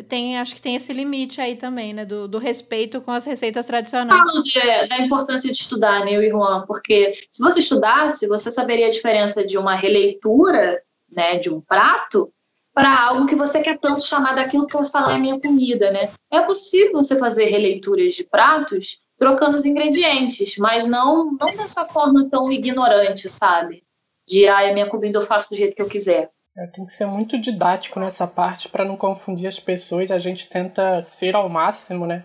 tem, 0.07 0.39
acho 0.39 0.55
que 0.55 0.61
tem 0.61 0.75
esse 0.75 0.93
limite 0.93 1.41
aí 1.41 1.57
também, 1.57 1.93
né? 1.93 2.05
Do, 2.05 2.29
do 2.29 2.37
respeito 2.37 3.01
com 3.01 3.11
as 3.11 3.25
receitas 3.25 3.65
tradicionais. 3.65 4.21
Falo 4.21 4.41
de, 4.41 4.87
da 4.87 4.99
importância 4.99 5.51
de 5.51 5.57
estudar, 5.57 6.05
né, 6.05 6.13
eu 6.13 6.23
e 6.23 6.29
Juan, 6.29 6.63
porque 6.65 7.13
se 7.29 7.43
você 7.43 7.59
estudasse, 7.59 8.25
você 8.25 8.49
saberia 8.49 8.87
a 8.87 8.89
diferença 8.89 9.45
de 9.45 9.57
uma 9.57 9.75
releitura, 9.75 10.81
né, 11.11 11.37
de 11.37 11.49
um 11.49 11.59
prato, 11.61 12.31
para 12.73 13.07
algo 13.07 13.25
que 13.25 13.35
você 13.35 13.61
quer 13.61 13.77
tanto 13.77 14.03
chamar 14.03 14.35
daquilo 14.35 14.65
que 14.65 14.77
você 14.77 14.91
fala 14.91 15.13
é 15.13 15.17
minha 15.17 15.39
comida, 15.39 15.91
né? 15.91 16.09
É 16.31 16.39
possível 16.41 16.93
você 16.93 17.17
fazer 17.17 17.45
releituras 17.45 18.13
de 18.13 18.23
pratos 18.23 19.01
trocando 19.17 19.57
os 19.57 19.65
ingredientes, 19.65 20.55
mas 20.57 20.87
não, 20.87 21.31
não 21.33 21.55
dessa 21.57 21.83
forma 21.83 22.29
tão 22.29 22.49
ignorante, 22.51 23.29
sabe? 23.29 23.83
De, 24.25 24.47
ah, 24.47 24.63
é 24.63 24.71
minha 24.71 24.87
comida, 24.87 25.17
eu 25.19 25.25
faço 25.25 25.49
do 25.49 25.57
jeito 25.57 25.75
que 25.75 25.81
eu 25.81 25.89
quiser. 25.89 26.31
É, 26.57 26.67
tem 26.67 26.85
que 26.85 26.91
ser 26.91 27.05
muito 27.05 27.39
didático 27.39 27.99
nessa 27.99 28.25
parte 28.25 28.69
para 28.69 28.85
não 28.85 28.95
confundir 28.95 29.47
as 29.47 29.59
pessoas. 29.59 30.09
A 30.09 30.17
gente 30.17 30.47
tenta 30.49 31.01
ser 31.01 31.35
ao 31.35 31.49
máximo, 31.49 32.07
né? 32.07 32.23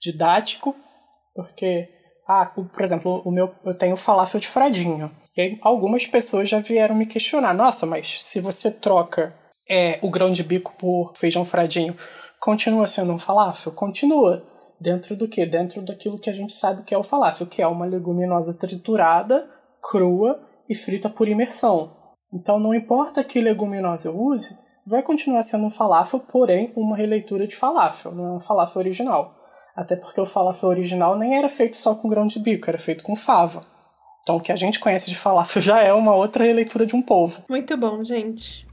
Didático, 0.00 0.74
porque, 1.34 1.88
ah, 2.28 2.46
por 2.46 2.82
exemplo, 2.82 3.22
o 3.24 3.30
meu, 3.30 3.50
eu 3.64 3.74
tenho 3.74 3.96
falafel 3.96 4.40
de 4.40 4.48
fradinho. 4.48 5.10
E 5.36 5.40
aí, 5.40 5.58
algumas 5.62 6.06
pessoas 6.06 6.48
já 6.48 6.60
vieram 6.60 6.94
me 6.94 7.06
questionar: 7.06 7.52
nossa, 7.52 7.84
mas 7.84 8.22
se 8.22 8.40
você 8.40 8.70
troca 8.70 9.34
é, 9.68 9.98
o 10.02 10.10
grão 10.10 10.30
de 10.30 10.42
bico 10.42 10.74
por 10.78 11.12
feijão 11.14 11.44
fradinho, 11.44 11.94
continua 12.40 12.86
sendo 12.86 13.12
um 13.12 13.18
falafel? 13.18 13.72
Continua. 13.72 14.42
Dentro 14.78 15.16
do 15.16 15.26
que? 15.26 15.44
Dentro 15.46 15.80
daquilo 15.80 16.18
que 16.18 16.28
a 16.28 16.32
gente 16.32 16.52
sabe 16.52 16.82
que 16.82 16.94
é 16.94 16.98
o 16.98 17.02
falafel, 17.02 17.46
que 17.46 17.62
é 17.62 17.66
uma 17.66 17.86
leguminosa 17.86 18.52
triturada, 18.54 19.48
crua 19.90 20.38
e 20.68 20.74
frita 20.74 21.08
por 21.08 21.28
imersão. 21.28 21.96
Então, 22.32 22.58
não 22.58 22.74
importa 22.74 23.24
que 23.24 23.40
leguminosa 23.40 24.08
eu 24.08 24.20
use, 24.20 24.54
vai 24.86 25.02
continuar 25.02 25.42
sendo 25.42 25.64
um 25.64 25.70
falafel, 25.70 26.20
porém 26.20 26.72
uma 26.76 26.96
releitura 26.96 27.46
de 27.46 27.56
falafel, 27.56 28.12
não 28.12 28.26
é 28.26 28.32
um 28.32 28.40
falafel 28.40 28.80
original. 28.80 29.34
Até 29.74 29.96
porque 29.96 30.20
o 30.20 30.26
falafel 30.26 30.68
original 30.68 31.16
nem 31.16 31.36
era 31.36 31.48
feito 31.48 31.76
só 31.76 31.94
com 31.94 32.08
grão 32.08 32.26
de 32.26 32.38
bico, 32.38 32.68
era 32.68 32.78
feito 32.78 33.02
com 33.02 33.16
fava. 33.16 33.62
Então, 34.26 34.38
o 34.38 34.40
que 34.40 34.50
a 34.50 34.56
gente 34.56 34.80
conhece 34.80 35.08
de 35.08 35.16
falafel 35.16 35.62
já 35.62 35.80
é 35.80 35.92
uma 35.92 36.12
outra 36.12 36.44
releitura 36.44 36.84
de 36.84 36.96
um 36.96 37.00
povo. 37.00 37.44
Muito 37.48 37.76
bom, 37.76 38.02
gente. 38.02 38.66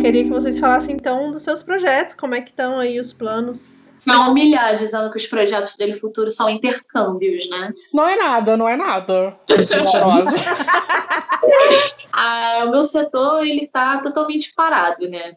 Queria 0.00 0.22
que 0.22 0.30
vocês 0.30 0.60
falassem 0.60 0.94
então 0.94 1.32
dos 1.32 1.42
seus 1.42 1.60
projetos, 1.60 2.14
como 2.14 2.36
é 2.36 2.40
que 2.40 2.50
estão 2.50 2.78
aí 2.78 3.00
os 3.00 3.12
planos. 3.12 3.92
Não 4.06 4.30
humilhar 4.30 4.76
dizendo 4.76 5.10
que 5.10 5.18
os 5.18 5.26
projetos 5.26 5.76
dele 5.76 5.98
futuro 5.98 6.30
são 6.30 6.48
intercâmbios, 6.48 7.50
né? 7.50 7.72
Não 7.92 8.08
é 8.08 8.16
nada, 8.16 8.56
não 8.56 8.68
é 8.68 8.76
nada. 8.76 9.36
Ah, 12.12 12.64
o 12.66 12.70
meu 12.70 12.84
setor 12.84 13.46
ele 13.46 13.66
tá 13.66 13.98
totalmente 13.98 14.52
parado, 14.54 15.08
né? 15.08 15.34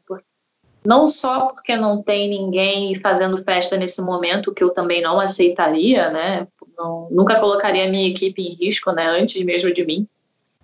Não 0.85 1.07
só 1.07 1.47
porque 1.47 1.75
não 1.75 2.01
tem 2.01 2.29
ninguém 2.29 2.95
fazendo 2.95 3.43
festa 3.43 3.77
nesse 3.77 4.01
momento, 4.01 4.53
que 4.53 4.63
eu 4.63 4.71
também 4.71 5.01
não 5.01 5.19
aceitaria, 5.19 6.09
né? 6.09 6.47
Não, 6.81 7.07
nunca 7.11 7.39
colocaria 7.39 7.85
a 7.85 7.89
minha 7.89 8.09
equipe 8.09 8.41
em 8.41 8.55
risco, 8.55 8.91
né? 8.91 9.05
Antes 9.07 9.39
mesmo 9.43 9.71
de 9.71 9.85
mim. 9.85 10.07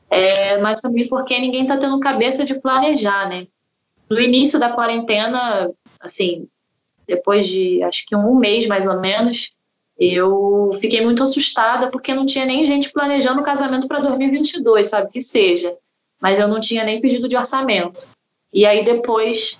É, 0.09 0.57
mas 0.57 0.81
também 0.81 1.07
porque 1.07 1.37
ninguém 1.37 1.61
está 1.61 1.77
tendo 1.77 1.99
cabeça 1.99 2.43
de 2.43 2.55
planejar, 2.59 3.29
né? 3.29 3.47
No 4.09 4.19
início 4.19 4.59
da 4.59 4.71
quarentena, 4.71 5.71
assim, 5.99 6.47
depois 7.05 7.47
de 7.47 7.83
acho 7.83 8.05
que 8.07 8.15
um 8.15 8.35
mês 8.35 8.65
mais 8.65 8.87
ou 8.87 8.99
menos, 8.99 9.53
eu 9.99 10.71
fiquei 10.79 11.01
muito 11.01 11.21
assustada 11.21 11.89
porque 11.91 12.15
não 12.15 12.25
tinha 12.25 12.45
nem 12.45 12.65
gente 12.65 12.91
planejando 12.91 13.41
o 13.41 13.43
casamento 13.43 13.87
para 13.87 13.99
2022, 13.99 14.87
sabe? 14.87 15.11
Que 15.11 15.21
seja. 15.21 15.75
Mas 16.19 16.39
eu 16.39 16.47
não 16.47 16.59
tinha 16.59 16.83
nem 16.83 16.99
pedido 16.99 17.27
de 17.27 17.37
orçamento. 17.37 18.07
E 18.51 18.65
aí 18.65 18.83
depois, 18.83 19.59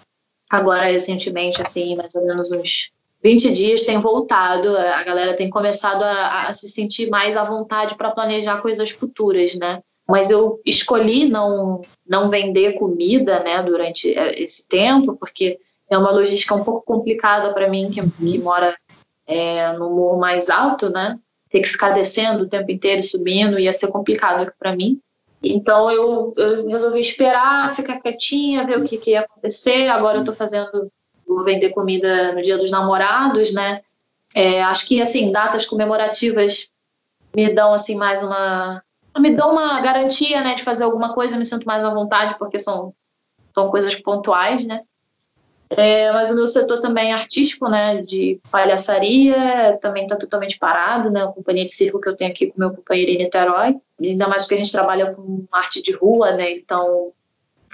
agora 0.49 0.85
recentemente, 0.85 1.61
assim, 1.61 1.95
mais 1.95 2.15
ou 2.15 2.25
menos 2.25 2.51
uns 2.51 2.91
20 3.23 3.51
dias, 3.51 3.83
tem 3.83 3.99
voltado, 3.99 4.77
a 4.77 5.03
galera 5.03 5.33
tem 5.33 5.49
começado 5.49 6.03
a, 6.03 6.47
a 6.47 6.53
se 6.53 6.69
sentir 6.69 7.09
mais 7.09 7.35
à 7.35 7.43
vontade 7.43 7.95
para 7.95 8.11
planejar 8.11 8.61
coisas 8.61 8.91
futuras, 8.91 9.55
né? 9.55 9.81
Mas 10.07 10.31
eu 10.31 10.61
escolhi 10.65 11.27
não, 11.27 11.81
não 12.07 12.29
vender 12.29 12.73
comida, 12.73 13.39
né, 13.43 13.61
durante 13.61 14.17
é, 14.17 14.41
esse 14.41 14.65
tempo, 14.67 15.17
porque 15.17 15.59
é 15.89 15.97
uma 15.97 16.11
logística 16.11 16.55
um 16.55 16.63
pouco 16.63 16.85
complicada 16.85 17.53
para 17.53 17.67
mim, 17.67 17.89
que, 17.89 18.01
que 18.01 18.39
mora 18.39 18.75
é, 19.25 19.73
no 19.73 19.89
morro 19.89 20.17
mais 20.17 20.49
alto, 20.49 20.89
né? 20.89 21.19
Ter 21.49 21.61
que 21.61 21.69
ficar 21.69 21.91
descendo 21.91 22.43
o 22.43 22.49
tempo 22.49 22.71
inteiro, 22.71 23.03
subindo, 23.03 23.59
ia 23.59 23.73
ser 23.73 23.87
complicado 23.87 24.51
para 24.57 24.75
mim. 24.75 24.99
Então 25.43 25.91
eu, 25.91 26.33
eu, 26.35 26.67
resolvi 26.67 26.99
esperar, 26.99 27.75
ficar 27.75 27.99
quietinha, 27.99 28.65
ver 28.65 28.79
o 28.79 28.83
que, 28.83 28.97
que 28.97 29.11
ia 29.11 29.21
acontecer. 29.21 29.87
Agora 29.87 30.17
eu 30.17 30.21
estou 30.21 30.35
fazendo, 30.35 30.91
vou 31.27 31.43
vender 31.43 31.69
comida 31.69 32.31
no 32.33 32.41
Dia 32.41 32.57
dos 32.57 32.71
Namorados, 32.71 33.53
né? 33.53 33.81
É, 34.33 34.63
acho 34.63 34.87
que 34.87 35.01
assim 35.01 35.31
datas 35.31 35.65
comemorativas 35.65 36.69
me 37.35 37.53
dão 37.53 37.73
assim 37.73 37.95
mais 37.95 38.23
uma 38.23 38.83
me 39.19 39.31
dão 39.31 39.51
uma 39.51 39.81
garantia, 39.81 40.41
né, 40.43 40.53
de 40.53 40.63
fazer 40.63 40.83
alguma 40.83 41.13
coisa. 41.13 41.37
Me 41.37 41.45
sinto 41.45 41.65
mais 41.65 41.83
à 41.83 41.89
vontade 41.89 42.37
porque 42.37 42.59
são 42.59 42.93
são 43.53 43.71
coisas 43.71 43.95
pontuais, 43.95 44.63
né? 44.65 44.81
É, 45.69 46.11
mas 46.11 46.31
o 46.31 46.35
meu 46.35 46.47
setor 46.47 46.79
também 46.79 47.11
é 47.11 47.13
artístico, 47.13 47.69
né, 47.69 47.97
de 48.01 48.39
palhaçaria, 48.49 49.77
também 49.81 50.03
está 50.03 50.15
totalmente 50.15 50.57
parado, 50.57 51.11
né, 51.11 51.23
a 51.23 51.27
companhia 51.27 51.65
de 51.65 51.73
circo 51.73 51.99
que 51.99 52.07
eu 52.07 52.15
tenho 52.15 52.31
aqui 52.31 52.47
com 52.47 52.59
meu 52.59 52.71
companheiro 52.71 53.11
em 53.11 53.17
Niterói, 53.17 53.75
ainda 54.01 54.29
mais 54.29 54.43
porque 54.43 54.55
a 54.55 54.57
gente 54.59 54.71
trabalha 54.71 55.13
com 55.13 55.43
arte 55.51 55.81
de 55.81 55.91
rua, 55.91 56.31
né, 56.31 56.51
então 56.51 57.11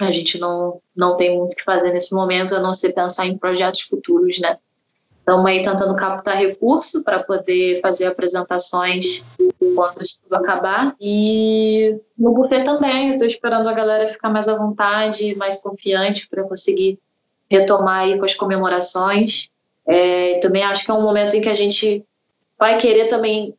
a 0.00 0.10
gente 0.10 0.38
não, 0.38 0.80
não 0.96 1.16
tem 1.16 1.36
muito 1.36 1.52
o 1.52 1.56
que 1.56 1.64
fazer 1.64 1.92
nesse 1.92 2.14
momento, 2.14 2.54
a 2.54 2.60
não 2.60 2.74
ser 2.74 2.92
pensar 2.92 3.26
em 3.26 3.38
projetos 3.38 3.82
futuros, 3.82 4.38
né. 4.38 4.58
Estamos 5.18 5.46
aí 5.46 5.62
tentando 5.62 5.96
captar 5.96 6.36
recurso 6.36 7.02
para 7.02 7.22
poder 7.22 7.80
fazer 7.80 8.04
apresentações 8.04 9.24
quando 9.74 10.02
isso 10.02 10.20
tudo 10.22 10.34
acabar. 10.34 10.94
E 11.00 11.98
no 12.18 12.34
buffet 12.34 12.62
também, 12.62 13.08
estou 13.08 13.26
esperando 13.26 13.66
a 13.66 13.72
galera 13.72 14.06
ficar 14.06 14.28
mais 14.28 14.46
à 14.46 14.54
vontade, 14.54 15.34
mais 15.36 15.62
confiante 15.62 16.28
para 16.28 16.44
conseguir 16.44 16.98
retomar 17.50 18.00
aí 18.00 18.18
com 18.18 18.24
as 18.26 18.34
comemorações. 18.34 19.50
É, 19.86 20.38
também 20.40 20.62
acho 20.62 20.84
que 20.84 20.90
é 20.90 20.94
um 20.94 21.02
momento 21.02 21.36
em 21.36 21.40
que 21.40 21.48
a 21.48 21.54
gente 21.54 22.04
vai 22.58 22.76
querer 22.76 23.06
também 23.08 23.54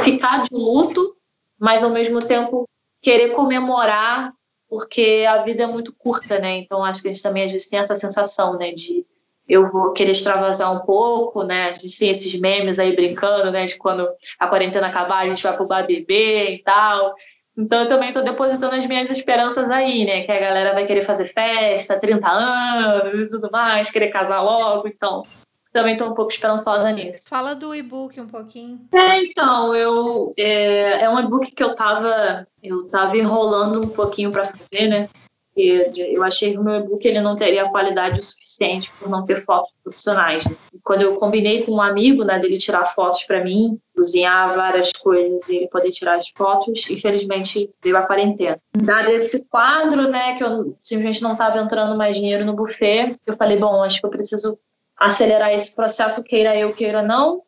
ficar 0.00 0.42
de 0.42 0.54
luto, 0.54 1.16
mas 1.58 1.84
ao 1.84 1.90
mesmo 1.90 2.22
tempo 2.22 2.66
querer 3.02 3.30
comemorar, 3.30 4.32
porque 4.70 5.26
a 5.28 5.42
vida 5.42 5.64
é 5.64 5.66
muito 5.66 5.92
curta, 5.92 6.38
né? 6.38 6.56
Então 6.56 6.84
acho 6.84 7.02
que 7.02 7.08
a 7.08 7.12
gente 7.12 7.22
também 7.22 7.44
às 7.44 7.50
vezes 7.50 7.68
tem 7.68 7.80
essa 7.80 7.96
sensação, 7.96 8.56
né, 8.56 8.70
de 8.70 9.04
eu 9.48 9.68
vou 9.68 9.92
querer 9.92 10.12
extravasar 10.12 10.72
um 10.72 10.78
pouco, 10.78 11.42
né? 11.42 11.70
A 11.70 11.72
gente 11.72 11.98
tem 11.98 12.08
esses 12.08 12.32
memes 12.38 12.78
aí 12.78 12.94
brincando, 12.94 13.50
né? 13.50 13.66
De 13.66 13.76
quando 13.76 14.08
a 14.38 14.46
quarentena 14.46 14.86
acabar, 14.86 15.18
a 15.18 15.28
gente 15.28 15.42
vai 15.42 15.56
pro 15.56 15.66
bar 15.66 15.84
beber 15.84 16.52
e 16.52 16.62
tal. 16.62 17.16
Então 17.58 17.80
eu 17.82 17.88
também 17.88 18.10
estou 18.10 18.22
depositando 18.22 18.76
as 18.76 18.86
minhas 18.86 19.10
esperanças 19.10 19.68
aí, 19.68 20.04
né? 20.04 20.22
Que 20.22 20.30
a 20.30 20.38
galera 20.38 20.72
vai 20.72 20.86
querer 20.86 21.02
fazer 21.02 21.24
festa, 21.24 21.98
30 21.98 22.28
anos 22.28 23.20
e 23.20 23.28
tudo 23.28 23.50
mais, 23.50 23.90
querer 23.90 24.08
casar 24.08 24.40
logo, 24.40 24.86
então 24.86 25.24
também 25.72 25.92
estou 25.92 26.08
um 26.08 26.14
pouco 26.14 26.32
esperançosa 26.32 26.90
nisso. 26.92 27.28
Fala 27.28 27.54
do 27.54 27.74
e-book 27.74 28.20
um 28.20 28.26
pouquinho. 28.26 28.80
É, 28.92 29.22
então, 29.22 29.74
eu 29.74 30.34
é, 30.38 31.02
é 31.04 31.10
um 31.10 31.18
e-book 31.20 31.50
que 31.52 31.62
eu 31.62 31.74
tava 31.74 32.46
eu 32.62 32.88
tava 32.88 33.16
enrolando 33.16 33.78
um 33.86 33.88
pouquinho 33.88 34.30
para 34.30 34.44
fazer, 34.44 34.88
né? 34.88 35.08
eu 35.56 36.22
achei 36.22 36.52
que 36.52 36.58
o 36.58 36.62
meu 36.62 36.76
e-book 36.76 37.06
ele 37.06 37.20
não 37.20 37.36
teria 37.36 37.68
qualidade 37.68 38.18
o 38.18 38.22
suficiente 38.22 38.90
por 38.98 39.08
não 39.08 39.24
ter 39.24 39.40
fotos 39.40 39.74
profissionais. 39.82 40.46
Né? 40.46 40.56
Quando 40.82 41.02
eu 41.02 41.16
combinei 41.16 41.62
com 41.62 41.72
um 41.72 41.82
amigo, 41.82 42.24
né, 42.24 42.38
dele 42.38 42.56
tirar 42.56 42.86
fotos 42.86 43.24
para 43.24 43.42
mim, 43.42 43.78
cozinhar 43.94 44.54
várias 44.54 44.92
coisas 44.92 45.40
e 45.48 45.56
ele 45.56 45.68
poder 45.68 45.90
tirar 45.90 46.18
as 46.18 46.28
fotos, 46.36 46.88
infelizmente 46.88 47.70
veio 47.82 47.96
a 47.96 48.02
quarentena. 48.02 48.58
Dado 48.74 49.10
esse 49.10 49.44
quadro, 49.46 50.08
né, 50.08 50.34
que 50.36 50.44
eu 50.44 50.76
simplesmente 50.82 51.22
não 51.22 51.32
estava 51.32 51.58
entrando 51.58 51.96
mais 51.96 52.16
dinheiro 52.16 52.44
no 52.44 52.54
buffet, 52.54 53.16
eu 53.26 53.36
falei, 53.36 53.58
bom, 53.58 53.82
acho 53.82 54.00
que 54.00 54.06
eu 54.06 54.10
preciso 54.10 54.58
acelerar 55.00 55.50
esse 55.52 55.74
processo, 55.74 56.22
queira 56.22 56.54
eu, 56.54 56.74
queira 56.74 57.02
não. 57.02 57.42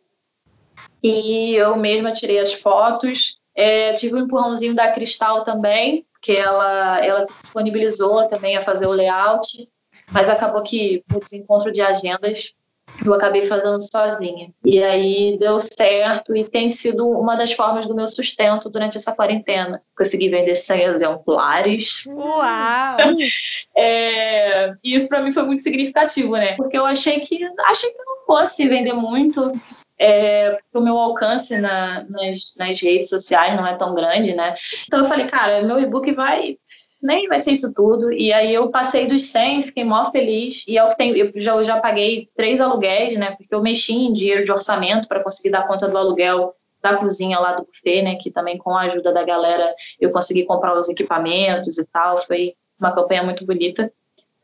E 1.03 1.55
eu 1.55 1.77
mesma 1.77 2.13
tirei 2.13 2.39
as 2.39 2.55
fotos. 2.55 3.39
É, 3.55 3.93
tive 3.93 4.15
um 4.15 4.21
empurrãozinho 4.21 4.75
da 4.75 4.91
Cristal 4.91 5.45
também, 5.45 6.07
que 6.23 6.33
ela, 6.33 7.05
ela 7.05 7.21
disponibilizou 7.21 8.27
também 8.29 8.57
a 8.57 8.63
fazer 8.63 8.87
o 8.87 8.93
layout, 8.93 9.69
mas 10.11 10.31
acabou 10.31 10.63
que, 10.63 11.05
por 11.07 11.21
desencontro 11.21 11.71
de 11.71 11.83
agendas, 11.83 12.55
eu 13.05 13.15
acabei 13.15 13.45
fazendo 13.45 13.81
sozinha. 13.81 14.53
E 14.65 14.83
aí 14.83 15.37
deu 15.39 15.59
certo 15.61 16.37
e 16.37 16.45
tem 16.45 16.69
sido 16.69 17.09
uma 17.09 17.37
das 17.37 17.53
formas 17.53 17.87
do 17.87 17.95
meu 17.95 18.07
sustento 18.07 18.69
durante 18.69 18.97
essa 18.97 19.15
quarentena. 19.15 19.83
Consegui 19.97 20.29
vender 20.29 20.57
100 20.57 20.83
exemplares. 20.83 22.05
Uau! 22.09 22.97
é, 23.77 24.73
e 24.85 24.95
isso 24.95 25.09
para 25.09 25.23
mim 25.23 25.33
foi 25.33 25.45
muito 25.45 25.63
significativo, 25.63 26.37
né? 26.37 26.55
Porque 26.55 26.77
eu 26.77 26.87
achei 26.87 27.21
que 27.21 27.39
achei 27.67 27.91
que 27.91 28.05
não 28.05 28.27
fosse 28.27 28.69
vender 28.69 28.93
muito 28.93 29.53
é, 29.99 30.59
o 30.75 30.81
meu 30.81 30.99
alcance 30.99 31.57
na, 31.59 32.05
nas, 32.09 32.55
nas 32.59 32.81
redes 32.81 33.09
sociais 33.09 33.55
não 33.57 33.67
é 33.67 33.75
tão 33.75 33.95
grande, 33.95 34.35
né? 34.35 34.55
Então 34.87 35.01
eu 35.01 35.09
falei, 35.09 35.27
cara, 35.27 35.63
meu 35.63 35.79
e-book 35.79 36.11
vai 36.13 36.59
nem 37.03 37.27
vai 37.27 37.41
ser 37.41 37.51
isso 37.51 37.73
tudo. 37.75 38.13
E 38.13 38.33
aí 38.33 38.55
eu 38.55 38.71
passei 38.71 39.07
dos 39.07 39.25
100, 39.25 39.63
fiquei 39.63 39.85
mó 39.85 40.11
feliz. 40.13 40.67
E 40.69 40.79
é 40.79 40.85
o 40.85 40.91
que 40.91 40.97
tem, 40.97 41.17
eu 41.17 41.33
já, 41.37 41.57
eu 41.57 41.65
já 41.65 41.81
paguei 41.81 42.29
três 42.37 42.61
aluguéis, 42.61 43.17
né? 43.17 43.33
Porque 43.33 43.53
eu 43.53 43.61
mexi 43.61 43.93
em 43.93 44.13
dinheiro 44.13 44.45
de 44.45 44.53
orçamento 44.53 45.09
para 45.09 45.23
conseguir 45.23 45.51
dar 45.51 45.67
conta 45.67 45.89
do 45.89 45.99
aluguel 45.99 46.55
da 46.81 46.97
cozinha 46.97 47.39
lá 47.39 47.53
do 47.55 47.65
buffet, 47.65 48.03
né? 48.03 48.15
Que 48.15 48.31
também 48.31 48.57
com 48.57 48.71
a 48.77 48.83
ajuda 48.83 49.13
da 49.13 49.25
galera 49.25 49.75
eu 50.01 50.11
consegui 50.11 50.45
comprar 50.45 50.79
os 50.79 50.89
equipamentos 50.89 51.77
e 51.79 51.87
tal. 51.87 52.21
Foi 52.23 52.55
uma 52.79 52.95
campanha 52.95 53.25
muito 53.25 53.45
bonita. 53.45 53.93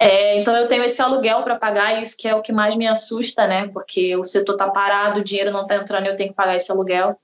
É, 0.01 0.37
então 0.39 0.57
eu 0.57 0.69
tenho 0.69 0.85
esse 0.85 1.03
aluguel 1.03 1.43
para 1.43 1.57
pagar, 1.57 1.99
e 1.99 2.03
isso 2.03 2.17
que 2.17 2.29
é 2.29 2.35
o 2.35 2.41
que 2.41 2.53
mais 2.53 2.77
me 2.77 2.87
assusta, 2.87 3.47
né? 3.47 3.69
Porque 3.69 4.17
o 4.17 4.25
setor 4.25 4.57
tá 4.57 4.69
parado, 4.69 5.21
o 5.21 5.25
dinheiro 5.25 5.51
não 5.51 5.67
tá 5.67 5.77
entrando 5.77 6.07
eu 6.07 6.17
tenho 6.17 6.31
que 6.31 6.37
pagar 6.37 6.57
esse 6.57 6.71
aluguel. 6.71 7.17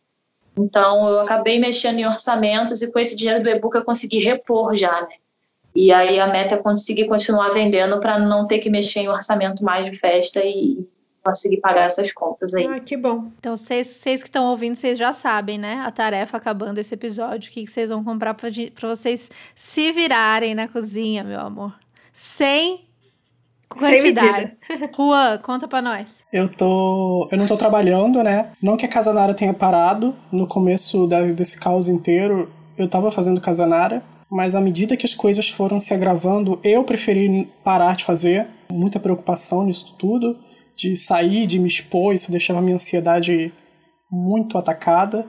Então 0.56 1.08
eu 1.08 1.20
acabei 1.20 1.58
mexendo 1.58 1.98
em 1.98 2.06
orçamentos 2.06 2.82
e 2.82 2.90
com 2.90 2.98
esse 2.98 3.16
dinheiro 3.16 3.42
do 3.42 3.48
e-book 3.48 3.74
eu 3.76 3.84
consegui 3.84 4.18
repor 4.18 4.74
já, 4.74 5.02
né? 5.02 5.16
E 5.74 5.92
aí 5.92 6.20
a 6.20 6.26
meta 6.28 6.54
é 6.54 6.58
conseguir 6.58 7.06
continuar 7.06 7.50
vendendo 7.50 7.98
para 7.98 8.18
não 8.18 8.46
ter 8.46 8.60
que 8.60 8.70
mexer 8.70 9.00
em 9.00 9.08
orçamento 9.08 9.64
mais 9.64 9.84
de 9.84 9.96
festa 9.98 10.40
e 10.44 10.86
conseguir 11.24 11.56
pagar 11.56 11.86
essas 11.86 12.12
contas 12.12 12.54
aí. 12.54 12.66
Ah, 12.66 12.78
que 12.78 12.96
bom. 12.96 13.28
Então, 13.38 13.56
vocês, 13.56 13.88
vocês 13.88 14.22
que 14.22 14.28
estão 14.28 14.44
ouvindo, 14.50 14.76
vocês 14.76 14.98
já 14.98 15.12
sabem, 15.12 15.58
né? 15.58 15.82
A 15.86 15.90
tarefa 15.90 16.36
acabando 16.36 16.78
esse 16.78 16.94
episódio, 16.94 17.50
o 17.50 17.52
que, 17.52 17.64
que 17.64 17.70
vocês 17.70 17.90
vão 17.90 18.04
comprar 18.04 18.34
para 18.34 18.88
vocês 18.88 19.30
se 19.54 19.90
virarem 19.90 20.54
na 20.54 20.68
cozinha, 20.68 21.24
meu 21.24 21.40
amor. 21.40 21.72
Sem 22.12 22.84
quantidade. 23.68 24.52
Juan, 24.94 25.38
conta 25.38 25.66
pra 25.66 25.82
nós. 25.82 26.20
Eu 26.32 26.48
tô. 26.48 27.26
Eu 27.32 27.38
não 27.38 27.46
tô 27.46 27.56
trabalhando, 27.56 28.22
né? 28.22 28.52
Não 28.62 28.76
que 28.76 28.86
a 28.86 28.88
Casanara 28.88 29.34
tenha 29.34 29.52
parado. 29.52 30.14
No 30.30 30.46
começo 30.46 31.08
desse 31.34 31.58
caos 31.58 31.88
inteiro, 31.88 32.52
eu 32.76 32.88
tava 32.88 33.10
fazendo 33.10 33.40
Casanara. 33.40 34.02
Mas 34.30 34.54
à 34.54 34.60
medida 34.60 34.96
que 34.96 35.06
as 35.06 35.14
coisas 35.14 35.48
foram 35.48 35.78
se 35.78 35.94
agravando, 35.94 36.58
eu 36.62 36.84
preferi 36.84 37.48
parar 37.62 37.96
de 37.96 38.04
fazer. 38.04 38.48
Muita 38.70 38.98
preocupação 39.00 39.64
nisso 39.64 39.94
tudo. 39.98 40.38
De 40.76 40.96
sair, 40.96 41.46
de 41.46 41.58
me 41.58 41.68
expor, 41.68 42.14
isso 42.14 42.30
deixava 42.30 42.58
a 42.58 42.62
minha 42.62 42.76
ansiedade 42.76 43.52
muito 44.10 44.58
atacada. 44.58 45.26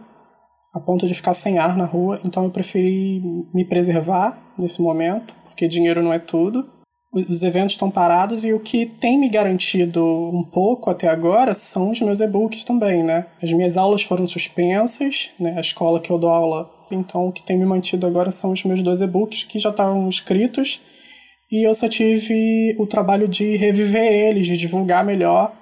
A 0.73 0.79
ponto 0.79 1.07
de 1.07 1.15
ficar 1.15 1.33
sem 1.33 1.57
ar 1.57 1.77
na 1.77 1.85
rua. 1.85 2.19
Então 2.25 2.43
eu 2.43 2.49
preferi 2.49 3.21
me 3.53 3.63
preservar 3.65 4.37
nesse 4.59 4.81
momento. 4.81 5.35
Porque 5.45 5.67
dinheiro 5.67 6.03
não 6.03 6.11
é 6.11 6.19
tudo 6.19 6.75
os 7.15 7.43
eventos 7.43 7.73
estão 7.73 7.89
parados 7.89 8.43
e 8.43 8.51
o 8.51 8.59
que 8.59 8.85
tem 8.85 9.17
me 9.17 9.29
garantido 9.29 10.03
um 10.03 10.43
pouco 10.43 10.89
até 10.89 11.07
agora 11.07 11.53
são 11.53 11.91
os 11.91 12.01
meus 12.01 12.19
e-books 12.19 12.65
também, 12.65 13.03
né? 13.03 13.27
As 13.41 13.53
minhas 13.53 13.77
aulas 13.77 14.03
foram 14.03 14.27
suspensas, 14.27 15.31
né? 15.39 15.53
A 15.57 15.61
escola 15.61 16.01
que 16.01 16.11
eu 16.11 16.17
dou 16.17 16.29
aula, 16.29 16.69
então 16.91 17.27
o 17.27 17.31
que 17.31 17.43
tem 17.43 17.57
me 17.57 17.65
mantido 17.65 18.05
agora 18.05 18.31
são 18.31 18.51
os 18.51 18.63
meus 18.63 18.81
dois 18.81 19.01
e-books 19.01 19.43
que 19.43 19.59
já 19.59 19.69
estavam 19.69 20.07
escritos 20.07 20.81
e 21.51 21.67
eu 21.67 21.75
só 21.75 21.87
tive 21.87 22.75
o 22.79 22.87
trabalho 22.87 23.27
de 23.27 23.55
reviver 23.55 24.11
eles, 24.11 24.47
de 24.47 24.57
divulgar 24.57 25.05
melhor 25.05 25.55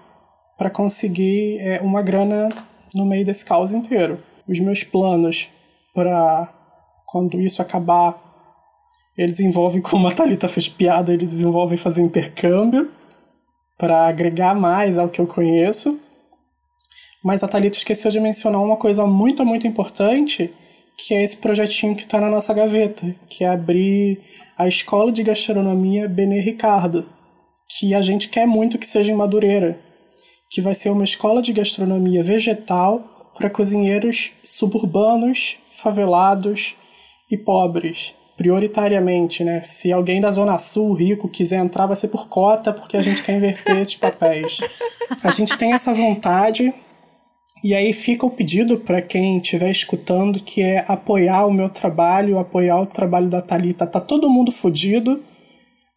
para 0.58 0.70
conseguir 0.70 1.60
é, 1.60 1.82
uma 1.82 2.02
grana 2.02 2.50
no 2.96 3.06
meio 3.06 3.26
desse 3.26 3.44
caos 3.44 3.72
inteiro. 3.72 4.22
Os 4.48 4.60
meus 4.60 4.84
planos 4.84 5.50
para 5.94 6.54
quando 7.06 7.40
isso 7.40 7.62
acabar 7.62 8.20
eles 9.18 9.40
envolvem, 9.40 9.82
como 9.84 10.08
a 10.08 10.12
Thalita 10.12 10.48
fez 10.48 10.70
piada, 10.70 11.14
eles 11.14 11.40
envolvem 11.42 11.78
fazer 11.78 12.02
intercâmbio 12.02 12.90
para 13.78 14.08
agregar 14.08 14.56
mais 14.56 14.98
ao 14.98 15.10
que 15.10 15.20
eu 15.20 15.28
conheço. 15.28 16.00
Mas 17.24 17.44
a 17.44 17.48
Thalita 17.48 17.78
esqueceu 17.78 18.12
de 18.12 18.20
mencionar 18.20 18.62
uma 18.62 18.78
coisa 18.78 19.06
muito, 19.06 19.46
muito 19.46 19.68
importante, 19.68 20.54
que 20.98 21.14
é 21.14 21.24
esse 21.24 21.38
projetinho 21.38 21.96
que 21.96 22.04
está 22.04 22.20
na 22.20 22.30
nossa 22.30 22.54
gaveta, 22.54 23.16
que 23.30 23.44
é 23.44 23.50
abrir 23.50 24.22
a 24.58 24.68
Escola 24.68 25.12
de 25.12 25.24
Gastronomia 25.24 26.08
Benê 26.08 26.40
Ricardo, 26.40 27.08
que 27.68 27.94
a 27.94 28.02
gente 28.02 28.30
quer 28.30 28.46
muito 28.46 28.78
que 28.78 28.86
seja 28.86 29.12
em 29.12 29.16
Madureira, 29.16 29.80
que 30.50 30.62
vai 30.62 30.74
ser 30.74 30.92
uma 30.92 31.04
escola 31.04 31.42
de 31.42 31.52
gastronomia 31.52 32.24
vegetal 32.24 33.32
para 33.36 33.50
cozinheiros 33.50 34.32
suburbanos, 34.44 35.58
favelados 35.68 36.76
e 37.32 37.38
pobres 37.38 38.14
prioritariamente, 38.38 39.44
né? 39.44 39.62
Se 39.62 39.92
alguém 39.92 40.20
da 40.20 40.32
Zona 40.32 40.58
Sul, 40.58 40.94
rico, 40.94 41.30
quiser 41.30 41.60
entrar, 41.60 41.86
vai 41.86 41.96
ser 41.96 42.08
por 42.08 42.28
cota, 42.28 42.74
porque 42.74 42.98
a 42.98 43.02
gente 43.02 43.22
quer 43.22 43.38
inverter 43.38 43.78
esses 43.78 43.96
papéis. 43.96 44.58
A 45.24 45.32
gente 45.32 45.56
tem 45.58 45.74
essa 45.74 45.94
vontade, 45.94 46.74
e 47.64 47.74
aí 47.74 47.94
fica 47.94 48.26
o 48.26 48.30
pedido 48.30 48.78
para 48.78 49.02
quem 49.02 49.38
estiver 49.38 49.72
escutando, 49.72 50.44
que 50.44 50.62
é 50.62 50.84
apoiar 50.88 51.46
o 51.46 51.54
meu 51.54 51.70
trabalho, 51.70 52.38
apoiar 52.38 52.82
o 52.82 52.86
trabalho 52.86 53.30
da 53.30 53.42
Talita. 53.42 53.88
Tá 53.88 54.02
todo 54.02 54.30
mundo 54.30 54.52
fodido, 54.52 55.24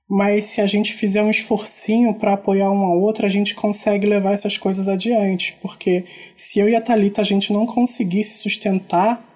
mas 0.09 0.44
se 0.44 0.60
a 0.60 0.66
gente 0.66 0.93
fizer 0.93 1.22
um 1.22 1.30
esforcinho 1.30 2.14
para 2.14 2.34
apoiar 2.34 2.70
um 2.70 2.84
ao 2.84 3.01
outro, 3.01 3.26
a 3.26 3.28
gente 3.28 3.55
consegue 3.55 4.06
levar 4.06 4.32
essas 4.32 4.56
coisas 4.56 4.86
adiante. 4.86 5.56
Porque 5.60 6.05
se 6.36 6.60
eu 6.60 6.68
e 6.68 6.76
a 6.76 6.80
Talita 6.80 7.20
a 7.20 7.24
gente 7.24 7.52
não 7.52 7.66
conseguir 7.66 8.22
se 8.22 8.38
sustentar 8.38 9.26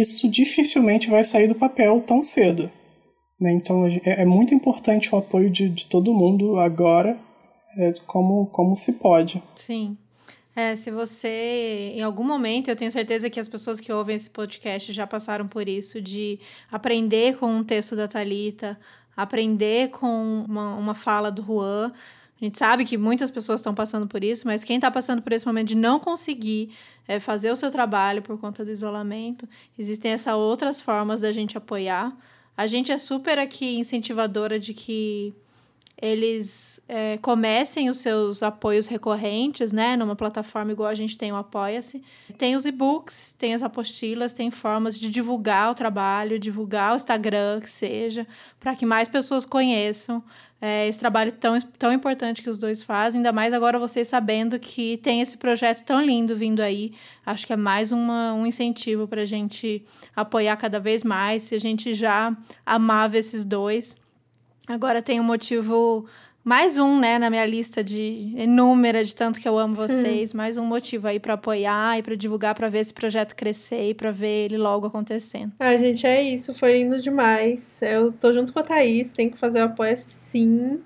isso 0.00 0.28
dificilmente 0.28 1.10
vai 1.10 1.24
sair 1.24 1.48
do 1.48 1.54
papel 1.54 2.00
tão 2.00 2.22
cedo. 2.22 2.70
Né? 3.40 3.52
Então 3.52 3.86
é, 3.86 4.22
é, 4.22 4.24
muito 4.24 4.54
importante 4.54 5.12
o 5.14 5.18
apoio 5.18 5.50
de, 5.50 5.68
de 5.68 5.86
todo 5.86 6.14
mundo 6.14 6.56
agora, 6.56 7.18
é, 7.78 7.92
como, 8.06 8.46
como 8.46 8.76
se 8.76 8.94
pode. 8.94 9.42
Sim. 9.56 9.96
É, 10.58 10.74
se 10.74 10.90
você, 10.90 11.92
em 11.94 12.02
algum 12.02 12.24
momento, 12.24 12.66
eu 12.66 12.74
tenho 12.74 12.90
certeza 12.90 13.30
que 13.30 13.38
as 13.38 13.46
pessoas 13.46 13.78
que 13.78 13.92
ouvem 13.92 14.16
esse 14.16 14.28
podcast 14.28 14.92
já 14.92 15.06
passaram 15.06 15.46
por 15.46 15.68
isso, 15.68 16.02
de 16.02 16.40
aprender 16.68 17.36
com 17.36 17.46
um 17.46 17.62
texto 17.62 17.94
da 17.94 18.08
Talita, 18.08 18.76
aprender 19.16 19.90
com 19.90 20.44
uma, 20.48 20.74
uma 20.74 20.94
fala 20.94 21.30
do 21.30 21.44
Juan, 21.44 21.92
a 22.40 22.44
gente 22.44 22.58
sabe 22.58 22.84
que 22.84 22.98
muitas 22.98 23.30
pessoas 23.30 23.60
estão 23.60 23.72
passando 23.72 24.08
por 24.08 24.24
isso, 24.24 24.48
mas 24.48 24.64
quem 24.64 24.78
está 24.78 24.90
passando 24.90 25.22
por 25.22 25.32
esse 25.32 25.46
momento 25.46 25.68
de 25.68 25.76
não 25.76 26.00
conseguir 26.00 26.70
é, 27.06 27.20
fazer 27.20 27.52
o 27.52 27.56
seu 27.56 27.70
trabalho 27.70 28.20
por 28.20 28.36
conta 28.40 28.64
do 28.64 28.72
isolamento, 28.72 29.48
existem 29.78 30.10
essas 30.10 30.34
outras 30.34 30.80
formas 30.80 31.20
da 31.20 31.30
gente 31.30 31.56
apoiar. 31.56 32.12
A 32.56 32.66
gente 32.66 32.90
é 32.90 32.98
super 32.98 33.38
aqui 33.38 33.78
incentivadora 33.78 34.58
de 34.58 34.74
que 34.74 35.32
eles 36.00 36.80
é, 36.88 37.18
comecem 37.18 37.90
os 37.90 37.98
seus 37.98 38.42
apoios 38.42 38.86
recorrentes, 38.86 39.72
né? 39.72 39.96
Numa 39.96 40.14
plataforma 40.14 40.70
igual 40.70 40.88
a 40.88 40.94
gente 40.94 41.18
tem 41.18 41.32
o 41.32 41.36
Apoia-se. 41.36 42.02
Tem 42.36 42.54
os 42.54 42.64
e-books, 42.64 43.34
tem 43.36 43.52
as 43.52 43.64
apostilas, 43.64 44.32
tem 44.32 44.50
formas 44.50 44.98
de 44.98 45.10
divulgar 45.10 45.72
o 45.72 45.74
trabalho, 45.74 46.38
divulgar 46.38 46.92
o 46.92 46.96
Instagram, 46.96 47.60
que 47.60 47.70
seja, 47.70 48.26
para 48.60 48.76
que 48.76 48.86
mais 48.86 49.08
pessoas 49.08 49.44
conheçam 49.44 50.22
é, 50.60 50.86
esse 50.88 50.98
trabalho 51.00 51.32
tão, 51.32 51.60
tão 51.60 51.92
importante 51.92 52.42
que 52.42 52.50
os 52.50 52.58
dois 52.58 52.82
fazem, 52.82 53.18
ainda 53.18 53.32
mais 53.32 53.52
agora 53.52 53.78
vocês 53.78 54.08
sabendo 54.08 54.58
que 54.58 54.96
tem 54.98 55.20
esse 55.20 55.36
projeto 55.36 55.84
tão 55.84 56.00
lindo 56.00 56.36
vindo 56.36 56.60
aí. 56.60 56.92
Acho 57.26 57.46
que 57.46 57.52
é 57.52 57.56
mais 57.56 57.90
uma, 57.90 58.34
um 58.34 58.46
incentivo 58.46 59.08
para 59.08 59.22
a 59.22 59.26
gente 59.26 59.84
apoiar 60.14 60.56
cada 60.56 60.78
vez 60.78 61.02
mais. 61.02 61.44
Se 61.44 61.54
a 61.54 61.60
gente 61.60 61.94
já 61.94 62.36
amava 62.64 63.16
esses 63.16 63.44
dois, 63.44 63.96
agora 64.68 65.00
tem 65.02 65.18
um 65.18 65.24
motivo 65.24 66.06
mais 66.44 66.78
um, 66.78 66.98
né, 66.98 67.18
na 67.18 67.28
minha 67.28 67.44
lista 67.44 67.82
de 67.84 68.32
inúmera 68.36 69.04
de 69.04 69.14
tanto 69.14 69.40
que 69.40 69.48
eu 69.48 69.58
amo 69.58 69.74
vocês, 69.74 70.32
mais 70.32 70.56
um 70.56 70.64
motivo 70.64 71.06
aí 71.06 71.20
para 71.20 71.34
apoiar 71.34 71.98
e 71.98 72.02
para 72.02 72.14
divulgar, 72.14 72.54
para 72.54 72.68
ver 72.68 72.78
esse 72.78 72.94
projeto 72.94 73.34
crescer 73.34 73.90
e 73.90 73.94
para 73.94 74.10
ver 74.10 74.46
ele 74.46 74.56
logo 74.56 74.86
acontecendo. 74.86 75.52
Ah, 75.58 75.76
gente, 75.76 76.06
é 76.06 76.22
isso, 76.22 76.54
foi 76.54 76.72
lindo 76.74 77.00
demais. 77.00 77.82
Eu 77.82 78.12
tô 78.12 78.32
junto 78.32 78.52
com 78.52 78.60
a 78.60 78.62
Thaís, 78.62 79.12
tem 79.12 79.28
que 79.28 79.36
fazer 79.36 79.60
o 79.60 79.64
apoio 79.64 79.94
sim. 79.96 80.80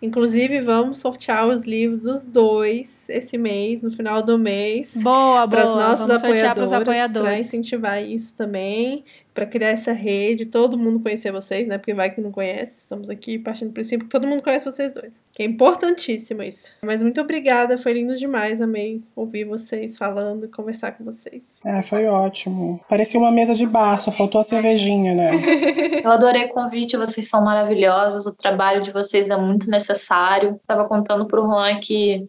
Inclusive, 0.00 0.60
vamos 0.60 1.00
sortear 1.00 1.48
os 1.48 1.64
livros 1.64 2.02
dos 2.02 2.24
dois 2.24 3.08
esse 3.10 3.36
mês, 3.36 3.82
no 3.82 3.90
final 3.90 4.22
do 4.22 4.38
mês. 4.38 4.96
Boa, 5.02 5.44
boa. 5.44 5.48
Para 5.48 5.64
os 5.64 5.70
nossos 5.70 6.06
vamos 6.06 6.22
apoiadores, 6.22 6.72
apoiadores. 6.72 7.28
Para 7.28 7.38
incentivar 7.40 8.04
isso 8.04 8.36
também 8.36 9.04
para 9.38 9.46
criar 9.46 9.68
essa 9.68 9.92
rede, 9.92 10.46
todo 10.46 10.76
mundo 10.76 10.98
conhecer 10.98 11.30
vocês, 11.30 11.68
né? 11.68 11.78
Porque 11.78 11.94
vai 11.94 12.10
que 12.10 12.20
não 12.20 12.32
conhece. 12.32 12.80
Estamos 12.80 13.08
aqui 13.08 13.38
partindo 13.38 13.68
do 13.68 13.72
princípio 13.72 14.04
que 14.04 14.10
todo 14.10 14.26
mundo 14.26 14.42
conhece 14.42 14.64
vocês 14.64 14.92
dois. 14.92 15.12
Que 15.32 15.44
é 15.44 15.46
importantíssimo 15.46 16.42
isso. 16.42 16.74
Mas 16.82 17.00
muito 17.04 17.20
obrigada, 17.20 17.78
foi 17.78 17.92
lindo 17.92 18.16
demais. 18.16 18.60
Amei 18.60 19.00
ouvir 19.14 19.44
vocês 19.44 19.96
falando 19.96 20.46
e 20.46 20.48
conversar 20.48 20.90
com 20.90 21.04
vocês. 21.04 21.50
É, 21.64 21.80
foi 21.84 22.06
ótimo. 22.06 22.80
Parecia 22.88 23.20
uma 23.20 23.30
mesa 23.30 23.54
de 23.54 23.64
bar, 23.64 24.00
só 24.00 24.10
faltou 24.10 24.40
a 24.40 24.44
cervejinha, 24.44 25.14
né? 25.14 25.30
Eu 26.02 26.10
adorei 26.10 26.46
o 26.46 26.48
convite, 26.48 26.96
vocês 26.96 27.28
são 27.28 27.44
maravilhosas, 27.44 28.26
o 28.26 28.34
trabalho 28.34 28.82
de 28.82 28.90
vocês 28.90 29.28
é 29.28 29.36
muito 29.36 29.70
necessário. 29.70 30.60
Tava 30.66 30.84
contando 30.88 31.28
pro 31.28 31.42
Juan 31.42 31.78
que 31.78 32.28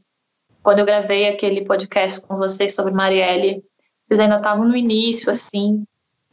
quando 0.62 0.80
eu 0.80 0.86
gravei 0.86 1.28
aquele 1.28 1.64
podcast 1.64 2.22
com 2.22 2.38
vocês 2.38 2.76
sobre 2.76 2.94
Marielle, 2.94 3.64
vocês 4.04 4.20
ainda 4.20 4.38
estavam 4.38 4.68
no 4.68 4.76
início, 4.76 5.32
assim, 5.32 5.84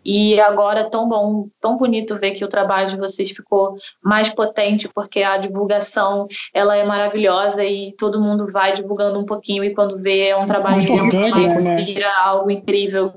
e 0.08 0.40
agora 0.40 0.80
é 0.80 0.84
tão 0.88 1.08
bom, 1.08 1.48
tão 1.60 1.76
bonito 1.76 2.16
ver 2.16 2.30
que 2.30 2.44
o 2.44 2.48
trabalho 2.48 2.88
de 2.88 2.96
vocês 2.96 3.28
ficou 3.32 3.76
mais 4.00 4.28
potente, 4.28 4.88
porque 4.88 5.24
a 5.24 5.36
divulgação 5.36 6.28
ela 6.54 6.76
é 6.76 6.84
maravilhosa 6.84 7.64
e 7.64 7.92
todo 7.98 8.20
mundo 8.20 8.46
vai 8.48 8.72
divulgando 8.72 9.18
um 9.18 9.26
pouquinho 9.26 9.64
e 9.64 9.74
quando 9.74 9.98
vê 9.98 10.28
é 10.28 10.36
um 10.36 10.46
trabalho 10.46 10.76
muito 10.76 10.92
orgânico, 10.92 11.60
né? 11.60 11.82
vira 11.82 12.08
algo 12.20 12.48
incrível. 12.48 13.14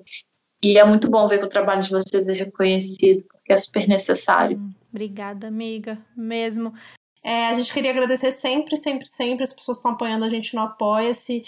E 0.64 0.80
é 0.80 0.84
muito 0.84 1.12
bom 1.12 1.28
ver 1.28 1.38
que 1.38 1.46
o 1.46 1.50
trabalho 1.50 1.84
de 1.84 1.92
vocês 1.92 2.28
é 2.28 2.34
reconhecido, 2.34 3.24
porque 3.32 3.54
é 3.54 3.58
super 3.60 3.88
necessário. 3.88 4.60
Obrigada, 4.92 5.48
amiga. 5.48 6.00
Mesmo. 6.18 6.74
É, 7.24 7.50
a 7.50 7.54
gente 7.54 7.72
queria 7.72 7.92
agradecer 7.92 8.32
sempre, 8.32 8.76
sempre, 8.76 9.06
sempre 9.06 9.44
as 9.44 9.54
pessoas 9.54 9.78
que 9.78 9.82
estão 9.82 9.92
apoiando 9.92 10.26
a 10.26 10.30
gente 10.30 10.56
no 10.56 10.64
Apoia-se. 10.64 11.44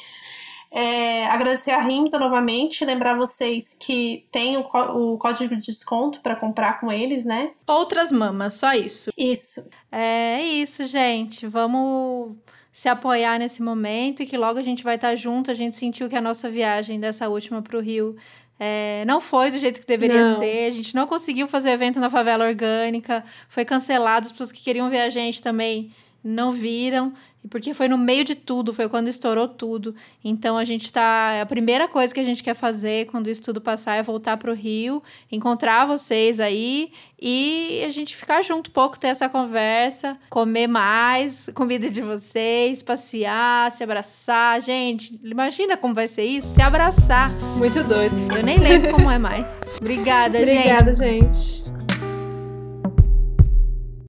É, 0.73 1.25
agradecer 1.25 1.71
a 1.71 1.81
Rimsa 1.81 2.17
novamente, 2.17 2.85
lembrar 2.85 3.17
vocês 3.17 3.77
que 3.77 4.25
tem 4.31 4.55
o, 4.55 4.61
o 4.61 5.17
código 5.17 5.53
de 5.55 5.61
desconto 5.61 6.21
para 6.21 6.37
comprar 6.37 6.79
com 6.79 6.89
eles, 6.89 7.25
né? 7.25 7.51
Outras 7.67 8.09
mamas, 8.09 8.53
só 8.53 8.73
isso. 8.73 9.11
Isso. 9.17 9.69
É 9.91 10.41
isso, 10.41 10.87
gente. 10.87 11.45
Vamos 11.45 12.37
se 12.71 12.87
apoiar 12.87 13.37
nesse 13.37 13.61
momento 13.61 14.23
e 14.23 14.25
que 14.25 14.37
logo 14.37 14.57
a 14.57 14.61
gente 14.61 14.81
vai 14.81 14.95
estar 14.95 15.13
junto. 15.15 15.51
A 15.51 15.53
gente 15.53 15.75
sentiu 15.75 16.07
que 16.07 16.15
a 16.15 16.21
nossa 16.21 16.49
viagem 16.49 17.01
dessa 17.01 17.27
última 17.27 17.61
para 17.61 17.77
o 17.77 17.81
Rio 17.81 18.15
é, 18.57 19.03
não 19.05 19.19
foi 19.19 19.51
do 19.51 19.59
jeito 19.59 19.81
que 19.81 19.87
deveria 19.87 20.23
Não. 20.23 20.39
ser. 20.39 20.69
A 20.69 20.71
gente 20.71 20.95
não 20.95 21.05
conseguiu 21.05 21.47
fazer 21.49 21.71
evento 21.71 21.99
na 21.99 22.09
favela 22.09 22.45
orgânica. 22.45 23.25
Foi 23.49 23.65
cancelado. 23.65 24.25
As 24.25 24.31
pessoas 24.31 24.51
que 24.53 24.61
queriam 24.61 24.89
ver 24.89 25.01
a 25.01 25.09
gente 25.09 25.41
também 25.41 25.91
não 26.23 26.51
viram. 26.51 27.11
E 27.43 27.47
Porque 27.47 27.73
foi 27.73 27.87
no 27.87 27.97
meio 27.97 28.23
de 28.23 28.35
tudo, 28.35 28.73
foi 28.73 28.87
quando 28.87 29.07
estourou 29.07 29.47
tudo. 29.47 29.95
Então 30.23 30.57
a 30.57 30.63
gente 30.63 30.91
tá. 30.91 31.41
A 31.41 31.45
primeira 31.45 31.87
coisa 31.87 32.13
que 32.13 32.19
a 32.19 32.23
gente 32.23 32.43
quer 32.43 32.53
fazer 32.53 33.07
quando 33.07 33.29
isso 33.29 33.41
tudo 33.41 33.59
passar 33.59 33.95
é 33.95 34.03
voltar 34.03 34.37
pro 34.37 34.53
Rio, 34.53 35.01
encontrar 35.31 35.85
vocês 35.85 36.39
aí 36.39 36.91
e 37.19 37.83
a 37.85 37.89
gente 37.89 38.15
ficar 38.15 38.41
junto 38.41 38.69
um 38.69 38.73
pouco, 38.73 38.99
ter 38.99 39.07
essa 39.07 39.29
conversa, 39.29 40.17
comer 40.29 40.67
mais 40.67 41.49
comida 41.53 41.89
de 41.89 42.01
vocês, 42.01 42.81
passear, 42.81 43.71
se 43.71 43.83
abraçar. 43.83 44.61
Gente, 44.61 45.19
imagina 45.23 45.77
como 45.77 45.93
vai 45.93 46.07
ser 46.07 46.23
isso? 46.23 46.47
Se 46.47 46.61
abraçar. 46.61 47.31
Muito 47.57 47.83
doido. 47.83 48.15
Eu 48.35 48.43
nem 48.43 48.57
lembro 48.59 48.91
como 48.91 49.09
é 49.09 49.17
mais. 49.17 49.59
Obrigada, 49.79 50.39
gente. 50.39 50.51
Obrigada, 50.51 50.93
gente. 50.93 51.80